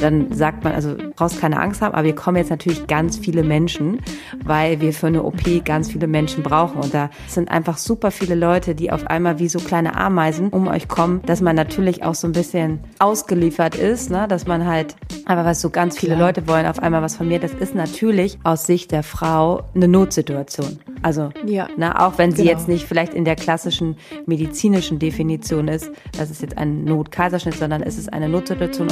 dann 0.00 0.32
sagt 0.32 0.64
man, 0.64 0.72
also 0.72 0.94
brauchst 1.14 1.40
keine 1.40 1.60
Angst 1.60 1.82
haben, 1.82 1.94
aber 1.94 2.04
wir 2.04 2.14
kommen 2.14 2.36
jetzt 2.36 2.50
natürlich 2.50 2.86
ganz 2.86 3.18
viele 3.18 3.42
Menschen, 3.42 4.00
weil 4.44 4.80
wir 4.80 4.92
für 4.92 5.06
eine 5.06 5.22
OP 5.22 5.64
ganz 5.64 5.90
viele 5.90 6.06
Menschen 6.06 6.42
brauchen. 6.42 6.80
Und 6.80 6.94
da 6.94 7.10
sind 7.26 7.50
einfach 7.50 7.78
super 7.78 8.10
viele 8.10 8.34
Leute, 8.34 8.74
die 8.74 8.90
auf 8.90 9.06
einmal 9.06 9.38
wie 9.38 9.48
so 9.48 9.58
kleine 9.58 9.96
Ameisen 9.96 10.48
um 10.50 10.68
euch 10.68 10.88
kommen, 10.88 11.22
dass 11.26 11.40
man 11.40 11.56
natürlich 11.56 12.04
auch 12.04 12.14
so 12.14 12.26
ein 12.26 12.32
bisschen 12.32 12.80
ausgeliefert 12.98 13.76
ist, 13.76 14.10
ne? 14.10 14.26
dass 14.28 14.46
man 14.46 14.66
halt, 14.66 14.96
aber 15.24 15.44
was 15.44 15.60
so 15.60 15.70
ganz 15.70 15.98
viele 15.98 16.16
Klar. 16.16 16.28
Leute 16.28 16.48
wollen 16.48 16.66
auf 16.66 16.78
einmal 16.78 17.02
was 17.02 17.16
von 17.16 17.28
mir, 17.28 17.38
das 17.38 17.52
ist 17.54 17.74
natürlich 17.74 18.38
aus 18.44 18.66
Sicht 18.66 18.92
der 18.92 19.02
Frau 19.02 19.62
eine 19.74 19.88
Notsituation. 19.88 20.78
Also, 21.02 21.30
ja. 21.44 21.68
na, 21.76 22.06
auch 22.06 22.18
wenn 22.18 22.32
sie 22.32 22.42
genau. 22.42 22.50
jetzt 22.50 22.68
nicht 22.68 22.86
vielleicht 22.86 23.14
in 23.14 23.24
der 23.24 23.36
klassischen 23.36 23.96
medizinischen 24.26 24.98
Definition 24.98 25.68
ist, 25.68 25.90
dass 26.18 26.30
es 26.30 26.40
jetzt 26.40 26.58
ein 26.58 26.84
Notkaiserschnitt, 26.84 27.54
sondern 27.54 27.82
es 27.82 27.98
ist 27.98 28.12
eine 28.12 28.28
Notsituation. 28.28 28.88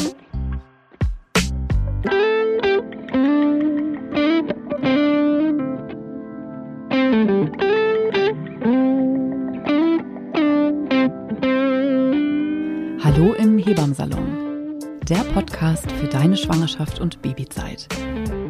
Podcast 15.34 15.90
für 15.90 16.06
deine 16.06 16.36
Schwangerschaft 16.36 17.00
und 17.00 17.20
Babyzeit. 17.20 17.88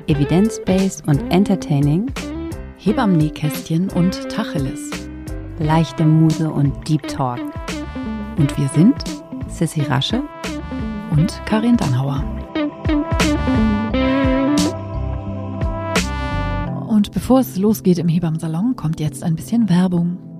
Evidence-based 0.06 1.08
und 1.08 1.18
entertaining. 1.32 2.12
Hebammen-Nähkästchen 2.76 3.88
und 3.88 4.28
Tacheles. 4.28 4.90
Leichte 5.58 6.04
Muse 6.04 6.50
und 6.50 6.86
Deep 6.86 7.08
Talk. 7.08 7.40
Und 8.36 8.58
wir 8.58 8.68
sind 8.68 9.02
Sissy 9.48 9.80
Rasche 9.80 10.22
und 11.10 11.40
Karin 11.46 11.78
Dannhauer. 11.78 12.22
Und 16.86 17.12
bevor 17.12 17.40
es 17.40 17.56
losgeht 17.56 17.96
im 17.96 18.08
Hebammsalon, 18.08 18.76
kommt 18.76 19.00
jetzt 19.00 19.22
ein 19.22 19.36
bisschen 19.36 19.70
Werbung. 19.70 20.33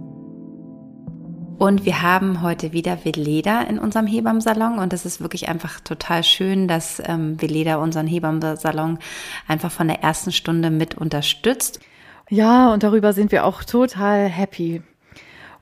Und 1.65 1.87
wir 1.87 2.03
haben 2.03 2.43
heute 2.43 2.75
wieder 2.75 3.07
Veleda 3.07 3.63
in 3.63 3.79
unserem 3.79 4.07
Hebammsalon 4.07 4.79
und 4.79 4.93
es 4.93 5.07
ist 5.07 5.23
wirklich 5.23 5.49
einfach 5.49 5.81
total 5.81 6.23
schön, 6.23 6.69
dass 6.69 7.03
ähm, 7.07 7.41
Veleda 7.41 7.77
unseren 7.77 8.07
Hebammsalon 8.07 8.99
einfach 9.49 9.73
von 9.73 9.89
der 9.89 10.03
ersten 10.03 10.31
Stunde 10.31 10.69
mit 10.69 10.95
unterstützt. 10.95 11.81
Ja, 12.29 12.71
und 12.71 12.83
darüber 12.83 13.15
sind 13.15 13.33
wir 13.33 13.47
auch 13.47 13.65
total 13.65 14.29
happy. 14.29 14.83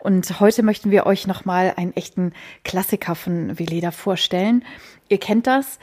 Und 0.01 0.41
heute 0.41 0.65
möchten 0.65 0.91
wir 0.91 1.07
euch 1.07 1.29
nochmal 1.29 1.73
einen 1.77 1.95
echten 1.95 2.33
Klassiker 2.65 3.15
von 3.15 3.57
Veleda 3.57 3.93
vorstellen. 3.93 4.65
Ihr 5.09 5.19
kennt 5.19 5.47
das. 5.47 5.79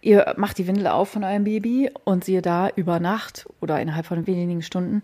Ihr 0.00 0.34
macht 0.38 0.58
die 0.58 0.66
Windel 0.66 0.88
auf 0.88 1.10
von 1.10 1.22
eurem 1.22 1.44
Baby 1.44 1.88
und 2.02 2.24
siehe 2.24 2.42
da, 2.42 2.68
über 2.74 2.98
Nacht 2.98 3.46
oder 3.60 3.80
innerhalb 3.80 4.06
von 4.06 4.26
wenigen 4.26 4.62
Stunden 4.62 5.02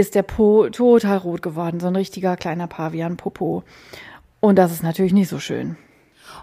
ist 0.00 0.14
der 0.14 0.22
Po 0.22 0.68
total 0.70 1.18
rot 1.18 1.42
geworden, 1.42 1.80
so 1.80 1.86
ein 1.86 1.96
richtiger 1.96 2.36
kleiner 2.36 2.66
Pavian-Popo. 2.66 3.62
Und 4.40 4.56
das 4.56 4.72
ist 4.72 4.82
natürlich 4.82 5.12
nicht 5.12 5.28
so 5.28 5.38
schön. 5.38 5.76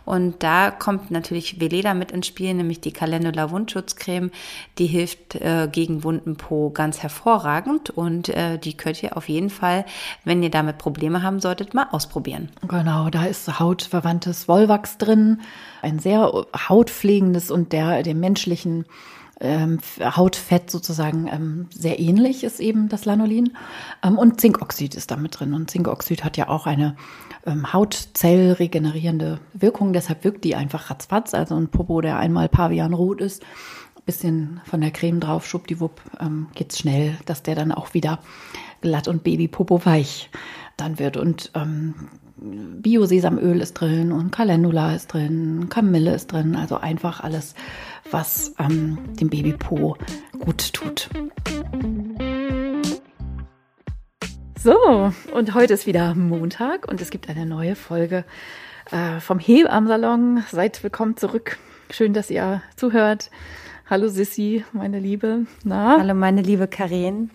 Und 0.06 0.44
da 0.44 0.72
kommt 0.72 1.12
natürlich 1.12 1.60
Veleda 1.60 1.94
mit 1.94 2.12
ins 2.12 2.28
Spiel, 2.28 2.54
nämlich 2.54 2.80
die 2.80 2.94
Calendula 2.94 3.52
Wundschutzcreme. 3.52 4.32
Die 4.78 4.86
hilft 4.86 5.36
äh, 5.36 5.68
gegen 5.72 6.04
wunden 6.04 6.38
Po 6.38 6.70
ganz 6.70 7.04
hervorragend 7.04 7.90
und 7.90 8.30
äh, 8.30 8.58
die 8.58 8.78
könnt 8.78 9.02
ihr 9.04 9.18
auf 9.18 9.28
jeden 9.28 9.50
Fall, 9.50 9.86
wenn 10.24 10.44
ihr 10.44 10.52
damit 10.52 10.78
Probleme 10.78 11.24
haben 11.24 11.40
solltet, 11.40 11.74
mal 11.74 11.88
ausprobieren. 11.92 12.50
Genau, 12.68 13.10
da 13.10 13.26
ist 13.26 13.60
hautverwandtes 13.60 14.48
Wollwachs 14.48 14.98
drin, 14.98 15.42
ein 15.82 16.00
sehr 16.00 16.32
hautpflegendes 16.70 17.52
und 17.52 17.74
der 17.74 18.04
dem 18.04 18.20
menschlichen 18.20 18.86
ähm, 19.40 19.80
Hautfett 20.00 20.72
sozusagen 20.72 21.28
ähm, 21.32 21.68
sehr 21.72 22.00
ähnlich 22.00 22.44
ist 22.44 22.60
eben 22.60 22.90
das 22.90 23.06
Lanolin. 23.06 23.54
Ähm, 24.04 24.18
und 24.18 24.42
Zinkoxid 24.42 24.96
ist 24.96 25.12
damit 25.12 25.40
drin. 25.40 25.54
Und 25.54 25.70
Zinkoxid 25.70 26.24
hat 26.24 26.38
ja 26.38 26.50
auch 26.50 26.66
eine 26.66 26.96
ähm, 27.46 27.72
Hautzellregenerierende 27.72 29.40
Wirkung. 29.54 29.94
Deshalb 29.94 30.24
wirkt 30.24 30.44
die 30.44 30.56
einfach 30.56 30.90
ratzfatz. 30.90 31.34
Also 31.34 31.56
ein 31.56 31.70
Popo, 31.70 32.02
der 32.02 32.18
einmal 32.18 32.50
pavianrot 32.50 33.22
ist, 33.22 33.44
bisschen 34.08 34.62
von 34.64 34.82
der 34.82 34.92
Creme 34.92 35.20
drauf, 35.20 35.46
schwuppdiwupp, 35.46 36.02
ähm, 36.20 36.48
geht's 36.56 36.80
schnell, 36.80 37.18
dass 37.26 37.44
der 37.44 37.56
dann 37.56 37.72
auch 37.72 37.94
wieder 37.94 38.20
glatt 38.82 39.08
und 39.08 39.24
Babypopo 39.24 39.86
weich 39.86 40.32
dann 40.78 40.98
wird. 40.98 41.18
Und 41.18 41.52
ähm, 41.54 41.94
Bio-Sesamöl 42.38 43.62
ist 43.62 43.74
drin 43.74 44.12
und 44.12 44.32
Calendula 44.32 44.96
ist 44.96 45.14
drin, 45.14 45.68
Kamille 45.70 46.14
ist 46.14 46.32
drin, 46.32 46.56
also 46.56 46.78
einfach 46.78 47.22
alles, 47.22 47.56
was 48.12 48.54
ähm, 48.60 48.98
dem 49.16 49.30
Babypo 49.30 49.98
gut 50.40 50.74
tut. 50.74 51.10
So, 54.60 55.12
und 55.34 55.54
heute 55.54 55.74
ist 55.74 55.88
wieder 55.88 56.16
Montag 56.16 56.88
und 56.88 57.02
es 57.02 57.10
gibt 57.10 57.30
eine 57.30 57.46
neue 57.46 57.76
Folge 57.76 58.26
äh, 58.92 59.20
vom 59.20 59.40
Hebamsalon. 59.40 60.44
Seid 60.50 60.84
willkommen 60.84 61.18
zurück. 61.18 61.58
Schön, 61.90 62.14
dass 62.14 62.30
ihr 62.30 62.62
zuhört. 62.76 63.30
Hallo 63.90 64.08
Sissi, 64.08 64.64
meine 64.74 65.00
Liebe. 65.00 65.46
Na? 65.64 65.98
Hallo 66.00 66.14
meine 66.14 66.42
liebe 66.42 66.68
Karin. 66.68 67.30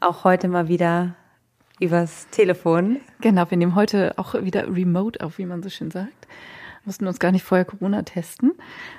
Auch 0.00 0.24
heute 0.24 0.48
mal 0.48 0.68
wieder 0.68 1.14
übers 1.78 2.28
Telefon. 2.30 3.00
Genau, 3.20 3.50
wir 3.50 3.58
nehmen 3.58 3.74
heute 3.74 4.14
auch 4.16 4.34
wieder 4.42 4.74
remote 4.74 5.24
auf, 5.24 5.38
wie 5.38 5.46
man 5.46 5.62
so 5.62 5.68
schön 5.68 5.90
sagt. 5.90 6.26
Mussten 6.84 7.06
uns 7.06 7.18
gar 7.18 7.30
nicht 7.30 7.44
vorher 7.44 7.64
Corona 7.64 8.02
testen 8.02 8.52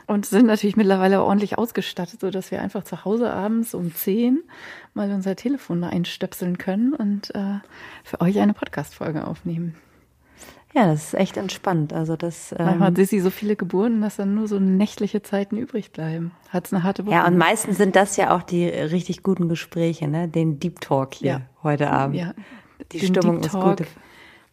und 0.07 0.25
sind 0.25 0.45
natürlich 0.45 0.75
mittlerweile 0.75 1.23
ordentlich 1.23 1.57
ausgestattet, 1.57 2.21
so 2.21 2.29
dass 2.29 2.51
wir 2.51 2.61
einfach 2.61 2.83
zu 2.83 3.05
Hause 3.05 3.31
abends 3.31 3.73
um 3.73 3.93
10 3.93 4.43
mal 4.93 5.11
unser 5.11 5.35
Telefon 5.35 5.83
einstöpseln 5.83 6.57
können 6.57 6.93
und 6.93 7.33
äh, 7.33 7.59
für 8.03 8.21
euch 8.21 8.39
eine 8.39 8.53
Podcast-Folge 8.53 9.25
aufnehmen. 9.25 9.75
Ja, 10.73 10.85
das 10.85 11.07
ist 11.07 11.13
echt 11.15 11.37
entspannt. 11.37 11.91
Also 11.91 12.15
das. 12.15 12.53
Ähm, 12.53 12.65
Manchmal 12.65 12.87
hat 12.89 12.95
Sissi 12.95 13.19
so 13.19 13.29
viele 13.29 13.55
Geburten, 13.55 14.01
dass 14.01 14.15
dann 14.15 14.35
nur 14.35 14.47
so 14.47 14.59
nächtliche 14.59 15.21
Zeiten 15.21 15.57
übrig 15.57 15.91
bleiben. 15.91 16.31
Hat's 16.49 16.71
eine 16.71 16.83
harte 16.83 17.05
Woche. 17.05 17.15
Ja, 17.15 17.27
und 17.27 17.37
meistens 17.37 17.77
sind 17.77 17.95
das 17.95 18.15
ja 18.15 18.35
auch 18.35 18.43
die 18.43 18.67
richtig 18.67 19.21
guten 19.21 19.49
Gespräche, 19.49 20.07
ne? 20.07 20.27
Den 20.29 20.59
Deep 20.59 20.79
Talk 20.79 21.15
hier 21.15 21.31
ja. 21.31 21.41
heute 21.63 21.89
Abend. 21.89 22.15
Ja, 22.15 22.33
die 22.91 22.99
Stimmung 22.99 23.41
Deep 23.41 23.51
Talk, 23.51 23.79
ist 23.79 23.85
gut. 23.85 23.87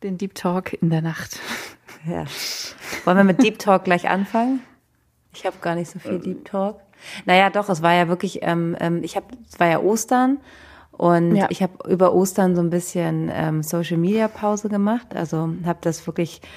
Den 0.03 0.19
Deep 0.19 0.35
Talk 0.35 0.73
in 0.83 0.91
der 0.91 1.03
Nacht. 1.03 1.39
Ja. 2.09 2.25
Wollen 3.05 3.17
wir 3.17 3.25
mit 3.25 3.43
Deep 3.43 3.59
Talk 3.59 3.85
gleich 3.85 4.09
anfangen? 4.09 4.61
Ich 5.35 5.45
habe 5.47 5.57
gar 5.61 5.75
nicht 5.75 5.91
so 5.91 5.99
viel 5.99 6.19
Deep 6.19 6.45
Talk. 6.45 6.81
Naja, 7.27 7.51
doch, 7.51 7.69
es 7.69 7.83
war 7.83 7.95
ja 7.95 8.09
wirklich, 8.09 8.41
ähm, 8.43 8.77
ähm 8.81 9.03
ich 9.03 9.17
habe, 9.17 9.27
es 9.49 9.61
war 9.61 9.69
ja 9.69 9.81
Ostern 9.81 10.39
und 10.93 11.37
ja. 11.37 11.47
ich 11.51 11.63
habe 11.63 11.89
über 11.89 12.13
Ostern 12.13 12.57
so 12.57 12.63
ein 12.63 12.71
bisschen 12.71 13.31
ähm, 13.33 13.63
Social 13.63 13.99
Media 13.99 14.27
Pause 14.27 14.69
gemacht. 14.69 15.15
Also 15.15 15.51
habe 15.65 15.79
das 15.83 16.07
wirklich 16.07 16.41
äh, 16.41 16.49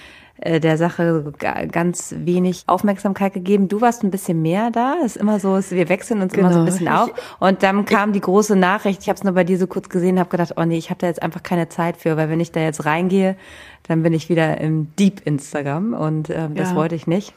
der 0.44 0.78
Sache 0.78 1.34
ganz 1.72 2.16
wenig 2.18 2.64
Aufmerksamkeit 2.66 3.34
gegeben. 3.34 3.68
Du 3.68 3.80
warst 3.80 4.04
ein 4.04 4.10
bisschen 4.10 4.42
mehr 4.42 4.72
da. 4.72 4.96
Ist 5.06 5.18
immer 5.18 5.40
so, 5.40 5.60
wir 5.70 5.90
wechseln 5.90 6.22
uns 6.22 6.34
genau. 6.34 6.48
immer 6.48 6.54
so 6.54 6.60
ein 6.62 6.66
genau. 6.66 7.06
bisschen 7.06 7.16
auf. 7.16 7.38
Und 7.40 7.64
dann 7.64 7.86
kam 7.86 8.12
die 8.12 8.22
große 8.22 8.56
Nachricht. 8.56 9.02
Ich 9.02 9.10
habe 9.10 9.18
es 9.18 9.24
nur 9.24 9.34
bei 9.34 9.44
dir 9.44 9.60
so 9.60 9.68
kurz 9.68 9.90
gesehen, 9.90 10.20
habe 10.20 10.30
gedacht, 10.30 10.54
oh 10.58 10.64
nee, 10.66 10.78
ich 10.78 10.90
habe 10.90 11.00
da 11.00 11.08
jetzt 11.08 11.22
einfach 11.22 11.44
keine 11.44 11.70
Zeit 11.70 11.98
für, 11.98 12.18
weil 12.18 12.30
wenn 12.30 12.40
ich 12.40 12.52
da 12.52 12.60
jetzt 12.60 12.86
reingehe, 12.86 13.36
dann 13.84 14.02
bin 14.02 14.14
ich 14.14 14.30
wieder 14.30 14.60
im 14.60 14.96
Deep 14.96 15.22
Instagram 15.26 15.94
und 15.94 16.30
ähm, 16.30 16.56
das 16.56 16.72
ja. 16.72 16.76
wollte 16.76 16.96
ich 16.96 17.06
nicht. 17.06 17.34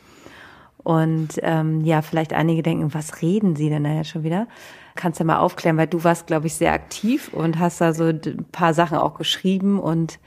Und 0.82 1.40
ähm, 1.42 1.82
ja, 1.84 2.02
vielleicht 2.02 2.32
einige 2.32 2.62
denken, 2.62 2.92
was 2.94 3.22
reden 3.22 3.56
sie 3.56 3.70
denn 3.70 3.84
da 3.84 3.94
jetzt 3.94 4.10
schon 4.10 4.22
wieder? 4.22 4.46
Kannst 4.94 5.18
du 5.18 5.24
mal 5.24 5.38
aufklären, 5.38 5.76
weil 5.76 5.86
du 5.86 6.04
warst, 6.04 6.26
glaube 6.26 6.46
ich, 6.46 6.54
sehr 6.54 6.72
aktiv 6.72 7.30
und 7.32 7.58
hast 7.58 7.80
da 7.80 7.92
so 7.92 8.04
ein 8.04 8.46
paar 8.52 8.74
Sachen 8.74 8.98
auch 8.98 9.14
geschrieben 9.14 9.80
und 9.80 10.18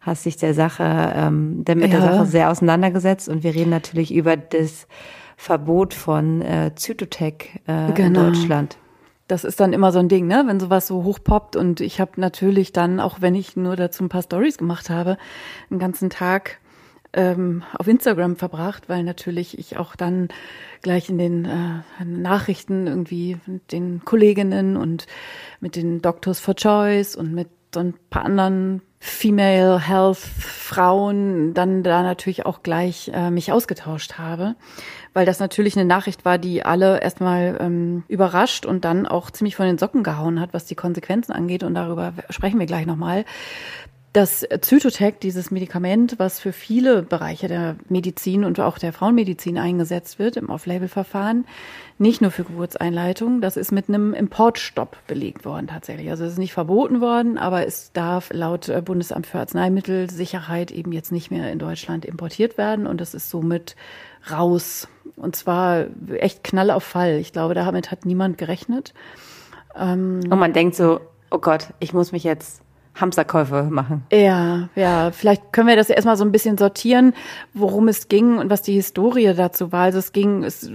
hast 0.00 0.24
dich 0.24 0.36
der 0.36 0.54
Sache, 0.54 0.84
ähm, 1.14 1.64
der, 1.64 1.76
mit 1.76 1.92
ja. 1.92 2.00
der 2.00 2.02
Sache 2.02 2.26
sehr 2.26 2.50
auseinandergesetzt 2.50 3.28
und 3.28 3.42
wir 3.42 3.54
reden 3.54 3.70
natürlich 3.70 4.14
über 4.14 4.36
das 4.36 4.86
Verbot 5.36 5.94
von 5.94 6.42
äh, 6.42 6.72
Zytotec 6.74 7.60
äh, 7.66 7.92
genau. 7.92 8.06
in 8.06 8.14
Deutschland. 8.14 8.78
Das 9.28 9.44
ist 9.44 9.60
dann 9.60 9.72
immer 9.72 9.92
so 9.92 9.98
ein 9.98 10.08
Ding, 10.08 10.26
ne? 10.26 10.44
Wenn 10.46 10.58
sowas 10.58 10.86
so 10.86 11.04
hochpoppt 11.04 11.54
und 11.54 11.80
ich 11.80 12.00
habe 12.00 12.12
natürlich 12.16 12.72
dann, 12.72 12.98
auch 12.98 13.20
wenn 13.20 13.34
ich 13.34 13.56
nur 13.56 13.76
dazu 13.76 14.02
ein 14.02 14.08
paar 14.08 14.22
Stories 14.22 14.56
gemacht 14.56 14.88
habe, 14.88 15.18
einen 15.70 15.78
ganzen 15.78 16.08
Tag 16.08 16.58
ähm, 17.12 17.62
auf 17.74 17.86
Instagram 17.86 18.36
verbracht, 18.36 18.88
weil 18.88 19.04
natürlich 19.04 19.58
ich 19.58 19.76
auch 19.76 19.96
dann 19.96 20.28
gleich 20.82 21.08
in 21.08 21.18
den 21.18 21.44
äh, 21.44 22.04
Nachrichten 22.04 22.86
irgendwie 22.86 23.38
mit 23.46 23.72
den 23.72 24.02
Kolleginnen 24.04 24.76
und 24.76 25.06
mit 25.60 25.76
den 25.76 26.00
Doctors 26.02 26.40
for 26.40 26.54
Choice 26.54 27.16
und 27.16 27.34
mit 27.34 27.48
so 27.74 27.80
ein 27.80 27.94
paar 28.10 28.24
anderen 28.24 28.82
Female 29.00 29.80
Health 29.80 30.18
Frauen 30.18 31.54
dann 31.54 31.82
da 31.82 32.02
natürlich 32.02 32.44
auch 32.46 32.62
gleich 32.62 33.10
äh, 33.14 33.30
mich 33.30 33.52
ausgetauscht 33.52 34.14
habe, 34.18 34.56
weil 35.14 35.24
das 35.24 35.38
natürlich 35.38 35.76
eine 35.76 35.84
Nachricht 35.84 36.24
war, 36.24 36.36
die 36.38 36.64
alle 36.64 37.00
erstmal 37.00 37.56
ähm, 37.60 38.02
überrascht 38.08 38.66
und 38.66 38.84
dann 38.84 39.06
auch 39.06 39.30
ziemlich 39.30 39.56
von 39.56 39.66
den 39.66 39.78
Socken 39.78 40.02
gehauen 40.02 40.40
hat, 40.40 40.52
was 40.52 40.66
die 40.66 40.74
Konsequenzen 40.74 41.32
angeht 41.32 41.62
und 41.62 41.74
darüber 41.74 42.12
sprechen 42.30 42.58
wir 42.58 42.66
gleich 42.66 42.86
nochmal. 42.86 43.24
Das 44.14 44.46
Zytotec, 44.62 45.20
dieses 45.20 45.50
Medikament, 45.50 46.18
was 46.18 46.40
für 46.40 46.52
viele 46.52 47.02
Bereiche 47.02 47.46
der 47.46 47.76
Medizin 47.90 48.44
und 48.44 48.58
auch 48.58 48.78
der 48.78 48.94
Frauenmedizin 48.94 49.58
eingesetzt 49.58 50.18
wird 50.18 50.38
im 50.38 50.48
Off-Label-Verfahren, 50.48 51.44
nicht 51.98 52.22
nur 52.22 52.30
für 52.30 52.44
Geburtseinleitung, 52.44 53.42
das 53.42 53.58
ist 53.58 53.70
mit 53.70 53.88
einem 53.88 54.14
Importstopp 54.14 54.96
belegt 55.06 55.44
worden 55.44 55.66
tatsächlich. 55.66 56.08
Also 56.08 56.24
es 56.24 56.32
ist 56.32 56.38
nicht 56.38 56.54
verboten 56.54 57.02
worden, 57.02 57.36
aber 57.36 57.66
es 57.66 57.92
darf 57.92 58.30
laut 58.32 58.70
äh, 58.70 58.80
Bundesamt 58.80 59.26
für 59.26 59.40
Arzneimittelsicherheit 59.40 60.70
eben 60.70 60.92
jetzt 60.92 61.12
nicht 61.12 61.30
mehr 61.30 61.52
in 61.52 61.58
Deutschland 61.58 62.06
importiert 62.06 62.56
werden 62.56 62.86
und 62.86 63.02
das 63.02 63.12
ist 63.12 63.28
somit 63.28 63.76
raus. 64.30 64.88
Und 65.16 65.36
zwar 65.36 65.86
echt 66.16 66.44
Knall 66.44 66.70
auf 66.70 66.84
Fall. 66.84 67.18
Ich 67.18 67.34
glaube, 67.34 67.52
damit 67.52 67.90
hat 67.90 68.06
niemand 68.06 68.38
gerechnet. 68.38 68.94
Ähm, 69.76 70.20
und 70.30 70.38
man 70.38 70.54
denkt 70.54 70.76
so, 70.76 71.00
oh 71.30 71.38
Gott, 71.38 71.74
ich 71.78 71.92
muss 71.92 72.12
mich 72.12 72.24
jetzt 72.24 72.62
Hamsterkäufe 73.00 73.64
machen. 73.64 74.04
Ja, 74.12 74.68
ja, 74.74 75.10
vielleicht 75.10 75.52
können 75.52 75.68
wir 75.68 75.76
das 75.76 75.90
erstmal 75.90 76.16
so 76.16 76.24
ein 76.24 76.32
bisschen 76.32 76.58
sortieren, 76.58 77.14
worum 77.54 77.88
es 77.88 78.08
ging 78.08 78.38
und 78.38 78.50
was 78.50 78.62
die 78.62 78.74
Historie 78.74 79.32
dazu 79.34 79.72
war. 79.72 79.84
Also 79.84 79.98
es 79.98 80.12
ging, 80.12 80.44
es 80.44 80.70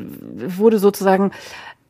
wurde 0.58 0.80
sozusagen 0.80 1.32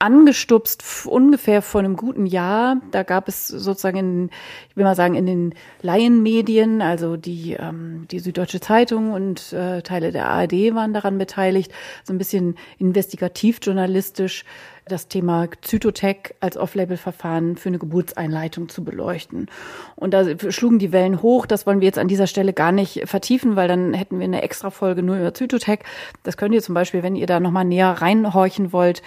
angestupst 0.04 0.84
ungefähr 1.08 1.62
vor 1.62 1.80
einem 1.80 1.96
guten 1.96 2.26
Jahr. 2.26 2.82
Da 2.92 3.04
gab 3.04 3.30
es 3.30 3.48
sozusagen 3.48 3.98
in, 3.98 4.30
ich 4.70 4.76
will 4.76 4.84
mal 4.84 4.96
sagen, 4.96 5.16
in 5.16 5.26
den 5.26 5.56
Laienmedien, 5.82 6.82
also 6.82 7.16
die, 7.16 7.54
ähm, 7.54 8.06
die 8.12 8.20
Süddeutsche 8.20 8.60
Zeitung 8.60 9.14
und 9.14 9.54
äh, 9.54 9.82
Teile 9.82 10.12
der 10.12 10.28
ARD 10.28 10.76
waren 10.76 10.94
daran 10.94 11.18
beteiligt, 11.18 11.72
so 12.04 12.14
ein 12.14 12.18
bisschen 12.18 12.56
investigativ 12.80 13.60
journalistisch 13.62 14.44
das 14.86 15.08
Thema 15.08 15.48
Zytotec 15.62 16.36
als 16.40 16.58
Off-Label-Verfahren 16.58 17.56
für 17.58 17.70
eine 17.70 17.80
Geburtseinleitung 17.80 18.70
zu 18.70 18.84
beleuchten. 18.84 19.48
Und 19.96 20.14
da 20.14 20.26
schlugen 20.52 20.80
die 20.80 20.92
Wellen 20.92 21.22
hoch. 21.22 21.46
Das 21.46 21.66
wollen 21.66 21.80
wir 21.80 21.86
jetzt 21.86 22.00
an 22.00 22.08
dieser 22.08 22.28
Stelle 22.28 22.54
gar 22.54 22.72
nicht 22.72 23.08
vertiefen, 23.08 23.56
weil 23.56 23.68
dann 23.68 23.94
hätten 23.94 24.20
wir 24.20 24.26
eine 24.26 24.42
extra 24.42 24.70
Folge 24.70 25.04
nur 25.04 25.18
über 25.18 25.34
Zytotec. 25.34 25.84
Das 26.24 26.38
könnt 26.38 26.54
ihr 26.54 26.62
zum 26.62 26.76
Beispiel, 26.76 27.04
wenn 27.04 27.16
ihr 27.16 27.28
da 27.28 27.40
nochmal 27.40 27.66
näher 27.66 27.90
reinhorchen 27.90 28.74
wollt, 28.74 29.02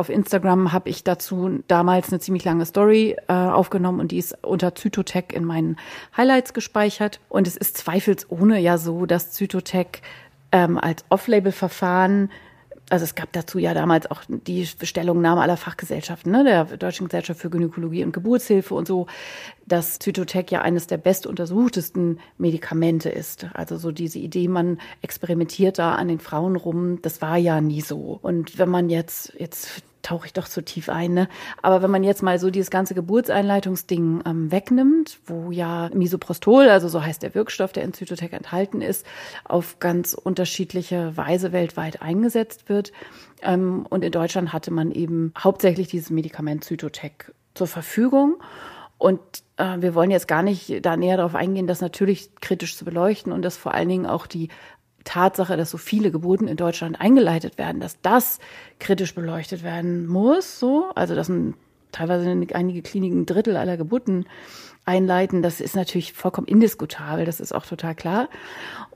auf 0.00 0.08
Instagram 0.08 0.72
habe 0.72 0.88
ich 0.88 1.04
dazu 1.04 1.60
damals 1.68 2.08
eine 2.08 2.20
ziemlich 2.20 2.44
lange 2.44 2.64
Story 2.64 3.16
äh, 3.28 3.34
aufgenommen 3.34 4.00
und 4.00 4.12
die 4.12 4.18
ist 4.18 4.34
unter 4.42 4.74
Zytotec 4.74 5.34
in 5.34 5.44
meinen 5.44 5.76
Highlights 6.16 6.54
gespeichert. 6.54 7.20
Und 7.28 7.46
es 7.46 7.54
ist 7.54 7.76
zweifelsohne 7.76 8.58
ja 8.60 8.78
so, 8.78 9.04
dass 9.04 9.32
Zytotec 9.32 10.00
ähm, 10.52 10.78
als 10.78 11.04
Off-Label-Verfahren 11.10 12.30
also 12.90 13.04
es 13.04 13.14
gab 13.14 13.32
dazu 13.32 13.58
ja 13.58 13.72
damals 13.72 14.10
auch 14.10 14.22
die 14.28 14.66
Stellungnahme 14.66 15.40
aller 15.40 15.56
Fachgesellschaften, 15.56 16.32
ne, 16.32 16.44
der 16.44 16.64
Deutschen 16.76 17.06
Gesellschaft 17.06 17.40
für 17.40 17.48
Gynäkologie 17.48 18.04
und 18.04 18.12
Geburtshilfe 18.12 18.74
und 18.74 18.86
so, 18.86 19.06
dass 19.70 20.00
Zytotec 20.00 20.50
ja 20.50 20.62
eines 20.62 20.88
der 20.88 20.96
bestuntersuchtesten 20.96 22.18
Medikamente 22.38 23.08
ist. 23.08 23.46
Also 23.54 23.76
so 23.76 23.92
diese 23.92 24.18
Idee, 24.18 24.48
man 24.48 24.78
experimentiert 25.00 25.78
da 25.78 25.94
an 25.94 26.08
den 26.08 26.18
Frauen 26.18 26.56
rum, 26.56 27.00
das 27.02 27.22
war 27.22 27.36
ja 27.36 27.60
nie 27.60 27.80
so. 27.80 28.18
Und 28.20 28.58
wenn 28.58 28.68
man 28.68 28.90
jetzt, 28.90 29.32
jetzt 29.38 29.82
tauche 30.02 30.26
ich 30.26 30.32
doch 30.32 30.48
zu 30.48 30.64
tief 30.64 30.88
ein. 30.88 31.14
Ne? 31.14 31.28
Aber 31.62 31.82
wenn 31.82 31.90
man 31.90 32.02
jetzt 32.02 32.22
mal 32.22 32.38
so 32.38 32.50
dieses 32.50 32.70
ganze 32.70 32.94
Geburtseinleitungsding 32.94 34.22
ähm, 34.26 34.50
wegnimmt, 34.50 35.18
wo 35.26 35.52
ja 35.52 35.90
Misoprostol, 35.92 36.68
also 36.68 36.88
so 36.88 37.04
heißt 37.04 37.22
der 37.22 37.34
Wirkstoff, 37.34 37.72
der 37.72 37.84
in 37.84 37.92
Zytotec 37.92 38.32
enthalten 38.32 38.80
ist, 38.80 39.06
auf 39.44 39.78
ganz 39.78 40.14
unterschiedliche 40.14 41.16
Weise 41.16 41.52
weltweit 41.52 42.02
eingesetzt 42.02 42.68
wird. 42.68 42.92
Ähm, 43.42 43.86
und 43.88 44.02
in 44.02 44.10
Deutschland 44.10 44.52
hatte 44.52 44.70
man 44.70 44.90
eben 44.90 45.32
hauptsächlich 45.38 45.88
dieses 45.88 46.10
Medikament 46.10 46.64
Zytotec 46.64 47.32
zur 47.54 47.66
Verfügung. 47.66 48.36
Und 49.00 49.18
äh, 49.56 49.80
wir 49.80 49.94
wollen 49.94 50.10
jetzt 50.10 50.28
gar 50.28 50.42
nicht 50.42 50.84
da 50.84 50.94
näher 50.94 51.16
darauf 51.16 51.34
eingehen, 51.34 51.66
das 51.66 51.80
natürlich 51.80 52.34
kritisch 52.42 52.76
zu 52.76 52.84
beleuchten 52.84 53.32
und 53.32 53.40
dass 53.40 53.56
vor 53.56 53.72
allen 53.72 53.88
Dingen 53.88 54.04
auch 54.04 54.26
die 54.26 54.48
Tatsache, 55.04 55.56
dass 55.56 55.70
so 55.70 55.78
viele 55.78 56.10
Geburten 56.10 56.46
in 56.46 56.58
Deutschland 56.58 57.00
eingeleitet 57.00 57.56
werden, 57.56 57.80
dass 57.80 57.98
das 58.02 58.40
kritisch 58.78 59.14
beleuchtet 59.14 59.62
werden 59.62 60.06
muss, 60.06 60.60
so, 60.60 60.90
also 60.94 61.14
dass 61.14 61.30
ein, 61.30 61.54
teilweise 61.92 62.28
einige 62.52 62.82
Kliniken 62.82 63.22
ein 63.22 63.26
Drittel 63.26 63.56
aller 63.56 63.78
Geburten 63.78 64.26
einleiten, 64.90 65.42
das 65.42 65.60
ist 65.60 65.76
natürlich 65.76 66.12
vollkommen 66.12 66.48
indiskutabel, 66.48 67.24
das 67.24 67.40
ist 67.40 67.54
auch 67.54 67.64
total 67.64 67.94
klar. 67.94 68.28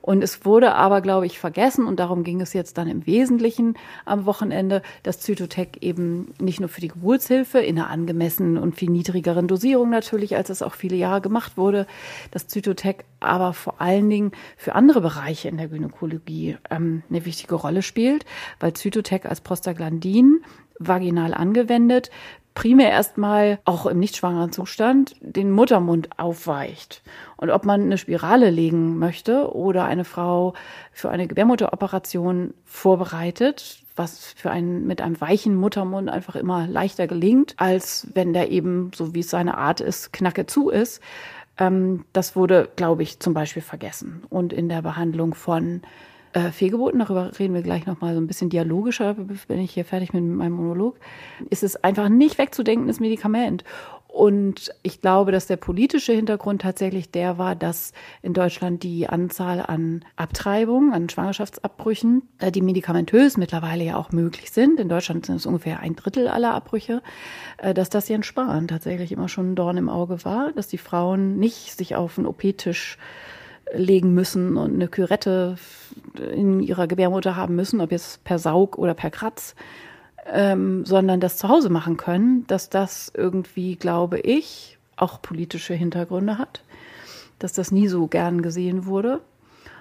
Und 0.03 0.23
es 0.23 0.45
wurde 0.45 0.75
aber, 0.75 1.01
glaube 1.01 1.25
ich, 1.25 1.39
vergessen, 1.39 1.87
und 1.87 1.99
darum 1.99 2.25
ging 2.25 2.43
es 2.43 2.53
jetzt 2.53 2.77
dann 2.77 2.89
im 2.89 3.07
Wesentlichen 3.07 3.75
am 4.05 4.27
Wochenende, 4.27 4.83
dass 5.03 5.21
Zytotec 5.21 5.79
eben 5.81 6.35
nicht 6.39 6.61
nur 6.61 6.69
für 6.69 6.83
die 6.83 6.89
Geburtshilfe 6.89 7.61
in 7.61 7.79
einer 7.79 7.89
angemessenen 7.89 8.59
und 8.59 8.77
viel 8.77 8.91
niedrigeren 8.91 9.49
Dosierung 9.49 9.89
natürlich, 9.89 10.37
als 10.37 10.51
es 10.51 10.61
auch 10.61 10.75
viele 10.75 10.97
Jahre 10.97 11.23
gemacht 11.23 11.57
wurde, 11.57 11.87
dass 12.33 12.49
Zytotec 12.49 13.07
aber 13.21 13.55
vor 13.55 13.81
allen 13.81 14.11
Dingen 14.11 14.33
für 14.59 14.75
andere 14.75 15.01
Bereiche 15.01 15.49
in 15.49 15.57
der 15.57 15.69
Gynäkologie 15.69 16.59
ähm, 16.71 17.03
eine 17.09 17.25
wichtige 17.25 17.55
Rolle 17.55 17.81
spielt, 17.81 18.27
weil 18.61 18.75
Zytotec 18.75 19.25
als 19.25 19.41
Prostaglandin 19.41 20.43
vaginal 20.79 21.33
angewendet 21.33 22.11
primär 22.55 22.91
erstmal 22.91 23.59
auch 23.65 23.87
im 23.87 23.99
nicht 23.99 24.17
schwangeren 24.17 24.53
Zustand 24.53 25.17
den 25.21 25.51
Muttermund 25.51 26.19
aufweicht. 26.19 27.03
Und 27.37 27.51
ob 27.51 27.65
man 27.65 27.83
eine 27.83 27.99
Spirale 27.99 28.51
legen 28.51 28.99
möchte 28.99 29.53
oder 29.55 29.85
eine 29.85 30.05
Frau 30.05 30.55
für 30.93 31.11
eine 31.11 31.27
Gebärmutteroperation 31.27 32.55
vorbereitet, 32.65 33.81
was 33.97 34.33
für 34.37 34.51
einen 34.51 34.87
mit 34.87 35.01
einem 35.01 35.21
weichen 35.21 35.57
Muttermund 35.57 36.09
einfach 36.09 36.37
immer 36.37 36.67
leichter 36.67 37.07
gelingt, 37.07 37.55
als 37.59 38.09
wenn 38.15 38.33
der 38.33 38.51
eben, 38.51 38.91
so 38.95 39.15
wie 39.15 39.21
es 39.21 39.31
seine 39.31 39.59
Art 39.59 39.81
ist, 39.81 40.13
knacke 40.13 40.47
zu 40.47 40.71
ist. 40.71 41.01
Ähm, 41.59 42.05
das 42.13 42.37
wurde, 42.37 42.69
glaube 42.77 43.03
ich, 43.03 43.21
zum 43.21 43.35
Beispiel 43.35 43.63
vergessen. 43.63 44.25
Und 44.31 44.53
in 44.53 44.69
der 44.69 44.83
Behandlung 44.83 45.35
von 45.35 45.83
äh, 46.35 46.51
Fehlgeburten, 46.51 46.99
darüber 46.99 47.31
reden 47.39 47.55
wir 47.55 47.63
gleich 47.63 47.87
nochmal 47.87 48.15
so 48.15 48.21
ein 48.21 48.27
bisschen 48.27 48.51
dialogischer, 48.51 49.15
bin 49.15 49.61
ich 49.61 49.71
hier 49.71 49.85
fertig 49.85 50.13
mit 50.13 50.25
meinem 50.25 50.53
Monolog, 50.53 50.99
ist 51.49 51.63
es 51.63 51.77
einfach 51.83 52.09
nicht 52.09 52.39
wegzudenken, 52.39 52.89
das 52.89 53.01
Medikament. 53.01 53.65
Und 54.09 54.73
ich 54.83 55.01
glaube, 55.01 55.33
dass 55.33 55.49
der 55.49 55.57
politische 55.57 56.13
Hintergrund 56.13 56.63
tatsächlich 56.63 57.11
der 57.11 57.37
war, 57.39 57.57
dass 57.57 57.93
in 58.23 58.33
Deutschland 58.33 58.85
die 58.85 59.09
Anzahl 59.09 59.61
an 59.61 60.05
Abtreibungen, 60.15 60.93
an 60.93 61.09
Schwangerschaftsabbrüchen, 61.09 62.23
äh, 62.39 62.53
die 62.53 62.63
medikamentös 62.63 63.37
mittlerweile 63.37 63.85
ja 63.85 63.97
auch 63.97 64.13
möglich 64.13 64.53
sind, 64.53 64.79
in 64.79 64.89
Deutschland 64.89 65.27
sind 65.27 65.37
es 65.37 65.47
ungefähr 65.47 65.81
ein 65.81 65.97
Drittel 65.97 66.29
aller 66.29 66.55
Abbrüche, 66.55 67.03
äh, 67.59 67.75
dass 67.75 67.91
das 67.91 68.09
Jens 68.09 68.27
Spahn 68.27 68.69
tatsächlich 68.69 69.11
immer 69.11 69.29
schon 69.29 69.53
ein 69.53 69.57
Dorn 69.57 69.77
im 69.77 69.89
Auge 69.89 70.25
war, 70.25 70.53
dass 70.53 70.69
die 70.69 70.79
Frauen 70.79 71.37
nicht 71.39 71.77
sich 71.77 71.97
auf 71.97 72.19
einen 72.19 72.27
OP-Tisch 72.27 72.99
legen 73.73 74.15
müssen 74.15 74.57
und 74.57 74.75
eine 74.75 74.89
Kürette 74.89 75.57
in 76.33 76.61
ihrer 76.61 76.87
Gebärmutter 76.87 77.37
haben 77.37 77.57
müssen, 77.57 77.81
ob 77.81 77.93
jetzt 77.93 78.25
per 78.25 78.39
Saug 78.39 78.79
oder 78.79 78.95
per 78.95 79.11
Kratz, 79.11 79.55
ähm, 80.33 80.85
sondern 80.85 81.21
das 81.21 81.37
zu 81.37 81.49
Hause 81.49 81.71
machen 81.71 81.97
können, 81.97 82.47
dass 82.47 82.71
das 82.71 83.13
irgendwie, 83.15 83.77
glaube 83.77 84.21
ich, 84.21 84.79
auch 84.97 85.21
politische 85.21 85.75
Hintergründe 85.75 86.39
hat, 86.39 86.63
dass 87.39 87.53
das 87.53 87.73
nie 87.73 87.89
so 87.89 88.07
gern 88.07 88.43
gesehen 88.43 88.87
wurde. 88.87 89.21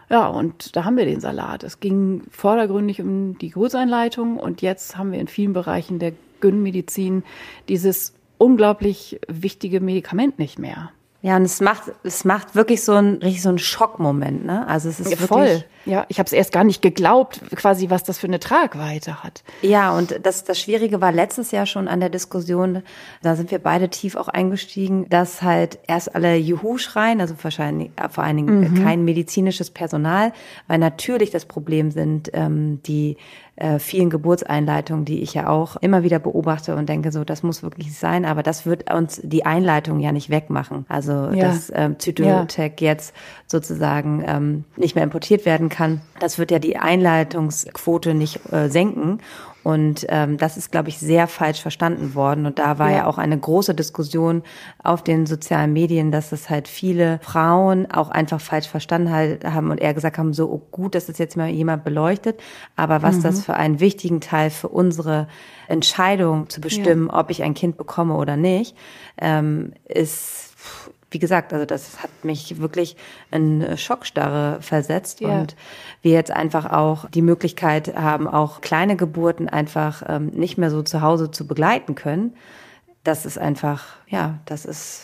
Ja, 0.10 0.28
und 0.28 0.76
da 0.76 0.86
haben 0.86 0.98
wir 0.98 1.06
den 1.06 1.22
Salat. 1.22 1.64
Es 1.64 1.80
ging 1.80 2.24
vordergründig 2.30 3.02
um 3.02 3.38
die 3.38 3.50
Geburtseinleitung 3.50 4.38
und 4.38 4.62
jetzt 4.62 4.98
haben 4.98 5.12
wir 5.12 5.20
in 5.20 5.28
vielen 5.28 5.54
Bereichen 5.54 6.00
der 6.00 6.14
Gynmedizin 6.42 7.24
dieses 7.70 8.14
unglaublich 8.38 9.20
wichtige 9.28 9.80
Medikament 9.80 10.40
nicht 10.40 10.60
mehr. 10.60 10.92
Ja, 11.24 11.38
und 11.38 11.44
es 11.44 11.62
macht, 11.62 11.84
es 12.04 12.26
macht 12.26 12.54
wirklich 12.54 12.84
so 12.84 12.92
ein 12.92 13.14
richtig 13.24 13.42
so 13.42 13.48
ein 13.48 13.58
Schockmoment, 13.58 14.46
ne? 14.46 14.68
Also 14.68 14.90
es 14.90 15.00
ist 15.00 15.10
ja, 15.10 15.16
voll. 15.16 15.64
Ja, 15.86 16.06
ich 16.08 16.20
habe 16.20 16.28
es 16.28 16.34
erst 16.34 16.52
gar 16.52 16.64
nicht 16.64 16.82
geglaubt, 16.82 17.42
quasi, 17.56 17.90
was 17.90 18.04
das 18.04 18.18
für 18.18 18.28
eine 18.28 18.40
Tragweite 18.40 19.24
hat. 19.24 19.44
Ja, 19.62 19.96
und 19.96 20.20
das, 20.24 20.44
das 20.44 20.60
Schwierige 20.60 21.02
war 21.02 21.12
letztes 21.12 21.52
Jahr 21.52 21.66
schon 21.66 21.88
an 21.88 22.00
der 22.00 22.10
Diskussion, 22.10 22.84
da 23.22 23.36
sind 23.36 23.52
wir 23.52 23.60
beide 23.60 23.90
tief 23.90 24.16
auch 24.16 24.28
eingestiegen, 24.28 25.10
dass 25.10 25.42
halt 25.42 25.80
erst 25.88 26.16
alle 26.16 26.36
Juhu 26.36 26.78
schreien, 26.78 27.22
also 27.22 27.36
wahrscheinlich 27.42 27.92
äh, 27.98 28.10
vor 28.10 28.24
allen 28.24 28.38
Dingen 28.38 28.60
mhm. 28.60 28.84
kein 28.84 29.04
medizinisches 29.04 29.72
Personal, 29.72 30.32
weil 30.68 30.80
natürlich 30.80 31.32
das 31.32 31.46
Problem 31.46 31.92
sind 31.92 32.30
ähm, 32.34 32.82
die 32.84 33.18
äh, 33.56 33.78
vielen 33.78 34.10
Geburtseinleitungen, 34.10 35.06
die 35.06 35.22
ich 35.22 35.36
ja 35.36 35.48
auch 35.48 35.76
immer 35.76 36.02
wieder 36.02 36.18
beobachte 36.18 36.76
und 36.76 36.90
denke, 36.90 37.12
so, 37.12 37.24
das 37.24 37.44
muss 37.44 37.62
wirklich 37.62 37.98
sein, 37.98 38.26
aber 38.26 38.42
das 38.42 38.66
wird 38.66 38.92
uns 38.92 39.22
die 39.24 39.46
Einleitung 39.46 40.00
ja 40.00 40.12
nicht 40.12 40.32
wegmachen. 40.32 40.86
Also, 40.90 41.12
ja. 41.12 41.48
dass 41.48 41.72
ähm, 41.76 42.00
Zytotec 42.00 42.82
ja. 42.82 42.88
jetzt 42.90 43.14
sozusagen 43.46 44.24
ähm, 44.26 44.64
nicht 44.76 44.96
mehr 44.96 45.04
importiert 45.04 45.46
werden 45.46 45.70
kann, 45.74 46.02
das 46.20 46.38
wird 46.38 46.52
ja 46.52 46.60
die 46.60 46.78
Einleitungsquote 46.78 48.14
nicht 48.14 48.40
äh, 48.54 48.70
senken. 48.70 49.20
Und 49.64 50.06
ähm, 50.10 50.38
das 50.38 50.58
ist, 50.58 50.72
glaube 50.72 50.90
ich, 50.90 50.98
sehr 50.98 51.26
falsch 51.28 51.62
verstanden 51.62 52.16
worden. 52.16 52.46
Und 52.46 52.60
da 52.60 52.80
war 52.80 52.92
ja. 52.92 52.98
ja. 52.98 53.06
auch 53.08 53.18
eine 53.18 53.38
große 53.38 53.74
Diskussion 53.74 54.44
auf 54.84 55.04
den 55.04 55.26
sozialen 55.26 55.72
Medien, 55.72 56.12
dass 56.12 56.34
es 56.34 56.50
halt 56.50 56.68
viele 56.68 57.20
Frauen 57.24 57.90
auch 57.90 58.10
einfach 58.10 58.42
falsch 58.42 58.68
verstanden 58.68 59.10
haben 59.10 59.72
und 59.72 59.80
eher 59.80 59.94
gesagt 59.94 60.18
haben, 60.18 60.34
so 60.34 60.50
oh 60.52 60.62
gut, 60.72 60.96
dass 60.96 61.06
das 61.06 61.18
jetzt 61.18 61.38
mal 61.38 61.48
jemand 61.48 61.86
beleuchtet. 61.86 62.42
Aber 62.76 63.02
was 63.02 63.18
mhm. 63.18 63.24
das 63.24 63.46
für 63.46 63.54
einen 63.54 63.80
wichtigen 63.80 64.20
Teil 64.20 64.50
für 64.50 64.68
unsere 64.68 65.28
Entscheidung 65.70 66.50
zu 66.50 66.60
bestimmen, 66.60 67.08
ja. 67.08 67.20
ob 67.20 67.30
ich 67.30 67.42
ein 67.42 67.54
Kind 67.54 67.78
bekomme 67.78 68.16
oder 68.16 68.36
nicht, 68.36 68.76
ähm, 69.18 69.72
ist 69.86 70.54
wie 71.14 71.20
gesagt, 71.20 71.54
also 71.54 71.66
das 71.66 72.02
hat 72.02 72.10
mich 72.24 72.60
wirklich 72.60 72.98
in 73.32 73.78
Schockstarre 73.78 74.62
versetzt 74.62 75.22
ja. 75.22 75.40
und 75.40 75.56
wir 76.02 76.12
jetzt 76.12 76.32
einfach 76.32 76.72
auch 76.72 77.10
die 77.10 77.22
Möglichkeit 77.22 77.96
haben, 77.96 78.28
auch 78.28 78.62
kleine 78.62 78.96
Geburten 78.96 79.48
einfach 79.48 80.04
ähm, 80.08 80.28
nicht 80.28 80.58
mehr 80.58 80.70
so 80.70 80.82
zu 80.82 81.02
Hause 81.02 81.32
zu 81.32 81.48
begleiten 81.48 81.96
können. 81.96 82.36
Das 83.04 83.26
ist 83.26 83.38
einfach, 83.38 83.86
ja, 84.08 84.40
das 84.46 84.66
ist 84.66 85.04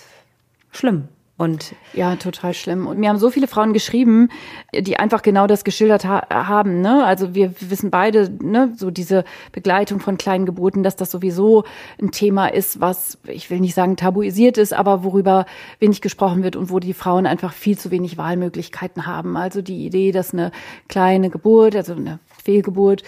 schlimm. 0.71 1.07
Und 1.39 1.73
ja, 1.93 2.17
total 2.17 2.53
schlimm. 2.53 2.85
Und 2.85 2.99
mir 2.99 3.07
haben 3.07 3.17
so 3.17 3.29
viele 3.29 3.47
Frauen 3.47 3.71
geschrieben, 3.71 4.27
die 4.73 4.99
einfach 4.99 5.21
genau 5.21 5.47
das 5.47 5.63
geschildert 5.63 6.03
ha 6.03 6.27
haben. 6.29 6.81
Ne? 6.81 7.05
Also 7.05 7.33
wir 7.33 7.53
wissen 7.61 7.91
beide, 7.91 8.29
ne, 8.43 8.73
so 8.75 8.91
diese 8.91 9.23
Begleitung 9.53 10.01
von 10.01 10.17
kleinen 10.17 10.45
Geburten, 10.45 10.83
dass 10.83 10.97
das 10.97 11.11
sowieso 11.11 11.63
ein 11.97 12.11
Thema 12.11 12.47
ist, 12.47 12.81
was 12.81 13.19
ich 13.25 13.49
will 13.49 13.61
nicht 13.61 13.73
sagen 13.73 13.95
tabuisiert 13.95 14.57
ist, 14.57 14.73
aber 14.73 15.05
worüber 15.05 15.45
wenig 15.79 16.01
gesprochen 16.01 16.43
wird 16.43 16.57
und 16.57 16.71
wo 16.71 16.79
die 16.79 16.93
Frauen 16.93 17.25
einfach 17.25 17.53
viel 17.53 17.77
zu 17.77 17.89
wenig 17.89 18.17
Wahlmöglichkeiten 18.17 19.05
haben. 19.05 19.37
Also 19.37 19.61
die 19.61 19.85
Idee, 19.85 20.11
dass 20.11 20.33
eine 20.33 20.51
kleine 20.89 21.29
Geburt, 21.29 21.73
also 21.73 21.93
eine 21.93 22.19
Fehlgeburt 22.43 23.03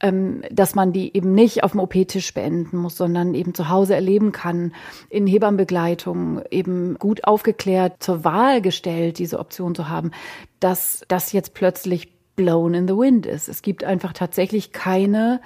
ähm, 0.00 0.42
dass 0.50 0.74
man 0.74 0.92
die 0.92 1.16
eben 1.16 1.32
nicht 1.32 1.64
auf 1.64 1.72
dem 1.72 1.80
OP-Tisch 1.80 2.34
beenden 2.34 2.76
muss, 2.76 2.96
sondern 2.96 3.34
eben 3.34 3.54
zu 3.54 3.68
Hause 3.68 3.94
erleben 3.94 4.32
kann, 4.32 4.74
in 5.08 5.26
Hebammenbegleitung 5.26 6.42
eben 6.50 6.98
gut 6.98 7.24
aufgeklärt 7.24 8.02
zur 8.02 8.24
Wahl 8.24 8.60
gestellt, 8.60 9.18
diese 9.18 9.38
Option 9.38 9.74
zu 9.74 9.88
haben, 9.88 10.10
dass 10.60 11.04
das 11.08 11.32
jetzt 11.32 11.54
plötzlich 11.54 12.12
blown 12.36 12.74
in 12.74 12.86
the 12.86 12.94
wind 12.94 13.26
ist. 13.26 13.48
Es 13.48 13.62
gibt 13.62 13.84
einfach 13.84 14.12
tatsächlich 14.12 14.72
keine 14.72 15.40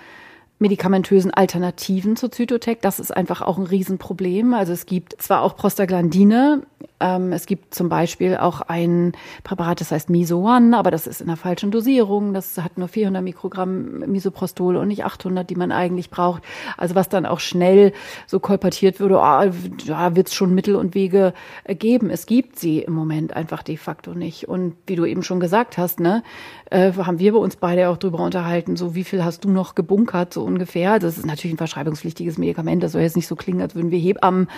medikamentösen 0.59 1.33
Alternativen 1.33 2.17
zu 2.17 2.29
Zytotec. 2.29 2.83
Das 2.83 3.01
ist 3.01 3.17
einfach 3.17 3.41
auch 3.43 3.57
ein 3.57 3.67
Riesenproblem. 3.67 4.53
Also 4.53 4.73
es 4.73 4.85
gibt 4.85 5.21
zwar 5.23 5.43
auch 5.43 5.57
Prostaglandine, 5.57 6.63
ähm, 7.01 7.33
es 7.33 7.47
gibt 7.47 7.75
zum 7.75 7.89
Beispiel 7.89 8.37
auch 8.37 8.61
ein 8.61 9.13
Präparat, 9.43 9.81
das 9.81 9.91
heißt 9.91 10.11
Miso 10.11 10.41
One, 10.41 10.77
aber 10.77 10.91
das 10.91 11.07
ist 11.07 11.21
in 11.21 11.29
der 11.29 11.37
falschen 11.37 11.71
Dosierung. 11.71 12.35
Das 12.35 12.59
hat 12.59 12.79
nur 12.79 12.89
400 12.89 13.23
Mikrogramm 13.23 14.01
Misoprostol 14.01 14.77
und 14.77 14.89
nicht 14.89 15.05
800, 15.05 15.49
die 15.49 15.55
man 15.55 15.73
eigentlich 15.73 16.11
braucht. 16.11 16.43
Also 16.77 16.95
was 16.95 17.09
dann 17.09 17.27
auch 17.27 17.41
schnell 17.41 17.93
so 18.27 18.39
kolportiert 18.39 19.01
würde, 19.01 19.17
oh, 19.17 19.51
da 19.87 20.17
wird 20.17 20.29
es 20.29 20.35
schon 20.35 20.55
Mittel 20.55 20.77
und 20.77 20.95
Wege 20.95 21.33
geben. 21.67 22.11
Es 22.11 22.27
gibt 22.27 22.59
sie 22.59 22.81
im 22.81 22.93
Moment 22.93 23.35
einfach 23.35 23.63
de 23.63 23.77
facto 23.77 24.13
nicht. 24.13 24.49
Und 24.49 24.75
wie 24.87 24.97
du 24.97 25.07
eben 25.07 25.23
schon 25.23 25.41
gesagt 25.41 25.79
hast, 25.79 26.01
ne, 26.01 26.23
äh, 26.71 26.93
haben 26.93 27.19
wir 27.19 27.33
bei 27.33 27.39
uns 27.39 27.57
beide 27.57 27.89
auch 27.89 27.97
drüber 27.97 28.21
unterhalten, 28.21 28.77
so 28.77 28.95
wie 28.95 29.05
viel 29.05 29.25
hast 29.25 29.45
du 29.45 29.51
noch 29.51 29.75
gebunkert, 29.75 30.35
so 30.35 30.43
ungefähr. 30.43 30.99
Das 30.99 31.17
ist 31.17 31.27
natürlich 31.27 31.55
ein 31.55 31.59
verschreibungspflichtiges 31.59 32.39
Medikament. 32.39 32.83
Das 32.83 32.93
soll 32.93 33.03
jetzt 33.03 33.17
nicht 33.17 33.27
so 33.27 33.37
klingen, 33.37 33.63
als 33.63 33.75
würden 33.75 33.91
wir 33.91 33.99
Hebammen 33.99 34.49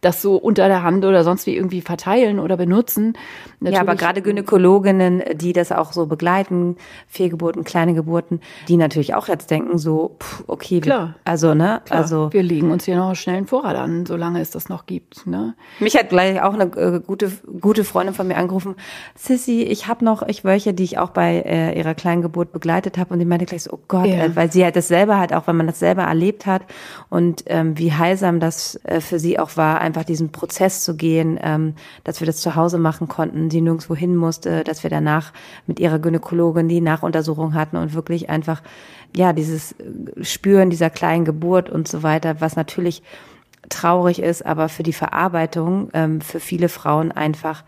das 0.00 0.22
so 0.22 0.36
unter 0.36 0.66
der 0.68 0.82
Hand 0.82 1.04
oder 1.04 1.24
sonst 1.24 1.46
wie 1.46 1.54
irgendwie 1.54 1.80
verteilen 1.90 2.38
oder 2.38 2.56
benutzen. 2.56 3.14
Natürlich, 3.58 3.74
ja, 3.74 3.80
aber 3.80 3.96
gerade 3.96 4.22
Gynäkologinnen, 4.22 5.22
die 5.34 5.52
das 5.52 5.72
auch 5.72 5.92
so 5.92 6.06
begleiten, 6.06 6.76
Fehlgeburten, 7.08 7.64
kleine 7.64 7.94
Geburten, 7.94 8.40
die 8.68 8.76
natürlich 8.76 9.14
auch 9.14 9.26
jetzt 9.26 9.50
denken 9.50 9.76
so, 9.76 10.16
pff, 10.20 10.44
okay, 10.46 10.80
Klar. 10.80 11.16
also 11.24 11.54
ne, 11.54 11.82
Klar. 11.84 11.98
also 11.98 12.32
wir 12.32 12.44
legen 12.44 12.70
uns 12.70 12.84
hier 12.84 12.96
noch 12.96 13.14
schnell 13.14 13.36
einen 13.36 13.48
Vorrat 13.48 13.76
an, 13.76 14.06
solange 14.06 14.40
es 14.40 14.50
das 14.50 14.68
noch 14.68 14.86
gibt. 14.86 15.26
Ne? 15.26 15.54
Mich 15.80 15.96
hat 15.96 16.10
gleich 16.10 16.40
auch 16.40 16.54
eine 16.54 16.64
äh, 16.64 17.00
gute 17.00 17.32
gute 17.60 17.84
Freundin 17.84 18.14
von 18.14 18.28
mir 18.28 18.36
angerufen, 18.36 18.76
Sissy, 19.16 19.62
ich 19.62 19.88
habe 19.88 20.04
noch, 20.04 20.22
ich 20.22 20.44
welche, 20.44 20.74
die 20.74 20.84
ich 20.84 20.98
auch 20.98 21.10
bei 21.10 21.42
äh, 21.44 21.76
ihrer 21.76 21.94
kleinen 21.94 22.22
Geburt 22.22 22.52
begleitet 22.52 22.98
habe 22.98 23.12
und 23.12 23.18
die 23.18 23.24
meinte 23.24 23.46
gleich 23.46 23.64
so, 23.64 23.72
oh 23.72 23.80
Gott, 23.88 24.06
ja. 24.06 24.24
äh, 24.24 24.36
weil 24.36 24.52
sie 24.52 24.62
halt 24.64 24.76
das 24.76 24.88
selber 24.88 25.18
halt 25.18 25.32
auch, 25.32 25.46
wenn 25.46 25.56
man 25.56 25.66
das 25.66 25.78
selber 25.78 26.02
erlebt 26.02 26.46
hat 26.46 26.62
und 27.08 27.44
ähm, 27.46 27.76
wie 27.76 27.92
heilsam 27.92 28.40
das 28.40 28.78
äh, 28.84 29.00
für 29.00 29.18
sie 29.18 29.38
auch 29.38 29.56
war, 29.56 29.80
einfach 29.80 30.04
diesen 30.04 30.30
Prozess 30.30 30.84
zu 30.84 30.96
gehen, 30.96 31.38
ähm, 31.42 31.74
dass 32.04 32.20
wir 32.20 32.26
das 32.26 32.38
zu 32.38 32.56
Hause 32.56 32.78
machen 32.78 33.08
konnten, 33.08 33.50
sie 33.50 33.60
nirgendwo 33.60 33.94
hin 33.94 34.16
musste, 34.16 34.64
dass 34.64 34.82
wir 34.82 34.90
danach 34.90 35.32
mit 35.66 35.80
ihrer 35.80 35.98
Gynäkologin 35.98 36.68
die 36.68 36.80
Nachuntersuchung 36.80 37.54
hatten 37.54 37.76
und 37.76 37.94
wirklich 37.94 38.30
einfach, 38.30 38.62
ja, 39.16 39.32
dieses 39.32 39.74
Spüren 40.22 40.70
dieser 40.70 40.90
kleinen 40.90 41.24
Geburt 41.24 41.70
und 41.70 41.88
so 41.88 42.02
weiter, 42.02 42.40
was 42.40 42.56
natürlich 42.56 43.02
traurig 43.68 44.20
ist, 44.20 44.44
aber 44.44 44.68
für 44.68 44.82
die 44.82 44.92
Verarbeitung 44.92 45.90
ähm, 45.92 46.20
für 46.20 46.40
viele 46.40 46.68
Frauen 46.68 47.12
einfach 47.12 47.64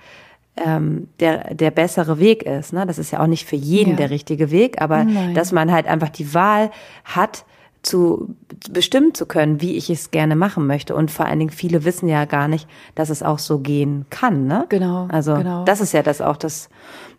ähm, 0.56 1.08
der, 1.20 1.54
der 1.54 1.70
bessere 1.70 2.18
Weg 2.18 2.42
ist. 2.42 2.72
Ne? 2.72 2.86
Das 2.86 2.98
ist 2.98 3.10
ja 3.10 3.20
auch 3.20 3.26
nicht 3.26 3.46
für 3.46 3.56
jeden 3.56 3.92
ja. 3.92 3.96
der 3.96 4.10
richtige 4.10 4.50
Weg, 4.50 4.80
aber 4.80 5.04
Nein. 5.04 5.34
dass 5.34 5.52
man 5.52 5.72
halt 5.72 5.86
einfach 5.86 6.10
die 6.10 6.34
Wahl 6.34 6.70
hat, 7.04 7.44
zu 7.82 8.36
bestimmen 8.70 9.14
zu 9.14 9.26
können, 9.26 9.60
wie 9.60 9.76
ich 9.76 9.90
es 9.90 10.10
gerne 10.10 10.36
machen 10.36 10.66
möchte. 10.66 10.94
Und 10.94 11.10
vor 11.10 11.26
allen 11.26 11.38
Dingen 11.38 11.50
viele 11.50 11.84
wissen 11.84 12.08
ja 12.08 12.24
gar 12.24 12.48
nicht, 12.48 12.68
dass 12.94 13.10
es 13.10 13.22
auch 13.22 13.38
so 13.38 13.58
gehen 13.58 14.06
kann. 14.10 14.46
Ne? 14.46 14.66
Genau. 14.68 15.08
Also 15.10 15.34
genau. 15.34 15.64
das 15.64 15.80
ist 15.80 15.92
ja 15.92 16.02
das 16.02 16.20
auch 16.20 16.36
das. 16.36 16.68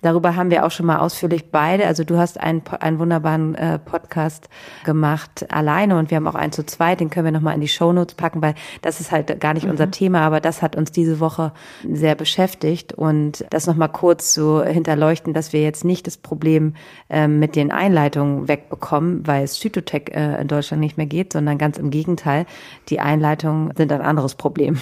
Darüber 0.01 0.35
haben 0.35 0.51
wir 0.51 0.65
auch 0.65 0.71
schon 0.71 0.85
mal 0.85 0.99
ausführlich 0.99 1.49
beide. 1.49 1.87
Also 1.87 2.03
du 2.03 2.17
hast 2.17 2.39
einen, 2.39 2.61
einen 2.79 2.99
wunderbaren 2.99 3.55
äh, 3.55 3.79
Podcast 3.79 4.49
gemacht 4.83 5.45
alleine 5.49 5.97
und 5.97 6.11
wir 6.11 6.17
haben 6.17 6.27
auch 6.27 6.35
einen 6.35 6.51
zu 6.51 6.65
zweit. 6.65 6.99
Den 6.99 7.09
können 7.09 7.25
wir 7.25 7.31
noch 7.31 7.41
mal 7.41 7.53
in 7.53 7.61
die 7.61 7.69
Show 7.69 7.93
Notes 7.93 8.15
packen, 8.15 8.41
weil 8.41 8.55
das 8.81 8.99
ist 8.99 9.11
halt 9.11 9.39
gar 9.39 9.53
nicht 9.53 9.63
mhm. 9.63 9.71
unser 9.71 9.91
Thema, 9.91 10.21
aber 10.21 10.41
das 10.41 10.61
hat 10.61 10.75
uns 10.75 10.91
diese 10.91 11.21
Woche 11.21 11.53
sehr 11.89 12.15
beschäftigt 12.15 12.91
und 12.91 13.45
das 13.49 13.65
noch 13.65 13.75
mal 13.75 13.87
kurz 13.87 14.33
zu 14.33 14.61
hinterleuchten, 14.63 15.33
dass 15.33 15.53
wir 15.53 15.61
jetzt 15.61 15.85
nicht 15.85 16.05
das 16.05 16.17
Problem 16.17 16.75
äh, 17.09 17.27
mit 17.27 17.55
den 17.55 17.71
Einleitungen 17.71 18.47
wegbekommen, 18.49 19.25
weil 19.25 19.43
es 19.43 19.59
Zytotec 19.59 20.13
äh, 20.13 20.41
in 20.41 20.47
Deutschland 20.49 20.81
nicht 20.81 20.97
mehr 20.97 21.05
geht, 21.05 21.22
sondern 21.31 21.57
ganz 21.57 21.77
im 21.77 21.91
Gegenteil. 21.91 22.45
Die 22.89 22.99
Einleitungen 22.99 23.73
sind 23.77 23.91
ein 23.93 24.01
anderes 24.01 24.35
Problem. 24.35 24.79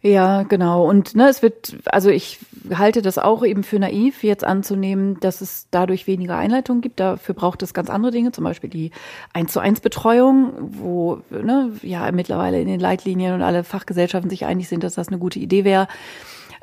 Ja, 0.00 0.44
genau. 0.44 0.88
Und 0.88 1.16
ne, 1.16 1.28
es 1.28 1.42
wird, 1.42 1.76
also 1.86 2.08
ich 2.08 2.38
halte 2.72 3.02
das 3.02 3.18
auch 3.18 3.44
eben 3.44 3.64
für 3.64 3.80
naiv, 3.80 4.22
jetzt 4.22 4.44
anzunehmen, 4.44 5.18
dass 5.18 5.40
es 5.40 5.66
dadurch 5.72 6.06
weniger 6.06 6.36
Einleitungen 6.36 6.82
gibt. 6.82 7.00
Dafür 7.00 7.34
braucht 7.34 7.64
es 7.64 7.74
ganz 7.74 7.90
andere 7.90 8.12
Dinge, 8.12 8.30
zum 8.30 8.44
Beispiel 8.44 8.70
die 8.70 8.92
1 9.32 9.52
zu 9.52 9.58
1 9.58 9.80
Betreuung, 9.80 10.52
wo 10.60 11.20
ne, 11.30 11.72
ja 11.82 12.10
mittlerweile 12.12 12.60
in 12.60 12.68
den 12.68 12.78
Leitlinien 12.78 13.34
und 13.34 13.42
alle 13.42 13.64
Fachgesellschaften 13.64 14.30
sich 14.30 14.46
einig 14.46 14.68
sind, 14.68 14.84
dass 14.84 14.94
das 14.94 15.08
eine 15.08 15.18
gute 15.18 15.40
Idee 15.40 15.64
wäre 15.64 15.88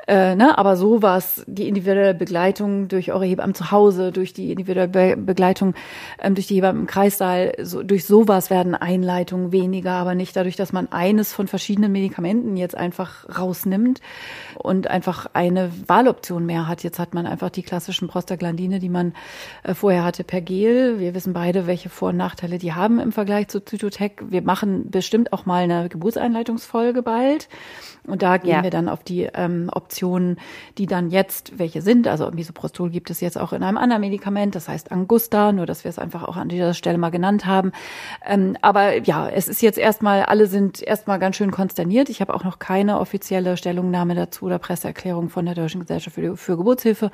äh, 0.06 0.36
ne, 0.36 0.56
aber 0.56 0.76
sowas, 0.76 1.42
die 1.46 1.66
individuelle 1.68 2.14
Begleitung 2.14 2.88
durch 2.88 3.12
eure 3.12 3.24
Hebammen 3.24 3.54
zu 3.54 3.70
Hause, 3.72 4.12
durch 4.12 4.32
die 4.32 4.52
individuelle 4.52 4.88
Be 4.88 5.16
Begleitung 5.16 5.74
ähm, 6.20 6.34
durch 6.34 6.46
die 6.46 6.56
Hebammen 6.56 6.82
im 6.82 6.86
Kreissaal, 6.86 7.54
so, 7.62 7.82
durch 7.82 8.06
sowas 8.06 8.48
werden 8.50 8.74
Einleitungen 8.74 9.50
weniger, 9.50 9.92
aber 9.92 10.14
nicht 10.14 10.36
dadurch, 10.36 10.56
dass 10.56 10.72
man 10.72 10.92
eines 10.92 11.32
von 11.32 11.48
verschiedenen 11.48 11.90
Medikamenten 11.90 12.56
jetzt 12.56 12.76
einfach 12.76 13.38
rausnimmt 13.38 14.00
und 14.56 14.88
einfach 14.88 15.26
eine 15.32 15.70
Wahloption 15.86 16.46
mehr 16.46 16.66
hat. 16.66 16.82
Jetzt 16.82 16.98
hat 16.98 17.14
man 17.14 17.26
einfach 17.26 17.50
die 17.50 17.62
klassischen 17.62 18.08
Prostaglandine, 18.08 18.78
die 18.78 18.88
man 18.88 19.14
äh, 19.62 19.74
vorher 19.74 20.04
hatte 20.04 20.24
per 20.24 20.40
Gel. 20.40 20.98
Wir 20.98 21.14
wissen 21.14 21.32
beide, 21.32 21.66
welche 21.66 21.88
Vor- 21.88 22.10
und 22.10 22.16
Nachteile 22.16 22.58
die 22.58 22.72
haben 22.72 22.98
im 22.98 23.12
Vergleich 23.12 23.48
zu 23.48 23.64
Zytotec. 23.64 24.24
Wir 24.30 24.42
machen 24.42 24.90
bestimmt 24.90 25.32
auch 25.32 25.46
mal 25.46 25.64
eine 25.64 25.88
Geburtseinleitungsfolge 25.88 27.02
bald. 27.02 27.48
Und 28.06 28.22
da 28.22 28.36
gehen 28.36 28.50
ja. 28.50 28.62
wir 28.62 28.70
dann 28.70 28.88
auf 28.88 29.02
die 29.02 29.28
ähm, 29.34 29.68
Optionen, 29.72 30.38
die 30.78 30.86
dann 30.86 31.10
jetzt 31.10 31.58
welche 31.58 31.82
sind. 31.82 32.06
Also 32.06 32.30
Misoprostol 32.30 32.90
gibt 32.90 33.10
es 33.10 33.20
jetzt 33.20 33.38
auch 33.38 33.52
in 33.52 33.62
einem 33.62 33.76
anderen 33.76 34.00
Medikament, 34.00 34.54
das 34.54 34.68
heißt 34.68 34.92
Angusta, 34.92 35.52
nur 35.52 35.66
dass 35.66 35.84
wir 35.84 35.88
es 35.88 35.98
einfach 35.98 36.24
auch 36.24 36.36
an 36.36 36.48
dieser 36.48 36.74
Stelle 36.74 36.98
mal 36.98 37.10
genannt 37.10 37.46
haben. 37.46 37.72
Ähm, 38.24 38.56
aber 38.62 39.02
ja, 39.02 39.28
es 39.28 39.48
ist 39.48 39.62
jetzt 39.62 39.78
erstmal, 39.78 40.22
alle 40.22 40.46
sind 40.46 40.82
erstmal 40.82 41.18
ganz 41.18 41.36
schön 41.36 41.50
konsterniert. 41.50 42.08
Ich 42.08 42.20
habe 42.20 42.34
auch 42.34 42.44
noch 42.44 42.58
keine 42.58 43.00
offizielle 43.00 43.56
Stellungnahme 43.56 44.14
dazu 44.14 44.45
oder 44.46 44.58
Presseerklärung 44.58 45.28
von 45.28 45.44
der 45.44 45.54
Deutschen 45.54 45.80
Gesellschaft 45.80 46.14
für, 46.14 46.36
für 46.36 46.56
Geburtshilfe 46.56 47.10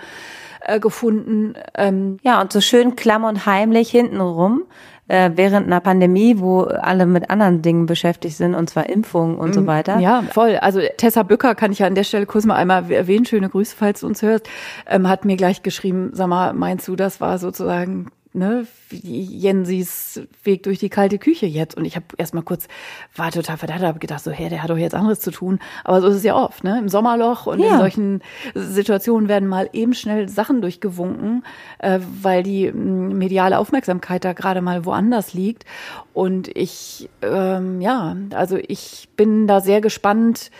äh, 0.61 0.79
gefunden. 0.79 1.55
Ähm, 1.75 2.19
ja, 2.23 2.41
und 2.41 2.53
so 2.53 2.61
schön 2.61 2.95
klamm 2.95 3.25
und 3.25 3.47
heimlich 3.47 3.91
hintenrum 3.91 4.65
äh, 5.09 5.31
während 5.35 5.67
einer 5.67 5.81
Pandemie, 5.81 6.39
wo 6.39 6.63
alle 6.63 7.07
mit 7.07 7.31
anderen 7.31 7.63
Dingen 7.63 7.87
beschäftigt 7.87 8.37
sind, 8.37 8.55
und 8.55 8.71
zwar 8.71 8.89
Impfungen 8.89 9.37
und 9.37 9.53
so 9.53 9.63
mm, 9.63 9.67
weiter. 9.67 9.99
Ja, 9.99 10.23
voll. 10.31 10.57
Also 10.57 10.81
Tessa 10.97 11.23
Bücker 11.23 11.55
kann 11.55 11.73
ich 11.73 11.81
ja 11.81 11.87
an 11.87 11.95
der 11.95 12.05
Stelle 12.05 12.27
kurz 12.27 12.45
mal 12.45 12.55
einmal 12.55 12.91
erwähnen. 12.91 13.27
Schöne 13.27 13.49
Grüße, 13.49 13.75
falls 13.77 14.01
du 14.01 14.07
uns 14.07 14.23
hörst. 14.23 14.49
Ähm, 14.89 15.09
hat 15.09 15.25
mir 15.25 15.37
gleich 15.37 15.63
geschrieben, 15.63 16.11
sag 16.13 16.29
mal, 16.29 16.53
meinst 16.53 16.87
du, 16.89 16.97
das 16.97 17.21
war 17.21 17.39
sozusagen 17.39 18.11
ne, 18.35 18.67
Jensis 18.91 20.21
Weg 20.45 20.63
durch 20.65 20.79
die 20.79 20.89
kalte 20.89 21.19
Küche 21.19 21.47
jetzt. 21.47 21.77
Und 21.77 21.85
ich 21.85 21.97
habe 21.97 22.07
erstmal 22.17 22.43
kurz, 22.43 22.69
war 23.15 23.31
total 23.31 23.57
verdacht, 23.57 23.81
habe 23.81 23.99
gedacht, 23.99 24.23
so, 24.23 24.31
hä, 24.31 24.49
der 24.49 24.63
hat 24.63 24.71
doch 24.71 24.77
jetzt 24.77 24.95
anderes 24.95 25.21
zu 25.21 25.31
tun. 25.31 25.59
Aber 25.85 26.01
so 26.01 26.09
ist 26.09 26.17
es 26.17 26.25
ja 26.25 26.37
oft, 26.37 26.65
ne? 26.65 26.79
Im 26.79 26.89
Sommerloch 26.89 27.47
und 27.47 27.61
ja. 27.61 27.73
in 27.73 27.79
solchen 27.79 28.23
Situationen 28.55 29.29
werden 29.29 29.49
mal 29.49 29.69
eben 29.73 29.95
schnell 29.95 30.29
Sachen 30.29 30.61
durchgewunken, 30.63 31.45
äh, 31.79 32.01
weil 32.23 32.43
die 32.43 32.73
mediale 32.73 33.59
Aufmerksamkeit 33.59 34.25
da 34.25 34.33
gerade 34.33 34.61
mal 34.61 34.85
woanders 34.85 35.35
liegt. 35.35 35.65
Und 36.13 36.49
ich, 36.57 37.09
ähm, 37.23 37.81
ja, 37.81 38.17
also 38.35 38.57
ich 38.57 39.09
bin 39.17 39.47
da 39.47 39.61
sehr 39.61 39.81
gespannt, 39.81 40.51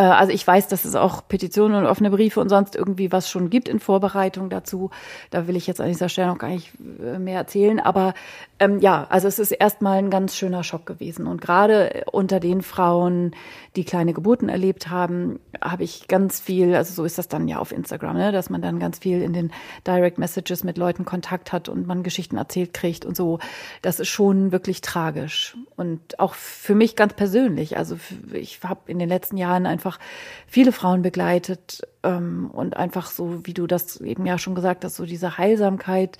also 0.00 0.32
ich 0.32 0.46
weiß, 0.46 0.68
dass 0.68 0.86
es 0.86 0.94
auch 0.94 1.28
Petitionen 1.28 1.76
und 1.76 1.86
offene 1.86 2.10
Briefe 2.10 2.40
und 2.40 2.48
sonst 2.48 2.74
irgendwie 2.74 3.12
was 3.12 3.28
schon 3.28 3.50
gibt 3.50 3.68
in 3.68 3.78
Vorbereitung 3.78 4.48
dazu. 4.48 4.90
Da 5.30 5.46
will 5.46 5.56
ich 5.56 5.66
jetzt 5.66 5.82
an 5.82 5.88
dieser 5.88 6.08
Stelle 6.08 6.28
noch 6.28 6.38
gar 6.38 6.48
nicht 6.48 6.72
äh, 7.02 7.18
mehr 7.18 7.36
erzählen. 7.36 7.78
Aber 7.78 8.14
ähm, 8.58 8.80
ja, 8.80 9.06
also 9.10 9.28
es 9.28 9.38
ist 9.38 9.50
erstmal 9.50 9.98
ein 9.98 10.08
ganz 10.08 10.34
schöner 10.34 10.64
Schock 10.64 10.86
gewesen. 10.86 11.26
Und 11.26 11.42
gerade 11.42 12.04
unter 12.10 12.40
den 12.40 12.62
Frauen, 12.62 13.32
die 13.76 13.84
kleine 13.84 14.14
Geburten 14.14 14.48
erlebt 14.48 14.88
haben, 14.88 15.40
habe 15.60 15.84
ich 15.84 16.08
ganz 16.08 16.40
viel, 16.40 16.74
also 16.74 16.94
so 16.94 17.04
ist 17.04 17.18
das 17.18 17.28
dann 17.28 17.46
ja 17.46 17.58
auf 17.58 17.70
Instagram, 17.70 18.16
ne, 18.16 18.32
dass 18.32 18.48
man 18.48 18.62
dann 18.62 18.78
ganz 18.78 18.98
viel 18.98 19.20
in 19.20 19.34
den 19.34 19.52
Direct 19.86 20.16
Messages 20.16 20.64
mit 20.64 20.78
Leuten 20.78 21.04
Kontakt 21.04 21.52
hat 21.52 21.68
und 21.68 21.86
man 21.86 22.02
Geschichten 22.02 22.38
erzählt 22.38 22.72
kriegt 22.72 23.04
und 23.04 23.14
so. 23.14 23.40
Das 23.82 24.00
ist 24.00 24.08
schon 24.08 24.52
wirklich 24.52 24.80
tragisch. 24.80 25.54
Und 25.76 26.18
auch 26.18 26.32
für 26.32 26.74
mich 26.74 26.96
ganz 26.96 27.12
persönlich. 27.12 27.76
Also 27.76 27.98
ich 28.32 28.60
habe 28.62 28.80
in 28.86 28.98
den 28.98 29.08
letzten 29.10 29.36
Jahren 29.36 29.66
ein 29.66 29.81
einfach 29.82 29.98
viele 30.46 30.70
Frauen 30.70 31.02
begleitet 31.02 31.82
ähm, 32.04 32.50
und 32.52 32.76
einfach 32.76 33.06
so, 33.06 33.44
wie 33.44 33.54
du 33.54 33.66
das 33.66 34.00
eben 34.00 34.26
ja 34.26 34.38
schon 34.38 34.54
gesagt 34.54 34.84
hast, 34.84 34.96
so 34.96 35.06
diese 35.06 35.38
Heilsamkeit, 35.38 36.18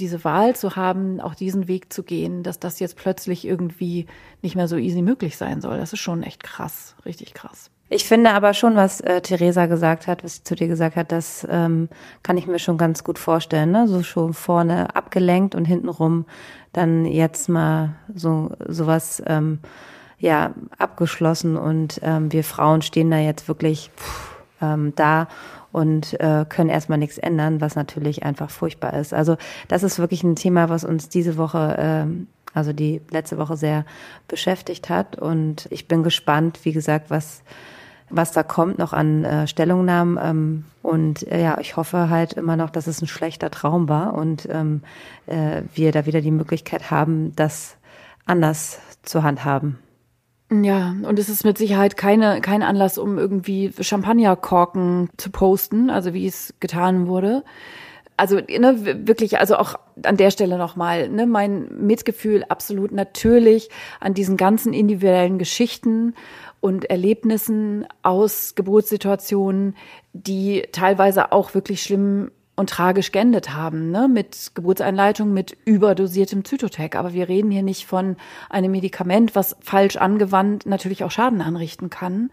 diese 0.00 0.24
Wahl 0.24 0.56
zu 0.56 0.74
haben, 0.74 1.20
auch 1.20 1.36
diesen 1.36 1.68
Weg 1.68 1.92
zu 1.92 2.02
gehen, 2.02 2.42
dass 2.42 2.58
das 2.58 2.80
jetzt 2.80 2.96
plötzlich 2.96 3.44
irgendwie 3.44 4.06
nicht 4.42 4.56
mehr 4.56 4.66
so 4.66 4.76
easy 4.76 5.02
möglich 5.02 5.36
sein 5.36 5.60
soll. 5.60 5.78
Das 5.78 5.92
ist 5.92 6.00
schon 6.00 6.24
echt 6.24 6.42
krass, 6.42 6.96
richtig 7.04 7.34
krass. 7.34 7.70
Ich 7.90 8.04
finde 8.04 8.30
aber 8.30 8.54
schon, 8.54 8.74
was 8.74 9.00
äh, 9.02 9.20
Theresa 9.20 9.66
gesagt 9.66 10.08
hat, 10.08 10.24
was 10.24 10.36
sie 10.36 10.42
zu 10.42 10.56
dir 10.56 10.66
gesagt 10.66 10.96
hat, 10.96 11.12
das 11.12 11.46
ähm, 11.48 11.88
kann 12.22 12.36
ich 12.36 12.46
mir 12.46 12.58
schon 12.58 12.78
ganz 12.78 13.04
gut 13.04 13.18
vorstellen. 13.18 13.70
Ne? 13.70 13.86
So 13.86 14.02
schon 14.02 14.34
vorne 14.34 14.96
abgelenkt 14.96 15.54
und 15.54 15.66
hintenrum 15.66 16.24
dann 16.72 17.04
jetzt 17.04 17.48
mal 17.48 17.94
so 18.12 18.50
sowas 18.66 19.22
ähm, 19.26 19.60
ja 20.18 20.54
abgeschlossen 20.78 21.56
und 21.56 22.00
ähm, 22.02 22.32
wir 22.32 22.44
Frauen 22.44 22.82
stehen 22.82 23.10
da 23.10 23.18
jetzt 23.18 23.48
wirklich 23.48 23.90
pff, 23.96 24.36
ähm, 24.60 24.92
da 24.96 25.28
und 25.72 26.18
äh, 26.20 26.44
können 26.48 26.70
erstmal 26.70 26.98
nichts 26.98 27.18
ändern, 27.18 27.60
was 27.60 27.74
natürlich 27.74 28.22
einfach 28.22 28.50
furchtbar 28.50 28.94
ist. 28.94 29.12
Also 29.12 29.36
das 29.68 29.82
ist 29.82 29.98
wirklich 29.98 30.22
ein 30.22 30.36
Thema, 30.36 30.68
was 30.68 30.84
uns 30.84 31.08
diese 31.08 31.36
Woche, 31.36 31.76
ähm, 31.78 32.28
also 32.52 32.72
die 32.72 33.00
letzte 33.10 33.38
Woche 33.38 33.56
sehr 33.56 33.84
beschäftigt 34.28 34.88
hat 34.88 35.16
und 35.16 35.66
ich 35.70 35.88
bin 35.88 36.02
gespannt, 36.02 36.60
wie 36.62 36.72
gesagt, 36.72 37.10
was 37.10 37.42
was 38.10 38.32
da 38.32 38.42
kommt 38.42 38.78
noch 38.78 38.92
an 38.92 39.24
äh, 39.24 39.46
Stellungnahmen 39.46 40.18
ähm, 40.22 40.64
und 40.82 41.26
äh, 41.26 41.42
ja, 41.42 41.58
ich 41.58 41.76
hoffe 41.76 42.10
halt 42.10 42.34
immer 42.34 42.56
noch, 42.56 42.70
dass 42.70 42.86
es 42.86 43.02
ein 43.02 43.08
schlechter 43.08 43.50
Traum 43.50 43.88
war 43.88 44.14
und 44.14 44.48
ähm, 44.50 44.82
äh, 45.26 45.62
wir 45.74 45.90
da 45.90 46.06
wieder 46.06 46.20
die 46.20 46.30
Möglichkeit 46.30 46.90
haben, 46.90 47.34
das 47.34 47.76
anders 48.26 48.78
zu 49.02 49.22
handhaben. 49.22 49.78
Ja, 50.50 50.94
und 51.02 51.18
es 51.18 51.28
ist 51.28 51.44
mit 51.44 51.56
Sicherheit 51.58 51.96
keine, 51.96 52.40
kein 52.40 52.62
Anlass, 52.62 52.98
um 52.98 53.18
irgendwie 53.18 53.72
Champagnerkorken 53.80 55.08
zu 55.16 55.30
posten, 55.30 55.90
also 55.90 56.12
wie 56.12 56.26
es 56.26 56.54
getan 56.60 57.06
wurde. 57.06 57.44
Also 58.16 58.36
ne, 58.36 59.06
wirklich, 59.08 59.38
also 59.40 59.56
auch 59.56 59.74
an 60.04 60.16
der 60.16 60.30
Stelle 60.30 60.58
nochmal, 60.58 61.08
ne, 61.08 61.26
mein 61.26 61.68
Mitgefühl 61.80 62.44
absolut 62.48 62.92
natürlich 62.92 63.70
an 64.00 64.14
diesen 64.14 64.36
ganzen 64.36 64.72
individuellen 64.72 65.38
Geschichten 65.38 66.14
und 66.60 66.84
Erlebnissen 66.84 67.86
aus 68.02 68.54
Geburtssituationen, 68.54 69.74
die 70.12 70.62
teilweise 70.70 71.32
auch 71.32 71.54
wirklich 71.54 71.82
schlimm 71.82 72.30
und 72.56 72.70
tragisch 72.70 73.10
geendet 73.10 73.52
haben, 73.52 73.90
ne? 73.90 74.08
mit 74.08 74.52
Geburtseinleitung, 74.54 75.32
mit 75.32 75.56
überdosiertem 75.64 76.44
Zytotec. 76.44 76.94
Aber 76.94 77.12
wir 77.12 77.28
reden 77.28 77.50
hier 77.50 77.62
nicht 77.62 77.86
von 77.86 78.16
einem 78.48 78.70
Medikament, 78.70 79.34
was 79.34 79.56
falsch 79.60 79.96
angewandt 79.96 80.66
natürlich 80.66 81.02
auch 81.02 81.10
Schaden 81.10 81.40
anrichten 81.40 81.90
kann. 81.90 82.30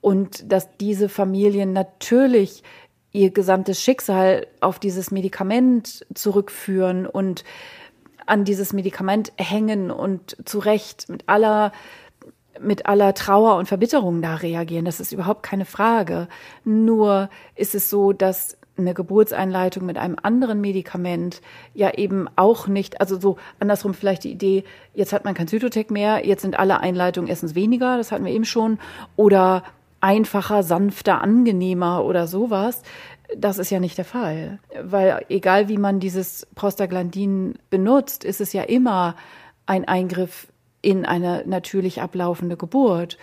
Und 0.00 0.50
dass 0.50 0.76
diese 0.78 1.08
Familien 1.08 1.72
natürlich 1.72 2.62
ihr 3.12 3.30
gesamtes 3.30 3.80
Schicksal 3.80 4.46
auf 4.60 4.78
dieses 4.78 5.10
Medikament 5.10 6.04
zurückführen 6.14 7.06
und 7.06 7.44
an 8.26 8.44
dieses 8.44 8.72
Medikament 8.72 9.32
hängen 9.36 9.90
und 9.90 10.36
zu 10.44 10.58
Recht 10.58 11.08
mit 11.08 11.28
aller 11.28 11.72
mit 12.58 12.86
aller 12.86 13.12
Trauer 13.12 13.56
und 13.56 13.66
Verbitterung 13.66 14.22
da 14.22 14.36
reagieren. 14.36 14.86
Das 14.86 14.98
ist 14.98 15.12
überhaupt 15.12 15.42
keine 15.42 15.66
Frage. 15.66 16.26
Nur 16.64 17.28
ist 17.54 17.74
es 17.74 17.90
so, 17.90 18.14
dass 18.14 18.56
eine 18.78 18.94
Geburtseinleitung 18.94 19.86
mit 19.86 19.98
einem 19.98 20.16
anderen 20.22 20.60
Medikament 20.60 21.40
ja 21.74 21.94
eben 21.94 22.28
auch 22.36 22.66
nicht, 22.66 23.00
also 23.00 23.18
so 23.18 23.36
andersrum 23.58 23.94
vielleicht 23.94 24.24
die 24.24 24.32
Idee, 24.32 24.64
jetzt 24.94 25.12
hat 25.12 25.24
man 25.24 25.34
kein 25.34 25.48
Zytotec 25.48 25.90
mehr, 25.90 26.26
jetzt 26.26 26.42
sind 26.42 26.58
alle 26.58 26.80
Einleitungen 26.80 27.28
erstens 27.28 27.54
weniger, 27.54 27.96
das 27.96 28.12
hatten 28.12 28.24
wir 28.24 28.32
eben 28.32 28.44
schon, 28.44 28.78
oder 29.16 29.62
einfacher, 30.00 30.62
sanfter, 30.62 31.20
angenehmer 31.22 32.04
oder 32.04 32.26
sowas. 32.26 32.82
Das 33.36 33.58
ist 33.58 33.70
ja 33.70 33.80
nicht 33.80 33.98
der 33.98 34.04
Fall, 34.04 34.60
weil 34.80 35.24
egal 35.28 35.68
wie 35.68 35.78
man 35.78 35.98
dieses 35.98 36.46
Prostaglandin 36.54 37.54
benutzt, 37.70 38.22
ist 38.24 38.40
es 38.40 38.52
ja 38.52 38.62
immer 38.62 39.16
ein 39.66 39.86
Eingriff 39.86 40.46
in 40.80 41.04
eine 41.04 41.42
natürlich 41.46 42.00
ablaufende 42.00 42.56
Geburt. 42.56 43.18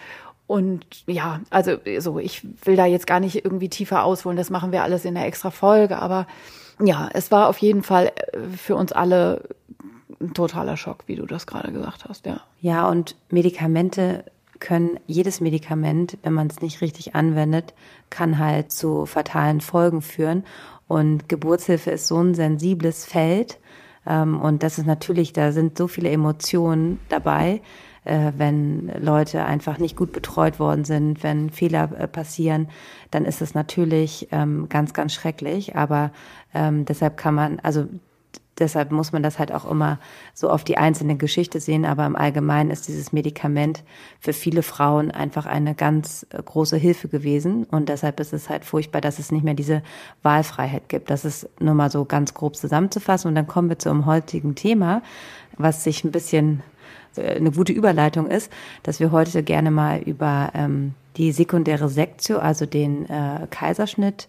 Und 0.48 0.86
ja, 1.08 1.42
also 1.50 1.78
so, 2.00 2.20
ich 2.20 2.46
will 2.66 2.76
da 2.76 2.86
jetzt 2.86 3.08
gar 3.08 3.20
nicht 3.20 3.44
irgendwie 3.44 3.70
tiefer 3.70 4.04
ausholen, 4.04 4.38
das 4.38 4.50
machen 4.50 4.72
wir 4.72 4.84
alles 4.84 5.06
in 5.06 5.16
der 5.16 5.26
extra 5.26 5.52
Folge, 5.52 5.98
aber 6.00 6.28
ja, 6.82 7.10
es 7.14 7.32
war 7.32 7.48
auf 7.48 7.60
jeden 7.60 7.84
Fall 7.84 8.08
äh, 8.08 8.40
für 8.58 8.76
uns 8.76 8.92
alle 8.92 9.44
ein 10.20 10.34
totaler 10.34 10.78
Schock, 10.78 11.04
wie 11.08 11.16
du 11.16 11.26
das 11.26 11.48
gerade 11.48 11.72
gesagt 11.72 12.06
hast, 12.08 12.26
ja. 12.26 12.42
Ja, 12.62 12.88
und 12.88 13.16
Medikamente 13.30 14.26
können, 14.60 15.00
jedes 15.08 15.42
Medikament, 15.42 16.18
wenn 16.24 16.34
man 16.34 16.48
es 16.48 16.62
nicht 16.62 16.82
richtig 16.82 17.16
anwendet, 17.16 17.74
kann 18.10 18.40
halt 18.40 18.72
zu 18.72 19.06
fatalen 19.06 19.60
Folgen 19.60 20.02
führen. 20.02 20.46
Und 20.88 21.28
Geburtshilfe 21.28 21.92
ist 21.92 22.08
so 22.08 22.22
ein 22.22 22.34
sensibles 22.34 23.06
Feld. 23.06 23.60
Ähm, 24.08 24.40
und 24.40 24.64
das 24.64 24.78
ist 24.78 24.86
natürlich, 24.86 25.34
da 25.34 25.52
sind 25.52 25.78
so 25.78 25.88
viele 25.88 26.10
Emotionen 26.10 27.00
dabei 27.10 27.62
wenn 28.06 28.92
Leute 29.00 29.46
einfach 29.46 29.78
nicht 29.78 29.96
gut 29.96 30.12
betreut 30.12 30.60
worden 30.60 30.86
sind, 30.86 31.24
wenn 31.24 31.50
Fehler 31.50 31.90
äh, 31.98 32.08
passieren, 32.08 32.68
dann 33.12 33.26
ist 33.26 33.42
es 33.42 33.54
natürlich 33.54 34.28
ähm, 34.32 34.68
ganz, 34.70 34.94
ganz 34.94 35.14
schrecklich. 35.14 35.76
Aber 35.76 36.12
ähm, 36.54 36.86
deshalb 36.86 37.18
kann 37.18 37.36
man, 37.36 37.60
also 37.62 37.88
deshalb 38.60 38.92
muss 38.92 39.12
man 39.12 39.24
das 39.24 39.40
halt 39.40 39.52
auch 39.52 39.70
immer 39.70 40.00
so 40.34 40.50
auf 40.50 40.64
die 40.64 40.78
einzelne 40.78 41.16
Geschichte 41.16 41.60
sehen. 41.60 41.86
Aber 41.86 42.06
im 42.06 42.16
Allgemeinen 42.16 42.72
ist 42.72 42.88
dieses 42.88 43.14
Medikament 43.14 43.84
für 44.20 44.34
viele 44.34 44.64
Frauen 44.64 45.12
einfach 45.12 45.46
eine 45.46 45.76
ganz 45.76 46.26
äh, 46.32 46.42
große 46.42 46.78
Hilfe 46.78 47.08
gewesen. 47.08 47.64
Und 47.66 47.90
deshalb 47.90 48.20
ist 48.20 48.34
es 48.34 48.50
halt 48.50 48.66
furchtbar, 48.66 49.02
dass 49.02 49.20
es 49.20 49.32
nicht 49.32 49.44
mehr 49.44 49.54
diese 49.54 49.82
Wahlfreiheit 50.22 50.90
gibt. 50.90 51.10
Das 51.10 51.26
ist 51.26 51.50
nur 51.60 51.74
mal 51.74 51.92
so 51.92 52.06
ganz 52.06 52.34
grob 52.34 52.56
zusammenzufassen. 52.56 53.30
Und 53.30 53.36
dann 53.36 53.48
kommen 53.48 53.70
wir 53.70 53.80
zu 53.80 53.90
einem 53.90 54.06
heutigen 54.06 54.56
Thema, 54.56 55.02
was 55.58 55.84
sich 55.84 56.04
ein 56.04 56.12
bisschen 56.12 56.60
äh, 56.60 56.73
eine 57.18 57.52
gute 57.52 57.74
Überleitung 57.74 58.28
ist, 58.28 58.52
dass 58.84 59.00
wir 59.00 59.12
heute 59.12 59.44
gerne 59.44 59.72
mal 59.72 60.00
über 60.00 60.52
ähm, 60.54 60.94
die 61.18 61.32
sekundäre 61.32 61.90
Sektio, 61.90 62.40
also 62.40 62.66
den 62.66 63.10
äh, 63.10 63.48
Kaiserschnitt, 63.50 64.28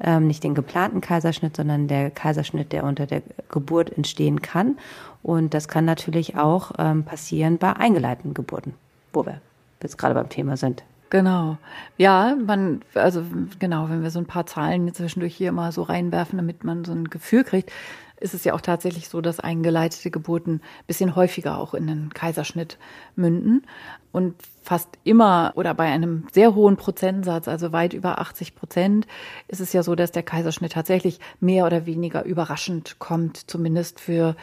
ähm, 0.00 0.26
nicht 0.26 0.44
den 0.44 0.54
geplanten 0.54 1.00
Kaiserschnitt, 1.00 1.56
sondern 1.56 1.88
der 1.88 2.10
Kaiserschnitt, 2.10 2.72
der 2.72 2.84
unter 2.84 3.06
der 3.06 3.22
Geburt 3.50 3.96
entstehen 3.96 4.42
kann. 4.42 4.76
Und 5.22 5.54
das 5.54 5.68
kann 5.68 5.84
natürlich 5.84 6.36
auch 6.36 6.72
ähm, 6.78 7.04
passieren 7.04 7.58
bei 7.58 7.72
eingeleiteten 7.72 8.34
Geburten, 8.34 8.74
wo 9.12 9.24
wir 9.24 9.40
jetzt 9.82 9.98
gerade 9.98 10.14
beim 10.14 10.28
Thema 10.28 10.56
sind. 10.56 10.84
Genau. 11.08 11.56
Ja, 11.98 12.36
man, 12.44 12.82
also 12.94 13.22
genau, 13.58 13.88
wenn 13.88 14.02
wir 14.02 14.10
so 14.10 14.18
ein 14.18 14.26
paar 14.26 14.46
Zahlen 14.46 14.92
zwischendurch 14.92 15.36
hier 15.36 15.52
mal 15.52 15.70
so 15.70 15.82
reinwerfen, 15.82 16.36
damit 16.36 16.64
man 16.64 16.84
so 16.84 16.92
ein 16.92 17.08
Gefühl 17.08 17.44
kriegt, 17.44 17.70
ist 18.18 18.34
es 18.34 18.44
ja 18.44 18.54
auch 18.54 18.60
tatsächlich 18.60 19.08
so, 19.08 19.20
dass 19.20 19.40
eingeleitete 19.40 20.10
Geburten 20.10 20.60
bisschen 20.86 21.16
häufiger 21.16 21.58
auch 21.58 21.74
in 21.74 21.86
den 21.86 22.14
Kaiserschnitt 22.14 22.78
münden. 23.14 23.66
Und 24.12 24.34
fast 24.62 24.88
immer 25.04 25.52
oder 25.54 25.74
bei 25.74 25.84
einem 25.84 26.26
sehr 26.32 26.54
hohen 26.54 26.76
Prozentsatz, 26.76 27.48
also 27.48 27.72
weit 27.72 27.92
über 27.92 28.18
80 28.18 28.54
Prozent, 28.54 29.06
ist 29.48 29.60
es 29.60 29.72
ja 29.72 29.82
so, 29.82 29.94
dass 29.94 30.12
der 30.12 30.22
Kaiserschnitt 30.22 30.72
tatsächlich 30.72 31.20
mehr 31.40 31.66
oder 31.66 31.86
weniger 31.86 32.24
überraschend 32.24 32.98
kommt, 32.98 33.50
zumindest 33.50 34.00
für 34.00 34.34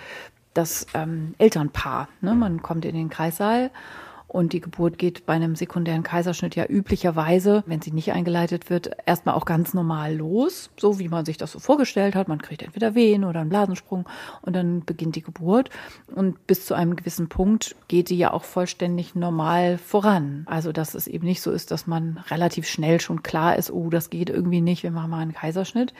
das 0.54 0.86
ähm, 0.94 1.34
Elternpaar. 1.40 2.08
Ne? 2.22 2.36
Man 2.36 2.62
kommt 2.62 2.86
in 2.86 2.96
den 2.96 3.10
Kreissaal 3.10 3.72
und 4.34 4.52
die 4.52 4.62
Geburt 4.62 4.98
geht 4.98 5.28
bei 5.28 5.34
einem 5.34 5.56
sekundären 5.56 6.02
Kaiserschnitt 6.02 6.56
ja 6.56 6.66
üblicherweise, 6.68 7.64
wenn 7.68 7.82
sie 7.82 7.92
nicht 7.92 8.12
eingeleitet 8.14 8.72
wird, 8.72 8.90
erstmal 9.06 9.36
auch 9.36 9.46
ganz 9.46 9.76
normal 9.76 10.16
los, 10.16 10.72
so 10.76 10.98
wie 10.98 11.08
man 11.08 11.24
sich 11.24 11.38
das 11.38 11.52
so 11.52 11.60
vorgestellt 11.60 12.16
hat. 12.16 12.28
Man 12.28 12.42
kriegt 12.42 12.64
entweder 12.64 12.96
Wehen 12.96 13.26
oder 13.26 13.42
einen 13.42 13.50
Blasensprung 13.50 14.10
und 14.42 14.56
dann 14.56 14.84
beginnt 14.86 15.16
die 15.16 15.22
Geburt. 15.22 15.70
Und 16.08 16.48
bis 16.48 16.66
zu 16.66 16.74
einem 16.74 16.96
gewissen 16.96 17.30
Punkt 17.30 17.76
geht 17.88 18.10
die 18.10 18.18
ja 18.18 18.34
auch 18.34 18.44
vollständig 18.44 19.14
normal 19.14 19.78
voran. 19.78 20.48
Also, 20.48 20.72
dass 20.72 20.96
es 20.96 21.06
eben 21.06 21.28
nicht 21.28 21.42
so 21.42 21.52
ist, 21.52 21.70
dass 21.70 21.86
man 21.86 22.18
relativ 22.32 22.68
schnell 22.68 23.00
schon 23.00 23.22
klar 23.22 23.56
ist, 23.56 23.70
oh, 23.70 23.92
das 23.92 24.10
geht 24.10 24.32
irgendwie 24.32 24.62
nicht, 24.62 24.82
wir 24.82 24.90
machen 24.90 25.12
mal 25.12 25.20
einen 25.20 25.34
Kaiserschnitt. 25.34 25.94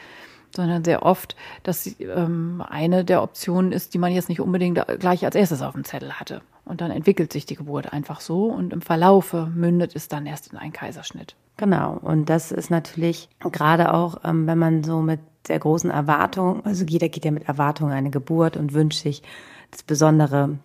Sondern 0.56 0.84
sehr 0.84 1.02
oft, 1.02 1.36
dass 1.62 1.88
ähm, 2.00 2.62
eine 2.68 3.04
der 3.04 3.22
Optionen 3.22 3.72
ist, 3.72 3.94
die 3.94 3.98
man 3.98 4.12
jetzt 4.12 4.28
nicht 4.28 4.40
unbedingt 4.40 4.80
gleich 4.98 5.24
als 5.24 5.34
erstes 5.34 5.62
auf 5.62 5.74
dem 5.74 5.84
Zettel 5.84 6.14
hatte. 6.14 6.42
Und 6.64 6.80
dann 6.80 6.90
entwickelt 6.90 7.32
sich 7.32 7.44
die 7.44 7.56
Geburt 7.56 7.92
einfach 7.92 8.20
so 8.20 8.46
und 8.46 8.72
im 8.72 8.80
Verlaufe 8.80 9.50
mündet 9.54 9.94
es 9.94 10.08
dann 10.08 10.26
erst 10.26 10.52
in 10.52 10.58
einen 10.58 10.72
Kaiserschnitt. 10.72 11.36
Genau. 11.56 11.98
Und 12.00 12.30
das 12.30 12.52
ist 12.52 12.70
natürlich 12.70 13.28
gerade 13.40 13.92
auch, 13.92 14.18
ähm, 14.24 14.46
wenn 14.46 14.58
man 14.58 14.82
so 14.82 15.00
mit 15.00 15.20
sehr 15.46 15.58
großen 15.58 15.90
Erwartungen, 15.90 16.64
also 16.64 16.84
jeder 16.84 17.08
geht 17.08 17.24
ja 17.24 17.30
mit 17.30 17.48
Erwartungen 17.48 17.92
eine 17.92 18.10
Geburt 18.10 18.56
und 18.56 18.72
wünscht 18.72 19.02
sich 19.02 19.22
das 19.70 19.82
Besondere 19.82 20.58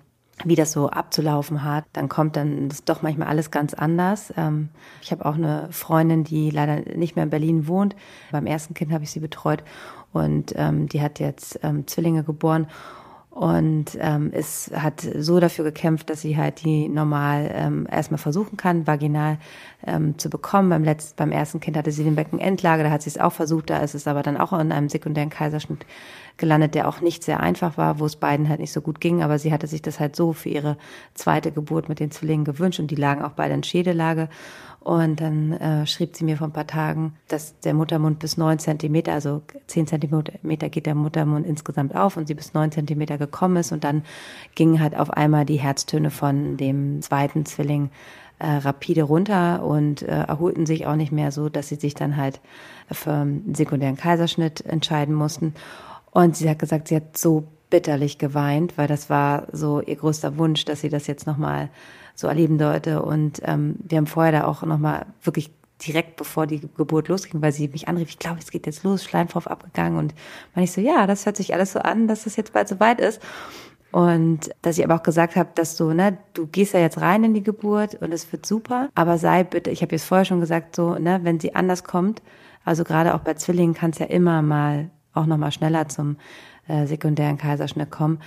wie 0.45 0.55
das 0.55 0.71
so 0.71 0.89
abzulaufen 0.89 1.63
hat, 1.63 1.85
dann 1.93 2.09
kommt 2.09 2.35
dann 2.35 2.69
das 2.69 2.83
doch 2.83 3.01
manchmal 3.01 3.27
alles 3.27 3.51
ganz 3.51 3.73
anders. 3.73 4.33
Ähm, 4.37 4.69
ich 5.01 5.11
habe 5.11 5.25
auch 5.25 5.35
eine 5.35 5.67
Freundin, 5.71 6.23
die 6.23 6.49
leider 6.49 6.77
nicht 6.95 7.15
mehr 7.15 7.23
in 7.23 7.29
Berlin 7.29 7.67
wohnt. 7.67 7.95
Beim 8.31 8.45
ersten 8.45 8.73
Kind 8.73 8.91
habe 8.91 9.03
ich 9.03 9.11
sie 9.11 9.19
betreut 9.19 9.63
und 10.13 10.53
ähm, 10.55 10.87
die 10.87 11.01
hat 11.01 11.19
jetzt 11.19 11.59
ähm, 11.63 11.87
Zwillinge 11.87 12.23
geboren 12.23 12.67
und 13.39 13.97
ähm, 14.01 14.31
es 14.33 14.69
hat 14.75 14.99
so 14.99 15.39
dafür 15.39 15.63
gekämpft, 15.63 16.09
dass 16.09 16.19
sie 16.19 16.35
halt 16.35 16.65
die 16.65 16.89
normal 16.89 17.49
ähm, 17.53 17.87
erstmal 17.89 18.17
versuchen 18.17 18.57
kann, 18.57 18.85
vaginal 18.85 19.37
ähm, 19.87 20.17
zu 20.17 20.29
bekommen. 20.29 20.67
Beim 20.67 20.83
letzten, 20.83 21.15
beim 21.15 21.31
ersten 21.31 21.61
Kind 21.61 21.77
hatte 21.77 21.93
sie 21.93 22.03
den 22.03 22.17
Beckenendlage, 22.17 22.83
da 22.83 22.91
hat 22.91 23.01
sie 23.01 23.09
es 23.09 23.17
auch 23.17 23.31
versucht, 23.31 23.69
da 23.69 23.77
ist 23.77 23.95
es 23.95 24.07
aber 24.07 24.23
dann 24.23 24.35
auch 24.35 24.51
in 24.51 24.73
einem 24.73 24.89
sekundären 24.89 25.29
Kaiserschnitt 25.29 25.85
gelandet, 26.35 26.75
der 26.75 26.89
auch 26.89 26.99
nicht 26.99 27.23
sehr 27.23 27.39
einfach 27.39 27.77
war, 27.77 27.99
wo 27.99 28.05
es 28.05 28.17
beiden 28.17 28.49
halt 28.49 28.59
nicht 28.59 28.73
so 28.73 28.81
gut 28.81 28.99
ging, 28.99 29.23
aber 29.23 29.39
sie 29.39 29.53
hatte 29.53 29.67
sich 29.67 29.81
das 29.81 30.01
halt 30.01 30.17
so 30.17 30.33
für 30.33 30.49
ihre 30.49 30.77
zweite 31.13 31.53
Geburt 31.53 31.87
mit 31.87 32.01
den 32.01 32.11
Zwillingen 32.11 32.43
gewünscht 32.43 32.81
und 32.81 32.91
die 32.91 32.95
lagen 32.95 33.23
auch 33.23 33.31
beide 33.37 33.53
in 33.53 33.63
Schädelage. 33.63 34.27
Und 34.81 35.19
dann 35.19 35.51
äh, 35.53 35.85
schrieb 35.85 36.15
sie 36.15 36.23
mir 36.23 36.37
vor 36.37 36.47
ein 36.47 36.53
paar 36.53 36.67
Tagen, 36.67 37.13
dass 37.27 37.59
der 37.59 37.73
Muttermund 37.73 38.19
bis 38.19 38.37
neun 38.37 38.59
Zentimeter, 38.59 39.13
also 39.13 39.41
zehn 39.67 39.87
Zentimeter 39.87 40.69
geht 40.69 40.85
der 40.85 40.95
Muttermund 40.95 41.45
insgesamt 41.45 41.95
auf 41.95 42.15
und 42.15 42.27
sie 42.27 42.33
bis 42.33 42.53
neun 42.53 42.71
Zentimeter 42.71 43.17
gekommen 43.17 43.57
ist. 43.57 43.71
Und 43.71 43.83
dann 43.83 44.03
gingen 44.55 44.79
halt 44.79 44.95
auf 44.95 45.11
einmal 45.11 45.45
die 45.45 45.59
Herztöne 45.59 46.11
von 46.11 46.55
dem 46.55 47.01
zweiten 47.01 47.45
Zwilling 47.45 47.89
äh, 48.39 48.47
rapide 48.47 49.03
runter 49.03 49.63
und 49.63 50.01
äh, 50.01 50.23
erholten 50.23 50.65
sich 50.65 50.87
auch 50.87 50.95
nicht 50.95 51.11
mehr 51.11 51.31
so, 51.31 51.49
dass 51.49 51.67
sie 51.67 51.75
sich 51.75 51.93
dann 51.93 52.15
halt 52.15 52.39
für 52.89 53.11
einen 53.11 53.53
sekundären 53.53 53.97
Kaiserschnitt 53.97 54.61
entscheiden 54.65 55.13
mussten. 55.13 55.53
Und 56.11 56.37
sie 56.37 56.49
hat 56.49 56.59
gesagt, 56.59 56.87
sie 56.87 56.95
hat 56.95 57.17
so 57.17 57.43
bitterlich 57.69 58.17
geweint, 58.17 58.77
weil 58.77 58.87
das 58.87 59.09
war 59.09 59.47
so 59.51 59.81
ihr 59.81 59.97
größter 59.97 60.37
Wunsch, 60.37 60.65
dass 60.65 60.81
sie 60.81 60.89
das 60.89 61.05
jetzt 61.05 61.27
nochmal 61.27 61.69
so 62.19 62.27
erleben 62.27 62.59
sollte. 62.59 63.01
Und 63.01 63.41
ähm, 63.45 63.75
wir 63.79 63.97
haben 63.97 64.07
vorher 64.07 64.31
da 64.31 64.45
auch 64.45 64.63
nochmal 64.63 65.05
wirklich 65.23 65.51
direkt 65.85 66.17
bevor 66.17 66.45
die 66.45 66.59
Geburt 66.59 67.07
losging, 67.07 67.41
weil 67.41 67.53
sie 67.53 67.67
mich 67.69 67.87
anrief, 67.87 68.09
ich 68.09 68.19
glaube, 68.19 68.39
es 68.39 68.51
geht 68.51 68.65
jetzt 68.65 68.83
los, 68.83 69.03
Schleimfrost 69.03 69.47
abgegangen. 69.47 69.97
Und 69.97 70.13
man 70.53 70.63
ich 70.63 70.71
so, 70.71 70.81
ja, 70.81 71.07
das 71.07 71.25
hört 71.25 71.37
sich 71.37 71.53
alles 71.53 71.71
so 71.71 71.79
an, 71.79 72.07
dass 72.07 72.25
es 72.25 72.35
jetzt 72.35 72.53
bald 72.53 72.67
so 72.67 72.79
weit 72.79 72.99
ist. 72.99 73.21
Und 73.91 74.51
dass 74.61 74.77
ich 74.77 74.83
aber 74.83 74.95
auch 74.95 75.03
gesagt 75.03 75.35
habe, 75.35 75.49
dass 75.55 75.75
du, 75.75 75.93
ne, 75.93 76.17
du 76.33 76.45
gehst 76.45 76.73
ja 76.73 76.79
jetzt 76.79 77.01
rein 77.01 77.23
in 77.23 77.33
die 77.33 77.43
Geburt 77.43 77.95
und 77.95 78.13
es 78.13 78.31
wird 78.31 78.45
super, 78.45 78.89
aber 78.93 79.17
sei 79.17 79.43
bitte, 79.43 79.71
ich 79.71 79.81
habe 79.81 79.93
jetzt 79.95 80.05
vorher 80.05 80.25
schon 80.25 80.41
gesagt, 80.41 80.75
so, 80.75 80.95
ne, 80.95 81.21
wenn 81.23 81.39
sie 81.39 81.55
anders 81.55 81.83
kommt, 81.83 82.21
also 82.65 82.83
gerade 82.83 83.15
auch 83.15 83.21
bei 83.21 83.33
Zwillingen 83.33 83.73
kann 83.73 83.89
es 83.89 83.97
ja 83.97 84.05
immer 84.05 84.43
mal 84.43 84.91
auch 85.15 85.25
nochmal 85.25 85.51
schneller 85.51 85.89
zum 85.89 86.17
äh, 86.69 86.87
sekundären 86.87 87.37
Kaiserschnitt 87.37 87.91
kommen, 87.91 88.19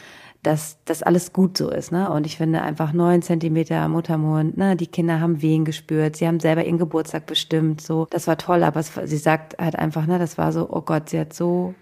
dass 0.42 0.78
das 0.84 1.02
alles 1.02 1.32
gut 1.32 1.56
so 1.56 1.70
ist. 1.70 1.92
Ne? 1.92 2.10
Und 2.10 2.26
ich 2.26 2.36
finde 2.36 2.62
einfach 2.62 2.92
neun 2.92 3.22
Zentimeter 3.22 3.88
Muttermund, 3.88 4.56
ne? 4.56 4.76
die 4.76 4.88
Kinder 4.88 5.20
haben 5.20 5.40
Wehen 5.40 5.64
gespürt, 5.64 6.16
sie 6.16 6.26
haben 6.26 6.40
selber 6.40 6.64
ihren 6.64 6.78
Geburtstag 6.78 7.26
bestimmt, 7.26 7.80
so, 7.80 8.06
das 8.10 8.26
war 8.26 8.36
toll, 8.36 8.64
aber 8.64 8.80
es, 8.80 8.92
sie 9.04 9.16
sagt 9.16 9.58
halt 9.58 9.76
einfach, 9.76 10.06
ne, 10.06 10.18
das 10.18 10.36
war 10.38 10.52
so, 10.52 10.68
oh 10.68 10.82
Gott, 10.82 11.08
sie 11.10 11.20
hat 11.20 11.32
so 11.32 11.74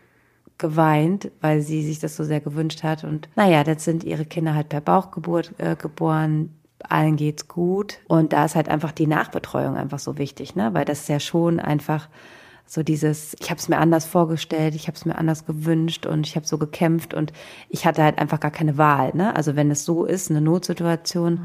geweint, 0.58 1.32
weil 1.40 1.62
sie 1.62 1.82
sich 1.82 1.98
das 1.98 2.14
so 2.16 2.22
sehr 2.22 2.40
gewünscht 2.40 2.84
hat. 2.84 3.02
Und 3.02 3.28
naja, 3.34 3.62
jetzt 3.66 3.84
sind 3.84 4.04
ihre 4.04 4.26
Kinder 4.26 4.54
halt 4.54 4.68
per 4.68 4.82
Bauchgeburt 4.82 5.52
äh, 5.58 5.74
geboren. 5.74 6.54
Allen 6.88 7.16
geht's 7.16 7.48
gut. 7.48 7.98
Und 8.06 8.32
da 8.32 8.44
ist 8.44 8.54
halt 8.54 8.68
einfach 8.68 8.92
die 8.92 9.06
Nachbetreuung 9.06 9.76
einfach 9.76 9.98
so 9.98 10.18
wichtig, 10.18 10.54
ne? 10.54 10.72
Weil 10.72 10.84
das 10.84 11.00
ist 11.00 11.08
ja 11.08 11.18
schon 11.18 11.60
einfach 11.60 12.08
so 12.66 12.82
dieses, 12.82 13.36
ich 13.40 13.50
habe 13.50 13.58
es 13.58 13.68
mir 13.68 13.78
anders 13.78 14.04
vorgestellt, 14.04 14.74
ich 14.74 14.86
habe 14.86 14.96
es 14.96 15.04
mir 15.04 15.18
anders 15.18 15.44
gewünscht 15.46 16.06
und 16.06 16.26
ich 16.26 16.36
habe 16.36 16.46
so 16.46 16.58
gekämpft 16.58 17.14
und 17.14 17.32
ich 17.68 17.86
hatte 17.86 18.02
halt 18.02 18.18
einfach 18.18 18.40
gar 18.40 18.50
keine 18.50 18.78
Wahl. 18.78 19.10
Ne? 19.14 19.34
Also 19.34 19.56
wenn 19.56 19.70
es 19.70 19.84
so 19.84 20.04
ist, 20.04 20.30
eine 20.30 20.40
Notsituation, 20.40 21.32
mhm. 21.34 21.40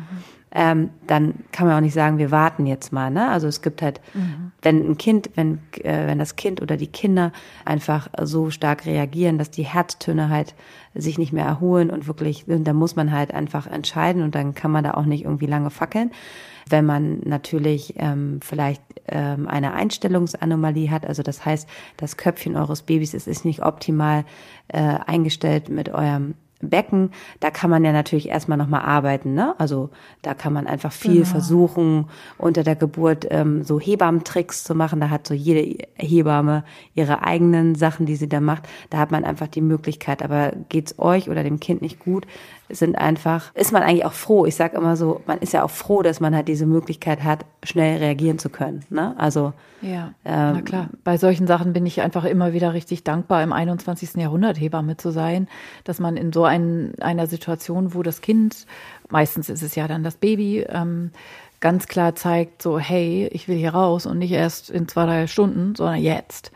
ähm, 0.51 0.89
dann 1.07 1.33
kann 1.51 1.67
man 1.67 1.77
auch 1.77 1.81
nicht 1.81 1.95
sagen, 1.95 2.17
wir 2.17 2.29
warten 2.29 2.67
jetzt 2.67 2.93
mal. 2.93 3.09
Ne? 3.09 3.29
Also 3.29 3.47
es 3.47 3.61
gibt 3.61 3.81
halt, 3.81 4.01
mhm. 4.13 4.51
wenn 4.61 4.91
ein 4.91 4.97
Kind, 4.97 5.31
wenn 5.35 5.59
äh, 5.81 6.07
wenn 6.07 6.19
das 6.19 6.35
Kind 6.35 6.61
oder 6.61 6.77
die 6.77 6.87
Kinder 6.87 7.31
einfach 7.65 8.09
so 8.21 8.51
stark 8.51 8.85
reagieren, 8.85 9.37
dass 9.37 9.49
die 9.49 9.65
Herztöne 9.65 10.29
halt 10.29 10.53
sich 10.93 11.17
nicht 11.17 11.33
mehr 11.33 11.45
erholen 11.45 11.89
und 11.89 12.07
wirklich, 12.07 12.45
dann 12.47 12.75
muss 12.75 12.95
man 12.95 13.11
halt 13.11 13.33
einfach 13.33 13.67
entscheiden 13.67 14.21
und 14.21 14.35
dann 14.35 14.53
kann 14.53 14.71
man 14.71 14.83
da 14.83 14.93
auch 14.93 15.05
nicht 15.05 15.23
irgendwie 15.23 15.47
lange 15.47 15.69
fackeln. 15.69 16.11
Wenn 16.69 16.85
man 16.85 17.19
natürlich 17.23 17.93
ähm, 17.97 18.39
vielleicht 18.41 18.81
ähm, 19.07 19.47
eine 19.47 19.73
Einstellungsanomalie 19.73 20.89
hat, 20.89 21.05
also 21.05 21.23
das 21.23 21.45
heißt, 21.45 21.67
das 21.97 22.17
Köpfchen 22.17 22.55
eures 22.55 22.81
Babys 22.81 23.13
ist, 23.13 23.27
ist 23.27 23.45
nicht 23.45 23.63
optimal 23.63 24.25
äh, 24.67 24.79
eingestellt 25.05 25.69
mit 25.69 25.89
eurem 25.89 26.35
Becken, 26.61 27.11
da 27.39 27.51
kann 27.51 27.69
man 27.69 27.83
ja 27.83 27.91
natürlich 27.91 28.29
erstmal 28.29 28.57
nochmal 28.57 28.81
arbeiten. 28.81 29.33
Ne? 29.33 29.55
Also 29.57 29.89
da 30.21 30.33
kann 30.33 30.53
man 30.53 30.67
einfach 30.67 30.91
viel 30.91 31.23
genau. 31.23 31.25
versuchen, 31.25 32.05
unter 32.37 32.63
der 32.63 32.75
Geburt 32.75 33.27
ähm, 33.29 33.63
so 33.63 33.79
Hebammentricks 33.79 34.63
zu 34.63 34.73
machen. 34.73 34.99
Da 34.99 35.09
hat 35.09 35.27
so 35.27 35.33
jede 35.33 35.83
Hebamme 35.95 36.63
ihre 36.93 37.23
eigenen 37.23 37.75
Sachen, 37.75 38.05
die 38.05 38.15
sie 38.15 38.29
da 38.29 38.39
macht. 38.39 38.67
Da 38.89 38.97
hat 38.97 39.11
man 39.11 39.25
einfach 39.25 39.47
die 39.47 39.61
Möglichkeit. 39.61 40.23
Aber 40.23 40.53
geht's 40.69 40.97
euch 40.97 41.29
oder 41.29 41.43
dem 41.43 41.59
Kind 41.59 41.81
nicht 41.81 41.99
gut, 41.99 42.25
sind 42.69 42.97
einfach, 42.97 43.53
ist 43.53 43.71
man 43.71 43.83
eigentlich 43.83 44.05
auch 44.05 44.13
froh. 44.13 44.45
Ich 44.45 44.55
sage 44.55 44.77
immer 44.77 44.95
so, 44.95 45.21
man 45.27 45.39
ist 45.39 45.53
ja 45.53 45.63
auch 45.63 45.69
froh, 45.69 46.01
dass 46.01 46.19
man 46.19 46.35
halt 46.35 46.47
diese 46.47 46.65
Möglichkeit 46.65 47.23
hat, 47.23 47.45
schnell 47.63 47.97
reagieren 47.97 48.39
zu 48.39 48.49
können. 48.49 48.83
Ne? 48.89 49.13
Also 49.17 49.53
ja, 49.81 50.13
ähm, 50.25 50.53
na 50.55 50.61
klar. 50.61 50.89
Bei 51.03 51.17
solchen 51.17 51.45
Sachen 51.47 51.73
bin 51.73 51.85
ich 51.85 52.01
einfach 52.01 52.25
immer 52.25 52.53
wieder 52.53 52.73
richtig 52.73 53.03
dankbar, 53.03 53.43
im 53.43 53.53
21. 53.53 54.15
Jahrhundert 54.15 54.59
Hebamme 54.59 54.97
zu 54.97 55.11
sein, 55.11 55.47
dass 55.83 55.99
man 55.99 56.17
in 56.17 56.33
so 56.33 56.43
ein, 56.43 56.93
einer 57.01 57.27
Situation, 57.27 57.93
wo 57.93 58.01
das 58.01 58.21
Kind, 58.21 58.65
meistens 59.09 59.49
ist 59.49 59.61
es 59.61 59.75
ja 59.75 59.87
dann 59.87 60.03
das 60.03 60.15
Baby, 60.15 60.65
ähm, 60.67 61.11
ganz 61.59 61.87
klar 61.87 62.15
zeigt, 62.15 62.61
so, 62.61 62.79
hey, 62.79 63.27
ich 63.31 63.47
will 63.47 63.57
hier 63.57 63.73
raus 63.73 64.05
und 64.05 64.19
nicht 64.19 64.31
erst 64.31 64.69
in 64.69 64.87
zwei, 64.87 65.05
drei 65.05 65.27
Stunden, 65.27 65.75
sondern 65.75 66.01
jetzt. 66.01 66.51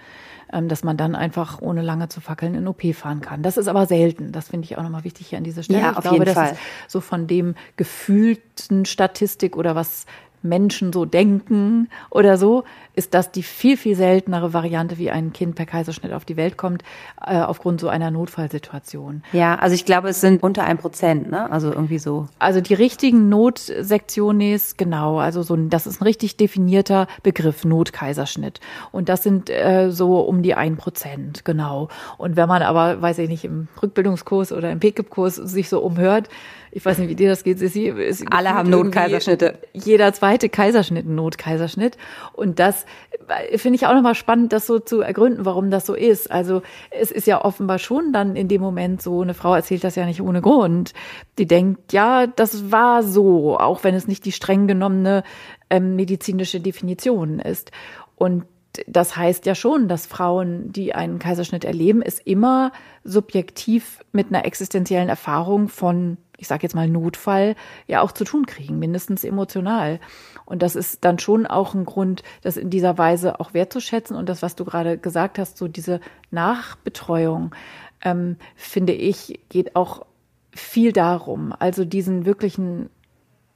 Ähm, 0.52 0.68
dass 0.68 0.84
man 0.84 0.98
dann 0.98 1.14
einfach 1.16 1.62
ohne 1.62 1.84
lange 1.84 2.10
zu 2.10 2.22
fackeln 2.22 2.56
in 2.56 2.68
OP 2.68 2.82
fahren 2.96 3.22
kann. 3.22 3.44
Das 3.44 3.58
ist 3.58 3.68
aber 3.68 3.86
selten. 3.86 4.32
Das 4.32 4.50
finde 4.50 4.66
ich 4.66 4.78
auch 4.78 4.84
nochmal 4.84 5.04
wichtig 5.04 5.28
hier 5.28 5.38
an 5.38 5.44
dieser 5.44 5.62
Stelle. 5.62 5.80
Ja, 5.80 5.92
ich 5.92 5.98
auf 5.98 6.04
glaube, 6.04 6.18
jeden 6.18 6.26
das 6.26 6.34
Fall. 6.34 6.52
ist 6.54 6.60
so 6.88 7.02
von 7.02 7.28
dem 7.28 7.54
gefühlten 7.76 8.86
Statistik 8.86 9.56
oder 9.56 9.76
was 9.76 10.08
Menschen 10.42 10.94
so 10.94 11.06
denken 11.06 11.90
oder 12.10 12.38
so, 12.38 12.64
ist 12.96 13.14
das 13.14 13.32
die 13.32 13.44
viel, 13.44 13.78
viel 13.78 13.96
seltenere 13.96 14.54
Variante, 14.54 14.98
wie 14.98 15.10
ein 15.10 15.32
Kind 15.32 15.56
per 15.56 15.66
Kaiserschnitt 15.66 16.12
auf 16.12 16.26
die 16.26 16.38
Welt 16.38 16.58
kommt, 16.58 16.84
äh, 17.26 17.40
aufgrund 17.40 17.80
so 17.80 17.88
einer 17.88 18.12
Notfallsituation. 18.12 19.24
Ja, 19.32 19.56
also 19.56 19.74
ich 19.74 19.86
glaube, 19.86 20.10
es 20.10 20.22
sind 20.22 20.44
unter 20.44 20.66
ein 20.66 20.78
Prozent, 20.78 21.30
ne? 21.30 21.50
Also 21.50 21.72
irgendwie 21.72 22.00
so. 22.00 22.28
Also 22.40 22.62
die 22.62 22.74
richtigen 22.74 23.30
Notsektiones, 23.30 24.76
genau, 24.76 25.20
also 25.20 25.44
so 25.44 25.56
das 25.56 25.88
ist 25.88 26.02
ein 26.02 26.04
richtig 26.04 26.38
definierter 26.38 27.08
Begriff, 27.24 27.64
Notkaiserschnitt. 27.64 28.60
Und 28.92 29.10
das 29.10 29.24
sind 29.24 29.50
äh, 29.50 29.92
so 29.92 30.20
um 30.20 30.44
die 30.44 30.56
ein 30.56 30.76
Prozent, 30.78 31.46
genau. 31.46 31.90
Und 32.18 32.36
wenn 32.36 32.48
man 32.48 32.62
aber, 32.62 33.02
weiß 33.02 33.20
ich 33.20 33.30
nicht, 33.30 33.46
im 33.46 33.68
Rückbildungskurs 33.82 34.52
oder 34.52 34.72
im 34.72 34.80
PKIP-Kurs 34.80 35.36
sich 35.36 35.70
so 35.70 35.80
umhört, 35.80 36.30
ich 36.72 36.86
weiß 36.86 36.98
nicht, 37.00 37.10
wie 37.10 37.16
dir 37.16 37.30
das 37.30 37.44
geht, 37.44 37.60
Sissi. 37.60 37.94
Alle 38.30 38.54
haben 38.54 38.70
Notkaiserschnitte. 38.70 39.60
Jeder 39.74 40.14
zweite 40.14 40.50
Kaiserschnitt 40.50 41.08
Notkaiserschnitt. 41.08 41.98
Und 42.34 42.60
das 42.60 42.86
äh, 43.28 43.58
finde 43.58 43.78
ich 43.78 43.88
auch 43.88 43.94
nochmal 43.94 44.16
spannend, 44.16 44.54
das 44.54 44.68
so 44.68 44.80
zu 44.80 45.02
ergründen, 45.02 45.46
warum 45.46 45.72
das 45.72 45.86
so 45.86 45.94
ist. 45.94 46.32
Also 46.32 46.62
es 46.92 47.12
ist 47.12 47.28
ja 47.28 47.44
offenbar 47.44 47.80
schon 47.80 48.14
dann 48.14 48.36
in 48.36 48.48
dem 48.48 48.62
Moment 48.62 49.02
so, 49.02 49.22
eine 49.22 49.34
Frau 49.34 49.56
erzählt 49.56 49.84
das 49.84 49.96
ja 49.96 50.06
nicht 50.06 50.22
ohne 50.22 50.42
Grund. 50.42 50.94
Die 51.38 51.48
denkt, 51.48 51.94
ja, 51.94 52.28
das 52.28 52.72
war 52.72 53.04
so, 53.04 53.58
auch 53.58 53.84
wenn 53.84 53.96
es 53.96 54.08
nicht 54.08 54.26
die 54.26 54.32
streng 54.32 54.68
genommene 54.68 55.24
ähm, 55.70 55.96
medizinische 55.96 56.60
Definition 56.60 57.40
ist. 57.40 57.72
Und 58.16 58.44
das 58.88 59.18
heißt 59.18 59.46
ja 59.46 59.56
schon, 59.56 59.88
dass 59.88 60.06
Frauen, 60.06 60.72
die 60.72 60.94
einen 60.94 61.20
Kaiserschnitt 61.20 61.66
erleben, 61.66 62.02
es 62.02 62.20
immer 62.20 62.72
subjektiv 63.04 64.00
mit 64.12 64.28
einer 64.28 64.46
existenziellen 64.46 65.10
Erfahrung 65.10 65.70
von 65.70 66.18
ich 66.40 66.48
sage 66.48 66.64
jetzt 66.64 66.74
mal 66.74 66.88
Notfall, 66.88 67.56
ja 67.88 68.02
auch 68.02 68.14
zu 68.14 68.24
tun 68.24 68.46
kriegen, 68.46 68.80
mindestens 68.80 69.24
emotional. 69.24 70.00
Und 70.46 70.62
das 70.62 70.76
ist 70.76 71.04
dann 71.04 71.20
schon 71.20 71.46
auch 71.46 71.74
ein 71.74 71.86
Grund, 71.86 72.24
das 72.42 72.58
in 72.58 72.70
dieser 72.70 72.98
Weise 72.98 73.40
auch 73.40 73.54
wertzuschätzen. 73.54 74.16
Und 74.16 74.30
das, 74.30 74.42
was 74.42 74.56
du 74.56 74.66
gerade 74.66 74.98
gesagt 74.98 75.38
hast, 75.38 75.58
so 75.58 75.68
diese 75.68 76.00
Nachbetreuung, 76.32 77.54
ähm, 78.02 78.38
finde 78.56 78.94
ich, 78.94 79.42
geht 79.50 79.76
auch 79.76 80.06
viel 80.52 80.94
darum. 80.94 81.54
Also 81.58 81.84
diesen 81.84 82.26
wirklichen, 82.26 82.90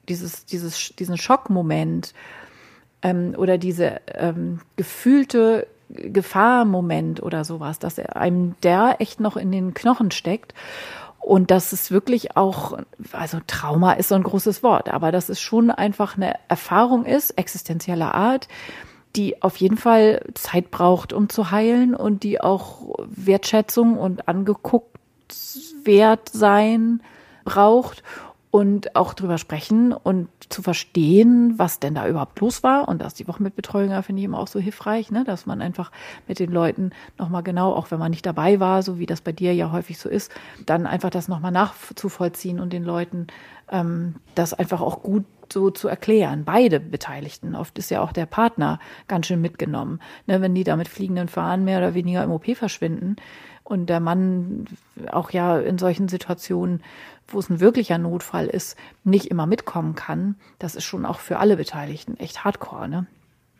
dieses, 0.10 0.46
dieses, 0.46 0.94
diesen 0.98 1.18
Schockmoment 1.18 2.14
ähm, 3.04 3.36
oder 3.38 3.58
diese 3.58 4.02
ähm, 4.08 4.62
gefühlte 4.76 5.68
Gefahrmoment 5.90 7.22
oder 7.22 7.44
sowas, 7.44 7.78
dass 7.78 8.00
einem 8.00 8.56
der 8.64 8.96
echt 9.00 9.20
noch 9.20 9.38
in 9.38 9.52
den 9.52 9.74
Knochen 9.74 10.12
steckt. 10.12 10.54
Und 11.20 11.52
das 11.52 11.72
ist 11.72 11.92
wirklich 11.92 12.36
auch, 12.36 12.78
also 13.14 13.40
Trauma 13.48 13.94
ist 13.94 14.10
so 14.10 14.16
ein 14.16 14.24
großes 14.24 14.62
Wort, 14.62 14.90
aber 14.90 15.12
dass 15.12 15.30
es 15.30 15.40
schon 15.40 15.72
einfach 15.72 16.18
eine 16.18 16.36
Erfahrung 16.50 17.06
ist, 17.06 17.32
existenzieller 17.32 18.14
Art, 18.14 18.50
die 19.16 19.42
auf 19.42 19.56
jeden 19.58 19.78
Fall 19.78 20.22
Zeit 20.34 20.72
braucht, 20.72 21.14
um 21.14 21.30
zu 21.30 21.52
heilen 21.52 21.96
und 21.96 22.24
die 22.24 22.42
auch 22.42 22.96
Wertschätzung 23.08 23.98
und 23.98 24.28
angeguckt 24.28 24.98
wert 25.84 26.30
sein 26.30 27.02
braucht 27.46 28.04
und 28.52 28.96
auch 28.96 29.14
drüber 29.14 29.38
sprechen 29.38 29.94
und 29.94 30.28
zu 30.54 30.62
verstehen, 30.62 31.56
was 31.58 31.80
denn 31.80 31.96
da 31.96 32.08
überhaupt 32.08 32.40
los 32.40 32.64
war. 32.64 32.88
Und 32.88 33.02
das 33.02 33.14
die 33.14 33.28
Woche 33.28 33.42
mit 33.42 33.56
Betreuung 33.56 34.04
finde 34.04 34.22
ich 34.22 34.26
immer 34.26 34.40
auch 34.40 34.48
so 34.48 34.60
hilfreich, 34.60 35.12
ne? 35.12 35.24
dass 35.24 35.46
man 35.46 35.62
einfach 35.62 35.92
mit 36.28 36.40
den 36.40 36.52
Leuten 36.52 36.92
nochmal 37.18 37.44
genau, 37.44 37.74
auch 37.74 37.92
wenn 37.92 38.00
man 38.00 38.12
nicht 38.12 38.26
dabei 38.26 38.60
war, 38.60 38.84
so 38.84 39.00
wie 39.00 39.06
das 39.06 39.22
bei 39.22 39.32
dir 39.32 39.54
ja 39.54 39.72
häufig 39.72 39.98
so 39.98 40.10
ist, 40.10 40.32
dann 40.66 40.86
einfach 40.86 41.10
das 41.10 41.28
nochmal 41.28 41.52
nachzuvollziehen 41.52 42.60
und 42.60 42.72
den 42.72 42.84
Leuten 42.84 43.28
ähm, 43.72 44.16
das 44.36 44.54
einfach 44.54 44.82
auch 44.82 45.02
gut 45.02 45.26
so 45.52 45.70
zu 45.70 45.88
erklären. 45.88 46.46
Beide 46.46 46.80
Beteiligten. 46.80 47.56
Oft 47.56 47.78
ist 47.78 47.92
ja 47.92 48.02
auch 48.02 48.12
der 48.12 48.26
Partner 48.26 48.80
ganz 49.08 49.28
schön 49.28 49.42
mitgenommen. 49.42 50.00
Ne? 50.26 50.42
Wenn 50.42 50.56
die 50.56 50.64
da 50.64 50.76
mit 50.76 50.88
fliegenden 50.88 51.28
Fahnen 51.28 51.66
mehr 51.66 51.80
oder 51.80 51.94
weniger 51.94 52.24
im 52.24 52.32
OP 52.32 52.56
verschwinden, 52.56 53.18
und 53.64 53.88
der 53.88 54.00
Mann 54.00 54.66
auch 55.12 55.32
ja 55.32 55.60
in 55.60 55.78
solchen 55.78 56.08
Situationen, 56.08 56.84
wo 57.28 57.40
es 57.40 57.50
ein 57.50 57.60
wirklicher 57.60 57.98
Notfall 57.98 58.48
ist, 58.48 58.78
nicht 59.04 59.28
immer 59.28 59.46
mitkommen 59.46 59.96
kann, 59.96 60.36
das 60.60 60.76
ist 60.76 60.84
schon 60.84 61.06
auch 61.06 61.20
für 61.20 61.40
alle 61.40 61.58
Beteiligten 61.58 62.18
echt 62.18 62.44
hardcore, 62.44 62.88
ne? 62.88 63.06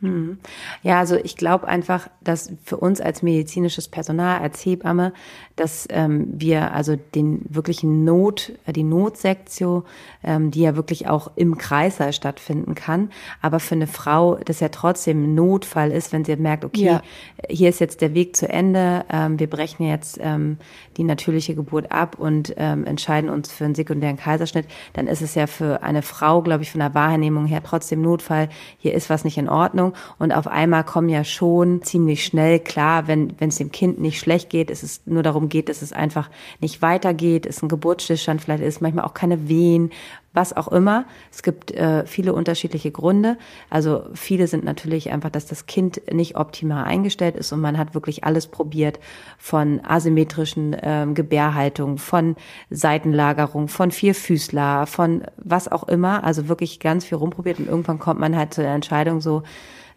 Hm. 0.00 0.38
Ja, 0.82 0.98
also 0.98 1.16
ich 1.16 1.36
glaube 1.36 1.68
einfach, 1.68 2.08
dass 2.20 2.52
für 2.64 2.76
uns 2.76 3.00
als 3.00 3.22
medizinisches 3.22 3.88
Personal, 3.88 4.40
als 4.40 4.64
Hebamme, 4.64 5.12
dass 5.54 5.86
ähm, 5.88 6.26
wir 6.32 6.74
also 6.74 6.96
den 6.96 7.42
wirklichen 7.48 8.04
Not, 8.04 8.52
äh, 8.66 8.72
die 8.72 8.82
Notsektion, 8.82 9.84
ähm, 10.24 10.50
die 10.50 10.62
ja 10.62 10.74
wirklich 10.74 11.06
auch 11.06 11.30
im 11.36 11.56
Kreißsaal 11.56 12.12
stattfinden 12.12 12.74
kann, 12.74 13.10
aber 13.40 13.60
für 13.60 13.76
eine 13.76 13.86
Frau 13.86 14.34
das 14.44 14.58
ja 14.58 14.68
trotzdem 14.68 15.24
ein 15.24 15.34
Notfall 15.36 15.92
ist, 15.92 16.12
wenn 16.12 16.24
sie 16.24 16.34
merkt, 16.36 16.64
okay, 16.64 16.84
ja. 16.84 17.02
hier 17.48 17.68
ist 17.68 17.78
jetzt 17.78 18.00
der 18.00 18.14
Weg 18.14 18.34
zu 18.34 18.48
Ende, 18.48 19.04
ähm, 19.10 19.38
wir 19.38 19.48
brechen 19.48 19.86
jetzt 19.86 20.18
ähm, 20.20 20.58
die 20.96 21.04
natürliche 21.04 21.54
Geburt 21.54 21.92
ab 21.92 22.16
und 22.18 22.52
ähm, 22.56 22.84
entscheiden 22.84 23.30
uns 23.30 23.52
für 23.52 23.64
einen 23.64 23.76
sekundären 23.76 24.16
Kaiserschnitt, 24.16 24.66
dann 24.92 25.06
ist 25.06 25.22
es 25.22 25.36
ja 25.36 25.46
für 25.46 25.84
eine 25.84 26.02
Frau, 26.02 26.42
glaube 26.42 26.64
ich, 26.64 26.72
von 26.72 26.80
der 26.80 26.94
Wahrnehmung 26.94 27.46
her 27.46 27.62
trotzdem 27.64 28.02
Notfall, 28.02 28.48
hier 28.78 28.92
ist 28.92 29.08
was 29.08 29.24
nicht 29.24 29.38
in 29.38 29.48
Ordnung 29.48 29.83
und 30.18 30.32
auf 30.32 30.46
einmal 30.46 30.84
kommen 30.84 31.08
ja 31.08 31.24
schon 31.24 31.82
ziemlich 31.82 32.24
schnell 32.24 32.60
klar, 32.60 33.06
wenn 33.08 33.34
es 33.38 33.56
dem 33.56 33.70
Kind 33.70 34.00
nicht 34.00 34.18
schlecht 34.18 34.50
geht, 34.50 34.70
ist 34.70 34.82
es 34.82 35.02
nur 35.06 35.22
darum 35.22 35.48
geht, 35.48 35.68
dass 35.68 35.82
es 35.82 35.92
einfach 35.92 36.30
nicht 36.60 36.80
weitergeht, 36.80 37.46
ist 37.46 37.62
ein 37.62 37.68
Geburtsstillstand, 37.68 38.40
vielleicht 38.40 38.62
ist 38.62 38.80
manchmal 38.80 39.04
auch 39.04 39.14
keine 39.14 39.48
Wehen, 39.48 39.90
was 40.34 40.54
auch 40.54 40.68
immer. 40.68 41.06
Es 41.32 41.42
gibt 41.42 41.70
äh, 41.70 42.04
viele 42.06 42.34
unterschiedliche 42.34 42.90
Gründe. 42.90 43.38
Also 43.70 44.04
viele 44.12 44.48
sind 44.48 44.64
natürlich 44.64 45.10
einfach, 45.10 45.30
dass 45.30 45.46
das 45.46 45.66
Kind 45.66 46.02
nicht 46.12 46.36
optimal 46.36 46.84
eingestellt 46.84 47.36
ist 47.36 47.52
und 47.52 47.60
man 47.60 47.78
hat 47.78 47.94
wirklich 47.94 48.24
alles 48.24 48.48
probiert 48.48 48.98
von 49.38 49.80
asymmetrischen 49.84 50.76
ähm, 50.82 51.14
Gebärhaltung, 51.14 51.98
von 51.98 52.36
Seitenlagerung, 52.68 53.68
von 53.68 53.92
Vierfüßler, 53.92 54.86
von 54.86 55.22
was 55.36 55.70
auch 55.70 55.84
immer. 55.84 56.24
Also 56.24 56.48
wirklich 56.48 56.80
ganz 56.80 57.04
viel 57.04 57.16
rumprobiert 57.16 57.60
und 57.60 57.68
irgendwann 57.68 58.00
kommt 58.00 58.20
man 58.20 58.36
halt 58.36 58.52
zu 58.52 58.60
der 58.60 58.74
Entscheidung 58.74 59.20
so, 59.20 59.44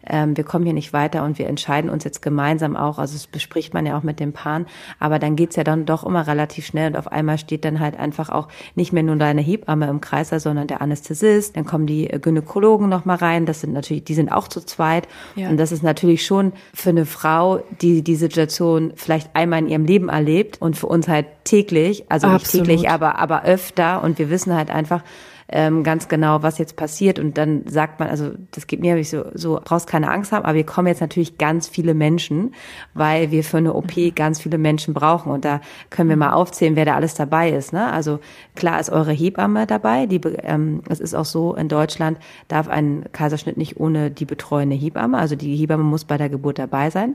ähm, 0.06 0.36
wir 0.36 0.44
kommen 0.44 0.64
hier 0.64 0.74
nicht 0.74 0.92
weiter 0.92 1.24
und 1.24 1.38
wir 1.38 1.46
entscheiden 1.46 1.90
uns 1.90 2.04
jetzt 2.04 2.22
gemeinsam 2.22 2.76
auch, 2.76 2.98
also 2.98 3.14
das 3.14 3.26
bespricht 3.26 3.74
man 3.74 3.86
ja 3.86 3.98
auch 3.98 4.02
mit 4.02 4.20
dem 4.20 4.32
Paaren, 4.32 4.66
aber 4.98 5.18
dann 5.18 5.36
geht's 5.36 5.56
ja 5.56 5.64
dann 5.64 5.86
doch 5.86 6.04
immer 6.04 6.26
relativ 6.26 6.66
schnell 6.66 6.90
und 6.90 6.96
auf 6.96 7.10
einmal 7.10 7.38
steht 7.38 7.64
dann 7.64 7.80
halt 7.80 7.98
einfach 7.98 8.30
auch 8.30 8.48
nicht 8.74 8.92
mehr 8.92 9.02
nur 9.02 9.16
deine 9.16 9.40
Hebamme 9.40 9.88
im 9.88 10.00
Kreiser, 10.00 10.40
sondern 10.40 10.66
der 10.66 10.80
Anästhesist, 10.80 11.56
dann 11.56 11.64
kommen 11.64 11.86
die 11.86 12.06
Gynäkologen 12.06 12.88
noch 12.88 13.04
mal 13.04 13.16
rein, 13.16 13.46
das 13.46 13.60
sind 13.60 13.72
natürlich, 13.72 14.04
die 14.04 14.14
sind 14.14 14.30
auch 14.30 14.48
zu 14.48 14.60
zweit. 14.60 15.08
Ja. 15.36 15.50
und 15.50 15.58
das 15.58 15.72
ist 15.72 15.82
natürlich 15.82 16.24
schon 16.24 16.52
für 16.74 16.90
eine 16.90 17.06
Frau, 17.06 17.62
die 17.80 18.02
die 18.02 18.16
Situation 18.16 18.92
vielleicht 18.96 19.34
einmal 19.34 19.60
in 19.60 19.68
ihrem 19.68 19.84
Leben 19.84 20.08
erlebt 20.08 20.60
und 20.60 20.76
für 20.76 20.86
uns 20.86 21.08
halt 21.08 21.26
täglich, 21.44 22.04
also 22.08 22.26
Absolut. 22.26 22.66
nicht 22.66 22.76
täglich, 22.82 22.90
aber 22.90 23.18
aber 23.18 23.44
öfter. 23.44 24.02
Und 24.02 24.18
wir 24.18 24.30
wissen 24.30 24.54
halt 24.54 24.70
einfach, 24.70 25.02
ähm, 25.50 25.82
ganz 25.82 26.08
genau, 26.08 26.42
was 26.42 26.58
jetzt 26.58 26.76
passiert. 26.76 27.18
Und 27.18 27.38
dann 27.38 27.66
sagt 27.66 28.00
man, 28.00 28.08
also 28.08 28.32
das 28.50 28.66
geht 28.66 28.80
mir 28.80 29.02
so, 29.04 29.24
so 29.34 29.60
brauchst 29.64 29.86
keine 29.86 30.10
Angst 30.10 30.32
haben, 30.32 30.44
aber 30.44 30.54
wir 30.54 30.66
kommen 30.66 30.88
jetzt 30.88 31.00
natürlich 31.00 31.38
ganz 31.38 31.68
viele 31.68 31.94
Menschen, 31.94 32.54
weil 32.94 33.30
wir 33.30 33.42
für 33.42 33.56
eine 33.56 33.74
OP 33.74 33.96
mhm. 33.96 34.14
ganz 34.14 34.40
viele 34.40 34.58
Menschen 34.58 34.92
brauchen. 34.92 35.32
Und 35.32 35.44
da 35.44 35.60
können 35.90 36.10
wir 36.10 36.16
mal 36.16 36.32
aufzählen, 36.32 36.76
wer 36.76 36.84
da 36.84 36.94
alles 36.94 37.14
dabei 37.14 37.50
ist. 37.50 37.72
Ne? 37.72 37.90
Also 37.90 38.20
klar 38.56 38.78
ist 38.78 38.90
eure 38.90 39.12
Hebamme 39.12 39.66
dabei. 39.66 40.06
Die, 40.06 40.20
ähm, 40.42 40.82
es 40.88 41.00
ist 41.00 41.14
auch 41.14 41.24
so, 41.24 41.54
in 41.54 41.68
Deutschland 41.68 42.18
darf 42.48 42.68
ein 42.68 43.04
Kaiserschnitt 43.12 43.56
nicht 43.56 43.80
ohne 43.80 44.10
die 44.10 44.26
betreuende 44.26 44.76
Hebamme. 44.76 45.16
Also 45.16 45.34
die 45.34 45.56
Hebamme 45.56 45.84
muss 45.84 46.04
bei 46.04 46.18
der 46.18 46.28
Geburt 46.28 46.58
dabei 46.58 46.90
sein. 46.90 47.14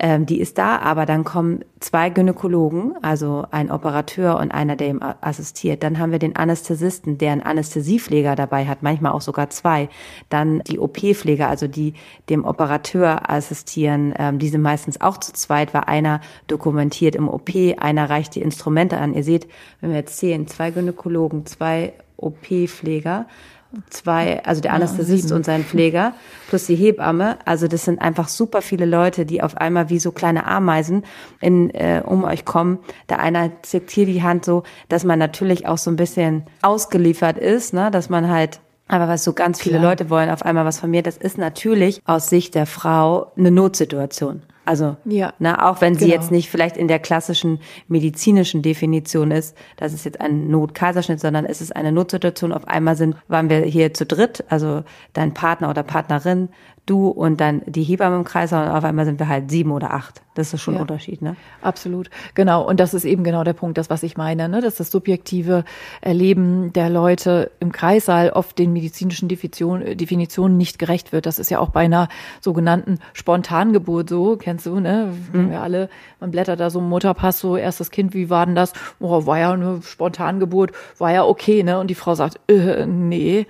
Ähm, 0.00 0.26
die 0.26 0.40
ist 0.40 0.58
da, 0.58 0.78
aber 0.78 1.06
dann 1.06 1.24
kommen 1.24 1.64
zwei 1.80 2.08
Gynäkologen, 2.08 2.94
also 3.02 3.44
ein 3.50 3.70
Operateur 3.70 4.38
und 4.38 4.52
einer, 4.52 4.76
der 4.76 4.88
ihm 4.88 5.00
assistiert. 5.20 5.82
Dann 5.82 5.98
haben 5.98 6.12
wir 6.12 6.20
den 6.20 6.36
Anästhesisten, 6.36 7.18
der 7.18 7.32
einen 7.32 7.42
Anästhesiepfleger 7.42 8.36
dabei 8.36 8.66
hat, 8.66 8.82
manchmal 8.82 9.12
auch 9.12 9.20
sogar 9.20 9.50
zwei. 9.50 9.88
Dann 10.28 10.60
die 10.60 10.78
OP-Pfleger, 10.78 11.48
also 11.48 11.66
die 11.66 11.94
dem 12.28 12.44
Operateur 12.44 13.28
assistieren. 13.28 14.14
Ähm, 14.16 14.38
die 14.38 14.48
sind 14.48 14.62
meistens 14.62 15.00
auch 15.00 15.18
zu 15.18 15.32
zweit, 15.32 15.74
weil 15.74 15.84
einer 15.84 16.20
dokumentiert 16.46 17.16
im 17.16 17.28
OP, 17.28 17.50
einer 17.78 18.08
reicht 18.08 18.36
die 18.36 18.42
Instrumente 18.42 18.98
an. 18.98 19.14
Ihr 19.14 19.24
seht, 19.24 19.48
wenn 19.80 19.90
wir 19.90 19.98
jetzt 19.98 20.18
sehen, 20.18 20.46
zwei 20.46 20.70
Gynäkologen, 20.70 21.44
zwei 21.46 21.92
OP-Pfleger, 22.18 23.26
zwei, 23.90 24.42
also 24.44 24.60
der 24.60 24.72
Anästhesist 24.72 25.30
ja, 25.30 25.36
und 25.36 25.44
sein 25.44 25.64
Pfleger 25.64 26.14
plus 26.48 26.66
die 26.66 26.74
Hebamme. 26.74 27.38
Also 27.44 27.68
das 27.68 27.84
sind 27.84 28.00
einfach 28.00 28.28
super 28.28 28.62
viele 28.62 28.86
Leute, 28.86 29.26
die 29.26 29.42
auf 29.42 29.56
einmal 29.56 29.90
wie 29.90 29.98
so 29.98 30.12
kleine 30.12 30.46
Ameisen 30.46 31.04
in, 31.40 31.70
äh, 31.70 32.02
um 32.04 32.24
euch 32.24 32.44
kommen. 32.44 32.78
Der 33.08 33.20
eine 33.20 33.52
zieht 33.62 33.90
hier 33.90 34.06
die 34.06 34.22
Hand 34.22 34.44
so, 34.44 34.62
dass 34.88 35.04
man 35.04 35.18
natürlich 35.18 35.66
auch 35.66 35.78
so 35.78 35.90
ein 35.90 35.96
bisschen 35.96 36.44
ausgeliefert 36.62 37.38
ist, 37.38 37.74
ne, 37.74 37.90
dass 37.90 38.08
man 38.08 38.28
halt 38.28 38.60
aber 38.90 39.06
was 39.06 39.22
so 39.22 39.34
ganz 39.34 39.60
viele 39.60 39.78
Klar. 39.78 39.90
Leute 39.90 40.08
wollen 40.08 40.30
auf 40.30 40.42
einmal 40.42 40.64
was 40.64 40.80
von 40.80 40.90
mir, 40.90 41.02
das 41.02 41.18
ist 41.18 41.36
natürlich 41.36 42.00
aus 42.06 42.30
Sicht 42.30 42.54
der 42.54 42.64
Frau 42.64 43.32
eine 43.36 43.50
Notsituation. 43.50 44.42
Also, 44.68 44.98
ja, 45.06 45.32
ne, 45.38 45.64
auch 45.64 45.80
wenn 45.80 45.94
sie 45.94 46.04
genau. 46.04 46.16
jetzt 46.16 46.30
nicht 46.30 46.50
vielleicht 46.50 46.76
in 46.76 46.88
der 46.88 46.98
klassischen 46.98 47.58
medizinischen 47.88 48.60
Definition 48.60 49.30
ist, 49.30 49.56
dass 49.78 49.94
es 49.94 50.04
jetzt 50.04 50.20
ein 50.20 50.50
Notkaiserschnitt, 50.50 51.20
sondern 51.20 51.46
es 51.46 51.62
ist 51.62 51.74
eine 51.74 51.90
Notsituation. 51.90 52.52
Auf 52.52 52.68
einmal 52.68 52.94
sind, 52.94 53.16
waren 53.28 53.48
wir 53.48 53.60
hier 53.60 53.94
zu 53.94 54.04
dritt, 54.04 54.44
also 54.50 54.84
dein 55.14 55.32
Partner 55.32 55.70
oder 55.70 55.82
Partnerin, 55.82 56.50
du 56.88 57.08
und 57.08 57.40
dann 57.40 57.62
die 57.66 57.82
Hebamme 57.82 58.16
im 58.16 58.24
Kreis 58.24 58.52
und 58.52 58.58
auf 58.58 58.84
einmal 58.84 59.04
sind 59.04 59.18
wir 59.18 59.28
halt 59.28 59.50
sieben 59.50 59.70
oder 59.70 59.92
acht. 59.92 60.22
Das 60.34 60.54
ist 60.54 60.62
schon 60.62 60.74
ja, 60.74 60.80
ein 60.80 60.82
Unterschied, 60.82 61.20
ne? 61.20 61.34
Absolut. 61.62 62.10
Genau. 62.34 62.62
Und 62.64 62.78
das 62.78 62.94
ist 62.94 63.04
eben 63.04 63.24
genau 63.24 63.42
der 63.42 63.54
Punkt, 63.54 63.76
das, 63.76 63.90
was 63.90 64.04
ich 64.04 64.16
meine, 64.16 64.48
ne? 64.48 64.60
dass 64.60 64.76
das 64.76 64.90
subjektive 64.90 65.64
Erleben 66.00 66.72
der 66.72 66.90
Leute 66.90 67.50
im 67.58 67.72
Kreissaal 67.72 68.30
oft 68.30 68.56
den 68.56 68.72
medizinischen 68.72 69.28
Definition, 69.28 69.96
Definitionen 69.96 70.56
nicht 70.56 70.78
gerecht 70.78 71.10
wird. 71.10 71.26
Das 71.26 71.40
ist 71.40 71.50
ja 71.50 71.58
auch 71.58 71.70
bei 71.70 71.80
einer 71.80 72.08
sogenannten 72.40 73.00
Spontangeburt 73.14 74.08
so, 74.08 74.36
kennst 74.36 74.66
du, 74.66 74.78
ne? 74.78 75.12
Mhm. 75.32 75.50
Wir 75.50 75.60
alle, 75.60 75.88
man 76.20 76.30
blättert 76.30 76.60
da 76.60 76.70
so 76.70 76.78
im 76.78 76.88
Mutterpass, 76.88 77.40
so 77.40 77.56
erstes 77.56 77.90
Kind, 77.90 78.14
wie 78.14 78.30
war 78.30 78.46
denn 78.46 78.54
das? 78.54 78.74
Oh, 79.00 79.26
war 79.26 79.40
ja 79.40 79.50
eine 79.50 79.82
Spontangeburt, 79.82 80.70
war 80.98 81.12
ja 81.12 81.24
okay, 81.24 81.64
ne? 81.64 81.80
Und 81.80 81.88
die 81.88 81.96
Frau 81.96 82.14
sagt, 82.14 82.38
äh, 82.48 82.86
nee 82.86 83.46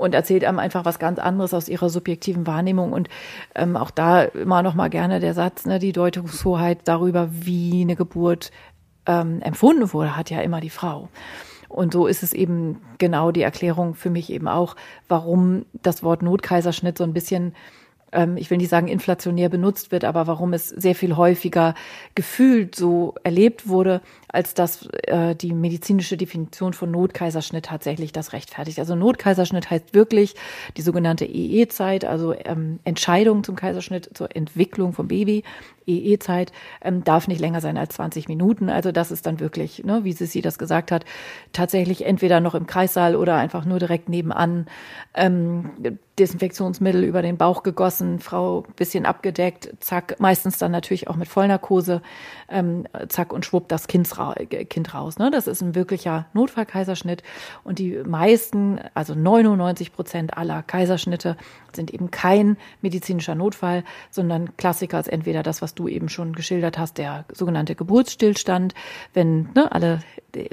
und 0.00 0.14
erzählt 0.14 0.44
einem 0.44 0.58
einfach 0.58 0.86
was 0.86 0.98
ganz 0.98 1.18
anderes 1.18 1.52
aus 1.52 1.68
ihrer 1.68 1.90
subjektiven 1.90 2.46
Wahrnehmung. 2.46 2.92
Und 2.92 3.08
ähm, 3.54 3.76
auch 3.76 3.90
da 3.90 4.22
immer 4.22 4.62
noch 4.62 4.74
mal 4.74 4.88
gerne 4.88 5.20
der 5.20 5.34
Satz, 5.34 5.66
ne, 5.66 5.78
die 5.78 5.92
Deutungshoheit 5.92 6.78
darüber, 6.84 7.28
wie 7.30 7.82
eine 7.82 7.96
Geburt 7.96 8.50
ähm, 9.04 9.42
empfunden 9.42 9.92
wurde, 9.92 10.16
hat 10.16 10.30
ja 10.30 10.40
immer 10.40 10.60
die 10.60 10.70
Frau. 10.70 11.10
Und 11.68 11.92
so 11.92 12.06
ist 12.06 12.22
es 12.22 12.32
eben 12.32 12.80
genau 12.98 13.30
die 13.30 13.42
Erklärung 13.42 13.94
für 13.94 14.10
mich 14.10 14.30
eben 14.32 14.48
auch, 14.48 14.74
warum 15.06 15.66
das 15.74 16.02
Wort 16.02 16.22
Notkaiserschnitt 16.22 16.96
so 16.96 17.04
ein 17.04 17.12
bisschen 17.12 17.54
ähm, 18.12 18.36
ich 18.36 18.50
will 18.50 18.58
nicht 18.58 18.68
sagen 18.70 18.88
inflationär 18.88 19.48
benutzt 19.48 19.92
wird, 19.92 20.04
aber 20.04 20.26
warum 20.26 20.52
es 20.52 20.68
sehr 20.68 20.94
viel 20.94 21.16
häufiger 21.16 21.74
gefühlt 22.14 22.74
so 22.74 23.14
erlebt 23.22 23.68
wurde, 23.68 24.00
als 24.28 24.54
dass 24.54 24.86
äh, 25.04 25.34
die 25.34 25.52
medizinische 25.52 26.16
Definition 26.16 26.72
von 26.72 26.90
Notkaiserschnitt 26.90 27.66
tatsächlich 27.66 28.12
das 28.12 28.32
rechtfertigt. 28.32 28.78
Also 28.78 28.94
Notkaiserschnitt 28.94 29.70
heißt 29.70 29.94
wirklich 29.94 30.34
die 30.76 30.82
sogenannte 30.82 31.24
EE-Zeit, 31.24 32.04
also 32.04 32.34
ähm, 32.44 32.80
Entscheidung 32.84 33.44
zum 33.44 33.56
Kaiserschnitt, 33.56 34.10
zur 34.14 34.34
Entwicklung 34.34 34.92
vom 34.92 35.08
Baby. 35.08 35.44
EE-Zeit 35.98 36.52
ähm, 36.82 37.04
darf 37.04 37.28
nicht 37.28 37.40
länger 37.40 37.60
sein 37.60 37.76
als 37.76 37.94
20 37.94 38.28
Minuten. 38.28 38.70
Also 38.70 38.92
das 38.92 39.10
ist 39.10 39.26
dann 39.26 39.40
wirklich, 39.40 39.84
ne, 39.84 40.04
wie 40.04 40.12
Sissi 40.12 40.40
das 40.40 40.58
gesagt 40.58 40.92
hat, 40.92 41.04
tatsächlich 41.52 42.04
entweder 42.06 42.40
noch 42.40 42.54
im 42.54 42.66
Kreissaal 42.66 43.16
oder 43.16 43.36
einfach 43.36 43.64
nur 43.64 43.78
direkt 43.78 44.08
nebenan. 44.08 44.66
Ähm, 45.14 45.70
Desinfektionsmittel 46.20 47.02
über 47.02 47.22
den 47.22 47.38
Bauch 47.38 47.62
gegossen, 47.62 48.20
Frau 48.20 48.64
bisschen 48.76 49.06
abgedeckt, 49.06 49.70
zack, 49.80 50.16
meistens 50.20 50.58
dann 50.58 50.70
natürlich 50.70 51.08
auch 51.08 51.16
mit 51.16 51.28
Vollnarkose, 51.28 52.02
ähm, 52.50 52.86
zack 53.08 53.32
und 53.32 53.46
schwupp 53.46 53.68
das 53.68 53.88
kind, 53.88 54.18
ra 54.18 54.34
kind 54.34 54.94
raus. 54.94 55.18
Ne? 55.18 55.30
Das 55.30 55.46
ist 55.46 55.62
ein 55.62 55.74
wirklicher 55.74 56.26
Notfallkaiserschnitt 56.34 57.22
und 57.64 57.78
die 57.78 58.02
meisten, 58.04 58.80
also 58.92 59.14
99 59.14 59.92
Prozent 59.92 60.36
aller 60.36 60.62
Kaiserschnitte 60.62 61.36
sind 61.74 61.92
eben 61.92 62.10
kein 62.10 62.58
medizinischer 62.82 63.34
Notfall, 63.34 63.82
sondern 64.10 64.56
Klassiker 64.58 65.00
ist 65.00 65.08
entweder 65.08 65.42
das, 65.42 65.62
was 65.62 65.74
du 65.74 65.79
eben 65.88 66.08
schon 66.08 66.34
geschildert 66.34 66.78
hast, 66.78 66.98
der 66.98 67.24
sogenannte 67.32 67.74
Geburtsstillstand, 67.74 68.74
wenn 69.14 69.48
ne, 69.54 69.70
alle 69.72 70.00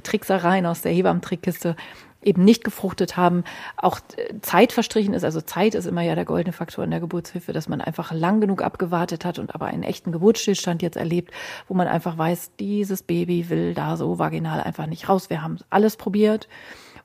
Tricksereien 0.04 0.66
aus 0.66 0.82
der 0.82 0.92
Hebammentrickkiste 0.92 1.76
eben 2.22 2.44
nicht 2.44 2.64
gefruchtet 2.64 3.16
haben, 3.16 3.44
auch 3.78 4.00
Zeit 4.42 4.74
verstrichen 4.74 5.14
ist. 5.14 5.24
Also 5.24 5.40
Zeit 5.40 5.76
ist 5.76 5.86
immer 5.86 6.02
ja 6.02 6.16
der 6.16 6.26
goldene 6.26 6.52
Faktor 6.52 6.84
in 6.84 6.92
der 6.92 7.00
Geburtshilfe, 7.00 7.54
dass 7.54 7.70
man 7.70 7.80
einfach 7.80 8.12
lang 8.12 8.42
genug 8.42 8.62
abgewartet 8.62 9.24
hat 9.24 9.40
und 9.40 9.56
aber 9.56 9.68
einen 9.68 9.84
echten 9.84 10.12
Geburtsstillstand 10.12 10.82
jetzt 10.82 10.98
erlebt, 10.98 11.32
wo 11.68 11.74
man 11.74 11.88
einfach 11.88 12.18
weiß, 12.18 12.52
dieses 12.60 13.04
Baby 13.04 13.50
will 13.50 13.74
da 13.74 13.98
so 13.98 14.20
vaginal 14.20 14.62
einfach 14.62 14.88
nicht 14.88 15.08
raus. 15.08 15.30
Wir 15.30 15.42
haben 15.42 15.60
alles 15.70 15.96
probiert 15.96 16.48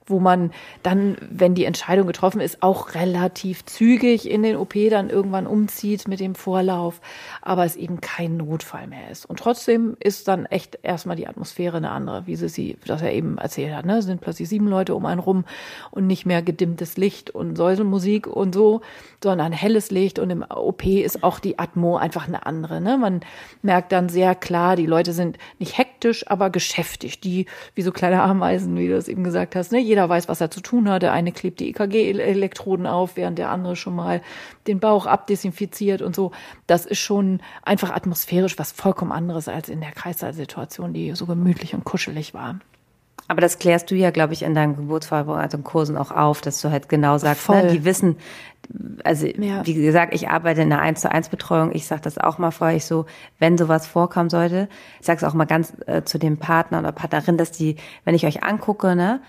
wo 0.07 0.19
man 0.19 0.51
dann, 0.83 1.17
wenn 1.31 1.55
die 1.55 1.65
Entscheidung 1.65 2.07
getroffen 2.07 2.41
ist, 2.41 2.63
auch 2.63 2.95
relativ 2.95 3.65
zügig 3.65 4.29
in 4.29 4.43
den 4.43 4.57
OP 4.57 4.75
dann 4.91 5.11
irgendwann 5.11 5.47
umzieht 5.47 6.09
mit 6.09 6.21
dem 6.21 6.35
Vorlauf, 6.35 7.01
aber 7.41 7.65
es 7.65 7.77
eben 7.77 8.01
kein 8.01 8.37
Notfall 8.37 8.87
mehr 8.87 9.11
ist. 9.11 9.27
Und 9.27 9.39
trotzdem 9.39 9.97
ist 10.01 10.29
dann 10.29 10.47
echt 10.47 10.79
erstmal 10.83 11.17
die 11.17 11.29
Atmosphäre 11.29 11.77
eine 11.77 11.91
andere, 11.91 12.27
wie 12.27 12.37
sie 12.37 12.49
sie, 12.49 12.77
das 12.87 13.03
er 13.03 13.13
eben 13.13 13.39
erzählt 13.39 13.75
hat. 13.75 13.87
Ne? 13.87 13.99
Es 13.99 14.05
sind 14.05 14.21
plötzlich 14.21 14.49
sieben 14.49 14.67
Leute 14.67 14.95
um 14.95 15.07
einen 15.07 15.21
rum 15.21 15.45
und 15.91 16.07
nicht 16.07 16.27
mehr 16.27 16.43
gedimmtes 16.43 16.97
Licht 16.97 17.31
und 17.31 17.57
Säuselmusik 17.57 18.27
und 18.27 18.55
so, 18.55 18.81
sondern 19.23 19.53
helles 19.53 19.91
Licht 19.91 20.19
und 20.19 20.31
im 20.31 20.43
OP 20.43 20.85
ist 20.85 21.23
auch 21.23 21.39
die 21.39 21.59
Atmo 21.59 21.97
einfach 21.97 22.27
eine 22.27 22.47
andere. 22.47 22.81
Ne? 22.81 22.99
Man 22.99 23.21
merkt 23.63 23.93
dann 23.93 24.09
sehr 24.09 24.35
klar, 24.35 24.77
die 24.77 24.87
Leute 24.87 25.13
sind 25.13 25.39
nicht 25.59 25.79
hektisch, 25.79 26.29
aber 26.29 26.51
geschäftig. 26.51 27.21
Die, 27.21 27.47
wie 27.75 27.83
so 27.83 27.93
kleine 27.93 28.23
Ameisen, 28.23 28.77
wie 28.77 28.89
du 28.89 28.97
es 28.97 29.09
eben 29.09 29.25
gesagt 29.25 29.55
hast, 29.55 29.73
ne? 29.73 29.79
Jeder 29.93 30.09
weiß, 30.09 30.27
was 30.29 30.41
er 30.41 30.51
zu 30.51 30.63
tun 30.63 30.89
hat. 30.89 31.03
Der 31.03 31.13
eine 31.13 31.33
klebt 31.33 31.61
die 31.61 31.69
EKG-Elektroden 31.69 32.87
auf, 32.87 33.17
während 33.17 33.39
der 33.39 33.51
andere 33.51 33.77
schon 33.77 33.95
mal 33.95 34.23
den 34.67 34.81
Bauch 34.81 35.05
abdesinfiziert 35.05 36.01
und 36.01 36.17
so. 36.17 36.33
Das 36.67 36.87
ist 36.87 36.99
schon 36.99 37.41
einfach 37.63 37.91
atmosphärisch 37.91 38.59
was 38.59 38.73
vollkommen 38.73 39.13
anderes 39.13 39.49
als 39.49 39.69
in 39.69 39.81
der 39.81 39.93
Kreissaalsituation, 39.93 40.95
die 40.95 41.15
so 41.15 41.27
gemütlich 41.27 41.75
und 41.75 41.85
kuschelig 41.85 42.33
war. 42.33 42.59
Aber 43.29 43.41
das 43.41 43.59
klärst 43.59 43.91
du 43.91 43.95
ja, 43.95 44.11
glaube 44.11 44.33
ich, 44.33 44.43
in 44.43 44.55
deinen 44.55 44.77
Geburtsvorbereitungen 44.77 45.65
Kursen 45.65 45.97
auch 45.97 46.11
auf, 46.11 46.41
dass 46.41 46.61
du 46.61 46.71
halt 46.71 46.89
genau 46.89 47.19
sagst, 47.19 47.49
ne, 47.49 47.69
die 47.69 47.85
wissen, 47.85 48.17
also 49.05 49.27
ja. 49.27 49.65
wie 49.65 49.75
gesagt, 49.75 50.15
ich 50.15 50.29
arbeite 50.29 50.63
in 50.63 50.73
einer 50.73 50.83
1 50.83 51.01
zu 51.01 51.11
1 51.11 51.29
Betreuung, 51.29 51.73
ich 51.73 51.87
sage 51.87 52.03
das 52.03 52.19
auch 52.19 52.39
mal 52.39 52.51
vorher, 52.51 52.77
ich 52.77 52.85
so, 52.85 53.07
wenn 53.39 53.57
sowas 53.59 53.87
vorkommen 53.87 54.29
sollte, 54.29 54.69
ich 55.01 55.07
sage 55.07 55.19
es 55.19 55.25
auch 55.25 55.35
mal 55.35 55.45
ganz 55.45 55.73
äh, 55.87 56.03
zu 56.03 56.19
dem 56.19 56.39
Partner 56.39 56.81
oder 56.81 56.93
Partnerin, 56.93 57.37
dass 57.37 57.53
die, 57.53 57.77
wenn 58.05 58.15
ich 58.15 58.27
euch 58.27 58.43
angucke, 58.43 58.97
ne, 58.97 59.21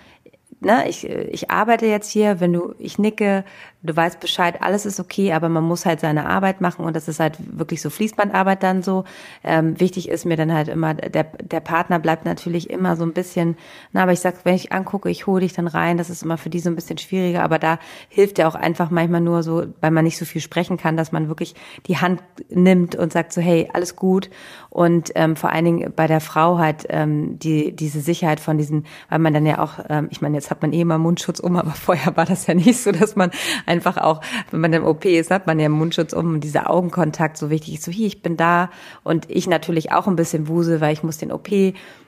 ne, 0.60 0.88
ich, 0.90 1.06
ich 1.06 1.52
arbeite 1.52 1.86
jetzt 1.86 2.10
hier, 2.12 2.40
wenn 2.40 2.54
du, 2.54 2.74
ich 2.80 3.00
nicke, 3.00 3.44
du 3.84 3.96
weißt 3.96 4.20
Bescheid, 4.20 4.62
alles 4.62 4.86
ist 4.86 5.00
okay, 5.00 5.34
aber 5.34 5.50
man 5.50 5.64
muss 5.64 5.86
halt 5.86 6.00
seine 6.00 6.26
Arbeit 6.26 6.62
machen 6.62 6.86
und 6.86 6.96
das 6.96 7.08
ist 7.08 7.20
halt 7.20 7.38
wirklich 7.40 7.82
so 7.82 7.90
Fließbandarbeit 7.90 8.64
dann 8.64 8.82
so. 8.82 9.04
Ähm, 9.44 9.80
wichtig 9.80 10.10
ist 10.10 10.26
mir 10.26 10.38
dann 10.38 10.54
halt 10.54 10.70
immer, 10.70 10.94
der, 10.94 11.24
der 11.24 11.60
Partner 11.60 12.00
bleibt 12.00 12.26
natürlich 12.26 12.70
immer 12.70 12.96
so 12.96 13.04
ein 13.04 13.14
bisschen, 13.14 13.58
na, 13.92 14.04
aber 14.04 14.14
ich 14.14 14.22
sag, 14.22 14.46
wenn 14.46 14.56
ich 14.56 14.72
angucke, 14.72 15.10
ich 15.10 15.28
hole 15.28 15.42
dich 15.42 15.54
dann 15.54 15.68
rein, 15.68 15.98
das 15.98 16.10
ist 16.10 16.24
immer 16.24 16.38
für 16.38 16.50
die 16.50 16.60
so 16.60 16.70
ein 16.70 16.76
bisschen 16.76 16.98
schwieriger, 16.98 17.44
aber 17.44 17.60
da 17.60 17.78
hilft 18.08 18.40
ja 18.40 18.48
auch 18.48 18.56
einfach 18.56 18.90
manchmal 18.90 19.22
nur 19.22 19.44
so, 19.44 19.66
weil 19.82 19.92
man 19.92 20.06
nicht 20.06 20.18
so 20.18 20.26
viel 20.26 20.42
sprechen 20.42 20.78
kann, 20.78 20.96
dass 20.96 21.12
man 21.12 21.28
wirklich 21.28 21.54
die 21.88 21.98
Hand 21.98 22.22
nimmt 22.50 22.96
und 22.96 23.12
sagt 23.12 23.34
so, 23.34 23.42
hey, 23.42 23.70
alles 23.74 23.98
gut 23.98 24.30
und 24.70 25.12
ähm, 25.16 25.36
vor 25.36 25.52
allen 25.52 25.66
Dingen 25.66 25.94
bei 25.96 26.08
der 26.08 26.22
Frau 26.22 26.58
halt 26.58 26.86
ähm, 26.90 27.38
die 27.38 27.76
diese 27.76 28.00
Sicherheit 28.00 28.40
von 28.40 28.58
diesen, 28.58 28.86
weil 29.10 29.20
man 29.20 29.34
dann 29.34 29.46
ja 29.46 29.60
auch, 29.60 29.80
ähm, 29.90 30.08
ich 30.10 30.22
meine, 30.22 30.36
jetzt 30.36 30.50
hat 30.50 30.62
man 30.62 30.74
eh 30.74 30.82
immer 30.82 30.98
Mundschutz 30.98 31.40
um, 31.40 31.58
aber 31.58 31.72
vorher 31.72 32.16
war 32.16 32.26
das 32.26 32.48
ja 32.48 32.54
nicht 32.54 32.80
so, 32.80 32.92
dass 32.92 33.16
man 33.16 33.32
einfach 33.74 33.98
auch, 33.98 34.22
wenn 34.52 34.62
man 34.62 34.74
im 34.74 34.86
OP 34.86 35.06
ist, 35.06 35.32
hat 35.32 35.48
man 35.48 35.60
ja 35.60 35.68
Mundschutz 35.68 36.14
um 36.14 36.36
und 36.36 36.44
dieser 36.44 36.70
Augenkontakt 36.70 37.38
so 37.38 37.50
wichtig 37.50 37.76
ist, 37.76 37.84
so 37.84 37.92
hier, 37.92 38.08
ich 38.08 38.22
bin 38.22 38.38
da 38.38 38.70
und 39.04 39.30
ich 39.30 39.48
natürlich 39.48 39.92
auch 39.92 40.08
ein 40.08 40.16
bisschen 40.16 40.48
wusel, 40.48 40.80
weil 40.80 40.94
ich 40.94 41.04
muss 41.04 41.18
den 41.18 41.32
OP 41.32 41.50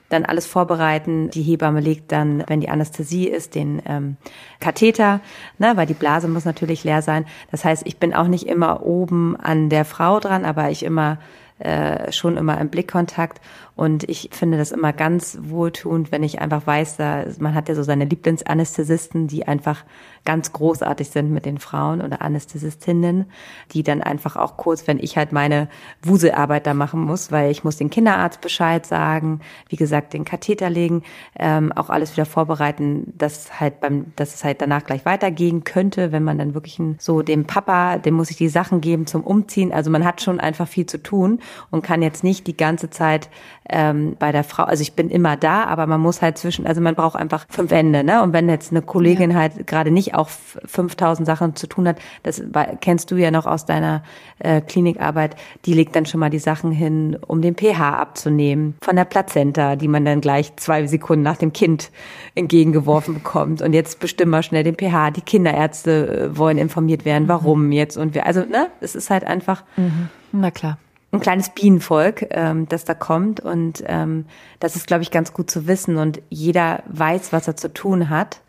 dann 0.08 0.24
alles 0.24 0.46
vorbereiten. 0.46 1.30
Die 1.30 1.42
Hebamme 1.42 1.80
legt 1.80 2.12
dann, 2.12 2.44
wenn 2.46 2.60
die 2.60 2.68
Anästhesie 2.68 3.28
ist, 3.28 3.56
den 3.56 3.82
ähm, 3.86 4.16
Katheter, 4.60 5.20
ne, 5.58 5.72
weil 5.76 5.86
die 5.86 5.94
Blase 5.94 6.28
muss 6.28 6.44
natürlich 6.44 6.84
leer 6.84 7.02
sein. 7.02 7.26
Das 7.50 7.64
heißt, 7.64 7.82
ich 7.86 7.98
bin 7.98 8.14
auch 8.14 8.28
nicht 8.28 8.46
immer 8.46 8.84
oben 8.84 9.36
an 9.36 9.68
der 9.68 9.84
Frau 9.84 10.20
dran, 10.20 10.44
aber 10.44 10.70
ich 10.70 10.84
immer 10.84 11.18
äh, 11.58 12.12
schon 12.12 12.36
immer 12.36 12.60
im 12.60 12.68
Blickkontakt 12.68 13.40
und 13.76 14.08
ich 14.08 14.30
finde 14.32 14.56
das 14.56 14.72
immer 14.72 14.94
ganz 14.94 15.38
wohltuend, 15.42 16.10
wenn 16.10 16.22
ich 16.22 16.40
einfach 16.40 16.66
weiß, 16.66 16.96
da, 16.96 17.24
man 17.38 17.54
hat 17.54 17.68
ja 17.68 17.74
so 17.74 17.82
seine 17.82 18.06
Lieblingsanästhesisten, 18.06 19.28
die 19.28 19.46
einfach 19.46 19.84
ganz 20.24 20.52
großartig 20.52 21.10
sind 21.10 21.30
mit 21.30 21.44
den 21.44 21.58
Frauen 21.58 22.00
oder 22.00 22.22
Anästhesistinnen, 22.22 23.26
die 23.72 23.82
dann 23.82 24.02
einfach 24.02 24.36
auch 24.36 24.56
kurz, 24.56 24.86
wenn 24.86 24.98
ich 24.98 25.18
halt 25.18 25.30
meine 25.30 25.68
Wuselarbeit 26.02 26.66
da 26.66 26.72
machen 26.72 27.00
muss, 27.00 27.30
weil 27.30 27.50
ich 27.50 27.64
muss 27.64 27.76
den 27.76 27.90
Kinderarzt 27.90 28.40
Bescheid 28.40 28.84
sagen, 28.86 29.40
wie 29.68 29.76
gesagt, 29.76 30.14
den 30.14 30.24
Katheter 30.24 30.70
legen, 30.70 31.02
ähm, 31.38 31.70
auch 31.72 31.90
alles 31.90 32.16
wieder 32.16 32.26
vorbereiten, 32.26 33.12
dass 33.16 33.60
halt 33.60 33.80
beim, 33.80 34.12
dass 34.16 34.34
es 34.34 34.42
halt 34.42 34.62
danach 34.62 34.84
gleich 34.84 35.04
weitergehen 35.04 35.64
könnte, 35.64 36.12
wenn 36.12 36.24
man 36.24 36.38
dann 36.38 36.54
wirklich 36.54 36.78
ein, 36.78 36.96
so 36.98 37.20
dem 37.20 37.46
Papa, 37.46 37.98
dem 37.98 38.14
muss 38.14 38.30
ich 38.30 38.38
die 38.38 38.48
Sachen 38.48 38.80
geben 38.80 39.06
zum 39.06 39.22
Umziehen. 39.22 39.72
Also 39.72 39.90
man 39.90 40.04
hat 40.04 40.22
schon 40.22 40.40
einfach 40.40 40.66
viel 40.66 40.86
zu 40.86 41.02
tun 41.02 41.40
und 41.70 41.82
kann 41.82 42.00
jetzt 42.00 42.24
nicht 42.24 42.46
die 42.46 42.56
ganze 42.56 42.88
Zeit 42.88 43.28
ähm, 43.68 44.16
bei 44.18 44.32
der 44.32 44.44
Frau, 44.44 44.64
also 44.64 44.82
ich 44.82 44.94
bin 44.94 45.10
immer 45.10 45.36
da, 45.36 45.64
aber 45.64 45.86
man 45.86 46.00
muss 46.00 46.22
halt 46.22 46.38
zwischen, 46.38 46.66
also 46.66 46.80
man 46.80 46.94
braucht 46.94 47.16
einfach 47.16 47.46
fünf 47.48 47.72
Ende, 47.72 48.04
ne? 48.04 48.22
Und 48.22 48.32
wenn 48.32 48.48
jetzt 48.48 48.70
eine 48.70 48.82
Kollegin 48.82 49.32
ja. 49.32 49.38
halt 49.38 49.66
gerade 49.66 49.90
nicht 49.90 50.14
auch 50.14 50.28
5000 50.28 51.26
Sachen 51.26 51.56
zu 51.56 51.66
tun 51.66 51.88
hat, 51.88 51.98
das 52.22 52.42
kennst 52.80 53.10
du 53.10 53.16
ja 53.16 53.30
noch 53.30 53.46
aus 53.46 53.64
deiner 53.64 54.02
äh, 54.38 54.60
Klinikarbeit, 54.60 55.36
die 55.64 55.74
legt 55.74 55.96
dann 55.96 56.06
schon 56.06 56.20
mal 56.20 56.30
die 56.30 56.38
Sachen 56.38 56.70
hin, 56.70 57.16
um 57.26 57.42
den 57.42 57.56
pH 57.56 57.98
abzunehmen 57.98 58.76
von 58.82 58.96
der 58.96 59.04
Plazenta, 59.04 59.76
die 59.76 59.88
man 59.88 60.04
dann 60.04 60.20
gleich 60.20 60.54
zwei 60.56 60.86
Sekunden 60.86 61.22
nach 61.22 61.36
dem 61.36 61.52
Kind 61.52 61.90
entgegengeworfen 62.34 63.14
bekommt. 63.14 63.62
Und 63.62 63.72
jetzt 63.72 63.98
bestimmen 63.98 64.30
wir 64.30 64.42
schnell 64.42 64.64
den 64.64 64.76
pH. 64.76 65.10
Die 65.10 65.22
Kinderärzte 65.22 66.30
äh, 66.32 66.38
wollen 66.38 66.58
informiert 66.58 67.04
werden, 67.04 67.24
mhm. 67.24 67.28
warum 67.28 67.72
jetzt 67.72 67.96
und 67.96 68.14
wir, 68.14 68.26
also 68.26 68.40
ne, 68.40 68.68
es 68.80 68.94
ist 68.94 69.10
halt 69.10 69.24
einfach. 69.24 69.64
Mhm. 69.76 70.08
Na 70.32 70.50
klar 70.50 70.78
ein 71.12 71.20
kleines 71.20 71.50
Bienenvolk, 71.50 72.26
ähm, 72.30 72.68
das 72.68 72.84
da 72.84 72.94
kommt. 72.94 73.40
Und 73.40 73.82
ähm, 73.86 74.26
das 74.60 74.76
ist, 74.76 74.86
glaube 74.86 75.02
ich, 75.02 75.10
ganz 75.10 75.32
gut 75.32 75.50
zu 75.50 75.66
wissen. 75.66 75.96
Und 75.96 76.20
jeder 76.28 76.82
weiß, 76.88 77.32
was 77.32 77.48
er 77.48 77.56
zu 77.56 77.72
tun 77.72 78.10
hat. 78.10 78.40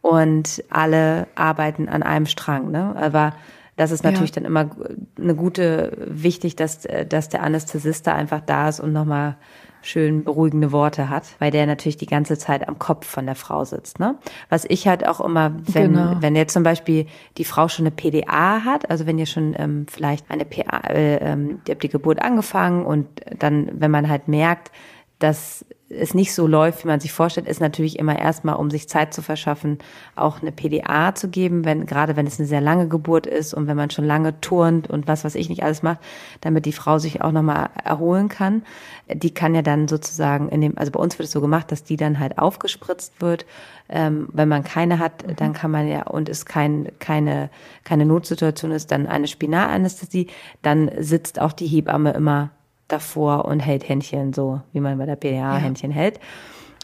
Und 0.00 0.64
alle 0.70 1.26
arbeiten 1.34 1.88
an 1.88 2.02
einem 2.02 2.26
Strang. 2.26 2.70
Ne? 2.70 2.94
Aber 2.96 3.34
das 3.76 3.90
ist 3.90 4.04
natürlich 4.04 4.30
ja. 4.30 4.36
dann 4.36 4.44
immer 4.44 4.70
eine 5.18 5.34
gute, 5.34 5.92
wichtig, 6.06 6.56
dass, 6.56 6.86
dass 7.08 7.28
der 7.28 7.42
Anästhesist 7.42 8.06
da 8.06 8.14
einfach 8.14 8.40
da 8.40 8.68
ist 8.68 8.80
und 8.80 8.92
nochmal 8.92 9.36
schön 9.82 10.24
beruhigende 10.24 10.72
Worte 10.72 11.08
hat, 11.08 11.24
weil 11.38 11.50
der 11.50 11.66
natürlich 11.66 11.96
die 11.96 12.06
ganze 12.06 12.38
Zeit 12.38 12.68
am 12.68 12.78
Kopf 12.78 13.06
von 13.06 13.26
der 13.26 13.34
Frau 13.34 13.64
sitzt. 13.64 13.98
Ne? 13.98 14.16
Was 14.48 14.64
ich 14.68 14.88
halt 14.88 15.06
auch 15.06 15.20
immer, 15.20 15.54
wenn, 15.66 15.94
genau. 15.94 16.16
wenn 16.20 16.36
jetzt 16.36 16.52
zum 16.52 16.62
Beispiel 16.62 17.06
die 17.36 17.44
Frau 17.44 17.68
schon 17.68 17.86
eine 17.86 17.94
PDA 17.94 18.64
hat, 18.64 18.90
also 18.90 19.06
wenn 19.06 19.18
ihr 19.18 19.26
schon 19.26 19.54
ähm, 19.58 19.86
vielleicht 19.88 20.30
eine 20.30 20.44
PA, 20.44 20.88
äh, 20.88 21.16
ähm, 21.16 21.60
ihr 21.66 21.74
habt 21.74 21.82
die 21.82 21.88
Geburt 21.88 22.20
angefangen 22.20 22.84
und 22.84 23.06
dann, 23.38 23.70
wenn 23.72 23.90
man 23.90 24.08
halt 24.08 24.28
merkt, 24.28 24.72
dass 25.18 25.64
es 25.90 26.12
nicht 26.12 26.34
so 26.34 26.46
läuft, 26.46 26.84
wie 26.84 26.88
man 26.88 27.00
sich 27.00 27.12
vorstellt, 27.12 27.48
ist 27.48 27.60
natürlich 27.60 27.98
immer 27.98 28.18
erstmal, 28.18 28.56
um 28.56 28.70
sich 28.70 28.88
Zeit 28.88 29.14
zu 29.14 29.22
verschaffen, 29.22 29.78
auch 30.16 30.42
eine 30.42 30.52
PDA 30.52 31.14
zu 31.14 31.28
geben, 31.28 31.64
wenn, 31.64 31.86
gerade 31.86 32.14
wenn 32.14 32.26
es 32.26 32.38
eine 32.38 32.46
sehr 32.46 32.60
lange 32.60 32.88
Geburt 32.88 33.26
ist 33.26 33.54
und 33.54 33.66
wenn 33.66 33.76
man 33.76 33.90
schon 33.90 34.04
lange 34.04 34.38
turnt 34.40 34.90
und 34.90 35.08
was, 35.08 35.24
was 35.24 35.34
ich 35.34 35.48
nicht 35.48 35.62
alles 35.62 35.82
macht, 35.82 36.00
damit 36.42 36.66
die 36.66 36.72
Frau 36.72 36.98
sich 36.98 37.22
auch 37.22 37.32
nochmal 37.32 37.70
erholen 37.82 38.28
kann. 38.28 38.62
Die 39.10 39.32
kann 39.32 39.54
ja 39.54 39.62
dann 39.62 39.88
sozusagen 39.88 40.50
in 40.50 40.60
dem, 40.60 40.76
also 40.76 40.92
bei 40.92 41.00
uns 41.00 41.18
wird 41.18 41.26
es 41.26 41.32
so 41.32 41.40
gemacht, 41.40 41.72
dass 41.72 41.84
die 41.84 41.96
dann 41.96 42.18
halt 42.18 42.38
aufgespritzt 42.38 43.20
wird. 43.20 43.46
Ähm, 43.88 44.28
wenn 44.32 44.48
man 44.48 44.64
keine 44.64 44.98
hat, 44.98 45.26
mhm. 45.26 45.36
dann 45.36 45.52
kann 45.54 45.70
man 45.70 45.88
ja, 45.88 46.02
und 46.02 46.28
es 46.28 46.44
kein, 46.44 46.92
keine, 46.98 47.48
keine 47.84 48.04
Notsituation 48.04 48.72
ist, 48.72 48.92
dann 48.92 49.06
eine 49.06 49.26
Spinalanästhesie, 49.26 50.26
dann 50.60 50.90
sitzt 50.98 51.40
auch 51.40 51.52
die 51.52 51.66
Hebamme 51.66 52.12
immer 52.12 52.50
davor 52.88 53.44
und 53.44 53.60
hält 53.60 53.88
Händchen 53.88 54.32
so, 54.32 54.60
wie 54.72 54.80
man 54.80 54.98
bei 54.98 55.06
der 55.06 55.16
PDA 55.16 55.54
ja. 55.54 55.56
Händchen 55.56 55.90
hält. 55.90 56.18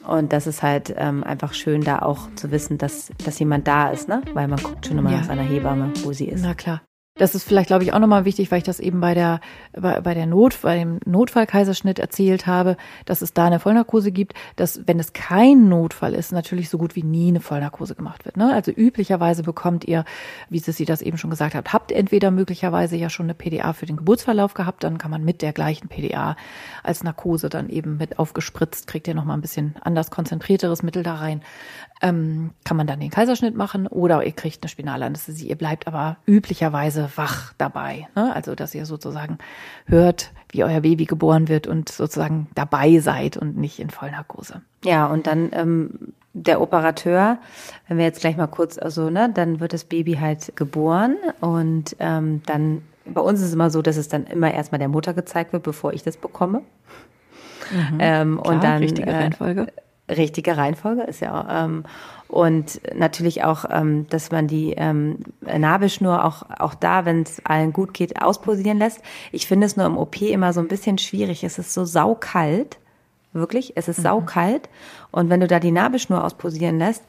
Und 0.06 0.32
das 0.32 0.46
ist 0.46 0.62
halt 0.62 0.94
ähm, 0.98 1.24
einfach 1.24 1.54
schön, 1.54 1.80
da 1.80 2.00
auch 2.00 2.28
zu 2.36 2.50
wissen, 2.50 2.76
dass, 2.76 3.10
dass 3.24 3.38
jemand 3.38 3.66
da 3.66 3.88
ist, 3.88 4.06
ne? 4.06 4.22
Weil 4.34 4.48
man 4.48 4.62
guckt 4.62 4.86
schon 4.86 4.98
immer 4.98 5.10
ja. 5.10 5.18
nach 5.18 5.24
seiner 5.24 5.42
Hebamme, 5.42 5.92
wo 6.02 6.12
sie 6.12 6.26
ist. 6.26 6.42
Na 6.42 6.54
klar. 6.54 6.82
Das 7.16 7.36
ist 7.36 7.44
vielleicht, 7.44 7.68
glaube 7.68 7.84
ich, 7.84 7.92
auch 7.92 8.00
nochmal 8.00 8.24
wichtig, 8.24 8.50
weil 8.50 8.58
ich 8.58 8.64
das 8.64 8.80
eben 8.80 9.00
bei 9.00 9.14
der, 9.14 9.40
bei, 9.72 10.00
bei 10.00 10.14
der 10.14 10.26
Not, 10.26 10.58
bei 10.62 10.78
dem 10.78 10.98
Notfallkaiserschnitt 11.04 12.00
erzählt 12.00 12.48
habe, 12.48 12.76
dass 13.04 13.22
es 13.22 13.32
da 13.32 13.46
eine 13.46 13.60
Vollnarkose 13.60 14.10
gibt, 14.10 14.34
dass, 14.56 14.80
wenn 14.88 14.98
es 14.98 15.12
kein 15.12 15.68
Notfall 15.68 16.12
ist, 16.12 16.32
natürlich 16.32 16.68
so 16.68 16.76
gut 16.76 16.96
wie 16.96 17.04
nie 17.04 17.28
eine 17.28 17.38
Vollnarkose 17.38 17.94
gemacht 17.94 18.24
wird. 18.24 18.36
Ne? 18.36 18.52
Also 18.52 18.72
üblicherweise 18.72 19.44
bekommt 19.44 19.84
ihr, 19.84 20.04
wie 20.50 20.58
Sie 20.58 20.84
das 20.84 21.02
eben 21.02 21.16
schon 21.16 21.30
gesagt 21.30 21.54
hat, 21.54 21.72
habt 21.72 21.92
entweder 21.92 22.32
möglicherweise 22.32 22.96
ja 22.96 23.08
schon 23.08 23.26
eine 23.26 23.34
PDA 23.34 23.74
für 23.74 23.86
den 23.86 23.96
Geburtsverlauf 23.96 24.54
gehabt, 24.54 24.82
dann 24.82 24.98
kann 24.98 25.12
man 25.12 25.22
mit 25.22 25.40
der 25.40 25.52
gleichen 25.52 25.86
PDA 25.86 26.34
als 26.82 27.04
Narkose 27.04 27.48
dann 27.48 27.68
eben 27.68 27.96
mit 27.96 28.18
aufgespritzt, 28.18 28.88
kriegt 28.88 29.06
ihr 29.06 29.14
nochmal 29.14 29.38
ein 29.38 29.42
bisschen 29.42 29.76
anders 29.82 30.10
konzentrierteres 30.10 30.82
Mittel 30.82 31.04
da 31.04 31.14
rein 31.14 31.42
ähm, 32.02 32.50
kann 32.64 32.76
man 32.76 32.86
dann 32.86 33.00
den 33.00 33.10
Kaiserschnitt 33.10 33.56
machen 33.56 33.86
oder 33.86 34.24
ihr 34.24 34.32
kriegt 34.32 34.62
eine 34.62 34.68
Spinalanästhesie. 34.68 35.48
Ihr 35.48 35.56
bleibt 35.56 35.86
aber 35.86 36.16
üblicherweise 36.26 37.08
wach 37.16 37.52
dabei. 37.56 38.08
Ne? 38.14 38.34
Also, 38.34 38.54
dass 38.54 38.74
ihr 38.74 38.84
sozusagen 38.86 39.38
hört, 39.86 40.32
wie 40.50 40.64
euer 40.64 40.80
Baby 40.80 41.06
geboren 41.06 41.48
wird 41.48 41.66
und 41.66 41.88
sozusagen 41.88 42.48
dabei 42.54 42.98
seid 42.98 43.36
und 43.36 43.56
nicht 43.56 43.78
in 43.78 43.90
Vollnarkose. 43.90 44.60
Ja, 44.84 45.06
und 45.06 45.26
dann 45.26 45.50
ähm, 45.52 46.12
der 46.34 46.60
Operateur, 46.60 47.38
wenn 47.88 47.96
wir 47.96 48.04
jetzt 48.04 48.20
gleich 48.20 48.36
mal 48.36 48.48
kurz, 48.48 48.76
also, 48.76 49.08
ne, 49.08 49.30
dann 49.32 49.60
wird 49.60 49.72
das 49.72 49.84
Baby 49.84 50.14
halt 50.14 50.56
geboren 50.56 51.16
und 51.40 51.96
ähm, 52.00 52.42
dann, 52.44 52.82
bei 53.06 53.20
uns 53.20 53.40
ist 53.40 53.48
es 53.48 53.54
immer 53.54 53.70
so, 53.70 53.82
dass 53.82 53.96
es 53.96 54.08
dann 54.08 54.26
immer 54.26 54.52
erstmal 54.52 54.80
der 54.80 54.88
Mutter 54.88 55.14
gezeigt 55.14 55.52
wird, 55.52 55.62
bevor 55.62 55.92
ich 55.92 56.02
das 56.02 56.16
bekomme. 56.16 56.62
Mhm, 57.70 57.98
ähm, 57.98 58.40
klar, 58.42 58.54
und 58.54 58.64
dann 58.64 58.78
richtige 58.82 59.08
äh, 59.08 59.16
Reihenfolge. 59.16 59.68
Äh, 60.06 60.14
richtige 60.14 60.56
Reihenfolge 60.56 61.02
ist 61.02 61.20
ja 61.20 61.40
auch, 61.40 61.46
ähm, 61.48 61.84
und 62.28 62.80
natürlich 62.94 63.44
auch, 63.44 63.64
ähm, 63.70 64.06
dass 64.08 64.30
man 64.30 64.48
die 64.48 64.72
ähm, 64.76 65.18
Nabelschnur 65.40 66.24
auch 66.24 66.42
auch 66.58 66.74
da, 66.74 67.04
wenn 67.04 67.22
es 67.22 67.44
allen 67.44 67.72
gut 67.72 67.94
geht, 67.94 68.20
ausposieren 68.20 68.78
lässt. 68.78 69.00
Ich 69.30 69.46
finde 69.46 69.66
es 69.66 69.76
nur 69.76 69.86
im 69.86 69.96
OP 69.96 70.20
immer 70.22 70.52
so 70.52 70.60
ein 70.60 70.68
bisschen 70.68 70.98
schwierig. 70.98 71.44
Es 71.44 71.58
ist 71.58 71.74
so 71.74 71.84
saukalt, 71.84 72.78
wirklich. 73.32 73.74
Es 73.76 73.88
ist 73.88 73.98
mhm. 73.98 74.04
saukalt 74.04 74.68
und 75.10 75.30
wenn 75.30 75.40
du 75.40 75.46
da 75.46 75.60
die 75.60 75.70
Nabelschnur 75.70 76.24
ausposieren 76.24 76.78
lässt, 76.78 77.04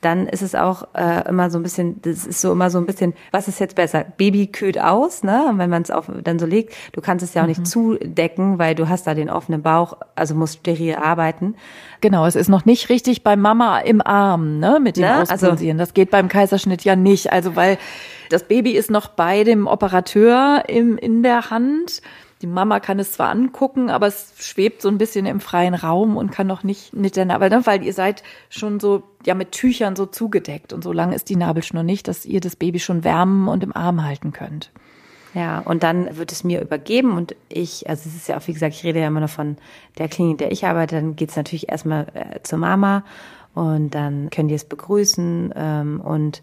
dann 0.00 0.26
ist 0.28 0.42
es 0.42 0.54
auch 0.54 0.86
äh, 0.94 1.28
immer 1.28 1.50
so 1.50 1.58
ein 1.58 1.62
bisschen, 1.62 2.00
das 2.02 2.26
ist 2.26 2.40
so 2.40 2.52
immer 2.52 2.70
so 2.70 2.78
ein 2.78 2.86
bisschen, 2.86 3.14
was 3.32 3.48
ist 3.48 3.58
jetzt 3.58 3.74
besser? 3.74 4.04
Baby 4.16 4.46
kühlt 4.46 4.80
aus, 4.80 5.24
ne? 5.24 5.46
Und 5.48 5.58
wenn 5.58 5.70
man 5.70 5.82
es 5.82 5.90
auf 5.90 6.10
dann 6.22 6.38
so 6.38 6.46
legt, 6.46 6.74
du 6.92 7.00
kannst 7.00 7.24
es 7.24 7.34
ja 7.34 7.42
auch 7.42 7.46
mhm. 7.46 7.50
nicht 7.50 7.66
zudecken, 7.66 8.58
weil 8.58 8.74
du 8.74 8.88
hast 8.88 9.06
da 9.06 9.14
den 9.14 9.30
offenen 9.30 9.62
Bauch, 9.62 9.96
also 10.14 10.34
musst 10.34 10.60
steril 10.60 10.94
arbeiten. 10.94 11.56
Genau, 12.00 12.26
es 12.26 12.36
ist 12.36 12.48
noch 12.48 12.64
nicht 12.64 12.88
richtig 12.90 13.24
bei 13.24 13.36
Mama 13.36 13.80
im 13.80 14.00
Arm, 14.00 14.58
ne? 14.58 14.78
Mit 14.80 14.96
dem 14.96 15.02
ne? 15.02 15.22
Auspulsieren. 15.22 15.78
Also, 15.78 15.88
das 15.88 15.94
geht 15.94 16.10
beim 16.10 16.28
Kaiserschnitt 16.28 16.84
ja 16.84 16.94
nicht. 16.94 17.32
Also 17.32 17.56
weil 17.56 17.78
das 18.30 18.44
Baby 18.44 18.72
ist 18.72 18.90
noch 18.90 19.08
bei 19.08 19.42
dem 19.42 19.66
Operateur 19.66 20.64
im, 20.68 20.96
in 20.98 21.22
der 21.22 21.50
Hand 21.50 22.02
die 22.42 22.46
Mama 22.46 22.78
kann 22.80 22.98
es 22.98 23.12
zwar 23.12 23.30
angucken, 23.30 23.90
aber 23.90 24.06
es 24.06 24.34
schwebt 24.38 24.82
so 24.82 24.88
ein 24.88 24.98
bisschen 24.98 25.26
im 25.26 25.40
freien 25.40 25.74
Raum 25.74 26.16
und 26.16 26.30
kann 26.30 26.46
noch 26.46 26.62
nicht 26.62 26.94
mit 26.94 27.16
der 27.16 27.24
Nabel, 27.24 27.50
ne, 27.50 27.62
weil 27.64 27.82
ihr 27.82 27.92
seid 27.92 28.22
schon 28.48 28.78
so 28.78 29.02
ja 29.26 29.34
mit 29.34 29.52
Tüchern 29.52 29.96
so 29.96 30.06
zugedeckt 30.06 30.72
und 30.72 30.84
so 30.84 30.92
lang 30.92 31.12
ist 31.12 31.28
die 31.30 31.36
Nabelschnur 31.36 31.82
nicht, 31.82 32.06
dass 32.06 32.24
ihr 32.24 32.40
das 32.40 32.56
Baby 32.56 32.78
schon 32.78 33.02
wärmen 33.02 33.48
und 33.48 33.64
im 33.64 33.74
Arm 33.74 34.04
halten 34.04 34.32
könnt. 34.32 34.70
Ja, 35.34 35.58
und 35.60 35.82
dann 35.82 36.16
wird 36.16 36.32
es 36.32 36.42
mir 36.42 36.62
übergeben 36.62 37.16
und 37.16 37.34
ich, 37.48 37.88
also 37.88 38.08
es 38.08 38.16
ist 38.16 38.28
ja 38.28 38.38
auch, 38.38 38.46
wie 38.46 38.54
gesagt, 38.54 38.74
ich 38.74 38.84
rede 38.84 39.00
ja 39.00 39.08
immer 39.08 39.20
noch 39.20 39.28
von 39.28 39.56
der 39.98 40.08
Klinik, 40.08 40.32
in 40.32 40.38
der 40.38 40.52
ich 40.52 40.64
arbeite, 40.64 40.96
dann 40.96 41.16
geht's 41.16 41.36
natürlich 41.36 41.68
erstmal 41.68 42.06
äh, 42.14 42.42
zur 42.42 42.58
Mama 42.58 43.04
und 43.54 43.90
dann 43.90 44.30
können 44.30 44.48
die 44.48 44.54
es 44.54 44.64
begrüßen 44.64 45.52
ähm, 45.54 46.00
und 46.00 46.42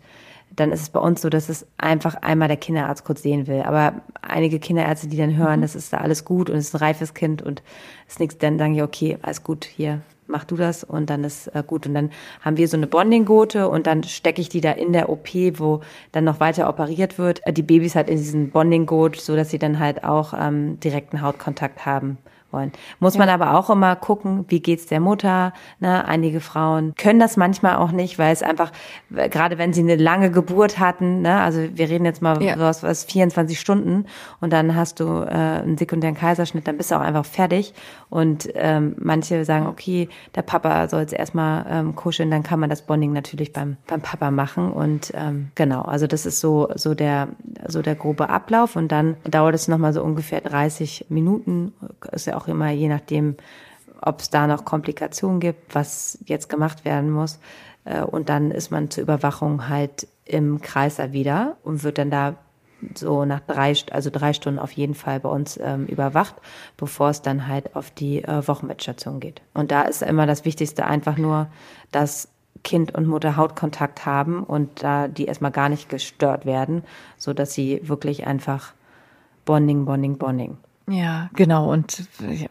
dann 0.55 0.71
ist 0.71 0.81
es 0.81 0.89
bei 0.89 0.99
uns 0.99 1.21
so, 1.21 1.29
dass 1.29 1.49
es 1.49 1.65
einfach 1.77 2.15
einmal 2.15 2.47
der 2.47 2.57
Kinderarzt 2.57 3.03
kurz 3.03 3.21
sehen 3.21 3.47
will. 3.47 3.61
Aber 3.63 4.01
einige 4.21 4.59
Kinderärzte, 4.59 5.07
die 5.07 5.17
dann 5.17 5.35
hören, 5.35 5.59
mhm. 5.59 5.63
das 5.63 5.75
ist 5.75 5.93
da 5.93 5.97
alles 5.97 6.25
gut 6.25 6.49
und 6.49 6.57
es 6.57 6.69
ist 6.69 6.75
ein 6.75 6.79
reifes 6.79 7.13
Kind 7.13 7.41
und 7.41 7.61
es 8.07 8.13
ist 8.13 8.19
nichts, 8.19 8.37
dann 8.37 8.57
sagen 8.57 8.73
die, 8.73 8.81
okay, 8.81 9.17
alles 9.21 9.43
gut, 9.43 9.65
hier, 9.65 10.01
mach 10.27 10.43
du 10.43 10.55
das 10.55 10.83
und 10.83 11.09
dann 11.09 11.23
ist 11.23 11.47
äh, 11.47 11.63
gut. 11.65 11.87
Und 11.87 11.93
dann 11.93 12.11
haben 12.41 12.57
wir 12.57 12.67
so 12.67 12.77
eine 12.77 12.87
Bonding-Gurte 12.87 13.69
und 13.69 13.87
dann 13.87 14.03
stecke 14.03 14.41
ich 14.41 14.49
die 14.49 14.61
da 14.61 14.71
in 14.71 14.93
der 14.93 15.09
OP, 15.09 15.29
wo 15.59 15.81
dann 16.11 16.23
noch 16.23 16.39
weiter 16.39 16.69
operiert 16.69 17.17
wird. 17.17 17.45
Äh, 17.45 17.53
die 17.53 17.63
Babys 17.63 17.95
halt 17.95 18.09
in 18.09 18.17
diesen 18.17 18.51
Bonding-Gurt, 18.51 19.17
so 19.17 19.35
dass 19.35 19.49
sie 19.49 19.59
dann 19.59 19.79
halt 19.79 20.03
auch 20.03 20.33
ähm, 20.37 20.79
direkten 20.79 21.21
Hautkontakt 21.21 21.85
haben 21.85 22.17
wollen. 22.51 22.71
Muss 22.99 23.15
ja. 23.15 23.19
man 23.19 23.29
aber 23.29 23.57
auch 23.57 23.69
immer 23.69 23.95
gucken, 23.95 24.45
wie 24.47 24.59
geht's 24.59 24.85
der 24.87 24.99
Mutter. 24.99 25.53
Ne? 25.79 26.05
Einige 26.05 26.39
Frauen 26.39 26.93
können 26.95 27.19
das 27.19 27.37
manchmal 27.37 27.75
auch 27.75 27.91
nicht, 27.91 28.17
weil 28.19 28.31
es 28.33 28.43
einfach, 28.43 28.71
gerade 29.09 29.57
wenn 29.57 29.73
sie 29.73 29.81
eine 29.81 29.95
lange 29.95 30.31
Geburt 30.31 30.79
hatten, 30.79 31.21
ne? 31.21 31.41
also 31.41 31.59
wir 31.73 31.89
reden 31.89 32.05
jetzt 32.05 32.21
mal 32.21 32.41
ja. 32.41 32.57
was, 32.57 32.83
was 32.83 33.03
24 33.05 33.59
Stunden 33.59 34.05
und 34.41 34.53
dann 34.53 34.75
hast 34.75 34.99
du 34.99 35.05
äh, 35.05 35.29
einen 35.29 35.77
sekundären 35.77 36.15
Kaiserschnitt, 36.15 36.67
dann 36.67 36.77
bist 36.77 36.91
du 36.91 36.95
auch 36.95 37.01
einfach 37.01 37.25
fertig. 37.25 37.73
Und 38.15 38.47
ähm, 38.53 38.95
manche 38.97 39.43
sagen, 39.43 39.67
okay, 39.67 40.07
der 40.35 40.41
Papa 40.41 40.87
soll 40.87 41.01
jetzt 41.01 41.11
erstmal 41.11 41.65
ähm, 41.69 41.95
kuscheln, 41.97 42.31
dann 42.31 42.43
kann 42.43 42.61
man 42.61 42.69
das 42.69 42.83
Bonding 42.83 43.11
natürlich 43.11 43.51
beim, 43.51 43.75
beim 43.87 43.99
Papa 43.99 44.31
machen. 44.31 44.71
Und 44.71 45.11
ähm, 45.15 45.51
genau, 45.53 45.81
also 45.81 46.07
das 46.07 46.25
ist 46.25 46.39
so, 46.39 46.69
so 46.75 46.93
der, 46.93 47.27
so 47.67 47.81
der 47.81 47.95
grobe 47.95 48.29
Ablauf. 48.29 48.77
Und 48.77 48.93
dann 48.93 49.17
dauert 49.25 49.53
es 49.53 49.67
nochmal 49.67 49.91
so 49.91 50.01
ungefähr 50.01 50.39
30 50.39 51.07
Minuten. 51.09 51.73
Ist 52.13 52.27
ja 52.27 52.37
auch 52.37 52.47
immer 52.47 52.69
je 52.69 52.87
nachdem, 52.87 53.35
ob 54.01 54.21
es 54.21 54.29
da 54.29 54.47
noch 54.47 54.63
Komplikationen 54.63 55.41
gibt, 55.41 55.75
was 55.75 56.17
jetzt 56.23 56.47
gemacht 56.47 56.85
werden 56.85 57.11
muss. 57.11 57.39
Äh, 57.83 58.01
und 58.01 58.29
dann 58.29 58.49
ist 58.49 58.71
man 58.71 58.89
zur 58.89 59.03
Überwachung 59.03 59.67
halt 59.67 60.07
im 60.23 60.61
Kreiser 60.61 61.11
wieder 61.11 61.57
und 61.63 61.83
wird 61.83 61.97
dann 61.97 62.11
da 62.11 62.35
so 62.93 63.25
nach 63.25 63.41
drei, 63.41 63.73
also 63.91 64.09
drei 64.09 64.33
Stunden 64.33 64.59
auf 64.59 64.71
jeden 64.71 64.95
Fall 64.95 65.19
bei 65.19 65.29
uns 65.29 65.59
ähm, 65.61 65.85
überwacht, 65.87 66.35
bevor 66.77 67.09
es 67.09 67.21
dann 67.21 67.47
halt 67.47 67.75
auf 67.75 67.91
die 67.91 68.23
äh, 68.23 68.47
Wochenbettstation 68.47 69.19
geht. 69.19 69.41
Und 69.53 69.71
da 69.71 69.83
ist 69.83 70.01
immer 70.01 70.25
das 70.25 70.45
Wichtigste 70.45 70.85
einfach 70.85 71.17
nur, 71.17 71.47
dass 71.91 72.29
Kind 72.63 72.95
und 72.95 73.07
Mutter 73.07 73.37
Hautkontakt 73.37 74.05
haben 74.05 74.43
und 74.43 74.83
da 74.83 75.07
die 75.07 75.25
erstmal 75.25 75.51
gar 75.51 75.69
nicht 75.69 75.89
gestört 75.89 76.45
werden, 76.45 76.83
so 77.17 77.33
dass 77.33 77.53
sie 77.53 77.79
wirklich 77.83 78.25
einfach 78.25 78.73
Bonding, 79.45 79.85
Bonding, 79.85 80.17
Bonding. 80.17 80.57
Ja, 80.87 81.31
genau. 81.33 81.71
Und 81.71 82.07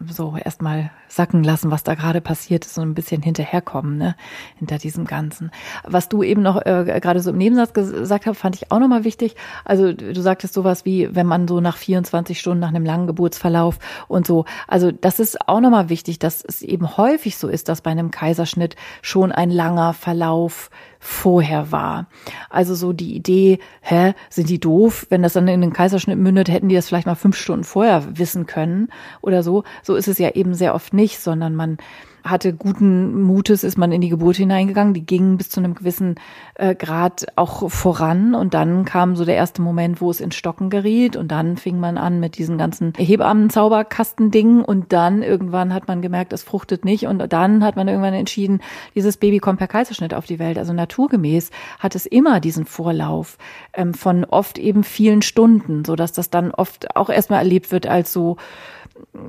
so 0.09 0.37
erstmal 0.37 0.91
sacken 1.07 1.45
lassen, 1.45 1.71
was 1.71 1.85
da 1.85 1.95
gerade 1.95 2.21
passiert 2.21 2.65
ist, 2.65 2.75
so 2.75 2.83
ein 2.83 2.95
bisschen 2.95 3.23
hinterherkommen, 3.23 3.97
ne, 3.97 4.17
hinter 4.57 4.79
diesem 4.79 5.05
Ganzen. 5.05 5.53
Was 5.85 6.09
du 6.09 6.25
eben 6.25 6.43
noch 6.43 6.61
äh, 6.67 6.99
gerade 7.01 7.21
so 7.21 7.31
im 7.31 7.39
Nebensatz 7.39 7.73
gesagt 7.73 8.27
hast, 8.27 8.37
fand 8.37 8.57
ich 8.57 8.73
auch 8.73 8.81
nochmal 8.81 9.05
wichtig. 9.05 9.37
Also 9.65 9.93
du 9.93 10.21
sagtest 10.21 10.53
sowas 10.53 10.85
wie, 10.85 11.15
wenn 11.15 11.29
man 11.29 11.47
so 11.47 11.61
nach 11.61 11.77
24 11.77 12.41
Stunden 12.41 12.59
nach 12.59 12.71
einem 12.71 12.85
langen 12.85 13.07
Geburtsverlauf 13.07 13.79
und 14.09 14.27
so. 14.27 14.47
Also 14.67 14.91
das 14.91 15.21
ist 15.21 15.49
auch 15.49 15.61
nochmal 15.61 15.89
wichtig, 15.89 16.19
dass 16.19 16.45
es 16.45 16.63
eben 16.63 16.97
häufig 16.97 17.37
so 17.37 17.47
ist, 17.47 17.69
dass 17.69 17.83
bei 17.83 17.93
einem 17.93 18.11
Kaiserschnitt 18.11 18.75
schon 19.01 19.31
ein 19.31 19.51
langer 19.51 19.93
Verlauf 19.93 20.71
vorher 21.05 21.71
war. 21.71 22.07
Also 22.49 22.75
so 22.75 22.95
die 22.95 23.15
Idee, 23.15 23.59
hä, 23.83 24.15
sind 24.31 24.49
die 24.49 24.59
doof? 24.59 25.07
Wenn 25.11 25.23
das 25.23 25.35
dann 25.35 25.47
in 25.49 25.61
den 25.61 25.75
Kaiserschnitt 25.75 26.19
mündet, 26.19 26.49
hätten 26.49 26.71
die 26.71 26.75
das 26.75 26.89
vielleicht 26.89 27.07
mal 27.07 27.15
fünf 27.15 27.37
Stunden 27.37 27.65
vorher 27.65 28.17
wissen 28.19 28.47
können 28.47 28.89
oder 29.21 29.43
so. 29.43 29.65
So 29.83 29.97
ist 29.97 30.09
es 30.09 30.19
ja 30.19 30.31
eben 30.31 30.55
sehr 30.55 30.75
oft 30.75 30.95
nicht, 30.95 31.21
sondern 31.21 31.55
man 31.55 31.77
hatte 32.25 32.55
guten 32.55 33.23
Mutes, 33.23 33.65
ist 33.65 33.77
man 33.77 33.93
in 33.93 34.01
die 34.01 34.09
Geburt 34.09 34.37
hineingegangen. 34.37 34.95
Die 34.95 35.05
gingen 35.05 35.37
bis 35.37 35.51
zu 35.51 35.61
einem 35.61 35.75
gewissen 35.75 36.15
äh, 36.55 36.75
Grad 36.75 37.27
auch 37.37 37.71
voran. 37.71 38.35
Und 38.35 38.55
dann 38.55 38.87
kam 38.87 39.15
so 39.15 39.27
der 39.27 39.37
erste 39.37 39.61
Moment, 39.61 40.01
wo 40.01 40.11
es 40.11 40.23
ins 40.23 40.35
Stocken 40.35 40.71
geriet. 40.71 41.17
Und 41.17 41.29
dann 41.29 41.59
fing 41.59 41.79
man 41.79 41.99
an 41.99 42.21
mit 42.21 42.39
diesen 42.39 42.57
ganzen 42.57 42.95
Hebammen-Zauberkastendingen. 42.97 44.65
Und 44.65 44.93
dann 44.95 45.23
irgendwann 45.23 45.75
hat 45.75 45.87
man 45.87 46.01
gemerkt, 46.01 46.33
es 46.33 46.43
fruchtet 46.43 46.87
nicht. 46.87 47.07
Und 47.07 47.31
dann 47.31 47.63
hat 47.63 47.77
man 47.77 47.89
irgendwann 47.89 48.15
entschieden, 48.15 48.63
dieses 48.95 49.19
Baby 49.19 49.39
kommt 49.39 49.59
per 49.59 49.69
Kaiserschnitt 49.69 50.15
auf 50.15 50.25
die 50.25 50.39
Welt. 50.39 50.57
Also 50.59 50.73
naturgemäß 50.73 51.51
hat 51.79 51.95
es 51.95 52.07
immer 52.07 52.41
diesen 52.41 52.65
Vorlauf 52.65 53.37
ähm, 53.75 53.93
von 53.93 54.25
oft 54.25 54.57
eben 54.59 54.83
vielen 54.83 55.21
Stunden, 55.21 55.85
so 55.85 55.95
dass 55.95 56.13
das 56.13 56.31
dann 56.31 56.53
oft 56.53 56.97
auch 56.97 57.11
erstmal 57.11 57.41
erlebt 57.41 57.71
wird 57.71 57.87
als 57.87 58.15
so 58.15 58.39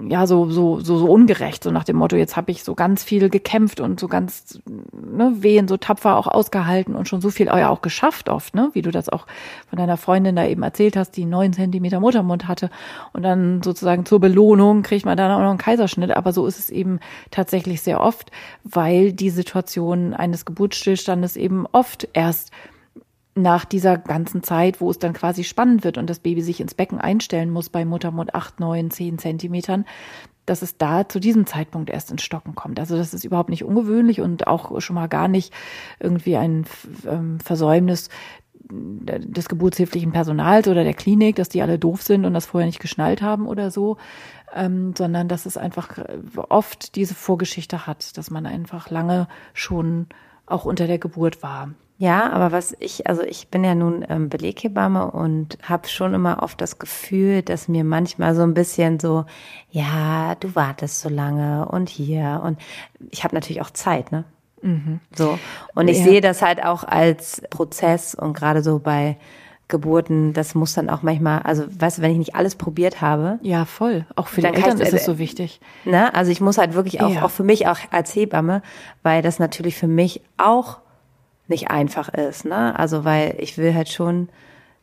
ja 0.08 0.28
so 0.28 0.50
so 0.50 0.80
so 0.80 0.98
so 1.00 1.08
ungerecht 1.08 1.64
so 1.64 1.72
nach 1.72 1.84
dem 1.84 1.96
Motto 1.96 2.16
jetzt 2.16 2.36
habe 2.36 2.52
ich 2.52 2.64
so 2.64 2.76
ganz 2.76 3.04
viel 3.04 3.30
gekämpft 3.30 3.80
und 3.80 4.00
so 4.00 4.08
ganz 4.08 4.60
ne, 4.66 5.34
wehen 5.40 5.68
so 5.68 5.78
tapfer 5.78 6.18
auch 6.18 6.28
ausgehalten 6.28 6.96
und 6.96 7.08
schon 7.08 7.22
so 7.22 7.32
viel 7.32 7.50
auch 7.50 7.82
geschafft 7.82 8.30
oft 8.30 8.54
ne? 8.54 8.70
Wie 8.74 8.82
du 8.82 8.92
das 8.92 9.10
auch 9.10 9.26
von 9.70 9.78
deiner 9.78 9.98
Freundin 9.98 10.36
da 10.36 10.46
eben 10.46 10.64
erzählt 10.64 10.96
hast 10.96 11.18
die 11.18 11.26
neun 11.26 11.54
Zentimeter 11.54 12.00
Muttermund 12.00 12.48
hatte 12.48 12.70
und 13.14 13.24
dann 13.24 13.64
sozusagen 13.64 14.06
zur 14.06 14.20
Belohnung 14.20 14.84
kriegt 14.84 15.06
man 15.06 15.18
dann 15.18 15.32
auch 15.32 15.40
noch 15.40 15.50
einen 15.50 15.58
Kaiserschnitt. 15.58 16.16
Aber 16.16 16.32
so 16.32 16.46
ist 16.46 16.60
es 16.60 16.70
eben 16.70 17.00
tatsächlich 17.32 17.82
sehr 17.82 18.02
oft 18.02 18.32
weil 18.64 19.14
die 19.14 19.30
Situation 19.30 20.14
eines 20.14 20.46
Geburtsstillstandes 20.46 21.36
eben 21.36 21.66
oft 21.72 22.08
erst 22.14 22.52
nach 23.36 23.66
dieser 23.66 23.98
ganzen 23.98 24.44
Zeit, 24.44 24.80
wo 24.80 24.90
es 24.90 24.98
dann 24.98 25.14
quasi 25.14 25.44
spannend 25.44 25.84
wird 25.84 25.98
und 25.98 26.10
das 26.10 26.20
Baby 26.20 26.42
sich 26.42 26.62
ins 26.62 26.74
Becken 26.74 27.00
einstellen 27.00 27.52
muss 27.52 27.70
bei 27.70 27.84
Muttermund 27.84 28.34
acht, 28.34 28.62
neun, 28.62 28.92
zehn 28.92 29.18
Zentimetern, 29.18 29.86
dass 30.46 30.62
es 30.62 30.78
da 30.78 31.10
zu 31.10 31.20
diesem 31.20 31.46
Zeitpunkt 31.46 31.90
erst 31.90 32.12
ins 32.12 32.24
Stocken 32.24 32.56
kommt. 32.56 32.80
Also 32.80 32.96
das 32.96 33.14
ist 33.14 33.26
überhaupt 33.26 33.50
nicht 33.50 33.66
ungewöhnlich 33.66 34.22
und 34.22 34.48
auch 34.48 34.80
schon 34.80 34.96
mal 34.96 35.08
gar 35.08 35.28
nicht 35.28 35.54
irgendwie 36.00 36.38
ein 36.38 36.66
ähm, 37.06 37.40
Versäumnis 37.42 38.10
des 38.72 39.50
geburtshilflichen 39.50 40.12
Personals 40.12 40.68
oder 40.68 40.84
der 40.84 40.94
Klinik, 40.94 41.36
dass 41.36 41.50
die 41.50 41.62
alle 41.62 41.78
doof 41.78 42.02
sind 42.02 42.26
und 42.26 42.34
das 42.34 42.48
vorher 42.48 42.66
nicht 42.66 42.80
geschnallt 42.80 43.22
haben 43.22 43.48
oder 43.48 43.70
so, 43.70 43.98
ähm, 44.56 44.94
sondern 44.98 45.28
dass 45.28 45.46
es 45.46 45.58
einfach 45.58 46.00
oft 46.50 46.96
diese 46.96 47.16
Vorgeschichte 47.16 47.86
hat, 47.86 48.18
dass 48.18 48.32
man 48.32 48.46
einfach 48.46 48.90
lange 48.90 49.28
schon 49.54 50.08
auch 50.46 50.66
unter 50.66 50.88
der 50.88 51.00
Geburt 51.00 51.44
war. 51.44 51.72
Ja, 51.98 52.30
aber 52.32 52.52
was 52.52 52.76
ich, 52.80 53.08
also 53.08 53.22
ich 53.22 53.48
bin 53.48 53.64
ja 53.64 53.74
nun 53.74 54.06
ähm, 54.10 54.28
Beleghebamme 54.28 55.12
und 55.12 55.58
habe 55.64 55.88
schon 55.88 56.14
immer 56.14 56.44
oft 56.44 56.60
das 56.60 56.78
Gefühl, 56.78 57.42
dass 57.42 57.70
mir 57.70 57.86
manchmal 57.86 58.36
so 58.36 58.42
ein 58.42 58.54
bisschen 58.54 59.00
so, 59.00 59.26
ja, 59.72 60.36
du 60.36 60.56
wartest 60.56 61.00
so 61.00 61.08
lange 61.08 61.68
und 61.70 61.88
hier 61.88 62.42
und 62.44 62.60
ich 63.12 63.24
habe 63.24 63.34
natürlich 63.34 63.62
auch 63.62 63.70
Zeit, 63.70 64.12
ne? 64.12 64.26
Mhm. 64.62 65.00
So 65.16 65.40
und 65.74 65.88
ich 65.88 66.00
ja. 66.00 66.04
sehe 66.04 66.22
das 66.22 66.42
halt 66.42 66.64
auch 66.66 66.84
als 66.84 67.42
Prozess 67.50 68.14
und 68.14 68.34
gerade 68.34 68.62
so 68.62 68.80
bei 68.80 69.16
Geburten, 69.68 70.34
das 70.34 70.54
muss 70.54 70.74
dann 70.74 70.90
auch 70.90 71.02
manchmal, 71.02 71.42
also 71.44 71.64
weißt 71.68 71.98
du, 71.98 72.02
wenn 72.02 72.12
ich 72.12 72.18
nicht 72.18 72.36
alles 72.36 72.56
probiert 72.56 73.02
habe. 73.02 73.40
Ja, 73.42 73.66
voll. 73.66 74.06
Auch 74.16 74.28
für 74.28 74.42
die 74.42 74.48
Eltern 74.48 74.80
ist 74.80 74.94
es 74.94 75.06
so 75.06 75.18
wichtig. 75.18 75.60
Ne? 75.86 76.14
Also 76.14 76.32
ich 76.32 76.40
muss 76.40 76.58
halt 76.58 76.76
wirklich 76.76 77.02
auch, 77.02 77.10
ja. 77.10 77.24
auch 77.24 77.32
für 77.32 77.44
mich 77.44 77.68
auch 77.68 77.80
als 77.90 78.14
Hebamme, 78.16 78.62
weil 79.02 79.24
das 79.24 79.40
natürlich 79.40 79.76
für 79.76 79.88
mich 79.88 80.22
auch 80.38 80.80
nicht 81.48 81.70
einfach 81.70 82.10
ist. 82.10 82.46
Ne? 82.46 82.78
Also 82.78 83.06
weil 83.06 83.36
ich 83.40 83.58
will 83.58 83.74
halt 83.74 83.90
schon 83.90 84.30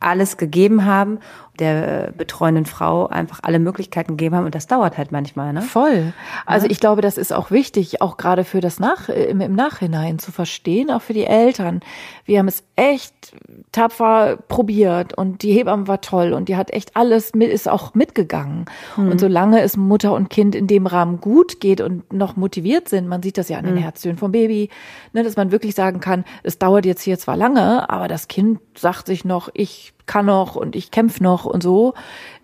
alles 0.00 0.36
gegeben 0.36 0.84
haben, 0.84 1.18
der 1.58 2.12
betreuenden 2.16 2.64
Frau 2.64 3.08
einfach 3.08 3.40
alle 3.42 3.58
Möglichkeiten 3.58 4.16
gegeben 4.16 4.36
haben 4.36 4.46
und 4.46 4.54
das 4.54 4.66
dauert 4.66 4.96
halt 4.96 5.12
manchmal. 5.12 5.52
Ne? 5.52 5.60
Voll. 5.60 6.14
Also 6.46 6.66
ja. 6.66 6.72
ich 6.72 6.80
glaube, 6.80 7.02
das 7.02 7.18
ist 7.18 7.32
auch 7.32 7.50
wichtig, 7.50 8.00
auch 8.00 8.16
gerade 8.16 8.44
für 8.44 8.60
das 8.60 8.80
Nach 8.80 9.10
im, 9.10 9.40
im 9.42 9.54
Nachhinein 9.54 10.18
zu 10.18 10.32
verstehen, 10.32 10.90
auch 10.90 11.02
für 11.02 11.12
die 11.12 11.24
Eltern. 11.24 11.80
Wir 12.24 12.38
haben 12.38 12.48
es 12.48 12.64
echt 12.76 13.34
tapfer 13.70 14.38
probiert 14.48 15.16
und 15.16 15.42
die 15.42 15.52
Hebamme 15.52 15.88
war 15.88 16.00
toll 16.00 16.32
und 16.32 16.48
die 16.48 16.56
hat 16.56 16.72
echt 16.72 16.96
alles 16.96 17.34
mit, 17.34 17.50
ist 17.50 17.68
auch 17.68 17.94
mitgegangen. 17.94 18.64
Mhm. 18.96 19.10
Und 19.10 19.20
solange 19.20 19.60
es 19.60 19.76
Mutter 19.76 20.14
und 20.14 20.30
Kind 20.30 20.54
in 20.54 20.66
dem 20.66 20.86
Rahmen 20.86 21.20
gut 21.20 21.60
geht 21.60 21.82
und 21.82 22.10
noch 22.12 22.36
motiviert 22.36 22.88
sind, 22.88 23.08
man 23.08 23.22
sieht 23.22 23.36
das 23.36 23.50
ja 23.50 23.58
an 23.58 23.66
den 23.66 23.74
mhm. 23.74 23.80
Herztönen 23.80 24.16
vom 24.16 24.32
Baby, 24.32 24.70
ne, 25.12 25.22
dass 25.22 25.36
man 25.36 25.52
wirklich 25.52 25.74
sagen 25.74 26.00
kann, 26.00 26.24
es 26.42 26.58
dauert 26.58 26.86
jetzt 26.86 27.02
hier 27.02 27.18
zwar 27.18 27.36
lange, 27.36 27.90
aber 27.90 28.08
das 28.08 28.28
Kind 28.28 28.58
sagt 28.74 29.06
sich 29.06 29.26
noch, 29.26 29.50
ich 29.52 29.92
kann 30.12 30.26
noch 30.26 30.56
und 30.56 30.76
ich 30.76 30.90
kämpfe 30.90 31.22
noch 31.22 31.46
und 31.46 31.62
so, 31.62 31.94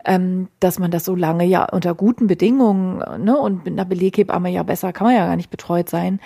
ähm, 0.07 0.49
dass 0.59 0.79
man 0.79 0.91
das 0.91 1.05
so 1.05 1.15
lange 1.15 1.45
ja 1.45 1.67
unter 1.67 1.95
guten 1.95 2.27
Bedingungen, 2.27 3.03
ne, 3.23 3.37
und 3.37 3.67
mit 3.67 3.75
einer 3.75 3.85
Beleghebamme 3.85 4.49
ja 4.51 4.63
besser 4.63 4.95
kann 4.95 5.07
man 5.07 5.17
ja 5.17 5.27
gar 5.27 5.37
nicht 5.37 5.51
betreut 5.51 5.91
sein, 5.91 6.19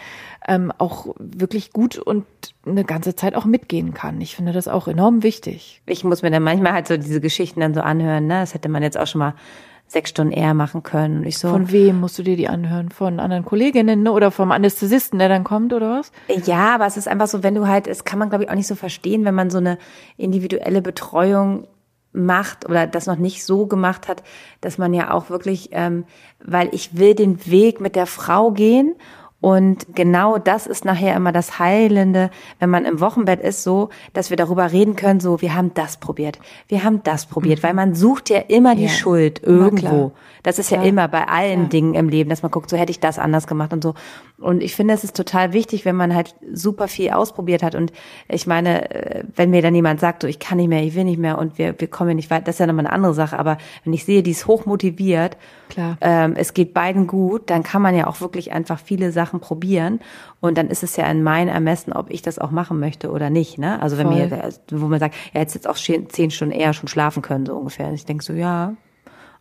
ähm, 0.47 0.73
auch 0.79 1.09
wirklich 1.19 1.73
gut 1.73 1.99
und 1.99 2.25
eine 2.65 2.85
ganze 2.85 3.17
Zeit 3.17 3.35
auch 3.35 3.45
mitgehen 3.45 3.93
kann. 3.93 4.21
Ich 4.21 4.37
finde 4.37 4.53
das 4.53 4.69
auch 4.69 4.87
enorm 4.87 5.25
wichtig. 5.25 5.83
Ich 5.87 6.05
muss 6.05 6.23
mir 6.23 6.31
dann 6.31 6.45
manchmal 6.45 6.75
halt 6.75 6.87
so 6.87 6.97
diese 6.97 7.21
Geschichten 7.21 7.59
dann 7.59 7.75
so 7.75 7.81
anhören, 7.81 8.29
ne? 8.29 8.41
Das 8.41 8.55
hätte 8.55 8.69
man 8.69 8.85
jetzt 8.85 8.97
auch 8.97 9.09
schon 9.09 9.19
mal 9.19 9.35
sechs 9.93 10.11
Stunden 10.11 10.33
eher 10.33 10.55
machen 10.55 10.83
können. 10.83 11.19
Und 11.19 11.27
ich 11.27 11.39
so, 11.39 11.49
Von 11.49 11.71
wem 11.71 12.01
musst 12.01 12.19
du 12.19 12.23
dir 12.23 12.37
die 12.37 12.49
anhören? 12.49 12.91
Von 12.91 13.21
anderen 13.21 13.45
Kolleginnen 13.45 14.03
ne? 14.03 14.13
oder 14.13 14.31
vom 14.31 14.51
Anästhesisten, 14.51 15.19
der 15.19 15.29
dann 15.29 15.45
kommt 15.45 15.73
oder 15.73 16.01
was? 16.01 16.13
Ja, 16.47 16.75
aber 16.75 16.87
es 16.87 16.97
ist 16.97 17.09
einfach 17.09 17.29
so, 17.29 17.43
wenn 17.43 17.55
du 17.55 17.67
halt, 17.67 17.87
es 17.87 18.05
kann 18.05 18.19
man 18.19 18.29
glaube 18.29 18.45
ich 18.45 18.51
auch 18.51 18.55
nicht 18.55 18.67
so 18.67 18.75
verstehen, 18.75 19.25
wenn 19.25 19.35
man 19.35 19.51
so 19.51 19.59
eine 19.59 19.79
individuelle 20.17 20.83
Betreuung 20.83 21.67
macht 22.13 22.69
oder 22.69 22.87
das 22.87 23.07
noch 23.07 23.17
nicht 23.17 23.45
so 23.45 23.67
gemacht 23.67 24.09
hat, 24.09 24.23
dass 24.61 24.79
man 24.79 24.93
ja 24.93 25.13
auch 25.13 25.31
wirklich, 25.31 25.71
ähm, 25.73 26.05
weil 26.45 26.69
ich 26.73 26.99
will 26.99 27.15
den 27.15 27.47
Weg 27.47 27.81
mit 27.81 27.97
der 27.97 28.07
Frau 28.07 28.51
gehen 28.51 28.95
und 29.43 29.97
genau 29.97 30.39
das 30.39 30.69
ist 30.69 30.85
nachher 30.85 31.17
immer 31.17 31.33
das 31.33 31.59
Heilende, 31.59 32.31
wenn 32.61 32.71
man 32.71 32.85
im 32.85 33.01
Wochenbett 33.01 33.41
ist, 33.41 33.65
so, 33.65 33.89
dass 34.13 34.31
wir 34.31 34.37
darüber 34.37 34.71
reden 34.71 34.95
können, 34.95 35.19
so, 35.19 35.43
wir 35.43 35.57
haben 35.57 35.75
das 35.75 35.97
probiert, 35.97 36.39
wir 36.69 36.85
haben 36.85 37.03
das 37.03 37.27
probiert, 37.27 37.59
mhm. 37.59 37.63
weil 37.65 37.75
man 37.75 37.95
sucht 37.97 38.31
ja 38.31 38.39
immer 38.39 38.77
die 38.77 38.85
ja. 38.85 38.89
Schuld 38.89 39.43
irgendwo. 39.43 40.13
Das 40.45 40.61
ist 40.61 40.69
klar. 40.69 40.83
ja 40.83 40.89
immer 40.89 41.09
bei 41.09 41.27
allen 41.27 41.63
ja. 41.63 41.69
Dingen 41.69 41.95
im 41.95 42.09
Leben, 42.09 42.31
dass 42.31 42.43
man 42.43 42.53
guckt, 42.53 42.71
so 42.71 42.77
hätte 42.77 42.93
ich 42.93 43.01
das 43.01 43.19
anders 43.19 43.49
gemacht 43.49 43.73
und 43.73 43.83
so. 43.83 43.95
Und 44.39 44.63
ich 44.63 44.77
finde, 44.77 44.95
es 44.95 45.03
ist 45.03 45.17
total 45.17 45.53
wichtig, 45.53 45.85
wenn 45.85 45.97
man 45.97 46.15
halt 46.15 46.37
super 46.53 46.87
viel 46.87 47.11
ausprobiert 47.11 47.65
hat. 47.65 47.75
Und 47.75 47.93
ich 48.29 48.47
meine, 48.47 48.91
äh, 48.91 49.25
wenn 49.35 49.51
mir 49.51 49.63
dann 49.63 49.75
jemand 49.75 49.99
sagt, 49.99 50.23
so, 50.23 50.29
ich 50.29 50.39
kann 50.39 50.59
nicht 50.59 50.69
mehr, 50.69 50.85
ich 50.85 50.95
will 50.95 51.05
nicht 51.05 51.19
mehr 51.19 51.39
und 51.39 51.59
wir, 51.59 51.75
wir 51.79 51.89
kommen 51.89 52.15
nicht 52.15 52.31
weit, 52.31 52.47
das 52.47 52.57
ist 52.57 52.59
ja 52.61 52.69
nochmal 52.69 52.87
eine 52.87 52.95
andere 52.95 53.15
Sache. 53.15 53.41
Aber 53.41 53.59
wenn 53.83 53.93
ich 53.93 54.05
sehe, 54.05 54.23
die 54.23 54.31
ist 54.31 54.47
hoch 54.47 54.67
motiviert, 54.67 55.37
Klar. 55.73 55.97
Ähm, 56.03 56.35
es 56.37 56.53
geht 56.53 56.75
beiden 56.75 57.07
gut, 57.07 57.49
dann 57.49 57.63
kann 57.63 57.81
man 57.81 57.97
ja 57.97 58.07
auch 58.07 58.21
wirklich 58.21 58.53
einfach 58.53 58.79
viele 58.79 59.11
Sachen 59.11 59.41
probieren. 59.41 60.01
Und 60.41 60.59
dann 60.59 60.69
ist 60.69 60.83
es 60.83 60.97
ja 60.97 61.07
in 61.11 61.23
mein 61.23 61.49
Ermessen, 61.49 61.95
ob 61.95 62.11
ich 62.11 62.21
das 62.21 62.39
auch 62.39 62.51
machen 62.51 62.79
möchte 62.79 63.11
oder 63.11 63.31
nicht. 63.31 63.57
Ne? 63.57 63.81
Also 63.81 63.97
wenn 63.97 64.09
Voll. 64.09 64.29
mir, 64.29 64.51
wo 64.71 64.87
man 64.87 65.01
sagt, 65.01 65.15
ja, 65.33 65.41
jetzt 65.41 65.55
jetzt 65.55 65.67
auch 65.67 65.77
zehn 65.77 66.31
Stunden 66.31 66.53
eher 66.53 66.75
schon 66.75 66.89
schlafen 66.89 67.23
können, 67.23 67.47
so 67.47 67.57
ungefähr. 67.57 67.89
Und 67.89 67.95
ich 67.95 68.05
denke 68.05 68.23
so, 68.23 68.35
ja, 68.35 68.75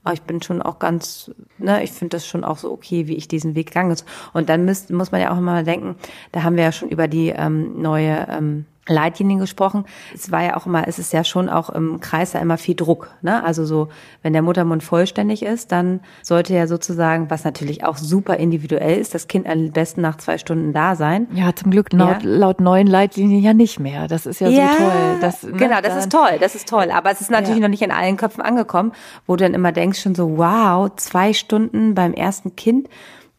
aber 0.06 0.14
ich 0.14 0.22
bin 0.22 0.42
schon 0.42 0.62
auch 0.62 0.80
ganz, 0.80 1.32
ne, 1.58 1.84
ich 1.84 1.92
finde 1.92 2.16
das 2.16 2.26
schon 2.26 2.46
auch 2.46 2.58
so 2.58 2.72
okay, 2.72 3.08
wie 3.08 3.16
ich 3.18 3.28
diesen 3.28 3.54
Weg 3.54 3.68
gegangen 3.68 3.92
ist. 3.92 4.06
Und 4.32 4.48
dann 4.48 4.64
müsst, 4.64 4.90
muss 4.90 5.12
man 5.12 5.20
ja 5.20 5.34
auch 5.34 5.38
immer 5.38 5.64
denken, 5.64 5.96
da 6.32 6.44
haben 6.44 6.56
wir 6.56 6.64
ja 6.64 6.72
schon 6.72 6.90
über 6.90 7.10
die 7.10 7.30
ähm, 7.30 7.82
neue 7.82 8.26
ähm, 8.30 8.66
Leitlinien 8.88 9.40
gesprochen. 9.40 9.86
Es 10.14 10.32
war 10.32 10.44
ja 10.44 10.58
auch 10.58 10.66
immer, 10.66 10.88
es 10.88 10.98
ist 10.98 11.14
ja 11.14 11.24
schon 11.24 11.50
auch 11.50 11.70
im 11.70 12.00
Kreis 12.00 12.32
da 12.32 12.40
immer 12.40 12.58
viel 12.58 12.76
Druck. 12.76 13.12
Ne? 13.22 13.44
Also 13.44 13.64
so, 13.64 13.90
wenn 14.24 14.34
der 14.34 14.42
Muttermund 14.42 14.84
vollständig 14.84 15.44
ist, 15.44 15.72
dann 15.72 16.00
sollte 16.24 16.54
ja 16.56 16.66
sozusagen, 16.66 17.30
was 17.30 17.44
natürlich 17.44 17.84
auch 17.84 17.98
super 17.98 18.38
individuell 18.38 19.00
ist, 19.00 19.14
das 19.14 19.28
Kind 19.28 19.48
am 19.48 19.72
besten 19.72 20.02
nach 20.02 20.18
zwei 20.18 20.40
Stunden 20.40 20.74
da 20.74 20.96
sein. 20.96 21.28
Ja, 21.34 21.56
zum 21.56 21.70
Glück 21.70 21.94
laut, 21.94 22.24
ja. 22.24 22.30
laut 22.30 22.60
neuen 22.60 22.88
Leitlinien 22.88 23.44
ja 23.44 23.54
nicht 23.54 23.80
mehr. 23.80 24.08
Das 24.08 24.26
ist 24.26 24.42
ja, 24.42 24.50
ja 24.50 24.72
so 24.72 24.78
toll. 24.78 25.18
Das, 25.22 25.44
ne, 25.44 25.52
genau, 25.54 25.82
das 25.82 25.98
ist 25.98 26.12
toll, 26.12 26.38
das 26.40 26.56
ist 26.56 26.68
toll. 26.68 26.90
Aber 26.92 27.12
es 27.12 27.22
ist 27.22 27.30
natürlich 27.30 27.58
ja. 27.58 27.62
noch 27.62 27.70
nicht 27.70 27.84
in 27.84 27.92
allen 27.92 28.18
Köpfen 28.18 28.42
angekommen, 28.42 28.94
wo 29.28 29.36
du 29.36 29.44
dann 29.44 29.54
immer 29.54 29.72
denkst 29.72 30.02
schon 30.02 30.16
so, 30.16 30.38
wow, 30.38 30.90
zwei 30.96 31.34
Stunden 31.34 31.94
beim 31.94 32.14
ersten 32.14 32.56
Kind 32.56 32.90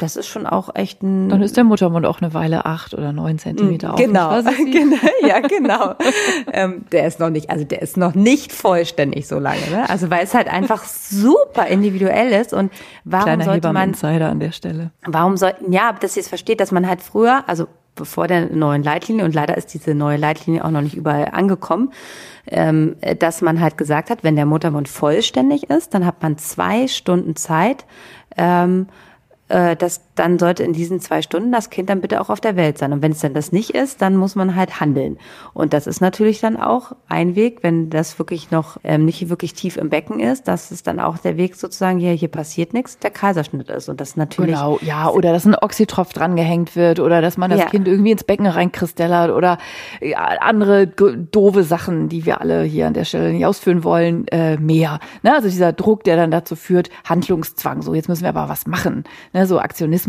das 0.03 0.17
ist 0.17 0.27
schon 0.27 0.47
auch 0.47 0.75
echt 0.75 1.03
ein. 1.03 1.29
Dann 1.29 1.43
ist 1.43 1.57
der 1.57 1.63
Muttermund 1.63 2.07
auch 2.07 2.21
eine 2.21 2.35
Weile 2.35 2.67
acht 2.67 2.93
oder 2.93 3.13
neun 3.13 3.39
Zentimeter 3.39 3.95
genau. 3.97 4.31
auf. 4.31 4.45
Genau, 4.73 4.97
ja, 5.27 5.41
genau. 5.41 5.95
ähm, 6.53 6.85
der 6.91 7.07
ist 7.07 7.21
noch 7.21 7.31
nicht, 7.31 7.51
also 7.51 7.65
der 7.65 7.83
ist 7.83 7.97
noch 7.97 8.15
nicht 8.15 8.53
vollständig 8.53 9.29
so 9.29 9.39
lange. 9.39 9.61
Ne? 9.71 9.89
Also 9.89 10.11
weil 10.11 10.25
es 10.25 10.35
halt 10.35 10.49
einfach 10.49 10.85
super 10.85 11.67
individuell 11.67 12.33
ist 12.33 12.53
und 12.53 12.73
warum 13.05 13.25
Kleiner 13.25 13.45
sollte 13.45 13.73
man 13.73 13.91
Insider 13.91 14.29
an 14.29 14.41
der 14.41 14.53
Stelle. 14.53 14.91
Warum 15.07 15.37
sollten 15.37 15.73
ja, 15.73 15.93
dass 15.93 16.17
ihr 16.17 16.23
es 16.23 16.29
versteht, 16.29 16.61
dass 16.61 16.73
man 16.73 16.89
halt 16.89 17.01
früher, 17.01 17.45
also 17.47 17.67
bevor 17.95 18.27
der 18.27 18.47
neuen 18.47 18.83
Leitlinie 18.83 19.25
und 19.25 19.35
leider 19.35 19.57
ist 19.57 19.75
diese 19.75 19.95
neue 19.95 20.17
Leitlinie 20.17 20.65
auch 20.65 20.71
noch 20.71 20.81
nicht 20.81 20.97
überall 20.97 21.29
angekommen, 21.31 21.93
ähm, 22.47 22.97
dass 23.19 23.43
man 23.43 23.61
halt 23.61 23.79
gesagt 23.79 24.11
hat, 24.11 24.25
wenn 24.25 24.35
der 24.35 24.47
Muttermund 24.47 24.89
vollständig 24.89 25.71
ist, 25.71 25.95
dann 25.95 26.07
hat 26.07 26.23
man 26.23 26.39
zwei 26.39 26.89
Stunden 26.89 27.37
Zeit. 27.37 27.85
Ähm, 28.37 28.87
äh, 29.53 29.77
das, 29.77 30.01
dann 30.23 30.39
sollte 30.39 30.63
in 30.63 30.73
diesen 30.73 31.01
zwei 31.01 31.21
Stunden 31.21 31.51
das 31.51 31.69
Kind 31.69 31.91
dann 31.91 32.01
bitte 32.01 32.21
auch 32.21 32.31
auf 32.31 32.41
der 32.41 32.55
Welt 32.55 32.79
sein. 32.79 32.93
Und 32.93 33.03
wenn 33.03 33.11
es 33.11 33.19
dann 33.19 33.35
das 33.35 33.51
nicht 33.51 33.71
ist, 33.71 34.01
dann 34.03 34.17
muss 34.17 34.37
man 34.37 34.55
halt 34.55 34.79
handeln. 34.79 35.19
Und 35.53 35.73
das 35.73 35.89
ist 35.89 36.01
natürlich 36.01 36.41
dann 36.41 36.57
auch 36.57 36.93
ein 37.09 37.35
Weg, 37.35 37.65
wenn 37.65 37.91
das 37.91 38.21
wirklich 38.21 38.53
noch 38.53 38.77
ähm, 38.85 39.05
nicht 39.05 39.29
wirklich 39.29 39.55
tief 39.55 39.77
im 39.77 39.91
Becken 39.91 40.21
ist, 40.21 40.47
dass 40.47 40.71
es 40.71 40.85
dann 40.85 41.01
auch 41.01 41.19
der 41.19 41.37
Weg 41.37 41.57
sozusagen, 41.57 41.99
hier, 41.99 42.13
hier 42.13 42.29
passiert 42.29 42.73
nichts, 42.73 43.01
der 43.01 43.11
Kaiserschnitt 43.11 43.69
ist. 43.69 43.89
Und 43.89 44.01
das 44.01 44.17
natürlich. 44.17 44.55
Genau, 44.55 44.79
ja, 44.81 45.09
oder 45.09 45.33
dass 45.33 45.45
ein 45.45 45.57
Oxytropf 45.57 46.13
drangehängt 46.13 46.77
wird 46.77 47.01
oder 47.01 47.21
dass 47.21 47.37
man 47.37 47.51
das 47.51 47.59
ja. 47.59 47.67
Kind 47.67 47.89
irgendwie 47.89 48.13
ins 48.13 48.23
Becken 48.23 48.47
reinkristellert 48.47 49.33
oder 49.33 49.59
ja, 50.01 50.19
andere 50.19 50.87
doofe 50.87 51.65
Sachen, 51.65 52.09
die 52.09 52.27
wir 52.27 52.41
alle 52.41 52.63
hier 52.63 52.87
an 52.87 52.95
der 52.95 53.05
Stelle 53.05 53.33
nicht 53.33 53.45
ausführen 53.45 53.83
wollen, 53.83 54.29
äh, 54.29 54.57
mehr. 54.57 55.01
Ne? 55.25 55.35
Also 55.35 55.49
dieser 55.49 55.73
Druck, 55.73 56.05
der 56.05 56.15
dann 56.15 56.31
dazu 56.31 56.55
führt, 56.55 56.91
Handlungszwang. 57.05 57.83
So, 57.83 57.93
jetzt 57.95 58.09
müssen 58.09 58.23
wir 58.23 58.29
aber 58.29 58.49
was 58.49 58.69
machen. 58.69 59.03
Ne? 59.33 59.47
so 59.49 59.59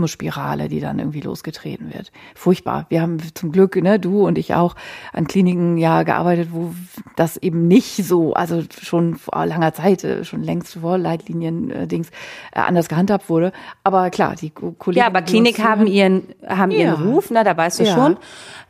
Aktionismus-Spirale, 0.03 0.67
die 0.67 0.79
dann 0.79 0.99
irgendwie 0.99 1.21
losgetreten 1.21 1.93
wird. 1.93 2.11
Furchtbar. 2.35 2.85
Wir 2.89 3.01
haben 3.01 3.17
zum 3.33 3.51
Glück, 3.51 3.75
ne, 3.75 3.99
du 3.99 4.25
und 4.25 4.37
ich 4.37 4.53
auch 4.53 4.75
an 5.11 5.27
Kliniken 5.27 5.77
ja 5.77 6.03
gearbeitet, 6.03 6.49
wo 6.51 6.73
das 7.15 7.37
eben 7.37 7.67
nicht 7.67 8.05
so, 8.05 8.33
also 8.33 8.63
schon 8.81 9.15
vor 9.15 9.45
langer 9.45 9.73
Zeit, 9.73 10.03
äh, 10.03 10.23
schon 10.23 10.43
längst 10.43 10.75
vor 10.75 10.97
Leitlinien-Dings 10.97 12.09
äh, 12.51 12.59
anders 12.59 12.89
gehandhabt 12.89 13.29
wurde. 13.29 13.51
Aber 13.83 14.09
klar, 14.09 14.35
die 14.35 14.49
Kollegen. 14.49 14.99
Ja, 14.99 15.07
aber 15.07 15.21
Klinik 15.21 15.63
haben 15.63 15.87
ihren, 15.87 16.23
haben 16.45 16.71
ja. 16.71 16.79
ihren 16.79 17.07
Ruf, 17.07 17.31
ne, 17.31 17.43
da 17.43 17.55
weißt 17.55 17.79
du 17.79 17.83
ja. 17.83 17.93
schon. 17.93 18.17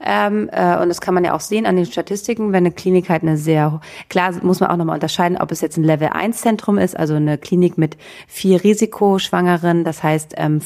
Ähm, 0.05 0.49
äh, 0.51 0.77
und 0.81 0.89
das 0.89 0.99
kann 0.99 1.13
man 1.13 1.23
ja 1.23 1.33
auch 1.33 1.39
sehen 1.39 1.65
an 1.65 1.77
den 1.77 1.85
Statistiken, 1.85 2.51
wenn 2.51 2.65
eine 2.65 2.71
Klinik 2.71 3.09
halt 3.09 3.23
eine 3.23 3.37
sehr, 3.37 3.79
klar 4.09 4.33
muss 4.41 4.59
man 4.59 4.69
auch 4.69 4.75
nochmal 4.75 4.95
unterscheiden, 4.95 5.37
ob 5.37 5.51
es 5.51 5.61
jetzt 5.61 5.77
ein 5.77 5.83
Level 5.83 6.09
1 6.09 6.41
Zentrum 6.41 6.77
ist, 6.77 6.97
also 6.97 7.15
eine 7.15 7.37
Klinik 7.37 7.77
mit 7.77 7.95
vier 8.27 8.63
Risikoschwangeren, 8.63 9.85
das 9.85 10.03
heißt 10.03 10.33
ähm, 10.37 10.59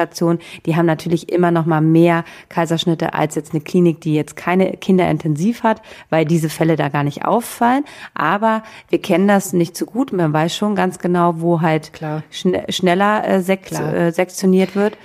Frühchenstation, 0.00 0.38
die 0.66 0.76
haben 0.76 0.86
natürlich 0.86 1.30
immer 1.30 1.50
nochmal 1.50 1.80
mehr 1.80 2.24
Kaiserschnitte 2.48 3.14
als 3.14 3.34
jetzt 3.34 3.52
eine 3.52 3.60
Klinik, 3.60 4.00
die 4.00 4.14
jetzt 4.14 4.36
keine 4.36 4.72
Kinderintensiv 4.72 5.62
hat, 5.62 5.82
weil 6.08 6.24
diese 6.24 6.48
Fälle 6.48 6.76
da 6.76 6.88
gar 6.88 7.04
nicht 7.04 7.24
auffallen. 7.24 7.84
Aber 8.14 8.62
wir 8.88 9.00
kennen 9.00 9.28
das 9.28 9.52
nicht 9.52 9.76
so 9.76 9.86
gut. 9.86 10.12
Man 10.12 10.32
weiß 10.32 10.54
schon 10.54 10.74
ganz 10.74 10.98
genau, 10.98 11.40
wo 11.40 11.60
halt 11.60 11.92
schn 12.30 12.56
schneller 12.68 13.26
äh, 13.26 13.40
sek 13.40 13.70
äh, 13.72 14.10
sektioniert 14.10 14.74
wird. 14.74 14.96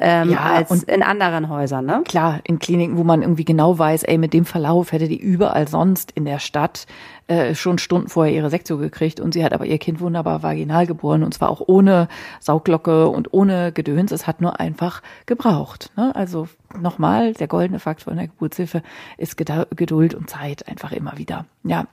Ähm, 0.00 0.30
ja, 0.30 0.40
als 0.40 0.70
und 0.70 0.84
in 0.84 1.02
anderen 1.02 1.48
Häusern, 1.48 1.86
ne? 1.86 2.02
Klar, 2.04 2.40
in 2.44 2.58
Kliniken, 2.58 2.96
wo 2.96 3.04
man 3.04 3.22
irgendwie 3.22 3.44
genau 3.44 3.78
weiß, 3.78 4.04
ey, 4.04 4.18
mit 4.18 4.32
dem 4.32 4.44
Verlauf 4.44 4.92
hätte 4.92 5.08
die 5.08 5.18
überall 5.18 5.68
sonst 5.68 6.12
in 6.12 6.24
der 6.24 6.38
Stadt 6.38 6.86
äh, 7.28 7.54
schon 7.54 7.78
Stunden 7.78 8.08
vorher 8.08 8.34
ihre 8.34 8.50
Sektio 8.50 8.78
gekriegt 8.78 9.20
und 9.20 9.34
sie 9.34 9.44
hat 9.44 9.52
aber 9.52 9.66
ihr 9.66 9.78
Kind 9.78 10.00
wunderbar 10.00 10.42
vaginal 10.42 10.86
geboren 10.86 11.22
und 11.22 11.34
zwar 11.34 11.50
auch 11.50 11.62
ohne 11.66 12.08
Sauglocke 12.40 13.08
und 13.08 13.32
ohne 13.32 13.72
Gedöns. 13.72 14.12
Es 14.12 14.26
hat 14.26 14.40
nur 14.40 14.60
einfach 14.60 15.02
gebraucht. 15.26 15.90
Ne? 15.96 16.14
Also 16.14 16.48
nochmal, 16.78 17.34
der 17.34 17.48
goldene 17.48 17.80
Faktor 17.80 18.12
in 18.12 18.18
der 18.18 18.28
Geburtshilfe 18.28 18.82
ist 19.18 19.36
Geduld 19.36 20.14
und 20.14 20.30
Zeit 20.30 20.68
einfach 20.68 20.92
immer 20.92 21.18
wieder. 21.18 21.44
Ja, 21.64 21.86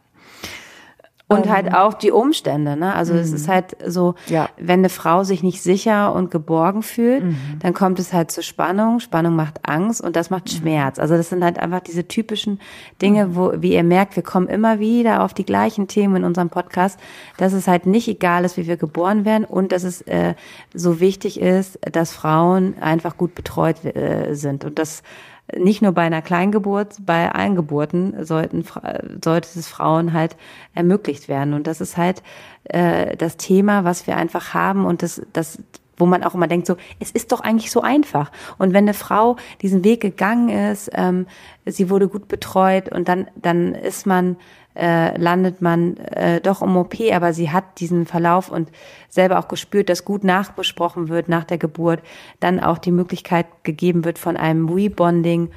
und 1.28 1.50
halt 1.50 1.68
ähm. 1.68 1.74
auch 1.74 1.96
die 1.96 2.12
Umstände, 2.12 2.78
ne? 2.78 2.94
Also 2.94 3.14
mhm. 3.14 3.20
es 3.20 3.34
ist 3.34 3.48
halt 3.48 3.76
so, 3.84 4.14
ja. 4.28 4.48
wenn 4.58 4.80
eine 4.80 4.90
Frau 4.90 5.24
sich 5.24 5.42
nicht 5.42 5.64
sicher 5.64 6.14
und 6.14 6.30
geborgen 6.30 6.84
fühlt, 6.84 7.24
mhm. 7.24 7.38
dann 7.60 7.74
kommt 7.74 7.98
es 7.98 8.14
halt 8.14 8.30
zu 8.30 8.44
Spannung. 8.44 9.00
Spannung 9.00 9.36
macht 9.36 9.68
Angst 9.68 10.02
und 10.02 10.16
das 10.16 10.30
macht 10.30 10.46
mhm. 10.46 10.58
Schmerz. 10.58 11.00
Also 11.00 11.18
das 11.18 11.30
sind 11.30 11.44
halt 11.44 11.58
einfach 11.58 11.80
diese 11.80 12.08
typischen 12.08 12.60
Dinge, 13.02 13.26
mhm. 13.26 13.36
wo, 13.36 13.54
wie 13.58 13.74
ihr 13.74 13.84
merkt, 13.84 14.16
wir 14.16 14.22
kommen 14.22 14.48
immer 14.48 14.80
wieder 14.80 15.24
auf 15.24 15.34
die 15.34 15.46
gleichen 15.46 15.88
Themen 15.88 16.18
in 16.18 16.24
unserem 16.26 16.50
Podcast, 16.50 17.00
dass 17.38 17.54
es 17.54 17.68
halt 17.68 17.88
nicht 17.88 18.08
egal 18.08 18.46
ist, 18.46 18.58
wie 18.58 18.68
wir 18.68 18.78
geboren 18.78 19.26
werden 19.26 19.46
und 19.46 19.72
dass 19.72 19.84
es 19.84 20.02
äh, 20.04 20.36
so 20.76 21.00
wichtig 21.00 21.42
ist, 21.42 21.80
dass 21.92 22.12
Frauen 22.12 22.76
einfach 22.80 23.18
gut 23.18 23.34
betreut 23.34 23.84
äh, 23.84 24.36
sind. 24.36 24.64
Und 24.64 24.78
das 24.78 25.02
nicht 25.54 25.82
nur 25.82 25.92
bei 25.92 26.02
einer 26.02 26.22
Kleingeburt, 26.22 26.98
bei 27.06 27.32
allen 27.32 27.56
Geburten 27.56 28.26
sollten, 28.26 28.64
sollte 29.24 29.60
es 29.60 29.68
Frauen 29.68 30.14
halt 30.14 30.36
ermöglicht 30.74 31.28
werden. 31.28 31.54
Und 31.54 31.68
das 31.68 31.82
ist 31.82 31.98
halt 31.98 32.24
äh, 32.66 33.16
das 33.16 33.38
Thema, 33.38 33.84
was 33.84 34.08
wir 34.08 34.18
einfach 34.18 34.54
haben 34.54 34.86
und 34.86 35.04
das, 35.04 35.22
das, 35.34 35.60
wo 35.98 36.06
man 36.06 36.24
auch 36.24 36.34
immer 36.34 36.48
denkt, 36.48 36.66
so, 36.68 36.78
es 37.00 37.12
ist 37.12 37.32
doch 37.32 37.42
eigentlich 37.42 37.72
so 37.72 37.82
einfach. 37.82 38.32
Und 38.58 38.74
wenn 38.74 38.86
eine 38.86 38.94
Frau 38.94 39.38
diesen 39.62 39.84
Weg 39.84 40.02
gegangen 40.02 40.50
ist, 40.50 40.90
ähm, 40.94 41.28
sie 41.66 41.90
wurde 41.90 42.08
gut 42.08 42.28
betreut 42.28 42.92
und 42.92 43.08
dann, 43.08 43.28
dann 43.36 43.76
ist 43.76 44.08
man 44.08 44.38
äh, 44.76 45.18
landet 45.18 45.62
man 45.62 45.98
äh, 45.98 46.42
doch 46.42 46.62
im 46.62 46.76
OP, 46.78 46.96
aber 47.12 47.34
sie 47.34 47.52
hat 47.52 47.80
diesen 47.80 48.06
Verlauf 48.06 48.50
und 48.50 48.70
selber 49.10 49.40
auch 49.40 49.48
gespürt, 49.48 49.90
dass 49.90 50.06
gut 50.06 50.24
nachbesprochen 50.24 51.10
wird 51.10 51.30
nach 51.30 51.44
der 51.44 51.58
Geburt, 51.58 52.02
dann 52.40 52.60
auch 52.60 52.78
die 52.78 52.92
Möglichkeit 52.92 53.48
gegeben 53.64 54.06
wird 54.06 54.20
von 54.20 54.38
einem 54.38 54.70
Rebonding. 54.70 55.50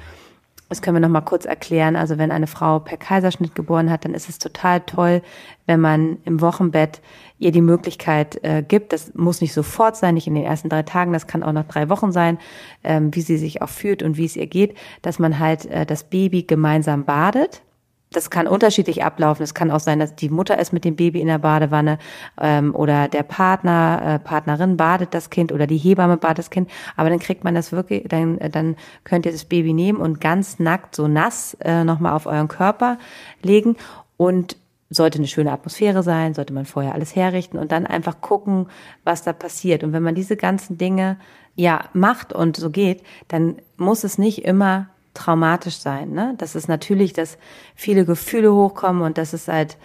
Das 0.69 0.83
können 0.83 0.97
wir 0.97 1.01
noch 1.01 1.09
mal 1.09 1.21
kurz 1.21 1.45
erklären. 1.45 1.95
Also 1.95 2.19
wenn 2.19 2.31
eine 2.31 2.45
Frau 2.45 2.77
per 2.79 2.97
Kaiserschnitt 2.97 3.55
geboren 3.55 3.89
hat, 3.89 4.05
dann 4.05 4.13
ist 4.13 4.29
es 4.29 4.37
total 4.37 4.81
toll, 4.81 5.23
wenn 5.65 5.79
man 5.81 6.17
im 6.25 6.41
Wochenbett 6.41 7.01
ihr 7.39 7.51
die 7.51 7.61
Möglichkeit 7.61 8.43
äh, 8.43 8.63
gibt. 8.65 8.93
Das 8.93 9.15
muss 9.15 9.41
nicht 9.41 9.53
sofort 9.53 9.95
sein, 9.95 10.13
nicht 10.13 10.27
in 10.27 10.35
den 10.35 10.43
ersten 10.43 10.69
drei 10.69 10.83
Tagen. 10.83 11.11
Das 11.11 11.25
kann 11.25 11.41
auch 11.41 11.53
noch 11.53 11.67
drei 11.67 11.89
Wochen 11.89 12.11
sein, 12.11 12.37
ähm, 12.83 13.15
wie 13.15 13.21
sie 13.21 13.37
sich 13.37 13.63
auch 13.63 13.69
fühlt 13.69 14.03
und 14.03 14.15
wie 14.17 14.25
es 14.25 14.35
ihr 14.35 14.45
geht, 14.45 14.77
dass 15.01 15.17
man 15.17 15.39
halt 15.39 15.65
äh, 15.65 15.87
das 15.87 16.03
Baby 16.03 16.43
gemeinsam 16.43 17.03
badet 17.03 17.63
das 18.11 18.29
kann 18.29 18.47
unterschiedlich 18.47 19.03
ablaufen. 19.03 19.43
Es 19.43 19.53
kann 19.53 19.69
auch 19.69 19.79
sein, 19.79 19.99
dass 19.99 20.15
die 20.15 20.29
Mutter 20.29 20.57
ist 20.57 20.73
mit 20.73 20.83
dem 20.83 20.95
Baby 20.95 21.21
in 21.21 21.27
der 21.27 21.37
Badewanne 21.37 21.99
ähm, 22.41 22.73
oder 22.73 23.07
der 23.07 23.23
Partner, 23.23 24.01
äh, 24.03 24.19
Partnerin 24.19 24.77
badet 24.77 25.13
das 25.13 25.29
Kind 25.29 25.51
oder 25.51 25.67
die 25.67 25.77
Hebamme 25.77 26.17
badet 26.17 26.39
das 26.39 26.49
Kind. 26.49 26.69
Aber 26.95 27.09
dann 27.09 27.19
kriegt 27.19 27.43
man 27.43 27.53
das 27.53 27.71
wirklich, 27.71 28.07
dann, 28.07 28.39
dann 28.51 28.75
könnt 29.03 29.25
ihr 29.25 29.31
das 29.31 29.45
Baby 29.45 29.73
nehmen 29.73 29.99
und 29.99 30.19
ganz 30.19 30.59
nackt, 30.59 30.95
so 30.95 31.07
nass, 31.07 31.55
äh, 31.61 31.83
nochmal 31.83 32.13
auf 32.13 32.25
euren 32.25 32.47
Körper 32.47 32.97
legen 33.43 33.75
und 34.17 34.57
sollte 34.89 35.19
eine 35.19 35.27
schöne 35.27 35.51
Atmosphäre 35.51 36.01
sein, 36.01 36.33
sollte 36.33 36.53
man 36.53 36.65
vorher 36.65 36.95
alles 36.95 37.15
herrichten 37.15 37.59
und 37.59 37.71
dann 37.71 37.85
einfach 37.85 38.21
gucken, 38.21 38.67
was 39.03 39.23
da 39.23 39.33
passiert. 39.33 39.83
Und 39.83 39.93
wenn 39.93 40.01
man 40.01 40.15
diese 40.15 40.35
ganzen 40.35 40.79
Dinge 40.79 41.17
ja 41.55 41.85
macht 41.93 42.33
und 42.33 42.57
so 42.57 42.71
geht, 42.71 43.03
dann 43.27 43.57
muss 43.77 44.03
es 44.03 44.17
nicht 44.17 44.45
immer 44.45 44.89
traumatisch 45.19 45.77
sein. 45.77 46.11
Ne? 46.11 46.33
Das 46.37 46.55
ist 46.55 46.67
natürlich, 46.67 47.13
dass 47.13 47.37
viele 47.75 48.05
Gefühle 48.05 48.53
hochkommen 48.53 49.01
und 49.01 49.17
dass 49.17 49.33
es 49.33 49.47
halt 49.47 49.77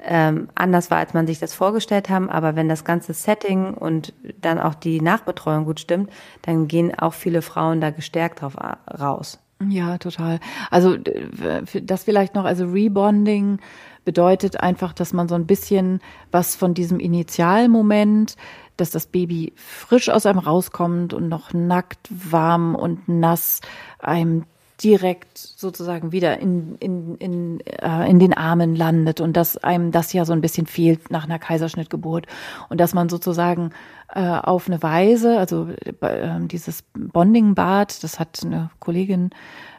ähm, 0.00 0.48
anders 0.54 0.90
war, 0.90 0.98
als 0.98 1.14
man 1.14 1.26
sich 1.26 1.38
das 1.38 1.54
vorgestellt 1.54 2.08
haben. 2.08 2.28
Aber 2.28 2.56
wenn 2.56 2.68
das 2.68 2.84
ganze 2.84 3.14
Setting 3.14 3.74
und 3.74 4.12
dann 4.40 4.58
auch 4.58 4.74
die 4.74 5.00
Nachbetreuung 5.00 5.64
gut 5.64 5.80
stimmt, 5.80 6.10
dann 6.42 6.66
gehen 6.66 6.98
auch 6.98 7.14
viele 7.14 7.42
Frauen 7.42 7.80
da 7.80 7.90
gestärkt 7.90 8.42
drauf 8.42 8.56
raus. 8.56 9.38
Ja, 9.68 9.98
total. 9.98 10.40
Also 10.70 10.96
das 10.96 12.02
vielleicht 12.04 12.34
noch, 12.34 12.44
also 12.44 12.66
Rebonding 12.66 13.60
bedeutet 14.04 14.60
einfach, 14.60 14.92
dass 14.92 15.12
man 15.12 15.28
so 15.28 15.36
ein 15.36 15.46
bisschen 15.46 16.00
was 16.32 16.56
von 16.56 16.74
diesem 16.74 16.98
Initialmoment, 16.98 18.36
dass 18.76 18.90
das 18.90 19.06
Baby 19.06 19.52
frisch 19.54 20.08
aus 20.08 20.26
einem 20.26 20.40
rauskommt 20.40 21.14
und 21.14 21.28
noch 21.28 21.52
nackt, 21.52 22.08
warm 22.10 22.74
und 22.74 23.08
nass 23.08 23.60
einem 24.00 24.44
direkt 24.82 25.38
sozusagen 25.38 26.12
wieder 26.12 26.38
in, 26.38 26.76
in, 26.78 27.16
in, 27.16 27.60
äh, 27.60 28.08
in 28.10 28.18
den 28.18 28.32
Armen 28.34 28.74
landet 28.74 29.20
und 29.20 29.36
dass 29.36 29.56
einem 29.56 29.92
das 29.92 30.12
ja 30.12 30.24
so 30.24 30.32
ein 30.32 30.40
bisschen 30.40 30.66
fehlt 30.66 31.10
nach 31.10 31.24
einer 31.24 31.38
Kaiserschnittgeburt. 31.38 32.26
Und 32.68 32.80
dass 32.80 32.94
man 32.94 33.08
sozusagen 33.08 33.70
äh, 34.14 34.20
auf 34.20 34.66
eine 34.66 34.82
Weise, 34.82 35.38
also 35.38 35.68
äh, 35.68 36.40
dieses 36.42 36.84
Bonding-Bad, 36.94 38.02
das 38.02 38.18
hat 38.18 38.40
eine 38.44 38.70
Kollegin, 38.80 39.30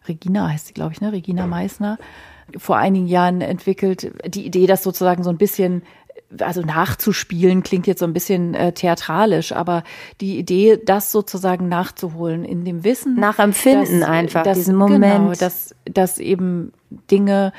Regina 0.07 0.49
heißt 0.49 0.67
sie, 0.67 0.73
glaube 0.73 0.93
ich, 0.93 1.01
ne, 1.01 1.11
Regina 1.11 1.47
Meissner, 1.47 1.97
vor 2.57 2.77
einigen 2.77 3.07
Jahren 3.07 3.41
entwickelt, 3.41 4.11
die 4.27 4.45
Idee, 4.45 4.67
dass 4.67 4.83
sozusagen 4.83 5.23
so 5.23 5.29
ein 5.29 5.37
bisschen 5.37 5.83
also 6.39 6.61
nachzuspielen 6.61 7.63
klingt 7.63 7.87
jetzt 7.87 7.99
so 7.99 8.05
ein 8.05 8.13
bisschen 8.13 8.53
äh, 8.53 8.71
theatralisch, 8.71 9.51
aber 9.51 9.83
die 10.21 10.37
Idee, 10.37 10.79
das 10.83 11.11
sozusagen 11.11 11.69
nachzuholen 11.69 12.45
in 12.45 12.65
dem 12.65 12.83
Wissen. 12.83 13.15
Nachempfinden 13.15 14.01
dass, 14.01 14.09
einfach, 14.09 14.43
dass, 14.43 14.57
diesen 14.57 14.75
Moment. 14.75 15.01
Genau, 15.01 15.33
dass, 15.33 15.75
dass 15.85 16.17
eben 16.17 16.73
Dinge, 17.11 17.53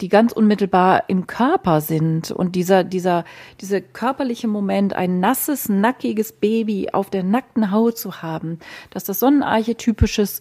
die 0.00 0.08
ganz 0.08 0.32
unmittelbar 0.32 1.04
im 1.08 1.26
Körper 1.26 1.80
sind 1.80 2.30
und 2.30 2.54
dieser, 2.54 2.84
dieser, 2.84 3.24
dieser 3.60 3.80
körperliche 3.80 4.48
Moment, 4.48 4.94
ein 4.94 5.20
nasses, 5.20 5.68
nackiges 5.68 6.32
Baby 6.32 6.90
auf 6.92 7.08
der 7.10 7.22
nackten 7.22 7.70
Haut 7.70 7.96
zu 7.96 8.22
haben, 8.22 8.58
dass 8.90 9.04
das 9.04 9.20
so 9.20 9.26
ein 9.26 9.42
archetypisches 9.42 10.40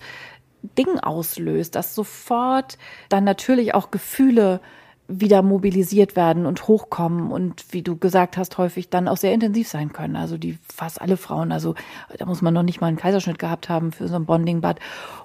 Ding 0.77 0.99
auslöst, 0.99 1.75
dass 1.75 1.95
sofort 1.95 2.77
dann 3.09 3.23
natürlich 3.23 3.73
auch 3.73 3.91
Gefühle 3.91 4.59
wieder 5.07 5.41
mobilisiert 5.41 6.15
werden 6.15 6.45
und 6.45 6.67
hochkommen 6.67 7.31
und 7.31 7.65
wie 7.71 7.83
du 7.83 7.95
gesagt 7.95 8.37
hast, 8.37 8.57
häufig 8.57 8.89
dann 8.89 9.07
auch 9.07 9.17
sehr 9.17 9.33
intensiv 9.33 9.67
sein 9.67 9.93
können. 9.93 10.15
Also 10.15 10.37
die 10.37 10.57
fast 10.73 11.01
alle 11.01 11.17
Frauen, 11.17 11.51
also 11.51 11.75
da 12.17 12.25
muss 12.25 12.41
man 12.41 12.53
noch 12.53 12.63
nicht 12.63 12.81
mal 12.81 12.87
einen 12.87 12.97
Kaiserschnitt 12.97 13.37
gehabt 13.37 13.69
haben 13.69 13.91
für 13.91 14.07
so 14.07 14.15
ein 14.15 14.25
Bondingbad, 14.25 14.79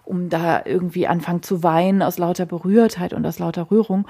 um 0.05 0.29
da 0.29 0.63
irgendwie 0.65 1.07
anfangen 1.07 1.43
zu 1.43 1.63
weinen 1.63 2.03
aus 2.03 2.19
lauter 2.19 2.47
Berührtheit 2.47 3.15
und 3.15 3.25
aus 3.27 3.39
lauter 3.39 3.71
Rührung. 3.71 4.07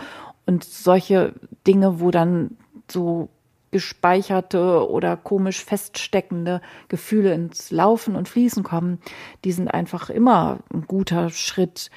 Und 0.47 0.65
solche 0.65 1.35
Dinge, 1.67 2.01
wo 2.01 2.11
dann 2.11 2.57
so 2.91 3.29
gespeicherte 3.71 4.91
oder 4.91 5.17
komisch 5.17 5.65
feststeckende 5.65 6.61
Gefühle 6.89 7.33
ins 7.33 7.71
Laufen 7.71 8.17
und 8.17 8.29
Fließen 8.29 8.65
kommen, 8.65 8.99
die 9.45 9.53
sind 9.53 9.69
einfach 9.69 10.11
immer 10.11 10.59
ein 10.73 10.87
guter 10.89 11.31
Schritt 11.31 11.91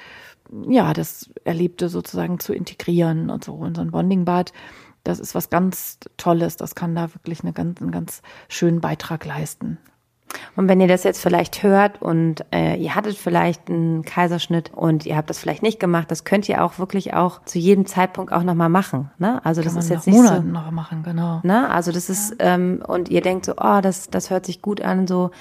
ja, 0.67 0.93
das 0.93 1.29
Erlebte 1.43 1.89
sozusagen 1.89 2.39
zu 2.39 2.53
integrieren 2.53 3.29
und 3.29 3.43
so. 3.43 3.53
Und 3.53 3.75
so 3.75 3.81
ein 3.81 3.91
Bondingbad, 3.91 4.53
das 5.03 5.19
ist 5.19 5.35
was 5.35 5.49
ganz 5.49 5.99
Tolles. 6.17 6.57
Das 6.57 6.75
kann 6.75 6.95
da 6.95 7.13
wirklich 7.13 7.41
eine 7.41 7.53
ganz, 7.53 7.81
einen 7.81 7.91
ganz 7.91 8.21
schönen 8.47 8.81
Beitrag 8.81 9.25
leisten. 9.25 9.77
Und 10.55 10.67
wenn 10.67 10.81
ihr 10.81 10.87
das 10.87 11.03
jetzt 11.03 11.21
vielleicht 11.21 11.63
hört 11.63 12.01
und 12.01 12.45
äh, 12.51 12.75
ihr 12.75 12.95
hattet 12.95 13.17
vielleicht 13.17 13.69
einen 13.69 14.03
Kaiserschnitt 14.03 14.71
und 14.73 15.05
ihr 15.05 15.15
habt 15.15 15.29
das 15.29 15.39
vielleicht 15.39 15.63
nicht 15.63 15.79
gemacht, 15.79 16.09
das 16.11 16.23
könnt 16.23 16.47
ihr 16.49 16.63
auch 16.63 16.79
wirklich 16.79 17.13
auch 17.13 17.43
zu 17.45 17.59
jedem 17.59 17.85
Zeitpunkt 17.85 18.31
auch 18.31 18.43
nochmal 18.43 18.69
machen. 18.69 19.11
Ne? 19.17 19.43
Also 19.45 19.61
Kann 19.61 19.75
das 19.75 19.85
ist 19.85 19.89
jetzt 19.89 20.07
nicht 20.07 20.15
Monaten 20.15 20.47
so, 20.47 20.53
noch 20.53 20.71
machen, 20.71 21.03
genau. 21.03 21.39
Ne? 21.43 21.69
Also 21.69 21.91
das 21.91 22.07
ja. 22.07 22.13
ist 22.13 22.35
ähm, 22.39 22.83
und 22.85 23.09
ihr 23.09 23.21
denkt 23.21 23.45
so, 23.45 23.53
oh, 23.57 23.79
das 23.81 24.09
das 24.09 24.29
hört 24.29 24.45
sich 24.45 24.61
gut 24.61 24.81
an, 24.81 25.07
so 25.07 25.31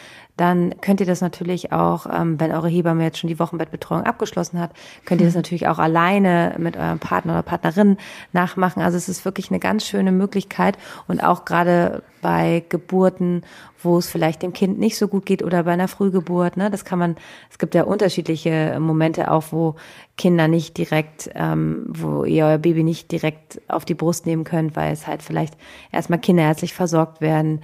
dann 0.43 0.75
könnt 0.81 0.99
ihr 0.99 1.07
das 1.07 1.21
natürlich 1.21 1.71
auch, 1.71 2.07
ähm, 2.13 2.41
wenn 2.41 2.51
eure 2.51 2.69
Hebamme 2.69 3.05
jetzt 3.05 3.19
schon 3.19 3.29
die 3.29 3.39
Wochenbettbetreuung 3.39 4.03
abgeschlossen 4.03 4.59
hat, 4.59 4.73
könnt 5.05 5.21
ihr 5.21 5.27
das 5.29 5.37
natürlich 5.37 5.69
auch 5.69 5.79
alleine 5.79 6.57
mit 6.59 6.77
eurem 6.77 6.99
Partner 6.99 7.35
oder 7.35 7.43
Partnerin 7.45 7.97
nachmachen. 8.33 8.83
Also 8.83 8.97
es 8.97 9.09
ist 9.09 9.25
wirklich 9.25 9.51
eine 9.51 9.61
ganz 9.61 9.87
schöne 9.87 10.11
Möglichkeit 10.11 10.77
und 11.07 11.23
auch 11.23 11.45
gerade 11.45 12.03
bei 12.23 12.65
Geburten, 12.69 13.43
wo 13.83 13.99
es 13.99 14.09
vielleicht 14.09 14.43
dem 14.43 14.53
Kind 14.53 14.79
nicht 14.79 14.97
so 14.97 15.07
gut 15.09 15.27
geht 15.27 15.43
oder 15.43 15.63
bei 15.63 15.73
einer 15.73 15.89
Frühgeburt, 15.89 16.57
ne, 16.57 16.71
das 16.71 16.85
kann 16.85 16.99
man, 16.99 17.17
es 17.51 17.59
gibt 17.59 17.75
ja 17.75 17.85
unterschiedliche 17.85 18.79
Momente 18.81 19.31
auch, 19.31 19.45
wo 19.51 19.77
Kinder 20.17 20.47
nicht 20.47 20.77
direkt, 20.77 21.31
ähm, 21.35 21.85
wo 21.89 22.25
ihr 22.25 22.47
euer 22.47 22.59
Baby 22.59 22.83
nicht 22.83 23.11
direkt 23.11 23.61
auf 23.69 23.85
die 23.85 23.95
Brust 23.95 24.27
nehmen 24.27 24.45
könnt, 24.45 24.77
weil 24.77 24.93
es 24.93 25.07
halt 25.07 25.23
vielleicht 25.23 25.57
erstmal 25.91 26.21
kinderärztlich 26.21 26.75
versorgt 26.75 27.21
werden 27.21 27.61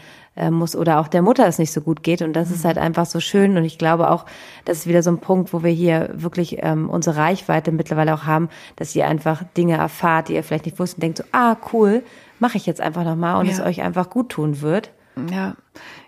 muss 0.50 0.76
oder 0.76 1.00
auch 1.00 1.08
der 1.08 1.22
Mutter 1.22 1.46
es 1.46 1.58
nicht 1.58 1.72
so 1.72 1.80
gut 1.80 2.02
geht. 2.02 2.22
Und 2.22 2.32
das 2.32 2.50
ist 2.50 2.64
halt 2.64 2.78
einfach 2.78 3.06
so 3.06 3.20
schön. 3.20 3.56
Und 3.56 3.64
ich 3.64 3.78
glaube 3.78 4.10
auch, 4.10 4.26
das 4.64 4.78
ist 4.78 4.86
wieder 4.86 5.02
so 5.02 5.10
ein 5.10 5.18
Punkt, 5.18 5.52
wo 5.52 5.62
wir 5.62 5.70
hier 5.70 6.10
wirklich 6.14 6.58
ähm, 6.60 6.88
unsere 6.88 7.16
Reichweite 7.16 7.72
mittlerweile 7.72 8.14
auch 8.14 8.24
haben, 8.24 8.48
dass 8.76 8.94
ihr 8.94 9.06
einfach 9.06 9.42
Dinge 9.56 9.76
erfahrt, 9.76 10.28
die 10.28 10.34
ihr 10.34 10.44
vielleicht 10.44 10.66
nicht 10.66 10.78
wusstet, 10.78 11.02
denkt 11.02 11.18
so, 11.18 11.24
ah, 11.32 11.56
cool, 11.72 12.02
mache 12.38 12.56
ich 12.56 12.66
jetzt 12.66 12.80
einfach 12.80 13.04
nochmal 13.04 13.40
und 13.40 13.46
ja. 13.46 13.52
es 13.52 13.60
euch 13.60 13.82
einfach 13.82 14.10
gut 14.10 14.28
tun 14.30 14.60
wird. 14.60 14.90
Ja, 15.30 15.56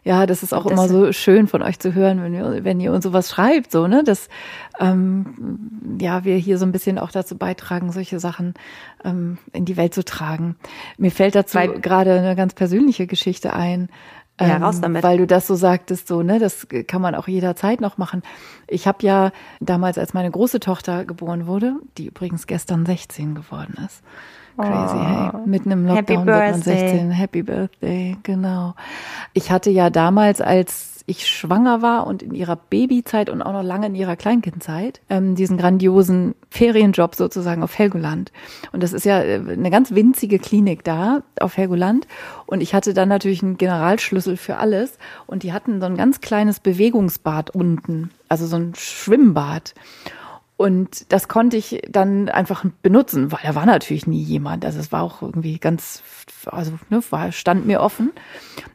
ja, 0.03 0.25
das 0.27 0.43
ist 0.43 0.55
auch 0.55 0.65
das 0.65 0.73
immer 0.73 0.89
so 0.89 1.13
schön 1.13 1.47
von 1.47 1.63
euch 1.63 1.79
zu 1.79 1.95
hören, 1.95 2.23
wenn 2.23 2.35
ihr, 2.35 2.65
wenn 2.65 2.81
ihr 2.81 2.93
uns 2.93 3.05
sowas 3.05 3.31
schreibt, 3.31 3.71
so, 3.71 3.87
ne, 3.87 4.03
dass, 4.05 4.29
ähm, 4.79 5.99
ja, 6.01 6.25
wir 6.25 6.37
hier 6.37 6.59
so 6.59 6.65
ein 6.65 6.73
bisschen 6.73 6.99
auch 6.99 7.11
dazu 7.11 7.37
beitragen, 7.37 7.93
solche 7.93 8.21
Sachen 8.21 8.55
ähm, 9.05 9.39
in 9.53 9.65
die 9.65 9.77
Welt 9.77 9.95
zu 9.95 10.05
tragen. 10.05 10.57
Mir 10.97 11.11
fällt 11.11 11.35
dazu 11.35 11.59
gerade 11.59 12.19
eine 12.19 12.37
ganz 12.37 12.55
persönliche 12.55 13.07
Geschichte 13.07 13.53
ein. 13.53 13.89
Ja, 14.41 14.57
raus 14.59 14.77
ähm, 14.77 14.83
damit. 14.83 15.03
Weil 15.03 15.19
du 15.19 15.27
das 15.27 15.47
so 15.47 15.55
sagtest, 15.55 16.09
so, 16.09 16.23
ne, 16.23 16.39
das 16.39 16.67
kann 16.87 17.03
man 17.03 17.15
auch 17.15 17.29
jederzeit 17.29 17.81
noch 17.81 17.99
machen. 17.99 18.23
Ich 18.67 18.87
habe 18.87 18.99
ja 19.03 19.33
damals, 19.61 19.99
als 19.99 20.15
meine 20.15 20.31
große 20.31 20.61
Tochter 20.61 21.05
geboren 21.05 21.47
wurde, 21.47 21.75
die 21.99 22.07
übrigens 22.07 22.47
gestern 22.47 22.87
16 22.87 23.35
geworden 23.35 23.77
ist, 23.85 24.03
Crazy, 24.57 24.97
oh. 24.97 25.33
hey. 25.33 25.47
Mitten 25.47 25.71
im 25.71 25.87
Lockdown 25.87 26.27
wird 26.27 26.37
man 26.37 26.63
16. 26.63 27.11
Happy 27.11 27.43
Birthday, 27.43 28.17
genau. 28.23 28.75
Ich 29.33 29.51
hatte 29.51 29.71
ja 29.71 29.91
damals, 29.91 30.41
als 30.41 31.00
ich 31.11 31.27
schwanger 31.27 31.83
war 31.83 32.07
und 32.07 32.23
in 32.23 32.35
ihrer 32.35 32.57
Babyzeit 32.57 33.31
und 33.31 33.43
auch 33.43 33.53
noch 33.53 33.65
lange 33.65 33.87
in 33.87 33.97
ihrer 33.97 34.15
Kleinkindzeit, 34.15 35.01
ähm, 35.11 35.35
diesen 35.35 35.59
grandiosen 35.59 36.37
Ferienjob 36.51 37.17
sozusagen 37.17 37.65
auf 37.65 37.77
Helgoland. 37.77 38.31
Und 38.71 38.83
das 38.83 38.93
ist 38.93 39.05
ja 39.05 39.21
äh, 39.21 39.41
eine 39.41 39.71
ganz 39.71 39.93
winzige 39.93 40.39
Klinik 40.39 40.85
da 40.85 41.23
auf 41.41 41.57
Helgoland. 41.57 42.07
Und 42.47 42.61
ich 42.61 42.75
hatte 42.75 42.95
dann 42.95 43.09
natürlich 43.09 43.43
einen 43.43 43.59
Generalschlüssel 43.59 44.37
für 44.37 44.59
alles. 44.59 44.99
Und 45.27 45.43
die 45.43 45.53
hatten 45.53 45.81
so 45.81 45.87
ein 45.87 45.97
ganz 45.97 46.21
kleines 46.21 46.61
Bewegungsbad 46.61 47.51
unten, 47.51 48.11
also 48.29 48.47
so 48.47 48.57
ein 48.57 48.75
Schwimmbad. 48.77 49.75
Und 50.61 51.11
das 51.11 51.27
konnte 51.27 51.57
ich 51.57 51.81
dann 51.89 52.29
einfach 52.29 52.67
benutzen, 52.83 53.33
weil 53.33 53.41
da 53.45 53.55
war 53.55 53.65
natürlich 53.65 54.07
nie 54.07 54.21
jemand. 54.21 54.67
Also 54.67 54.79
es 54.79 54.93
war 54.93 55.03
auch 55.03 55.23
irgendwie 55.23 55.59
ganz, 55.59 56.03
also 56.45 56.73
ne, 56.91 57.01
war, 57.09 57.33
stand 57.33 57.67
mir 57.67 57.81
offen. 57.81 58.13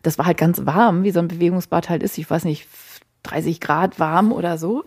Das 0.02 0.18
war 0.18 0.26
halt 0.26 0.40
ganz 0.40 0.66
warm, 0.66 1.04
wie 1.04 1.12
so 1.12 1.20
ein 1.20 1.28
Bewegungsbad 1.28 1.92
halt 1.92 2.02
ist. 2.02 2.18
Ich 2.18 2.28
weiß 2.28 2.46
nicht, 2.46 2.68
30 3.22 3.62
Grad 3.62 4.00
warm 4.00 4.32
oder 4.32 4.58
so. 4.58 4.84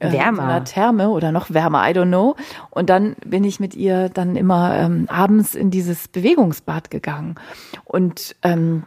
Äh, 0.00 0.10
wärmer. 0.10 0.56
Äh, 0.56 0.64
Therme 0.64 1.10
oder 1.10 1.30
noch 1.30 1.50
wärmer, 1.50 1.88
I 1.88 1.92
don't 1.92 2.08
know. 2.08 2.34
Und 2.70 2.90
dann 2.90 3.14
bin 3.24 3.44
ich 3.44 3.60
mit 3.60 3.76
ihr 3.76 4.08
dann 4.08 4.34
immer 4.34 4.76
ähm, 4.76 5.06
abends 5.08 5.54
in 5.54 5.70
dieses 5.70 6.08
Bewegungsbad 6.08 6.90
gegangen. 6.90 7.36
Und 7.84 8.34
ähm, 8.42 8.82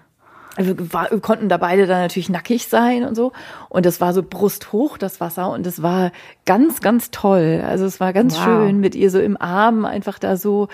also 0.56 0.74
war, 0.78 1.08
konnten 1.22 1.47
da 1.47 1.58
beide 1.58 1.88
dann 1.88 2.02
natürlich 2.02 2.30
nackig 2.30 2.68
sein 2.68 3.04
und 3.04 3.16
so. 3.16 3.32
Und 3.70 3.86
das 3.86 4.02
war 4.02 4.14
so 4.14 4.24
brusthoch, 4.24 4.97
das 4.97 5.22
Wasser. 5.22 5.52
Und 5.52 5.66
es 5.68 5.82
war 5.82 6.12
ganz, 6.45 6.82
ganz 6.82 7.12
toll. 7.12 7.64
Also 7.66 7.86
es 7.86 8.00
war 8.00 8.14
ganz 8.14 8.36
wow. 8.36 8.43
schön, 8.43 8.80
mit 8.80 8.95
ihr 8.95 9.12
so 9.12 9.20
im 9.20 9.39
Arm 9.39 9.86
einfach 9.86 10.20
da 10.20 10.38
so 10.38 10.68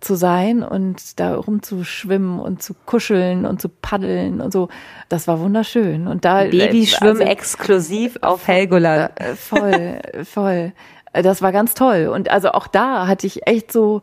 zu 0.00 0.16
sein 0.16 0.62
und 0.62 1.20
da 1.20 1.36
rumzuschwimmen 1.36 2.40
und 2.40 2.62
zu 2.62 2.74
kuscheln 2.86 3.46
und 3.46 3.60
zu 3.60 3.68
paddeln 3.68 4.40
und 4.40 4.52
so. 4.52 4.68
Das 5.08 5.28
war 5.28 5.40
wunderschön. 5.40 6.08
Und 6.08 6.24
da 6.24 6.44
Babyschwimmen 6.44 7.22
also, 7.22 7.32
exklusiv 7.32 8.18
auf 8.20 8.46
Helgoland. 8.46 9.12
Äh, 9.20 9.34
voll, 9.34 10.00
voll. 10.24 10.72
Das 11.12 11.42
war 11.42 11.52
ganz 11.52 11.74
toll. 11.74 12.10
Und 12.12 12.30
also 12.30 12.50
auch 12.52 12.66
da 12.66 13.06
hatte 13.06 13.26
ich 13.26 13.46
echt 13.46 13.72
so, 13.72 14.02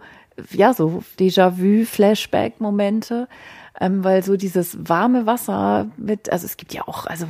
ja, 0.52 0.74
so 0.74 1.04
Déjà-vu, 1.20 1.86
Flashback-Momente 1.86 3.28
ähm, 3.80 4.04
weil 4.04 4.24
so 4.24 4.38
dieses 4.38 4.78
warme 4.88 5.26
Wasser 5.26 5.88
mit, 5.98 6.32
also 6.32 6.46
es 6.46 6.58
gibt 6.58 6.74
ja 6.74 6.88
auch, 6.88 7.06
also 7.06 7.26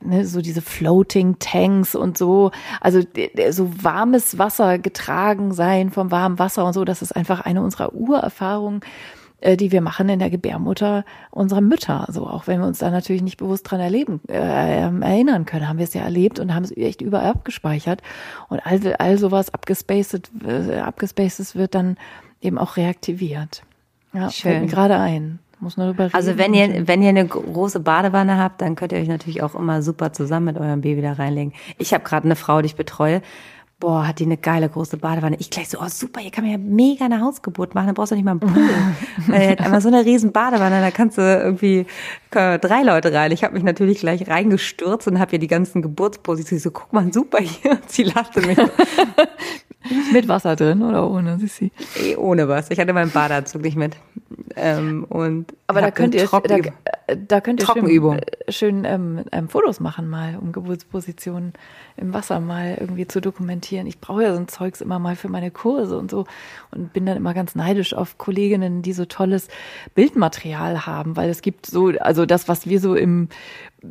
ne, 0.00 0.24
so 0.24 0.40
diese 0.40 0.62
Floating 0.62 1.38
Tanks 1.38 1.94
und 1.94 2.18
so, 2.18 2.50
also 2.80 3.00
so 3.50 3.70
warmes 3.82 4.38
Wasser 4.38 4.78
getragen 4.78 5.52
sein 5.52 5.90
vom 5.90 6.10
warmen 6.10 6.38
Wasser 6.38 6.64
und 6.64 6.72
so, 6.72 6.84
das 6.84 7.02
ist 7.02 7.14
einfach 7.14 7.40
eine 7.40 7.62
unserer 7.62 7.94
Urerfahrungen 7.94 8.80
äh, 9.42 9.56
die 9.56 9.72
wir 9.72 9.80
machen 9.80 10.08
in 10.08 10.20
der 10.20 10.30
Gebärmutter 10.30 11.04
unserer 11.30 11.60
Mütter. 11.60 12.06
So, 12.10 12.28
auch 12.28 12.46
wenn 12.46 12.60
wir 12.60 12.66
uns 12.66 12.78
da 12.78 12.90
natürlich 12.90 13.22
nicht 13.22 13.38
bewusst 13.38 13.68
dran 13.68 13.80
erleben, 13.80 14.20
äh, 14.28 14.86
ähm, 14.86 15.02
erinnern 15.02 15.46
können, 15.46 15.68
haben 15.68 15.78
wir 15.78 15.84
es 15.84 15.94
ja 15.94 16.02
erlebt 16.02 16.38
und 16.38 16.54
haben 16.54 16.62
es 16.62 16.74
echt 16.76 17.02
überall 17.02 17.30
abgespeichert. 17.30 18.02
Und 18.48 18.64
all, 18.64 18.94
all 19.00 19.18
sowas 19.18 19.52
abgespaced, 19.52 20.30
äh, 20.46 20.78
abgespaced 20.78 21.56
wird 21.56 21.74
dann 21.74 21.96
eben 22.40 22.56
auch 22.56 22.76
reaktiviert. 22.76 23.64
Ja, 24.12 24.30
Schön. 24.30 24.52
fällt 24.52 24.62
mir 24.62 24.68
gerade 24.68 24.98
ein. 24.98 25.40
Muss 25.62 25.76
nur 25.76 25.86
also 25.86 26.02
reden. 26.02 26.14
Also 26.14 26.38
wenn 26.38 26.54
ihr, 26.54 26.88
wenn 26.88 27.02
ihr 27.02 27.10
eine 27.10 27.24
große 27.24 27.78
Badewanne 27.78 28.36
habt, 28.36 28.60
dann 28.60 28.74
könnt 28.74 28.90
ihr 28.90 28.98
euch 28.98 29.06
natürlich 29.06 29.42
auch 29.44 29.54
immer 29.54 29.80
super 29.80 30.12
zusammen 30.12 30.46
mit 30.46 30.58
eurem 30.58 30.80
Baby 30.80 31.02
da 31.02 31.12
reinlegen. 31.12 31.52
Ich 31.78 31.94
habe 31.94 32.02
gerade 32.02 32.24
eine 32.24 32.34
Frau, 32.34 32.60
die 32.60 32.66
ich 32.66 32.74
betreue. 32.74 33.22
Boah, 33.78 34.06
hat 34.06 34.18
die 34.18 34.24
eine 34.24 34.36
geile 34.36 34.68
große 34.68 34.96
Badewanne. 34.96 35.36
Ich 35.38 35.50
gleich 35.50 35.68
so, 35.68 35.78
oh 35.80 35.88
super, 35.88 36.20
hier 36.20 36.30
kann 36.30 36.44
man 36.44 36.52
ja 36.52 36.58
mega 36.58 37.04
eine 37.04 37.20
Hausgeburt 37.20 37.74
machen, 37.74 37.88
da 37.88 37.92
brauchst 37.92 38.12
du 38.12 38.16
nicht 38.16 38.24
mal 38.24 38.32
einen 38.32 38.40
Pool. 38.40 38.52
Weil 39.26 39.50
hat 39.50 39.60
einmal 39.60 39.80
so 39.80 39.88
eine 39.88 40.04
riesen 40.04 40.32
Badewanne, 40.32 40.80
da 40.80 40.90
kannst 40.90 41.18
du 41.18 41.22
irgendwie 41.22 41.86
drei 42.30 42.82
Leute 42.82 43.12
rein. 43.12 43.32
Ich 43.32 43.44
habe 43.44 43.54
mich 43.54 43.62
natürlich 43.62 43.98
gleich 43.98 44.28
reingestürzt 44.28 45.06
und 45.06 45.18
habe 45.18 45.30
hier 45.30 45.38
die 45.38 45.48
ganzen 45.48 45.82
Geburtspositionen. 45.82 46.60
So, 46.60 46.70
guck 46.70 46.92
mal, 46.92 47.12
super 47.12 47.38
hier. 47.38 47.78
Sie 47.86 48.04
lachte 48.04 48.40
mich. 48.40 48.58
mit 50.12 50.28
Wasser 50.28 50.56
drin 50.56 50.82
oder 50.82 51.08
ohne, 51.10 51.38
Sissi? 51.38 51.72
Eh, 51.96 52.16
ohne 52.16 52.48
was. 52.48 52.70
Ich 52.70 52.78
hatte 52.78 52.92
meinen 52.92 53.10
Badeanzug 53.10 53.62
nicht 53.62 53.76
mit. 53.76 53.96
Ähm, 54.56 55.04
und 55.08 55.54
Aber 55.66 55.80
da 55.80 55.90
könnt 55.90 56.14
ihr, 56.14 56.26
da, 56.26 57.16
da, 57.16 57.40
könnt 57.40 57.60
ihr 57.60 57.66
schön, 57.66 58.20
schön 58.48 58.84
ähm, 58.84 59.24
ähm, 59.32 59.48
Fotos 59.48 59.80
machen 59.80 60.08
mal, 60.08 60.36
um 60.40 60.52
Geburtspositionen 60.52 61.54
im 61.96 62.12
Wasser 62.12 62.40
mal 62.40 62.76
irgendwie 62.78 63.06
zu 63.06 63.20
dokumentieren. 63.20 63.86
Ich 63.86 64.00
brauche 64.00 64.22
ja 64.22 64.34
so 64.34 64.40
ein 64.40 64.48
Zeugs 64.48 64.80
immer 64.80 64.98
mal 64.98 65.16
für 65.16 65.28
meine 65.28 65.50
Kurse 65.50 65.98
und 65.98 66.10
so 66.10 66.26
und 66.70 66.92
bin 66.92 67.06
dann 67.06 67.16
immer 67.16 67.34
ganz 67.34 67.54
neidisch 67.54 67.94
auf 67.94 68.18
Kolleginnen, 68.18 68.82
die 68.82 68.92
so 68.92 69.04
tolles 69.04 69.48
Bildmaterial 69.94 70.86
haben, 70.86 71.16
weil 71.16 71.30
es 71.30 71.42
gibt 71.42 71.66
so, 71.66 71.88
also 72.00 72.26
das, 72.26 72.48
was 72.48 72.66
wir 72.66 72.80
so 72.80 72.94
im 72.94 73.28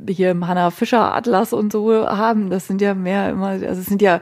hier 0.07 0.31
im 0.31 0.47
Hanna 0.47 0.71
Fischer 0.71 1.13
Atlas 1.13 1.51
und 1.51 1.71
so 1.71 2.07
haben, 2.07 2.49
das 2.49 2.67
sind 2.67 2.81
ja 2.81 2.93
mehr 2.93 3.29
immer, 3.29 3.47
also 3.47 3.65
es 3.65 3.85
sind 3.85 4.01
ja 4.01 4.21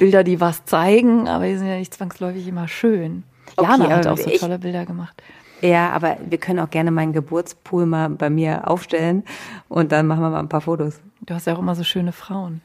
Bilder, 0.00 0.24
die 0.24 0.40
was 0.40 0.64
zeigen, 0.64 1.28
aber 1.28 1.44
die 1.44 1.56
sind 1.56 1.68
ja 1.68 1.76
nicht 1.76 1.92
zwangsläufig 1.92 2.48
immer 2.48 2.68
schön. 2.68 3.22
Okay, 3.56 3.70
Jana 3.70 3.90
hat 3.90 4.06
auch 4.06 4.16
so 4.16 4.30
tolle 4.30 4.58
Bilder 4.58 4.86
gemacht. 4.86 5.22
Ja, 5.60 5.90
aber 5.90 6.16
wir 6.26 6.38
können 6.38 6.58
auch 6.58 6.70
gerne 6.70 6.90
meinen 6.90 7.12
Geburtspool 7.12 7.84
mal 7.84 8.08
bei 8.08 8.30
mir 8.30 8.66
aufstellen 8.66 9.24
und 9.68 9.92
dann 9.92 10.06
machen 10.06 10.22
wir 10.22 10.30
mal 10.30 10.38
ein 10.38 10.48
paar 10.48 10.62
Fotos. 10.62 11.00
Du 11.20 11.34
hast 11.34 11.46
ja 11.46 11.54
auch 11.54 11.58
immer 11.58 11.74
so 11.74 11.84
schöne 11.84 12.12
Frauen. 12.12 12.62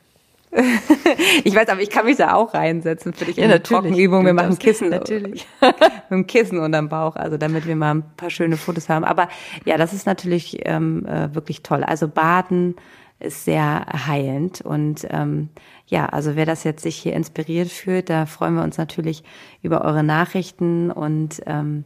ich 1.44 1.54
weiß, 1.54 1.68
aber 1.68 1.82
ich 1.82 1.90
kann 1.90 2.06
mich 2.06 2.16
da 2.16 2.34
auch 2.34 2.54
reinsetzen 2.54 3.14
für 3.14 3.26
dich 3.26 3.36
ja, 3.36 3.44
in 3.44 3.52
eine 3.52 3.62
Trockenübung. 3.62 4.26
Wir 4.26 4.34
machen 4.34 4.58
Kissen. 4.58 4.90
Natürlich. 4.90 5.46
mit 5.62 5.74
dem 6.12 6.28
Kissen 6.28 6.60
unterm 6.60 6.88
Bauch, 6.88 7.18
also 7.18 7.36
damit 7.36 7.68
wir 7.68 7.76
mal 7.76 7.96
ein 7.96 8.04
paar 8.16 8.30
schöne 8.30 8.56
Fotos 8.56 8.88
haben. 8.88 9.04
Aber 9.04 9.28
ja, 9.66 9.76
das 9.76 9.92
ist 9.92 10.06
natürlich 10.06 10.60
ähm, 10.64 11.06
äh, 11.06 11.36
wirklich 11.36 11.62
toll. 11.64 11.84
Also 11.84 12.08
Baden 12.08 12.76
ist 13.20 13.44
sehr 13.44 13.86
heilend 14.08 14.62
und 14.62 15.06
ähm, 15.10 15.50
ja, 15.88 16.08
also 16.08 16.36
wer 16.36 16.46
das 16.46 16.64
jetzt 16.64 16.84
sich 16.84 16.96
hier 16.96 17.14
inspiriert 17.14 17.70
fühlt, 17.70 18.10
da 18.10 18.26
freuen 18.26 18.56
wir 18.56 18.64
uns 18.64 18.78
natürlich 18.78 19.24
über 19.62 19.84
eure 19.84 20.04
Nachrichten 20.04 20.92
und 20.92 21.42
ähm, 21.46 21.86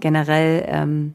generell 0.00 0.64
ähm, 0.66 1.14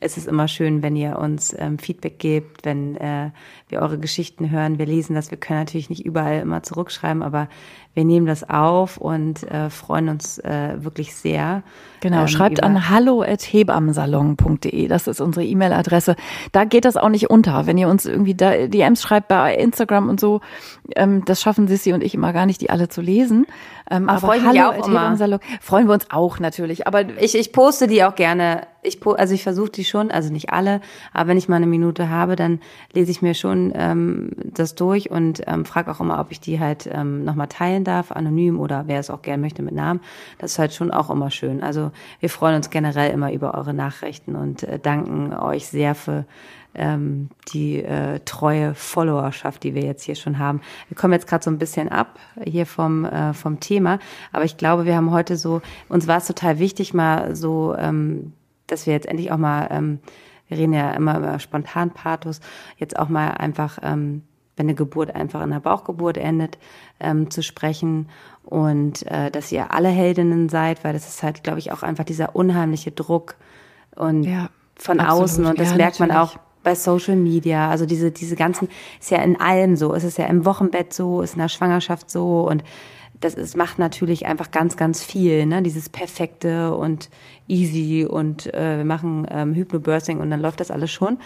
ist 0.00 0.18
es 0.18 0.26
immer 0.26 0.48
schön, 0.48 0.82
wenn 0.82 0.96
ihr 0.96 1.18
uns 1.18 1.54
ähm, 1.58 1.78
Feedback 1.78 2.18
gebt, 2.18 2.64
wenn 2.64 2.96
äh, 2.96 3.30
wir 3.68 3.80
eure 3.80 3.98
Geschichten 3.98 4.50
hören. 4.50 4.78
Wir 4.78 4.86
lesen 4.86 5.14
das. 5.14 5.30
Wir 5.30 5.38
können 5.38 5.60
natürlich 5.60 5.90
nicht 5.90 6.04
überall 6.04 6.40
immer 6.40 6.62
zurückschreiben, 6.62 7.22
aber 7.22 7.48
wir 7.96 8.04
nehmen 8.04 8.26
das 8.26 8.48
auf 8.48 8.98
und 8.98 9.42
äh, 9.50 9.70
freuen 9.70 10.10
uns 10.10 10.38
äh, 10.40 10.74
wirklich 10.84 11.14
sehr. 11.14 11.62
Genau, 12.00 12.20
ähm, 12.20 12.28
schreibt 12.28 12.62
an 12.62 12.90
hallo@hebammensalon.de. 12.90 14.86
Das 14.86 15.06
ist 15.06 15.22
unsere 15.22 15.46
E-Mail-Adresse. 15.46 16.14
Da 16.52 16.64
geht 16.64 16.84
das 16.84 16.98
auch 16.98 17.08
nicht 17.08 17.30
unter, 17.30 17.66
wenn 17.66 17.78
ihr 17.78 17.88
uns 17.88 18.04
irgendwie 18.04 18.34
da 18.34 18.66
DMs 18.66 19.00
schreibt 19.00 19.28
bei 19.28 19.56
Instagram 19.56 20.10
und 20.10 20.20
so. 20.20 20.42
Ähm, 20.94 21.24
das 21.24 21.40
schaffen 21.40 21.68
Sissi 21.68 21.94
und 21.94 22.04
ich 22.04 22.14
immer 22.14 22.34
gar 22.34 22.44
nicht, 22.44 22.60
die 22.60 22.68
alle 22.68 22.90
zu 22.90 23.00
lesen. 23.00 23.46
Ähm, 23.90 24.10
aber, 24.10 24.34
aber 24.34 24.44
hallo 24.44 24.78
auch 24.78 24.86
immer. 24.86 25.40
freuen 25.62 25.86
wir 25.86 25.94
uns 25.94 26.10
auch 26.10 26.38
natürlich. 26.38 26.86
Aber 26.86 27.08
ich, 27.18 27.34
ich 27.34 27.52
poste 27.52 27.86
die 27.86 28.04
auch 28.04 28.14
gerne. 28.14 28.66
Ich 28.82 29.04
also 29.04 29.34
ich 29.34 29.42
versuche 29.42 29.70
die 29.70 29.84
schon, 29.84 30.10
also 30.12 30.32
nicht 30.32 30.50
alle, 30.50 30.80
aber 31.12 31.30
wenn 31.30 31.38
ich 31.38 31.48
mal 31.48 31.56
eine 31.56 31.66
Minute 31.66 32.08
habe, 32.08 32.36
dann 32.36 32.60
lese 32.92 33.10
ich 33.10 33.20
mir 33.20 33.34
schon 33.34 33.72
ähm, 33.74 34.30
das 34.36 34.76
durch 34.76 35.10
und 35.10 35.42
ähm, 35.46 35.64
frage 35.64 35.90
auch 35.90 35.98
immer, 35.98 36.20
ob 36.20 36.30
ich 36.30 36.38
die 36.38 36.60
halt 36.60 36.88
ähm, 36.92 37.24
nochmal 37.24 37.48
teilen 37.48 37.82
darf, 37.86 38.12
anonym 38.12 38.58
oder 38.58 38.84
wer 38.86 39.00
es 39.00 39.10
auch 39.10 39.22
gerne 39.22 39.40
möchte 39.40 39.62
mit 39.62 39.74
Namen. 39.74 40.00
Das 40.38 40.52
ist 40.52 40.58
halt 40.58 40.72
schon 40.72 40.90
auch 40.90 41.10
immer 41.10 41.30
schön. 41.30 41.62
Also 41.62 41.92
wir 42.20 42.30
freuen 42.30 42.56
uns 42.56 42.70
generell 42.70 43.12
immer 43.12 43.32
über 43.32 43.54
eure 43.54 43.74
Nachrichten 43.74 44.36
und 44.36 44.62
äh, 44.62 44.78
danken 44.78 45.32
euch 45.34 45.66
sehr 45.66 45.94
für 45.94 46.24
ähm, 46.76 47.28
die 47.52 47.82
äh, 47.82 48.20
treue 48.24 48.74
Followerschaft, 48.74 49.62
die 49.62 49.74
wir 49.74 49.82
jetzt 49.82 50.04
hier 50.04 50.14
schon 50.14 50.38
haben. 50.38 50.60
Wir 50.88 50.96
kommen 50.96 51.12
jetzt 51.14 51.26
gerade 51.26 51.42
so 51.42 51.50
ein 51.50 51.58
bisschen 51.58 51.88
ab 51.88 52.18
hier 52.44 52.66
vom, 52.66 53.04
äh, 53.04 53.32
vom 53.32 53.60
Thema, 53.60 53.98
aber 54.32 54.44
ich 54.44 54.56
glaube, 54.56 54.84
wir 54.84 54.96
haben 54.96 55.10
heute 55.10 55.36
so, 55.36 55.62
uns 55.88 56.06
war 56.06 56.18
es 56.18 56.26
total 56.26 56.58
wichtig, 56.58 56.94
mal 56.94 57.34
so, 57.34 57.74
ähm, 57.76 58.32
dass 58.66 58.86
wir 58.86 58.92
jetzt 58.92 59.06
endlich 59.06 59.32
auch 59.32 59.38
mal, 59.38 59.68
ähm, 59.70 60.00
wir 60.48 60.58
reden 60.58 60.72
ja 60.72 60.92
immer 60.92 61.18
über 61.18 61.38
Spontanpathos, 61.38 62.40
jetzt 62.76 62.98
auch 62.98 63.08
mal 63.08 63.30
einfach, 63.30 63.78
ähm, 63.82 64.22
wenn 64.56 64.66
eine 64.66 64.74
Geburt 64.74 65.14
einfach 65.14 65.42
in 65.42 65.50
der 65.50 65.60
Bauchgeburt 65.60 66.16
endet, 66.16 66.58
ähm, 67.00 67.30
zu 67.30 67.42
sprechen 67.42 68.08
und 68.44 69.06
äh, 69.06 69.30
dass 69.30 69.52
ihr 69.52 69.72
alle 69.72 69.88
Heldinnen 69.88 70.48
seid, 70.48 70.82
weil 70.84 70.92
das 70.92 71.08
ist 71.08 71.22
halt, 71.22 71.42
glaube 71.42 71.58
ich, 71.58 71.72
auch 71.72 71.82
einfach 71.82 72.04
dieser 72.04 72.34
unheimliche 72.34 72.90
Druck 72.90 73.36
und 73.94 74.24
ja, 74.24 74.48
von 74.76 75.00
absolut. 75.00 75.22
außen 75.22 75.46
und 75.46 75.60
das 75.60 75.70
ja, 75.70 75.76
merkt 75.76 76.00
natürlich. 76.00 76.16
man 76.16 76.24
auch 76.24 76.36
bei 76.62 76.74
Social 76.74 77.16
Media, 77.16 77.70
also 77.70 77.86
diese, 77.86 78.10
diese 78.10 78.34
ganzen, 78.34 78.68
ist 79.00 79.10
ja 79.10 79.18
in 79.18 79.40
allem 79.40 79.76
so, 79.76 79.94
es 79.94 80.02
ist 80.02 80.18
ja 80.18 80.26
im 80.26 80.44
Wochenbett 80.44 80.92
so, 80.92 81.22
ist 81.22 81.34
in 81.34 81.40
der 81.40 81.48
Schwangerschaft 81.48 82.10
so 82.10 82.48
und 82.48 82.64
das 83.20 83.34
ist, 83.34 83.56
macht 83.56 83.78
natürlich 83.78 84.26
einfach 84.26 84.50
ganz, 84.50 84.76
ganz 84.76 85.02
viel, 85.02 85.46
ne? 85.46 85.62
Dieses 85.62 85.88
perfekte 85.88 86.74
und 86.74 87.08
easy 87.48 88.04
und 88.04 88.52
äh, 88.52 88.78
wir 88.78 88.84
machen 88.84 89.26
ähm, 89.30 89.54
Hypnobirthing 89.54 90.18
und 90.18 90.30
dann 90.30 90.40
läuft 90.40 90.60
das 90.60 90.70
alles 90.70 90.90
schon. 90.90 91.18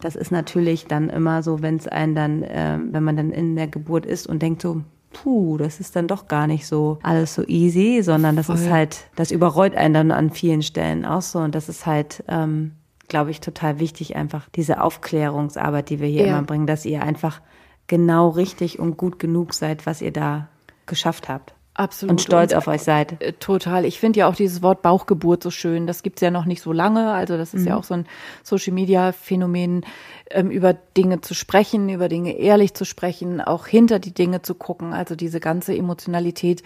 Das 0.00 0.16
ist 0.16 0.30
natürlich 0.30 0.86
dann 0.86 1.08
immer 1.08 1.42
so, 1.42 1.62
wenn 1.62 1.76
es 1.76 1.88
einen 1.88 2.14
dann, 2.14 2.42
äh, 2.42 2.78
wenn 2.90 3.04
man 3.04 3.16
dann 3.16 3.30
in 3.30 3.56
der 3.56 3.68
Geburt 3.68 4.06
ist 4.06 4.26
und 4.26 4.42
denkt 4.42 4.62
so, 4.62 4.82
puh, 5.12 5.56
das 5.56 5.80
ist 5.80 5.96
dann 5.96 6.08
doch 6.08 6.28
gar 6.28 6.46
nicht 6.46 6.66
so 6.66 6.98
alles 7.02 7.34
so 7.34 7.44
easy, 7.46 8.02
sondern 8.02 8.36
das 8.36 8.46
Voll. 8.46 8.56
ist 8.56 8.70
halt, 8.70 9.08
das 9.16 9.30
überrollt 9.30 9.74
einen 9.74 9.94
dann 9.94 10.10
an 10.10 10.30
vielen 10.30 10.62
Stellen 10.62 11.04
auch 11.04 11.22
so 11.22 11.38
und 11.38 11.54
das 11.54 11.68
ist 11.68 11.86
halt, 11.86 12.22
ähm, 12.28 12.72
glaube 13.08 13.30
ich, 13.30 13.40
total 13.40 13.78
wichtig, 13.78 14.16
einfach 14.16 14.48
diese 14.50 14.82
Aufklärungsarbeit, 14.82 15.90
die 15.90 16.00
wir 16.00 16.08
hier 16.08 16.26
ja. 16.26 16.36
immer 16.36 16.46
bringen, 16.46 16.66
dass 16.66 16.84
ihr 16.84 17.02
einfach 17.02 17.40
genau 17.86 18.28
richtig 18.30 18.78
und 18.78 18.96
gut 18.96 19.18
genug 19.18 19.54
seid, 19.54 19.86
was 19.86 20.02
ihr 20.02 20.12
da 20.12 20.48
geschafft 20.86 21.28
habt. 21.28 21.54
Absolut. 21.76 22.12
Und 22.12 22.20
stolz 22.20 22.52
und, 22.52 22.58
auf 22.58 22.68
euch 22.68 22.82
seid. 22.82 23.20
Äh, 23.20 23.32
total. 23.32 23.84
Ich 23.84 23.98
finde 23.98 24.20
ja 24.20 24.28
auch 24.28 24.36
dieses 24.36 24.62
Wort 24.62 24.80
Bauchgeburt 24.80 25.42
so 25.42 25.50
schön. 25.50 25.88
Das 25.88 26.04
gibt's 26.04 26.20
ja 26.20 26.30
noch 26.30 26.44
nicht 26.44 26.62
so 26.62 26.72
lange. 26.72 27.12
Also 27.12 27.36
das 27.36 27.52
ist 27.52 27.62
mhm. 27.62 27.68
ja 27.68 27.76
auch 27.76 27.82
so 27.82 27.94
ein 27.94 28.06
Social-Media-Phänomen, 28.44 29.84
ähm, 30.30 30.50
über 30.50 30.72
Dinge 30.72 31.20
zu 31.20 31.34
sprechen, 31.34 31.88
über 31.88 32.08
Dinge 32.08 32.38
ehrlich 32.38 32.74
zu 32.74 32.84
sprechen, 32.84 33.40
auch 33.40 33.66
hinter 33.66 33.98
die 33.98 34.14
Dinge 34.14 34.42
zu 34.42 34.54
gucken. 34.54 34.92
Also 34.92 35.16
diese 35.16 35.40
ganze 35.40 35.76
Emotionalität, 35.76 36.62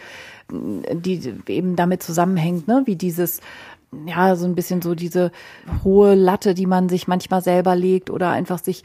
die 0.51 1.35
eben 1.47 1.75
damit 1.75 2.03
zusammenhängt, 2.03 2.69
ne? 2.69 2.83
wie 2.85 2.97
dieses 2.97 3.41
ja, 4.07 4.37
so 4.37 4.45
ein 4.45 4.55
bisschen 4.55 4.83
so 4.83 4.95
diese 4.95 5.33
hohe 5.83 6.15
Latte, 6.15 6.53
die 6.53 6.67
man 6.67 6.91
sich 6.91 7.09
manchmal 7.09 7.43
selber 7.43 7.75
legt 7.75 8.11
oder 8.11 8.31
einfach 8.31 8.59
sich 8.59 8.85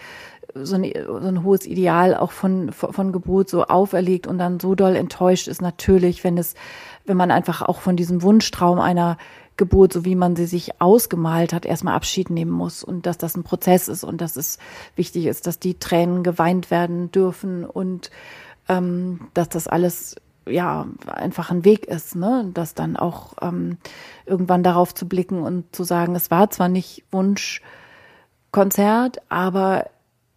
so 0.55 0.75
ein, 0.75 0.91
so 1.05 1.15
ein 1.15 1.43
hohes 1.43 1.65
Ideal 1.65 2.15
auch 2.15 2.31
von, 2.31 2.71
von, 2.71 3.11
Geburt 3.11 3.49
so 3.49 3.65
auferlegt 3.65 4.27
und 4.27 4.37
dann 4.37 4.59
so 4.59 4.75
doll 4.75 4.95
enttäuscht 4.95 5.47
ist 5.47 5.61
natürlich, 5.61 6.23
wenn 6.23 6.37
es, 6.37 6.55
wenn 7.05 7.17
man 7.17 7.31
einfach 7.31 7.61
auch 7.61 7.81
von 7.81 7.95
diesem 7.95 8.21
Wunschtraum 8.21 8.79
einer 8.79 9.17
Geburt, 9.57 9.93
so 9.93 10.05
wie 10.05 10.15
man 10.15 10.35
sie 10.35 10.45
sich 10.45 10.81
ausgemalt 10.81 11.53
hat, 11.53 11.65
erstmal 11.65 11.95
Abschied 11.95 12.29
nehmen 12.29 12.51
muss 12.51 12.83
und 12.83 13.05
dass 13.05 13.17
das 13.17 13.35
ein 13.35 13.43
Prozess 13.43 13.87
ist 13.87 14.03
und 14.03 14.21
dass 14.21 14.35
es 14.35 14.57
wichtig 14.95 15.25
ist, 15.25 15.47
dass 15.47 15.59
die 15.59 15.77
Tränen 15.77 16.23
geweint 16.23 16.71
werden 16.71 17.11
dürfen 17.11 17.65
und 17.65 18.09
ähm, 18.67 19.27
dass 19.33 19.49
das 19.49 19.67
alles 19.67 20.15
ja 20.47 20.87
einfach 21.07 21.51
ein 21.51 21.65
Weg 21.65 21.85
ist, 21.85 22.15
ne, 22.15 22.49
dass 22.53 22.73
dann 22.73 22.97
auch 22.97 23.33
ähm, 23.41 23.77
irgendwann 24.25 24.63
darauf 24.63 24.95
zu 24.95 25.07
blicken 25.07 25.41
und 25.41 25.75
zu 25.75 25.83
sagen, 25.83 26.15
es 26.15 26.31
war 26.31 26.49
zwar 26.49 26.69
nicht 26.69 27.03
Wunschkonzert, 27.11 29.21
aber 29.29 29.85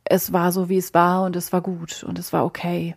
es 0.09 0.33
war 0.33 0.53
so, 0.53 0.69
wie 0.69 0.79
es 0.79 0.95
war 0.95 1.25
und 1.25 1.37
es 1.37 1.53
war 1.53 1.61
gut 1.61 2.05
und 2.05 2.19
es 2.19 2.33
war 2.33 2.45
okay. 2.45 2.95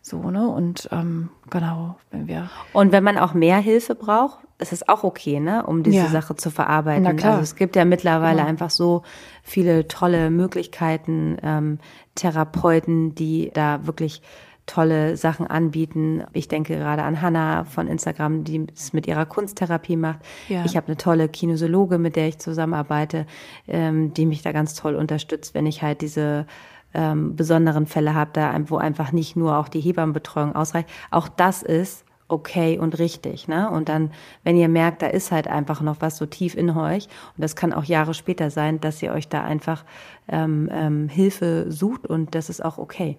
So, 0.00 0.30
ne? 0.30 0.48
Und 0.48 0.88
ähm, 0.90 1.30
genau, 1.50 1.96
wenn 2.10 2.26
wir. 2.26 2.50
Und 2.72 2.92
wenn 2.92 3.04
man 3.04 3.18
auch 3.18 3.34
mehr 3.34 3.58
Hilfe 3.58 3.94
braucht, 3.94 4.38
ist 4.58 4.72
es 4.72 4.88
auch 4.88 5.04
okay, 5.04 5.40
ne, 5.40 5.66
um 5.66 5.82
diese 5.82 5.96
ja. 5.98 6.08
Sache 6.08 6.36
zu 6.36 6.50
verarbeiten. 6.50 7.02
Na 7.02 7.12
klar. 7.12 7.32
Also 7.32 7.42
es 7.42 7.56
gibt 7.56 7.76
ja 7.76 7.84
mittlerweile 7.84 8.38
genau. 8.38 8.48
einfach 8.48 8.70
so 8.70 9.02
viele 9.42 9.88
tolle 9.88 10.30
Möglichkeiten, 10.30 11.36
ähm, 11.42 11.78
Therapeuten, 12.14 13.14
die 13.14 13.50
da 13.52 13.86
wirklich 13.86 14.22
tolle 14.66 15.16
Sachen 15.16 15.46
anbieten. 15.46 16.24
Ich 16.32 16.48
denke 16.48 16.76
gerade 16.76 17.02
an 17.02 17.20
Hannah 17.20 17.64
von 17.64 17.88
Instagram, 17.88 18.44
die 18.44 18.66
es 18.74 18.92
mit 18.92 19.06
ihrer 19.06 19.26
Kunsttherapie 19.26 19.96
macht. 19.96 20.20
Ja. 20.48 20.64
Ich 20.64 20.76
habe 20.76 20.86
eine 20.86 20.96
tolle 20.96 21.28
Kinesiologe, 21.28 21.98
mit 21.98 22.16
der 22.16 22.28
ich 22.28 22.38
zusammenarbeite, 22.38 23.26
ähm, 23.66 24.14
die 24.14 24.26
mich 24.26 24.42
da 24.42 24.52
ganz 24.52 24.74
toll 24.74 24.94
unterstützt, 24.94 25.54
wenn 25.54 25.66
ich 25.66 25.82
halt 25.82 26.00
diese 26.00 26.46
ähm, 26.94 27.36
besonderen 27.36 27.86
Fälle 27.86 28.14
habe, 28.14 28.30
da 28.34 28.54
wo 28.66 28.76
einfach 28.76 29.12
nicht 29.12 29.36
nur 29.36 29.56
auch 29.56 29.68
die 29.68 29.80
Hebammenbetreuung 29.80 30.54
ausreicht. 30.54 30.88
Auch 31.10 31.28
das 31.28 31.62
ist 31.62 32.04
okay 32.28 32.78
und 32.78 32.98
richtig, 32.98 33.46
ne? 33.48 33.70
Und 33.70 33.88
dann, 33.88 34.10
wenn 34.42 34.56
ihr 34.56 34.68
merkt, 34.68 35.02
da 35.02 35.06
ist 35.06 35.32
halt 35.32 35.48
einfach 35.48 35.82
noch 35.82 35.96
was 36.00 36.16
so 36.16 36.24
tief 36.24 36.54
in 36.54 36.70
euch, 36.70 37.08
und 37.36 37.42
das 37.42 37.56
kann 37.56 37.72
auch 37.72 37.84
Jahre 37.84 38.14
später 38.14 38.50
sein, 38.50 38.80
dass 38.80 39.02
ihr 39.02 39.12
euch 39.12 39.28
da 39.28 39.44
einfach 39.44 39.84
ähm, 40.28 40.68
ähm, 40.72 41.08
Hilfe 41.08 41.70
sucht 41.70 42.06
und 42.06 42.34
das 42.34 42.48
ist 42.48 42.64
auch 42.64 42.78
okay. 42.78 43.18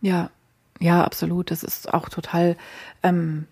Ja, 0.00 0.30
ja, 0.80 1.04
absolut. 1.04 1.50
Das 1.50 1.62
ist 1.62 1.92
auch 1.92 2.08
total 2.08 2.56
ähm, 3.02 3.46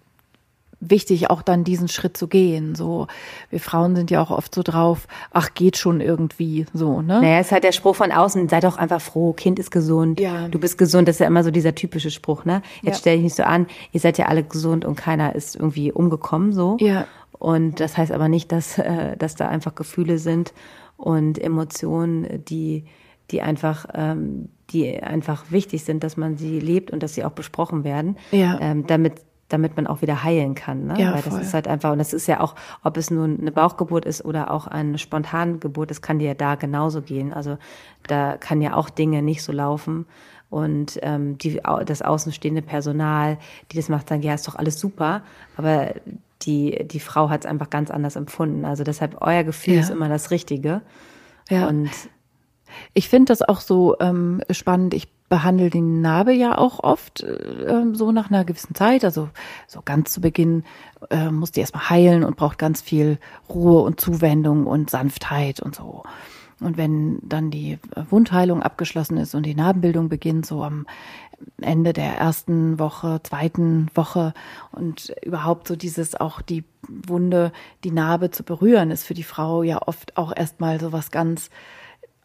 wichtig, 0.80 1.30
auch 1.30 1.42
dann 1.42 1.62
diesen 1.62 1.88
Schritt 1.88 2.16
zu 2.16 2.26
gehen. 2.26 2.74
So, 2.74 3.06
wir 3.50 3.60
Frauen 3.60 3.94
sind 3.94 4.10
ja 4.10 4.22
auch 4.22 4.30
oft 4.30 4.54
so 4.54 4.62
drauf, 4.62 5.06
ach, 5.30 5.54
geht 5.54 5.76
schon 5.76 6.00
irgendwie 6.00 6.66
so, 6.72 7.02
ne? 7.02 7.20
Naja, 7.20 7.40
ist 7.40 7.52
halt 7.52 7.64
der 7.64 7.72
Spruch 7.72 7.96
von 7.96 8.12
außen, 8.12 8.48
sei 8.48 8.60
doch 8.60 8.78
einfach 8.78 9.00
froh, 9.00 9.32
Kind 9.32 9.58
ist 9.58 9.70
gesund, 9.70 10.18
ja. 10.18 10.48
du 10.48 10.58
bist 10.58 10.78
gesund, 10.78 11.06
das 11.06 11.16
ist 11.16 11.20
ja 11.20 11.26
immer 11.26 11.44
so 11.44 11.50
dieser 11.50 11.74
typische 11.74 12.10
Spruch, 12.10 12.44
ne? 12.44 12.62
Jetzt 12.82 12.96
ja. 12.96 13.00
stell 13.00 13.16
dich 13.16 13.24
nicht 13.24 13.36
so 13.36 13.42
an, 13.42 13.66
ihr 13.92 14.00
seid 14.00 14.18
ja 14.18 14.26
alle 14.26 14.42
gesund 14.42 14.84
und 14.84 14.96
keiner 14.96 15.34
ist 15.34 15.54
irgendwie 15.54 15.92
umgekommen, 15.92 16.52
so. 16.52 16.76
Ja. 16.80 17.06
Und 17.38 17.80
das 17.80 17.96
heißt 17.96 18.12
aber 18.12 18.28
nicht, 18.28 18.50
dass, 18.52 18.78
äh, 18.78 19.16
dass 19.16 19.34
da 19.34 19.48
einfach 19.48 19.74
Gefühle 19.74 20.18
sind 20.18 20.52
und 20.96 21.38
Emotionen, 21.38 22.44
die, 22.46 22.84
die 23.30 23.42
einfach, 23.42 23.86
ähm, 23.94 24.48
die 24.70 25.02
einfach 25.02 25.44
wichtig 25.50 25.84
sind, 25.84 26.04
dass 26.04 26.16
man 26.16 26.36
sie 26.36 26.60
lebt 26.60 26.90
und 26.90 27.02
dass 27.02 27.14
sie 27.14 27.24
auch 27.24 27.32
besprochen 27.32 27.84
werden, 27.84 28.16
ja. 28.30 28.58
ähm, 28.60 28.86
damit 28.86 29.22
damit 29.50 29.76
man 29.76 29.86
auch 29.86 30.00
wieder 30.00 30.22
heilen 30.22 30.54
kann. 30.54 30.86
Ne? 30.86 30.94
Ja, 30.98 31.12
Weil 31.12 31.22
das 31.22 31.34
voll. 31.34 31.40
ist 31.40 31.54
halt 31.54 31.68
einfach, 31.68 31.92
und 31.92 31.98
das 31.98 32.12
ist 32.12 32.26
ja 32.26 32.40
auch, 32.40 32.54
ob 32.82 32.96
es 32.96 33.10
nun 33.10 33.40
eine 33.40 33.52
Bauchgeburt 33.52 34.04
ist 34.04 34.24
oder 34.24 34.50
auch 34.50 34.66
eine 34.66 34.96
Spontangeburt, 34.96 35.90
das 35.90 36.02
kann 36.02 36.18
dir 36.18 36.28
ja 36.28 36.34
da 36.34 36.54
genauso 36.54 37.02
gehen. 37.02 37.32
Also 37.32 37.58
da 38.06 38.36
kann 38.36 38.62
ja 38.62 38.74
auch 38.74 38.88
Dinge 38.88 39.22
nicht 39.22 39.42
so 39.42 39.52
laufen. 39.52 40.06
Und 40.48 40.98
ähm, 41.02 41.36
die, 41.38 41.60
das 41.84 42.02
außenstehende 42.02 42.62
Personal, 42.62 43.38
die 43.70 43.76
das 43.76 43.88
macht, 43.88 44.08
sagen, 44.08 44.22
ja, 44.22 44.34
ist 44.34 44.48
doch 44.48 44.56
alles 44.56 44.80
super, 44.80 45.22
aber 45.56 45.94
die, 46.42 46.86
die 46.86 47.00
Frau 47.00 47.28
hat 47.28 47.44
es 47.44 47.50
einfach 47.50 47.70
ganz 47.70 47.90
anders 47.90 48.16
empfunden. 48.16 48.64
Also 48.64 48.82
deshalb, 48.82 49.16
euer 49.20 49.44
Gefühl 49.44 49.74
ja. 49.74 49.80
ist 49.80 49.90
immer 49.90 50.08
das 50.08 50.30
Richtige. 50.30 50.80
Ja. 51.48 51.68
Und 51.68 51.90
ich 52.94 53.08
finde 53.08 53.26
das 53.26 53.42
auch 53.42 53.60
so 53.60 53.96
ähm, 54.00 54.42
spannend. 54.50 54.94
Ich 54.94 55.08
behandle 55.28 55.70
die 55.70 55.80
Narbe 55.80 56.32
ja 56.32 56.58
auch 56.58 56.80
oft 56.82 57.22
äh, 57.22 57.84
so 57.92 58.12
nach 58.12 58.30
einer 58.30 58.44
gewissen 58.44 58.74
Zeit. 58.74 59.04
Also 59.04 59.30
so 59.66 59.80
ganz 59.84 60.12
zu 60.12 60.20
Beginn 60.20 60.64
äh, 61.10 61.30
muss 61.30 61.52
die 61.52 61.60
erstmal 61.60 61.88
heilen 61.88 62.24
und 62.24 62.36
braucht 62.36 62.58
ganz 62.58 62.82
viel 62.82 63.18
Ruhe 63.48 63.80
und 63.82 64.00
Zuwendung 64.00 64.66
und 64.66 64.90
Sanftheit 64.90 65.60
und 65.60 65.74
so. 65.74 66.02
Und 66.60 66.76
wenn 66.76 67.20
dann 67.22 67.50
die 67.50 67.78
Wundheilung 68.10 68.62
abgeschlossen 68.62 69.16
ist 69.16 69.34
und 69.34 69.46
die 69.46 69.54
Narbenbildung 69.54 70.10
beginnt, 70.10 70.44
so 70.44 70.62
am 70.62 70.86
Ende 71.60 71.94
der 71.94 72.18
ersten 72.18 72.78
Woche, 72.78 73.20
zweiten 73.22 73.88
Woche 73.94 74.34
und 74.72 75.14
überhaupt 75.24 75.68
so 75.68 75.76
dieses 75.76 76.14
auch 76.20 76.42
die 76.42 76.64
Wunde, 76.86 77.52
die 77.82 77.92
Narbe 77.92 78.30
zu 78.30 78.42
berühren, 78.42 78.90
ist 78.90 79.04
für 79.04 79.14
die 79.14 79.22
Frau 79.22 79.62
ja 79.62 79.80
oft 79.86 80.18
auch 80.18 80.36
erstmal 80.36 80.78
so 80.80 80.92
was 80.92 81.10
ganz 81.10 81.48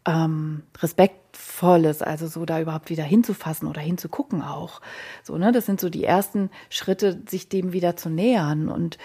ähm, 0.06 0.64
respektvolles, 0.80 2.02
also 2.02 2.28
so 2.28 2.46
da 2.46 2.62
überhaupt 2.62 2.90
wieder 2.90 3.04
hinzufassen 3.04 3.68
oder 3.68 3.82
hinzugucken 3.82 4.42
auch. 4.42 4.82
So, 5.24 5.38
ne, 5.38 5.52
das 5.52 5.66
sind 5.66 5.82
so 5.82 5.90
die 5.90 6.04
ersten 6.04 6.50
Schritte, 6.70 7.22
sich 7.28 7.50
dem 7.50 7.74
wieder 7.74 7.96
zu 7.96 8.10
nähern 8.10 8.70
und 8.70 8.98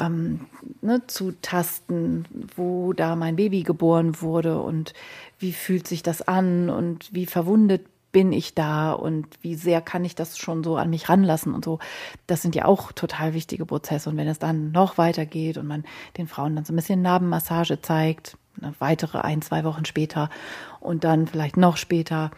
ähm, 0.00 0.46
ne, 0.80 1.06
zu 1.06 1.32
tasten, 1.42 2.24
wo 2.56 2.92
da 2.92 3.14
mein 3.14 3.36
Baby 3.36 3.62
geboren 3.62 4.20
wurde 4.20 4.60
und 4.60 4.94
wie 5.38 5.52
fühlt 5.52 5.86
sich 5.86 6.02
das 6.02 6.22
an 6.26 6.70
und 6.70 7.14
wie 7.14 7.26
verwundet 7.26 7.86
bin 8.10 8.32
ich 8.32 8.54
da 8.54 8.92
und 8.92 9.26
wie 9.42 9.54
sehr 9.54 9.82
kann 9.82 10.04
ich 10.04 10.14
das 10.14 10.38
schon 10.38 10.64
so 10.64 10.76
an 10.76 10.88
mich 10.90 11.08
ranlassen 11.08 11.54
und 11.54 11.64
so. 11.64 11.78
Das 12.26 12.40
sind 12.40 12.54
ja 12.54 12.64
auch 12.64 12.90
total 12.92 13.34
wichtige 13.34 13.66
Prozesse. 13.66 14.08
Und 14.08 14.16
wenn 14.16 14.26
es 14.26 14.38
dann 14.38 14.72
noch 14.72 14.96
weitergeht 14.96 15.58
und 15.58 15.66
man 15.66 15.84
den 16.16 16.26
Frauen 16.26 16.56
dann 16.56 16.64
so 16.64 16.72
ein 16.72 16.76
bisschen 16.76 17.02
Narbenmassage 17.02 17.82
zeigt, 17.82 18.38
eine 18.60 18.74
weitere 18.78 19.18
ein, 19.18 19.42
zwei 19.42 19.64
Wochen 19.64 19.84
später 19.84 20.30
und 20.80 21.04
dann 21.04 21.26
vielleicht 21.26 21.56
noch 21.56 21.76
später 21.76 22.30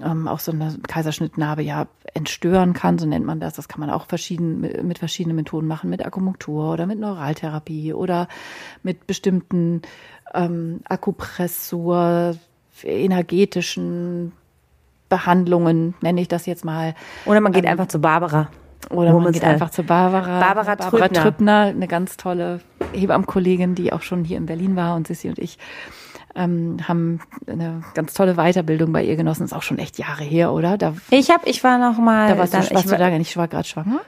ähm, 0.00 0.28
auch 0.28 0.40
so 0.40 0.52
eine 0.52 0.76
Kaiserschnittnarbe 0.86 1.62
ja 1.62 1.86
entstören 2.14 2.72
kann, 2.72 2.98
so 2.98 3.06
nennt 3.06 3.24
man 3.24 3.40
das. 3.40 3.54
Das 3.54 3.68
kann 3.68 3.80
man 3.80 3.90
auch 3.90 4.06
verschieden, 4.06 4.60
mit 4.60 4.98
verschiedenen 4.98 5.36
Methoden 5.36 5.66
machen, 5.66 5.90
mit 5.90 6.04
Akupunktur 6.04 6.72
oder 6.72 6.86
mit 6.86 6.98
Neuraltherapie 6.98 7.92
oder 7.92 8.28
mit 8.82 9.06
bestimmten 9.06 9.82
ähm, 10.34 10.80
Akupressur, 10.84 12.36
energetischen 12.82 14.32
Behandlungen, 15.08 15.94
nenne 16.00 16.20
ich 16.20 16.28
das 16.28 16.46
jetzt 16.46 16.64
mal. 16.64 16.94
Oder 17.24 17.40
man 17.40 17.52
geht 17.52 17.64
ähm, 17.64 17.70
einfach 17.70 17.88
zu 17.88 18.00
Barbara. 18.00 18.48
Oder 18.90 19.12
man 19.14 19.32
geht 19.32 19.44
einfach 19.44 19.70
zu 19.70 19.82
Barbara. 19.82 20.40
Barbara, 20.40 20.74
Barbara 20.74 21.08
Trübner. 21.08 21.22
Trübner, 21.22 21.60
eine 21.62 21.88
ganz 21.88 22.16
tolle 22.16 22.60
Hebammenkollegin, 22.92 23.74
die 23.74 23.92
auch 23.92 24.02
schon 24.02 24.24
hier 24.24 24.36
in 24.36 24.46
Berlin 24.46 24.76
war 24.76 24.94
und 24.94 25.06
Sissi 25.06 25.28
und 25.28 25.38
ich 25.38 25.58
ähm, 26.36 26.76
haben 26.86 27.20
eine 27.46 27.82
ganz 27.94 28.14
tolle 28.14 28.34
Weiterbildung 28.34 28.92
bei 28.92 29.02
ihr 29.02 29.16
genossen. 29.16 29.44
Ist 29.44 29.54
auch 29.54 29.62
schon 29.62 29.78
echt 29.78 29.98
Jahre 29.98 30.22
her, 30.22 30.52
oder? 30.52 30.76
Da, 30.76 30.94
ich 31.10 31.30
habe, 31.30 31.48
ich 31.48 31.64
war 31.64 31.78
noch 31.78 31.98
mal. 31.98 32.28
Da 32.28 32.38
warst, 32.38 32.54
da, 32.54 32.60
du, 32.60 32.74
warst 32.74 32.86
du 32.86 32.96
da 32.96 33.10
gar 33.10 33.18
nicht, 33.18 33.30
ich 33.30 33.36
war 33.36 33.48
gerade 33.48 33.66
schwanger. 33.66 34.00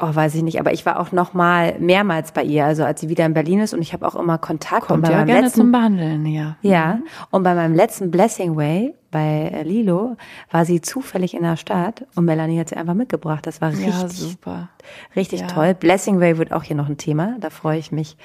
Oh, 0.00 0.14
weiß 0.14 0.34
ich 0.34 0.42
nicht, 0.42 0.60
aber 0.60 0.72
ich 0.72 0.84
war 0.86 0.98
auch 1.00 1.12
noch 1.12 1.34
mal 1.34 1.76
mehrmals 1.78 2.32
bei 2.32 2.42
ihr, 2.42 2.64
also 2.64 2.84
als 2.84 3.00
sie 3.00 3.08
wieder 3.08 3.26
in 3.26 3.34
Berlin 3.34 3.60
ist 3.60 3.74
und 3.74 3.82
ich 3.82 3.92
habe 3.92 4.06
auch 4.06 4.14
immer 4.14 4.38
Kontakt. 4.38 4.86
Kommt 4.86 5.06
und 5.06 5.12
ja 5.12 5.24
gerne 5.24 5.42
letzten, 5.42 5.60
zum 5.60 5.72
Behandeln, 5.72 6.26
ja. 6.26 6.56
Ja, 6.62 6.98
und 7.30 7.42
bei 7.42 7.54
meinem 7.54 7.74
letzten 7.74 8.10
Blessing 8.10 8.56
Way 8.56 8.94
bei 9.14 9.48
äh, 9.52 9.62
Lilo 9.62 10.16
war 10.50 10.64
sie 10.64 10.80
zufällig 10.80 11.34
in 11.34 11.44
der 11.44 11.56
Stadt 11.56 12.04
und 12.16 12.24
Melanie 12.24 12.58
hat 12.58 12.70
sie 12.70 12.76
einfach 12.76 12.94
mitgebracht. 12.94 13.46
Das 13.46 13.60
war 13.60 13.70
richtig, 13.70 13.86
ja, 13.86 14.08
super. 14.08 14.68
richtig 15.14 15.42
ja. 15.42 15.46
toll. 15.46 15.74
Blessing 15.74 16.18
Way 16.18 16.36
wird 16.36 16.52
auch 16.52 16.64
hier 16.64 16.74
noch 16.74 16.88
ein 16.88 16.96
Thema. 16.96 17.36
Da 17.38 17.50
freue 17.50 17.78
ich 17.78 17.92
mich, 17.92 18.16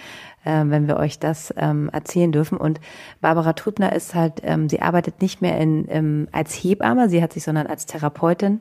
äh, 0.46 0.64
wenn 0.66 0.88
wir 0.88 0.98
euch 0.98 1.20
das 1.20 1.54
ähm, 1.58 1.92
erzählen 1.94 2.32
dürfen. 2.32 2.58
Und 2.58 2.82
Barbara 3.22 3.54
Trübner 3.54 3.94
ist 3.94 4.16
halt, 4.16 4.42
ähm, 4.44 4.68
sie 4.68 4.82
arbeitet 4.82 5.22
nicht 5.22 5.44
mehr 5.44 5.60
in, 5.60 5.86
ähm, 5.90 6.28
als 6.32 6.56
Hebamme, 6.56 7.08
sie 7.08 7.22
hat 7.22 7.34
sich, 7.34 7.44
sondern 7.44 7.68
als 7.68 7.86
Therapeutin 7.86 8.60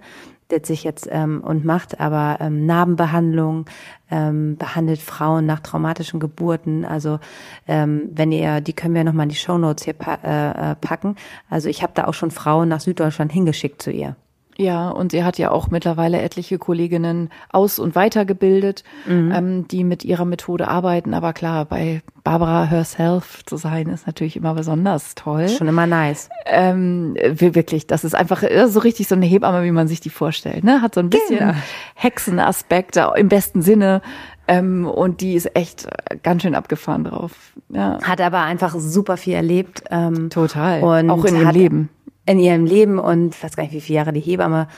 sich 0.64 0.84
jetzt 0.84 1.08
ähm, 1.10 1.42
und 1.42 1.64
macht 1.64 2.00
aber 2.00 2.38
ähm, 2.40 2.66
Narbenbehandlung, 2.66 3.66
ähm, 4.10 4.56
behandelt 4.56 5.00
Frauen 5.00 5.46
nach 5.46 5.60
traumatischen 5.60 6.20
Geburten. 6.20 6.84
Also 6.84 7.20
ähm, 7.66 8.08
wenn 8.12 8.32
ihr, 8.32 8.60
die 8.60 8.72
können 8.72 8.94
wir 8.94 9.04
nochmal 9.04 9.24
in 9.24 9.30
die 9.30 9.36
Show 9.36 9.58
Notes 9.58 9.84
hier 9.84 9.94
pa 9.94 10.18
äh, 10.24 10.72
äh, 10.72 10.74
packen. 10.74 11.16
Also 11.50 11.68
ich 11.68 11.82
habe 11.82 11.92
da 11.94 12.06
auch 12.06 12.14
schon 12.14 12.30
Frauen 12.30 12.68
nach 12.68 12.80
Süddeutschland 12.80 13.32
hingeschickt 13.32 13.82
zu 13.82 13.90
ihr. 13.90 14.16
Ja, 14.60 14.88
und 14.90 15.12
sie 15.12 15.22
hat 15.22 15.38
ja 15.38 15.52
auch 15.52 15.70
mittlerweile 15.70 16.20
etliche 16.20 16.58
Kolleginnen 16.58 17.30
aus- 17.50 17.78
und 17.78 17.94
weitergebildet, 17.94 18.82
mhm. 19.06 19.32
ähm, 19.32 19.68
die 19.68 19.84
mit 19.84 20.04
ihrer 20.04 20.24
Methode 20.24 20.66
arbeiten. 20.66 21.14
Aber 21.14 21.32
klar, 21.32 21.64
bei 21.64 22.02
Barbara 22.24 22.64
herself 22.64 23.44
zu 23.46 23.56
sein, 23.56 23.86
ist 23.86 24.08
natürlich 24.08 24.36
immer 24.36 24.54
besonders 24.54 25.14
toll. 25.14 25.48
Schon 25.48 25.68
immer 25.68 25.86
nice. 25.86 26.28
Ähm, 26.44 27.14
wirklich, 27.24 27.86
das 27.86 28.02
ist 28.02 28.16
einfach 28.16 28.42
so 28.66 28.80
richtig 28.80 29.06
so 29.06 29.14
eine 29.14 29.26
Hebamme, 29.26 29.62
wie 29.62 29.70
man 29.70 29.86
sich 29.86 30.00
die 30.00 30.10
vorstellt. 30.10 30.64
Ne? 30.64 30.82
Hat 30.82 30.92
so 30.92 31.00
ein 31.00 31.08
bisschen 31.08 31.38
genau. 31.38 31.54
Hexenaspekt 31.94 32.98
im 33.14 33.28
besten 33.28 33.62
Sinne. 33.62 34.02
Ähm, 34.48 34.88
und 34.88 35.20
die 35.20 35.34
ist 35.34 35.54
echt 35.54 35.86
ganz 36.24 36.42
schön 36.42 36.56
abgefahren 36.56 37.04
drauf. 37.04 37.52
Ja. 37.68 38.00
Hat 38.02 38.20
aber 38.20 38.42
einfach 38.42 38.74
super 38.76 39.18
viel 39.18 39.34
erlebt. 39.34 39.84
Ähm, 39.92 40.30
Total. 40.30 40.82
Und 40.82 41.10
auch 41.10 41.24
in 41.24 41.36
ihrem 41.36 41.50
Leben 41.50 41.90
in 42.28 42.38
ihrem 42.38 42.66
Leben 42.66 42.98
und 42.98 43.34
ich 43.34 43.42
weiß 43.42 43.56
gar 43.56 43.62
nicht, 43.64 43.72
wie 43.72 43.80
viele 43.80 43.96
Jahre 43.96 44.12
die 44.12 44.20
Hebamme 44.20 44.68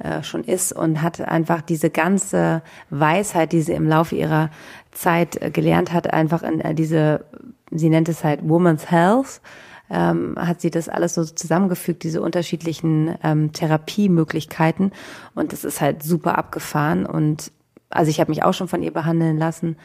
äh, 0.00 0.24
schon 0.24 0.42
ist 0.42 0.72
und 0.72 1.02
hat 1.02 1.20
einfach 1.20 1.62
diese 1.62 1.88
ganze 1.88 2.62
Weisheit, 2.90 3.52
die 3.52 3.62
sie 3.62 3.74
im 3.74 3.88
Laufe 3.88 4.16
ihrer 4.16 4.50
Zeit 4.90 5.40
äh, 5.40 5.50
gelernt 5.50 5.92
hat, 5.92 6.12
einfach 6.12 6.42
in 6.42 6.60
äh, 6.60 6.74
diese, 6.74 7.24
sie 7.70 7.88
nennt 7.90 8.08
es 8.08 8.24
halt 8.24 8.40
Woman's 8.42 8.90
Health, 8.90 9.40
ähm, 9.88 10.34
hat 10.36 10.60
sie 10.60 10.70
das 10.70 10.88
alles 10.88 11.14
so 11.14 11.24
zusammengefügt, 11.24 12.02
diese 12.02 12.20
unterschiedlichen 12.20 13.14
ähm, 13.22 13.52
Therapiemöglichkeiten. 13.52 14.90
Und 15.36 15.52
das 15.52 15.64
ist 15.64 15.80
halt 15.80 16.02
super 16.02 16.36
abgefahren. 16.36 17.06
Und 17.06 17.52
also 17.88 18.10
ich 18.10 18.18
habe 18.18 18.32
mich 18.32 18.42
auch 18.42 18.52
schon 18.52 18.66
von 18.66 18.82
ihr 18.82 18.92
behandeln 18.92 19.38
lassen, 19.38 19.76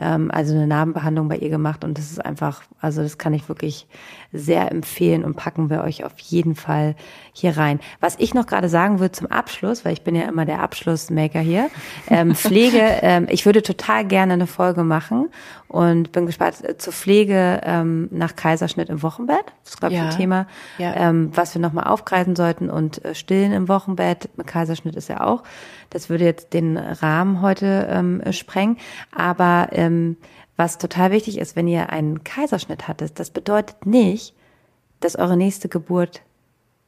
ähm, 0.00 0.30
also 0.30 0.54
eine 0.54 0.66
Narbenbehandlung 0.66 1.28
bei 1.28 1.36
ihr 1.36 1.50
gemacht 1.50 1.84
und 1.84 1.98
das 1.98 2.10
ist 2.10 2.24
einfach, 2.24 2.62
also 2.80 3.02
das 3.02 3.18
kann 3.18 3.34
ich 3.34 3.48
wirklich 3.48 3.86
sehr 4.32 4.70
empfehlen 4.70 5.24
und 5.24 5.36
packen 5.36 5.70
wir 5.70 5.82
euch 5.82 6.04
auf 6.04 6.18
jeden 6.18 6.54
Fall 6.54 6.94
hier 7.32 7.56
rein. 7.56 7.80
Was 8.00 8.16
ich 8.18 8.34
noch 8.34 8.46
gerade 8.46 8.68
sagen 8.68 9.00
würde 9.00 9.12
zum 9.12 9.26
Abschluss, 9.26 9.84
weil 9.84 9.92
ich 9.92 10.02
bin 10.02 10.14
ja 10.14 10.28
immer 10.28 10.44
der 10.44 10.60
Abschlussmaker 10.60 11.40
hier, 11.40 11.70
ähm, 12.08 12.34
Pflege, 12.36 12.80
ähm, 13.02 13.26
ich 13.30 13.46
würde 13.46 13.62
total 13.62 14.04
gerne 14.04 14.34
eine 14.34 14.46
Folge 14.46 14.84
machen 14.84 15.28
und 15.68 16.12
bin 16.12 16.26
gespannt 16.26 16.64
äh, 16.64 16.76
zur 16.78 16.92
Pflege 16.92 17.60
ähm, 17.62 18.08
nach 18.10 18.36
Kaiserschnitt 18.36 18.88
im 18.88 19.02
Wochenbett. 19.02 19.44
Das 19.64 19.74
ist, 19.74 19.80
glaube 19.80 19.94
ich, 19.94 20.00
ja. 20.00 20.06
ein 20.08 20.16
Thema, 20.16 20.46
ja. 20.78 20.94
ähm, 20.96 21.30
was 21.34 21.54
wir 21.54 21.60
nochmal 21.60 21.84
aufgreifen 21.84 22.34
sollten 22.36 22.70
und 22.70 23.04
äh, 23.04 23.14
Stillen 23.14 23.52
im 23.52 23.68
Wochenbett. 23.68 24.30
Kaiserschnitt 24.46 24.96
ist 24.96 25.08
ja 25.08 25.20
auch. 25.20 25.42
Das 25.90 26.10
würde 26.10 26.24
jetzt 26.24 26.52
den 26.52 26.76
Rahmen 26.76 27.40
heute 27.40 27.88
ähm, 27.90 28.22
sprengen. 28.32 28.76
Aber 29.14 29.68
ähm, 29.88 30.16
was 30.56 30.78
total 30.78 31.10
wichtig 31.10 31.38
ist, 31.38 31.56
wenn 31.56 31.68
ihr 31.68 31.90
einen 31.90 32.24
Kaiserschnitt 32.24 32.88
hattet, 32.88 33.18
das 33.18 33.30
bedeutet 33.30 33.86
nicht, 33.86 34.34
dass 35.00 35.16
eure 35.16 35.36
nächste 35.36 35.68
Geburt 35.68 36.22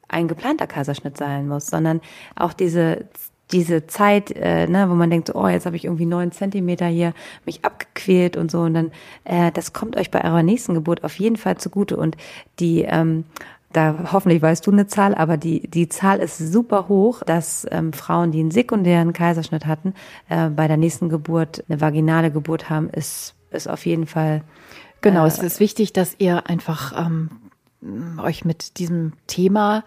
ein 0.08 0.28
geplanter 0.28 0.66
Kaiserschnitt 0.66 1.16
sein 1.16 1.46
muss, 1.48 1.66
sondern 1.66 2.00
auch 2.34 2.52
diese 2.52 3.06
diese 3.52 3.86
Zeit, 3.86 4.30
äh, 4.30 4.66
ne, 4.66 4.88
wo 4.88 4.94
man 4.94 5.10
denkt, 5.10 5.28
so, 5.28 5.34
oh, 5.34 5.48
jetzt 5.48 5.66
habe 5.66 5.76
ich 5.76 5.84
irgendwie 5.84 6.06
neun 6.06 6.32
Zentimeter 6.32 6.86
hier 6.86 7.14
mich 7.46 7.64
abgequält 7.64 8.36
und 8.36 8.50
so, 8.50 8.60
und 8.60 8.74
dann, 8.74 8.92
äh, 9.24 9.50
das 9.52 9.72
kommt 9.72 9.96
euch 9.96 10.10
bei 10.10 10.24
eurer 10.24 10.42
nächsten 10.42 10.74
Geburt 10.74 11.04
auf 11.04 11.18
jeden 11.18 11.36
Fall 11.36 11.58
zugute. 11.58 11.96
Und 11.96 12.16
die, 12.58 12.82
ähm, 12.82 13.24
da 13.72 14.12
hoffentlich 14.12 14.42
weißt 14.42 14.66
du 14.66 14.72
eine 14.72 14.86
Zahl, 14.86 15.14
aber 15.14 15.36
die, 15.36 15.68
die 15.68 15.88
Zahl 15.88 16.18
ist 16.18 16.38
super 16.38 16.88
hoch, 16.88 17.22
dass 17.22 17.66
ähm, 17.70 17.92
Frauen, 17.92 18.32
die 18.32 18.40
einen 18.40 18.50
sekundären 18.50 19.12
Kaiserschnitt 19.12 19.66
hatten, 19.66 19.94
äh, 20.28 20.48
bei 20.48 20.66
der 20.66 20.76
nächsten 20.76 21.08
Geburt 21.08 21.64
eine 21.68 21.80
vaginale 21.80 22.30
Geburt 22.30 22.68
haben, 22.68 22.90
ist, 22.90 23.34
ist 23.50 23.68
auf 23.68 23.86
jeden 23.86 24.06
Fall. 24.06 24.42
Genau, 25.00 25.24
äh, 25.24 25.28
es 25.28 25.38
ist 25.38 25.60
wichtig, 25.60 25.92
dass 25.92 26.16
ihr 26.18 26.48
einfach 26.48 26.92
ähm, 26.98 27.30
euch 28.22 28.44
mit 28.44 28.78
diesem 28.78 29.12
Thema 29.26 29.84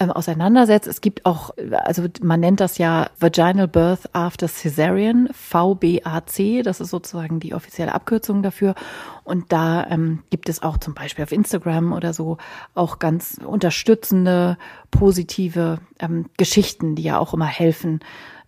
ähm, 0.00 0.10
auseinandersetzt. 0.10 0.88
Es 0.88 1.00
gibt 1.00 1.24
auch, 1.24 1.50
also 1.84 2.04
man 2.20 2.40
nennt 2.40 2.60
das 2.60 2.78
ja 2.78 3.10
Vaginal 3.20 3.68
Birth 3.68 4.08
After 4.12 4.48
Caesarean, 4.48 5.28
VBAC, 5.32 6.62
das 6.64 6.80
ist 6.80 6.90
sozusagen 6.90 7.38
die 7.38 7.54
offizielle 7.54 7.94
Abkürzung 7.94 8.42
dafür. 8.42 8.74
Und 9.22 9.52
da 9.52 9.86
ähm, 9.88 10.22
gibt 10.30 10.48
es 10.48 10.62
auch 10.62 10.78
zum 10.78 10.94
Beispiel 10.94 11.24
auf 11.24 11.32
Instagram 11.32 11.92
oder 11.92 12.12
so 12.12 12.38
auch 12.74 12.98
ganz 12.98 13.40
unterstützende, 13.44 14.58
positive 14.90 15.78
ähm, 16.00 16.26
Geschichten, 16.36 16.96
die 16.96 17.04
ja 17.04 17.18
auch 17.18 17.32
immer 17.32 17.46
helfen, 17.46 18.00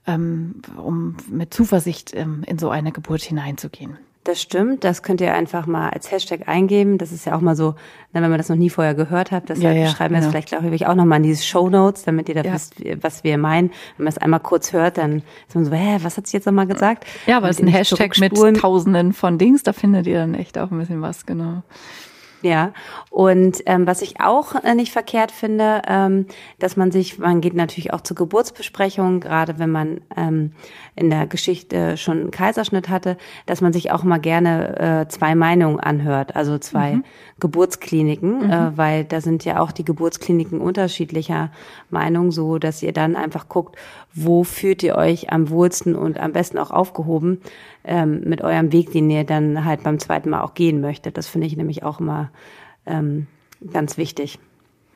ähm, 0.07 0.63
um 0.77 1.17
mit 1.31 1.55
Zuversicht 1.55 2.13
ähm, 2.15 2.43
in 2.47 2.59
so 2.59 2.71
eine 2.71 2.93
Geburt 2.93 3.23
hineinzugehen. 3.23 3.99
Das 4.27 4.43
stimmt, 4.43 4.83
das 4.83 5.05
könnt 5.05 5.21
ihr 5.21 5.33
einfach 5.33 5.69
mal 5.69 5.89
als 5.91 6.11
Hashtag 6.11 6.49
eingeben. 6.49 6.99
Das 6.99 7.13
ist 7.13 7.27
ja 7.27 7.37
auch 7.37 7.41
mal 7.41 7.55
so, 7.55 7.77
wenn 8.13 8.23
man 8.23 8.37
das 8.39 8.49
noch 8.49 8.57
nie 8.57 8.71
vorher 8.71 8.97
gehört 8.97 9.31
hat, 9.31 9.49
das 9.49 9.63
ja, 9.63 9.71
ja, 9.71 9.87
schreiben 9.87 10.15
wir 10.15 10.19
genau. 10.19 10.33
das 10.33 10.33
vielleicht, 10.33 10.49
glaube 10.49 10.75
ich, 10.75 10.89
auch 10.89 10.97
nochmal 10.97 11.19
in 11.19 11.23
diese 11.23 11.45
Show 11.45 11.71
Notes, 11.71 12.03
damit 12.03 12.29
ihr 12.29 12.35
da 12.35 12.43
ja. 12.43 12.53
wisst, 12.53 12.75
was 13.03 13.23
wir 13.23 13.39
meinen. 13.39 13.71
Wenn 13.97 14.05
man 14.05 14.09
es 14.09 14.19
einmal 14.19 14.41
kurz 14.41 14.73
hört, 14.73 14.99
dann 14.99 15.23
ist 15.47 15.55
man 15.55 15.65
so, 15.65 15.71
hä, 15.71 15.99
was 16.03 16.17
hat 16.17 16.27
sie 16.27 16.37
jetzt 16.37 16.47
nochmal 16.47 16.67
gesagt? 16.67 17.05
Ja, 17.29 17.37
aber 17.37 17.49
es 17.49 17.61
ist 17.61 17.63
ein 17.63 17.69
Hashtag 17.69 18.19
mit 18.19 18.35
Tausenden 18.61 19.13
von 19.13 19.39
Dings, 19.39 19.63
da 19.63 19.73
findet 19.73 20.09
ihr 20.09 20.19
dann 20.19 20.35
echt 20.35 20.59
auch 20.59 20.73
ein 20.73 20.79
bisschen 20.81 21.03
was, 21.03 21.25
genau. 21.25 21.63
Ja, 22.47 22.73
und 23.11 23.61
ähm, 23.67 23.89
was 23.89 24.03
ich 24.03 24.21
auch 24.21 24.55
äh, 24.55 24.77
nicht 24.77 24.93
verkehrt 24.93 25.33
finde, 25.33 25.83
ähm, 25.89 26.27
dass 26.61 26.77
man 26.77 26.93
sich, 26.93 27.19
man 27.19 27.41
geht 27.41 27.55
natürlich 27.55 27.93
auch 27.93 28.03
zur 28.03 28.17
Geburtsbesprechung, 28.17 29.19
gerade 29.19 29.59
wenn 29.59 29.71
man 29.73 30.01
ähm, 30.17 30.53
in 30.95 31.11
der 31.11 31.27
Geschichte 31.27 31.97
schon 31.97 32.21
einen 32.21 32.31
Kaiserschnitt 32.31 32.89
hatte, 32.89 33.17
dass 33.47 33.61
man 33.61 33.73
sich 33.73 33.91
auch 33.91 34.05
mal 34.05 34.19
gerne 34.19 34.79
äh, 34.79 35.09
zwei 35.09 35.35
Meinungen 35.35 35.81
anhört, 35.81 36.37
also 36.37 36.57
zwei 36.59 36.97
mhm. 36.97 37.05
Geburtskliniken, 37.41 38.47
mhm. 38.47 38.51
Äh, 38.51 38.77
weil 38.77 39.05
da 39.05 39.21
sind 39.21 39.45
ja 39.45 39.59
auch 39.59 39.73
die 39.73 39.85
Geburtskliniken 39.85 40.61
unterschiedlicher 40.61 41.51
Meinung, 41.91 42.31
so 42.31 42.59
dass 42.59 42.81
ihr 42.81 42.93
dann 42.93 43.17
einfach 43.17 43.49
guckt, 43.49 43.77
wo 44.17 44.45
fühlt 44.45 44.83
ihr 44.83 44.97
euch 44.97 45.31
am 45.31 45.51
wohlsten 45.51 45.95
und 45.95 46.19
am 46.19 46.33
besten 46.33 46.59
auch 46.59 46.71
aufgehoben 46.71 47.41
ähm, 47.85 48.23
mit 48.25 48.43
eurem 48.43 48.73
Weg, 48.73 48.91
den 48.91 49.11
ihr 49.11 49.25
dann 49.25 49.65
halt 49.65 49.83
beim 49.83 49.99
zweiten 49.99 50.31
Mal 50.31 50.41
auch 50.41 50.55
gehen 50.55 50.81
möchtet. 50.81 51.19
Das 51.19 51.29
finde 51.29 51.47
ich 51.47 51.57
nämlich 51.57 51.83
auch 51.83 52.01
immer 52.01 52.31
ähm, 52.87 53.27
ganz 53.73 53.99
wichtig. 53.99 54.39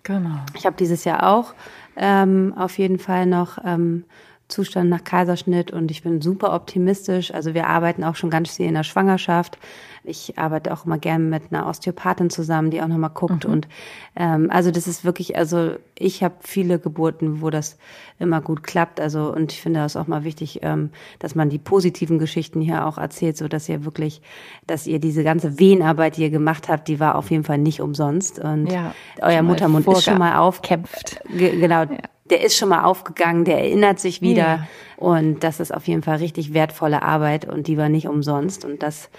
Genau. 0.03 0.39
Ich 0.57 0.65
habe 0.65 0.77
dieses 0.77 1.05
Jahr 1.05 1.31
auch 1.31 1.55
ähm, 1.97 2.55
auf 2.57 2.79
jeden 2.79 2.99
Fall 2.99 3.27
noch 3.27 3.59
ähm, 3.63 4.05
Zustand 4.49 4.89
nach 4.89 5.05
Kaiserschnitt 5.05 5.71
und 5.71 5.91
ich 5.91 6.03
bin 6.03 6.23
super 6.23 6.55
optimistisch. 6.55 7.33
Also 7.33 7.55
wir 7.55 7.67
arbeiten 7.67 8.03
auch 8.03 8.17
schon 8.17 8.31
ganz 8.31 8.57
viel 8.57 8.67
in 8.67 8.75
der 8.75 8.85
Schwangerschaft. 8.85 9.59
Ich 10.05 10.39
arbeite 10.39 10.73
auch 10.73 10.87
immer 10.87 10.99
gerne 10.99 11.25
mit 11.25 11.45
einer 11.51 11.67
Osteopathin 11.67 12.31
zusammen, 12.31 12.71
die 12.71 12.83
auch 12.83 12.89
nochmal 12.89 13.11
guckt. 13.11 13.47
Mhm. 13.47 13.53
Und 13.53 13.69
ähm, 14.17 14.51
also 14.51 14.71
das 14.71 14.87
ist 14.87 15.05
wirklich, 15.05 15.37
also 15.37 15.73
ich 15.99 16.23
habe 16.23 16.35
viele 16.41 16.79
Geburten, 16.79 17.43
wo 17.43 17.51
das 17.51 17.79
immer 18.19 18.41
gut 18.41 18.63
klappt. 18.63 19.01
Also 19.01 19.33
und 19.33 19.53
ich 19.53 19.61
finde 19.61 19.81
das 19.81 19.97
auch 19.97 20.07
mal 20.07 20.25
wichtig, 20.25 20.61
ähm, 20.63 20.91
dass 21.19 21.35
man 21.35 21.51
die 21.51 21.59
positiven 21.59 22.19
Geschichten 22.19 22.61
hier 22.61 22.87
auch 22.87 22.99
erzählt, 22.99 23.37
so 23.37 23.49
dass 23.49 23.69
ihr 23.69 23.85
wirklich, 23.85 24.23
dass 24.67 24.87
ihr 24.87 24.99
diese 24.99 25.25
ganze 25.25 25.59
Wehenarbeit, 25.59 26.17
die 26.17 26.23
ihr 26.23 26.31
gemacht 26.31 26.69
habt, 26.69 26.89
die 26.89 27.01
war 27.01 27.17
auf 27.17 27.31
jeden 27.31 27.45
Fall 27.45 27.59
nicht 27.59 27.81
umsonst. 27.81 28.39
Und 28.39 28.67
ja, 28.67 28.95
euer 29.21 29.43
Muttermund 29.43 29.87
ist 29.87 30.05
schon 30.05 30.19
mal 30.19 30.39
aufkämpft. 30.39 31.21
Genau. 31.29 31.83
Ja 31.83 31.99
der 32.31 32.45
ist 32.45 32.57
schon 32.57 32.69
mal 32.69 32.85
aufgegangen, 32.85 33.45
der 33.45 33.59
erinnert 33.59 33.99
sich 33.99 34.23
wieder. 34.23 34.37
Ja. 34.37 34.67
Und 34.97 35.43
das 35.43 35.61
ist 35.61 35.75
auf 35.75 35.89
jeden 35.89 36.03
Fall 36.03 36.17
richtig 36.17 36.55
wertvolle 36.55 37.03
Arbeit 37.03 37.45
und 37.47 37.67
die 37.67 37.77
war 37.77 37.89
nicht 37.89 38.07
umsonst. 38.07 38.65
Und 38.65 38.83
das 38.83 39.11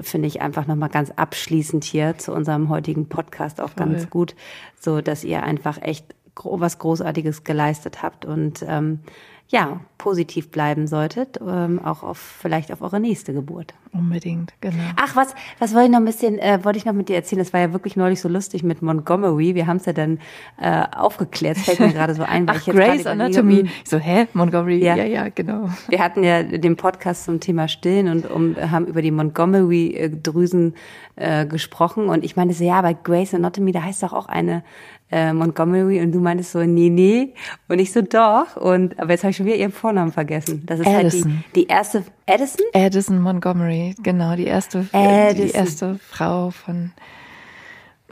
finde 0.00 0.28
ich 0.28 0.40
einfach 0.40 0.66
nochmal 0.66 0.88
ganz 0.88 1.10
abschließend 1.10 1.84
hier 1.84 2.18
zu 2.18 2.32
unserem 2.32 2.68
heutigen 2.68 3.08
Podcast 3.08 3.60
auch 3.60 3.70
Voll. 3.70 3.86
ganz 3.86 4.10
gut, 4.10 4.34
so 4.78 5.00
dass 5.00 5.24
ihr 5.24 5.42
einfach 5.42 5.80
echt 5.80 6.14
was 6.42 6.78
Großartiges 6.78 7.44
geleistet 7.44 8.02
habt. 8.02 8.24
Und 8.24 8.64
ähm, 8.66 9.00
ja, 9.48 9.80
positiv 9.98 10.50
bleiben 10.50 10.86
solltet, 10.86 11.38
ähm, 11.46 11.78
auch 11.84 12.02
auf 12.02 12.18
vielleicht 12.18 12.72
auf 12.72 12.82
eure 12.82 12.98
nächste 12.98 13.32
Geburt. 13.32 13.74
Unbedingt, 13.92 14.52
genau. 14.60 14.82
Ach, 14.96 15.14
was, 15.14 15.34
was 15.58 15.72
wollte 15.74 15.86
ich 15.86 15.92
noch 15.92 15.98
ein 15.98 16.04
bisschen, 16.04 16.38
äh, 16.38 16.64
wollte 16.64 16.78
ich 16.78 16.84
noch 16.84 16.94
mit 16.94 17.08
dir 17.08 17.16
erzählen? 17.16 17.38
Das 17.38 17.52
war 17.52 17.60
ja 17.60 17.72
wirklich 17.72 17.94
neulich 17.94 18.20
so 18.20 18.28
lustig 18.28 18.64
mit 18.64 18.82
Montgomery. 18.82 19.54
Wir 19.54 19.66
haben 19.66 19.76
es 19.76 19.86
ja 19.86 19.92
dann 19.92 20.18
äh, 20.60 20.84
aufgeklärt. 20.96 21.58
Das 21.58 21.64
fällt 21.64 21.80
mir 21.80 21.92
gerade 21.92 22.14
so 22.14 22.22
ein, 22.24 22.48
weil 22.48 22.56
Ach, 22.56 22.60
ich 22.60 22.66
jetzt 22.66 22.76
Grace 22.76 23.06
Anatomy. 23.06 23.70
Ich 23.84 23.88
so, 23.88 23.98
hä, 23.98 24.26
Montgomery? 24.32 24.82
Ja. 24.82 24.96
ja, 24.96 25.04
ja, 25.04 25.28
genau. 25.28 25.68
Wir 25.88 26.00
hatten 26.00 26.24
ja 26.24 26.42
den 26.42 26.76
Podcast 26.76 27.24
zum 27.24 27.38
Thema 27.38 27.68
Stillen 27.68 28.08
und 28.08 28.30
um, 28.30 28.56
haben 28.56 28.86
über 28.86 29.02
die 29.02 29.12
Montgomery-Drüsen 29.12 30.74
äh, 31.16 31.46
gesprochen. 31.46 32.08
Und 32.08 32.24
ich 32.24 32.34
meine 32.34 32.52
so, 32.54 32.64
ja, 32.64 32.82
bei 32.82 32.94
Grace 32.94 33.34
Anatomy, 33.34 33.72
da 33.72 33.82
heißt 33.82 34.02
doch 34.02 34.12
auch 34.12 34.26
eine 34.26 34.64
äh, 35.10 35.32
Montgomery 35.32 36.00
und 36.00 36.12
du 36.12 36.20
meintest 36.20 36.52
so, 36.52 36.60
nee, 36.60 36.88
nee. 36.88 37.34
Und 37.68 37.78
ich 37.78 37.92
so, 37.92 38.02
doch. 38.02 38.56
Und, 38.56 38.98
aber 38.98 39.12
jetzt 39.12 39.22
habe 39.22 39.30
ich 39.30 39.36
schon 39.36 39.46
wieder 39.46 39.56
ihren 39.56 39.72
Vornamen 39.72 40.12
vergessen. 40.12 40.62
Das 40.66 40.80
ist 40.80 40.86
Addison. 40.86 41.32
halt 41.32 41.44
die, 41.54 41.60
die 41.60 41.66
erste, 41.66 42.04
Addison? 42.26 42.66
Addison 42.72 43.20
Montgomery, 43.20 43.94
genau, 44.02 44.34
die 44.36 44.46
erste, 44.46 44.86
Addison. 44.92 45.46
die 45.46 45.52
erste 45.52 45.98
Frau 45.98 46.50
von 46.50 46.92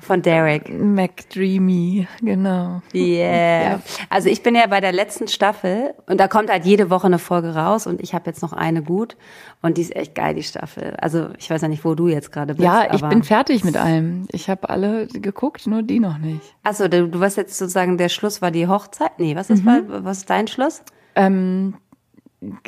von 0.02 0.20
Derek. 0.20 0.68
McDreamy, 0.68 2.08
genau. 2.20 2.82
Yeah. 2.92 3.62
Ja. 3.62 3.80
Also 4.10 4.28
ich 4.28 4.42
bin 4.42 4.54
ja 4.54 4.66
bei 4.66 4.80
der 4.80 4.92
letzten 4.92 5.28
Staffel 5.28 5.94
und 6.06 6.18
da 6.18 6.26
kommt 6.26 6.50
halt 6.50 6.64
jede 6.64 6.90
Woche 6.90 7.06
eine 7.06 7.20
Folge 7.20 7.54
raus 7.54 7.86
und 7.86 8.02
ich 8.02 8.12
habe 8.12 8.28
jetzt 8.28 8.42
noch 8.42 8.52
eine 8.52 8.82
gut 8.82 9.16
und 9.62 9.78
die 9.78 9.82
ist 9.82 9.94
echt 9.94 10.14
geil, 10.14 10.34
die 10.34 10.42
Staffel. 10.42 10.96
Also 11.00 11.28
ich 11.38 11.48
weiß 11.48 11.62
ja 11.62 11.68
nicht, 11.68 11.84
wo 11.84 11.94
du 11.94 12.08
jetzt 12.08 12.32
gerade 12.32 12.54
bist. 12.54 12.64
Ja, 12.64 12.92
ich 12.92 13.00
bin 13.02 13.22
fertig 13.22 13.64
mit 13.64 13.76
allem. 13.76 14.26
Ich 14.32 14.50
habe 14.50 14.68
alle 14.68 15.06
geguckt, 15.06 15.66
nur 15.68 15.82
die 15.82 16.00
noch 16.00 16.18
nicht. 16.18 16.42
Achso, 16.64 16.88
du, 16.88 17.08
du 17.08 17.20
warst 17.20 17.36
jetzt 17.36 17.56
sozusagen, 17.56 17.96
der 17.96 18.08
Schluss 18.08 18.42
war 18.42 18.50
die 18.50 18.66
Hochzeit? 18.66 19.18
Nee, 19.18 19.36
was 19.36 19.50
ist, 19.50 19.64
mhm. 19.64 19.84
was 19.86 20.18
ist 20.18 20.30
dein 20.30 20.48
Schluss? 20.48 20.82
Ähm, 21.14 21.74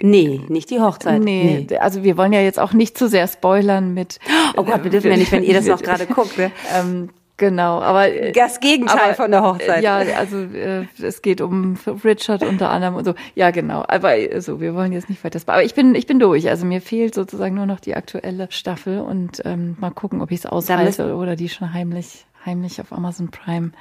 Nee, 0.01 0.41
nicht 0.49 0.71
die 0.71 0.79
Hochzeit. 0.79 1.21
Nee, 1.21 1.67
nee, 1.69 1.79
also 1.79 2.05
wir 2.05 2.17
wollen 2.17 2.33
ja 2.33 2.41
jetzt 2.41 2.61
auch 2.61 2.73
nicht 2.73 2.97
zu 2.97 3.09
sehr 3.09 3.27
spoilern 3.27 3.93
mit. 3.93 4.21
Oh 4.57 4.63
Gott, 4.63 4.85
wir 4.85 4.91
dürfen 4.93 5.11
ja 5.11 5.17
nicht, 5.17 5.33
wenn 5.33 5.43
ihr 5.43 5.55
das 5.55 5.67
noch 5.67 5.83
gerade 5.83 6.07
guckt. 6.07 6.39
Ne? 6.39 6.53
ähm, 6.73 7.11
Genau, 7.37 7.81
aber 7.81 8.13
äh, 8.13 8.33
das 8.33 8.61
Gegenteil 8.61 9.07
aber, 9.07 9.15
von 9.15 9.31
der 9.33 9.43
Hochzeit. 9.43 9.83
Ja, 9.83 9.97
also 9.97 10.39
äh, 10.39 10.87
es 11.03 11.21
geht 11.21 11.41
um 11.41 11.77
Richard 12.05 12.45
unter 12.45 12.71
anderem 12.71 12.95
und 12.95 13.05
so. 13.05 13.15
Ja, 13.35 13.51
genau. 13.51 13.85
Aber 13.89 14.17
äh, 14.17 14.41
so, 14.41 14.61
wir 14.61 14.75
wollen 14.75 14.93
jetzt 14.93 15.09
nicht 15.09 15.25
weiter. 15.25 15.41
Aber 15.47 15.65
ich 15.65 15.75
bin, 15.75 15.97
ich 15.97 16.07
bin 16.07 16.21
durch. 16.21 16.49
Also 16.49 16.65
mir 16.65 16.81
fehlt 16.81 17.15
sozusagen 17.15 17.57
nur 17.57 17.67
noch 17.67 17.81
die 17.81 17.97
aktuelle 17.97 18.47
Staffel 18.51 19.01
und 19.01 19.43
ähm, 19.45 19.77
mal 19.81 19.91
gucken, 19.91 20.23
ob 20.23 20.31
ich 20.31 20.41
es 20.41 20.47
aushalte 20.47 21.17
oder 21.17 21.35
die 21.35 21.49
schon 21.49 21.75
heimlich, 21.75 22.25
heimlich 22.47 22.81
auf 22.81 22.93
Amazon 22.93 23.31
Prime. 23.31 23.73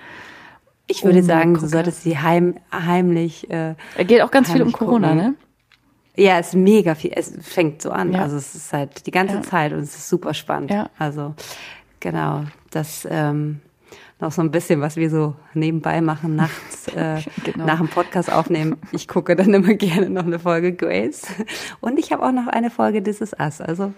Ich 0.88 1.04
würde 1.04 1.22
sagen, 1.22 1.54
du 1.54 1.68
solltest 1.68 2.02
sie 2.02 2.18
heim, 2.18 2.56
heimlich. 2.72 3.50
Äh, 3.52 3.76
geht 4.00 4.22
auch 4.24 4.32
ganz 4.32 4.52
viel 4.52 4.64
um 4.64 4.72
Corona, 4.72 5.10
gucken. 5.10 5.24
ne? 5.24 5.36
Ja, 6.16 6.40
es 6.40 6.50
ist 6.50 6.56
mega 6.56 6.96
viel. 6.96 7.12
Es 7.16 7.34
fängt 7.42 7.82
so 7.82 7.92
an. 7.92 8.14
Ja. 8.14 8.24
Also 8.24 8.36
es 8.36 8.54
ist 8.54 8.74
halt 8.74 9.06
die 9.06 9.12
ganze 9.12 9.36
ja. 9.36 9.42
Zeit 9.42 9.74
und 9.74 9.80
es 9.80 9.96
ist 9.96 10.10
super 10.10 10.34
spannend. 10.34 10.72
Ja. 10.72 10.90
Also 10.98 11.34
Genau, 12.04 12.44
das 12.70 13.08
ähm, 13.10 13.62
noch 14.20 14.34
so 14.34 14.42
ein 14.42 14.52
bisschen, 14.52 14.82
was 14.82 14.98
wir 14.98 15.10
so 15.10 15.36
nebenbei 15.54 16.02
machen, 16.02 16.36
nachts 16.36 16.88
äh, 16.94 17.22
genau. 17.46 17.66
nach 17.66 17.78
dem 17.78 17.88
Podcast 17.88 18.30
aufnehmen. 18.30 18.76
Ich 18.92 19.08
gucke 19.08 19.38
dann 19.38 19.54
immer 19.54 19.74
gerne 19.76 20.10
noch 20.10 20.26
eine 20.26 20.38
Folge 20.38 20.74
Grace. 20.74 21.28
Und 21.80 21.98
ich 21.98 22.12
habe 22.12 22.26
auch 22.26 22.34
noch 22.34 22.48
eine 22.48 22.70
Folge 22.70 23.02
This 23.02 23.22
Is 23.22 23.32
Us. 23.40 23.62
Also, 23.62 23.94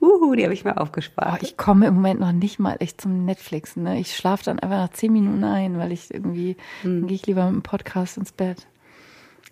uhu, 0.00 0.36
die 0.36 0.44
habe 0.44 0.54
ich 0.54 0.64
mir 0.64 0.80
aufgespart. 0.80 1.40
Oh, 1.40 1.44
ich 1.44 1.56
komme 1.56 1.88
im 1.88 1.94
Moment 1.94 2.20
noch 2.20 2.30
nicht 2.30 2.60
mal 2.60 2.76
echt 2.78 3.00
zum 3.00 3.24
Netflix. 3.24 3.74
Ne? 3.74 3.98
Ich 3.98 4.14
schlafe 4.14 4.44
dann 4.44 4.60
einfach 4.60 4.76
nach 4.76 4.92
zehn 4.92 5.12
Minuten 5.12 5.42
ein, 5.42 5.76
weil 5.76 5.90
ich 5.90 6.14
irgendwie, 6.14 6.56
hm. 6.82 7.00
dann 7.00 7.08
gehe 7.08 7.16
ich 7.16 7.26
lieber 7.26 7.46
mit 7.46 7.54
dem 7.54 7.62
Podcast 7.62 8.16
ins 8.16 8.30
Bett. 8.30 8.68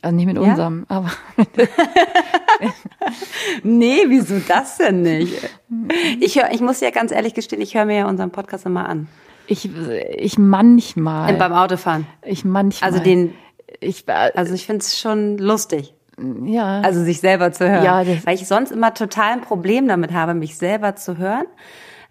Also 0.01 0.15
nicht 0.15 0.27
mit 0.27 0.37
ja? 0.37 0.43
unserem, 0.43 0.87
aber. 0.89 1.11
nee, 3.63 4.05
wieso 4.07 4.39
das 4.47 4.79
denn 4.79 5.03
nicht? 5.03 5.51
Ich, 6.21 6.37
hör, 6.37 6.53
ich 6.53 6.61
muss 6.61 6.81
ja 6.81 6.91
ganz 6.91 7.11
ehrlich 7.11 7.35
gestehen, 7.35 7.61
ich 7.61 7.75
höre 7.75 7.85
mir 7.85 7.99
ja 7.99 8.09
unseren 8.09 8.31
Podcast 8.31 8.65
immer 8.67 8.89
an. 8.89 9.09
Ich, 9.49 9.69
ich 10.17 10.39
manchmal. 10.39 11.33
Und 11.33 11.39
beim 11.39 11.53
Autofahren. 11.53 12.07
Ich 12.25 12.45
manchmal. 12.45 12.91
Also 12.91 13.03
den, 13.03 13.35
ich, 13.81 14.09
also 14.09 14.55
ich 14.55 14.67
finde 14.67 14.83
es 14.83 14.99
schon 14.99 15.39
lustig. 15.39 15.95
Ja. 16.45 16.81
Also 16.81 17.03
sich 17.03 17.21
selber 17.21 17.53
zu 17.53 17.69
hören. 17.69 17.85
Ja, 17.85 18.05
Weil 18.25 18.35
ich 18.35 18.47
sonst 18.47 18.71
immer 18.71 18.93
total 18.95 19.33
ein 19.33 19.41
Problem 19.41 19.89
damit 19.89 20.13
habe, 20.13 20.35
mich 20.35 20.57
selber 20.57 20.97
zu 20.97 21.17
hören. 21.17 21.47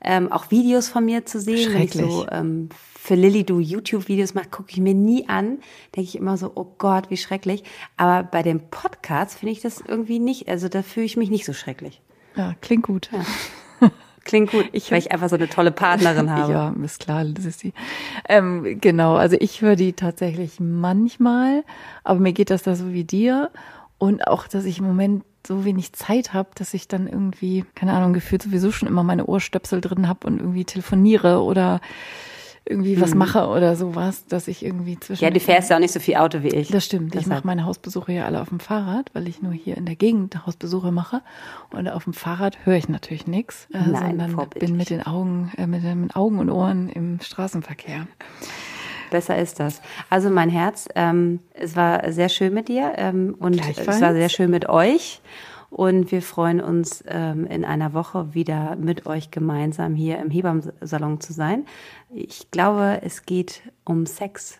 Ähm, 0.02 0.32
auch 0.32 0.52
Videos 0.52 0.90
von 0.90 1.06
mir 1.06 1.26
zu 1.26 1.40
sehen, 1.40 1.74
wenn 1.74 1.82
ich 1.84 1.94
so 1.94 2.26
ähm, 2.32 2.70
für 3.08 3.16
Lilly 3.16 3.45
du 3.45 3.60
YouTube-Videos 3.62 4.34
machst, 4.34 4.51
gucke 4.51 4.70
ich 4.72 4.82
mir 4.82 4.93
nie 4.93 5.30
an. 5.30 5.60
Denke 5.95 6.10
ich 6.10 6.18
immer 6.18 6.36
so, 6.36 6.51
oh 6.55 6.68
Gott, 6.78 7.10
wie 7.10 7.16
schrecklich. 7.16 7.64
Aber 7.95 8.24
bei 8.24 8.43
dem 8.43 8.60
Podcast 8.70 9.39
finde 9.39 9.53
ich 9.53 9.62
das 9.62 9.80
irgendwie 9.80 10.20
nicht, 10.20 10.49
also 10.49 10.68
da 10.68 10.82
fühle 10.82 11.05
ich 11.05 11.16
mich 11.16 11.30
nicht 11.30 11.45
so 11.45 11.53
schrecklich. 11.53 12.01
Ja, 12.36 12.53
klingt 12.60 12.84
gut. 12.84 13.10
Ja. 13.14 13.89
Klingt 14.26 14.51
gut, 14.51 14.68
ich, 14.74 14.91
weil 14.91 14.97
ich 14.97 15.14
einfach 15.14 15.30
so 15.30 15.38
eine 15.38 15.47
tolle 15.47 15.72
Partnerin 15.72 16.30
habe. 16.36 16.51
ja, 16.51 16.76
ist 16.84 16.99
klar, 16.99 17.24
das 17.24 17.45
ist 17.45 17.62
sie. 17.62 17.72
Ähm, 18.28 18.82
genau, 18.82 19.16
also 19.16 19.38
ich 19.39 19.62
höre 19.62 19.78
die 19.78 19.93
tatsächlich 19.93 20.60
manchmal, 20.60 21.64
aber 22.03 22.20
mir 22.20 22.34
geht 22.34 22.49
das 22.49 22.64
da 22.64 22.76
so 22.76 22.91
wie 22.91 23.05
dir. 23.05 23.51
Und 23.99 24.28
auch, 24.28 24.49
dass 24.49 24.66
ich 24.66 24.80
im 24.80 24.86
Moment 24.86 25.24
so 25.47 25.64
wenig 25.64 25.93
Zeit 25.93 26.34
habe, 26.34 26.49
dass 26.55 26.74
ich 26.74 26.89
dann 26.89 27.08
irgendwie, 27.08 27.64
keine 27.74 27.93
Ahnung, 27.93 28.12
gefühlt 28.12 28.43
sowieso 28.43 28.74
schon 28.74 28.89
immer 28.89 29.03
meine 29.03 29.28
Ohrstöpsel 29.28 29.80
drin 29.80 30.10
habe 30.10 30.28
und 30.28 30.41
irgendwie 30.41 30.66
telefoniere 30.66 31.41
oder 31.41 31.80
irgendwie 32.70 32.99
was 32.99 33.11
mhm. 33.11 33.20
mache 33.20 33.47
oder 33.47 33.76
sowas, 33.76 34.26
dass 34.26 34.47
ich 34.47 34.63
irgendwie 34.63 34.99
zwischen. 34.99 35.24
Ja, 35.24 35.30
du 35.30 35.39
fährst 35.39 35.70
ja 35.70 35.76
auch 35.76 35.80
nicht 35.80 35.93
so 35.93 35.99
viel 35.99 36.15
Auto 36.15 36.43
wie 36.43 36.49
ich. 36.49 36.70
Das 36.70 36.86
stimmt. 36.86 37.15
Ich 37.15 37.28
mache 37.28 37.45
meine 37.45 37.65
Hausbesuche 37.65 38.11
ja 38.11 38.26
alle 38.26 38.41
auf 38.41 38.49
dem 38.49 38.59
Fahrrad, 38.59 39.09
weil 39.13 39.28
ich 39.28 39.41
nur 39.41 39.53
hier 39.53 39.78
in 39.78 39.86
der 39.86 39.95
Gegend 39.95 40.45
Hausbesuche 40.45 40.91
mache. 40.91 41.22
Und 41.72 41.88
auf 41.88 42.03
dem 42.03 42.13
Fahrrad 42.13 42.65
höre 42.65 42.76
ich 42.76 42.89
natürlich 42.89 43.28
nichts, 43.28 43.68
äh, 43.74 43.84
sondern 43.84 44.38
bin 44.59 44.78
mit 44.78 44.89
den 44.89 45.05
Augen, 45.05 45.51
äh, 45.57 45.68
mit 45.68 45.84
den 45.84 46.11
Augen 46.11 46.39
und 46.39 46.49
Ohren 46.49 46.89
im 46.89 47.20
Straßenverkehr. 47.22 48.07
Besser 49.09 49.38
ist 49.38 49.59
das. 49.59 49.82
Also 50.09 50.30
mein 50.30 50.49
Herz, 50.49 50.88
ähm, 50.95 51.39
es 51.53 51.76
war 51.76 52.11
sehr 52.11 52.30
schön 52.30 52.53
mit 52.53 52.68
dir 52.68 52.93
ähm, 52.97 53.36
und 53.39 53.61
es 53.78 53.88
war 53.88 54.13
sehr 54.13 54.30
schön 54.30 54.51
mit 54.51 54.68
euch. 54.68 55.22
Und 55.70 56.11
wir 56.11 56.22
freuen 56.22 56.61
uns, 56.61 57.03
ähm, 57.07 57.45
in 57.45 57.65
einer 57.65 57.93
Woche 57.93 58.34
wieder 58.34 58.76
mit 58.76 59.05
euch 59.05 59.32
gemeinsam 59.32 59.95
hier 59.95 60.20
im 60.20 60.30
Hebammsalon 60.30 61.20
zu 61.20 61.34
sein. 61.34 61.65
Ich 62.09 62.51
glaube, 62.51 63.01
es 63.03 63.24
geht 63.24 63.63
um 63.84 64.05
Sex. 64.05 64.59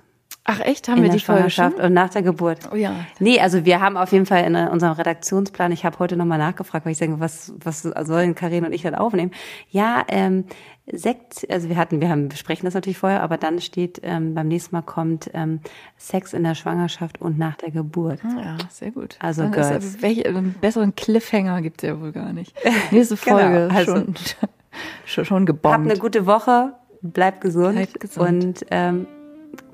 Ach 0.50 0.62
echt, 0.62 0.88
haben 0.88 1.04
wir 1.04 1.10
die 1.10 1.20
Schwangerschaft 1.20 1.78
und 1.78 1.92
nach 1.92 2.10
der 2.10 2.22
Geburt. 2.22 2.70
Oh 2.72 2.76
ja. 2.76 2.96
Nee, 3.20 3.42
also 3.42 3.66
wir 3.66 3.82
haben 3.82 3.98
auf 3.98 4.14
jeden 4.14 4.26
Fall 4.26 4.46
in 4.46 4.56
unserem 4.56 4.94
Redaktionsplan, 4.94 5.74
ich 5.74 5.84
habe 5.84 6.00
heute 6.00 6.16
nochmal 6.16 6.38
nachgefragt, 6.38 6.86
weil 6.86 6.94
ich 6.94 6.98
denke, 7.00 7.20
was, 7.20 7.54
was 7.62 7.82
sollen 7.82 8.34
Karin 8.34 8.66
und 8.66 8.72
ich 8.72 8.82
dann 8.82 8.96
aufnehmen? 8.96 9.32
Ja, 9.70 10.06
ähm, 10.08 10.46
Sekt, 10.90 11.46
also 11.52 11.68
wir 11.68 11.76
hatten, 11.76 12.00
wir 12.00 12.08
haben 12.08 12.30
besprechen 12.30 12.64
das 12.64 12.74
natürlich 12.74 12.98
vorher, 12.98 13.22
aber 13.22 13.36
dann 13.36 13.60
steht, 13.60 14.00
ähm, 14.04 14.36
beim 14.36 14.48
nächsten 14.48 14.74
Mal 14.74 14.84
kommt 14.84 15.30
ähm, 15.34 15.60
Sex 15.98 16.32
in 16.32 16.46
der 16.46 16.56
Schwangerschaft 16.56 17.20
und 17.20 17.38
nach 17.38 17.58
der 17.58 17.72
Geburt. 17.72 18.22
Ah, 18.24 18.42
ja, 18.42 18.58
sehr 18.70 18.92
gut. 18.92 19.18
Also 19.20 19.42
dann 19.42 19.52
Girls. 19.52 19.84
Ist, 19.84 20.02
welche, 20.02 20.30
einen 20.30 20.54
besseren 20.54 20.96
Cliffhanger 20.96 21.62
gibt's 21.62 21.84
ja 21.84 22.00
wohl 22.00 22.14
gar 22.14 22.32
nicht. 22.32 22.56
Nächste 22.92 23.18
genau, 23.18 23.38
Folge 23.38 23.68
genau, 23.68 23.76
also, 23.78 23.96
schon, 23.96 24.16
schon, 25.06 25.26
schon 25.26 25.46
gebombt. 25.46 25.76
Habt 25.76 25.92
eine 25.92 26.00
gute 26.00 26.26
Woche, 26.26 26.72
bleibt 27.02 27.42
gesund, 27.42 27.76
bleibt 27.76 28.00
gesund. 28.00 28.44
und 28.46 28.66
ähm, 28.72 29.08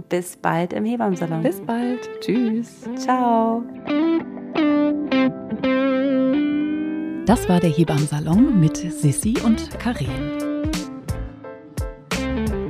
bis 0.09 0.37
bald 0.37 0.73
im 0.73 0.85
Hebammsalon. 0.85 1.41
Bis 1.41 1.61
bald. 1.61 2.09
Tschüss. 2.21 2.87
Ciao. 2.95 3.63
Das 7.25 7.47
war 7.47 7.59
der 7.59 7.69
Hebammsalon 7.69 8.59
mit 8.59 8.77
Sissi 8.77 9.35
und 9.43 9.69
Karin. 9.79 10.09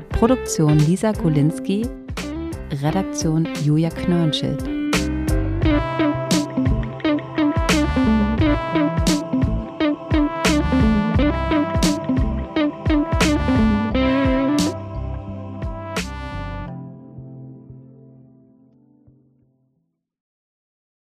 Produktion 0.09 0.77
Lisa 0.79 1.11
Golinski, 1.11 1.87
Redaktion 2.81 3.47
Julia 3.63 3.89
Knörnschild. 3.89 4.72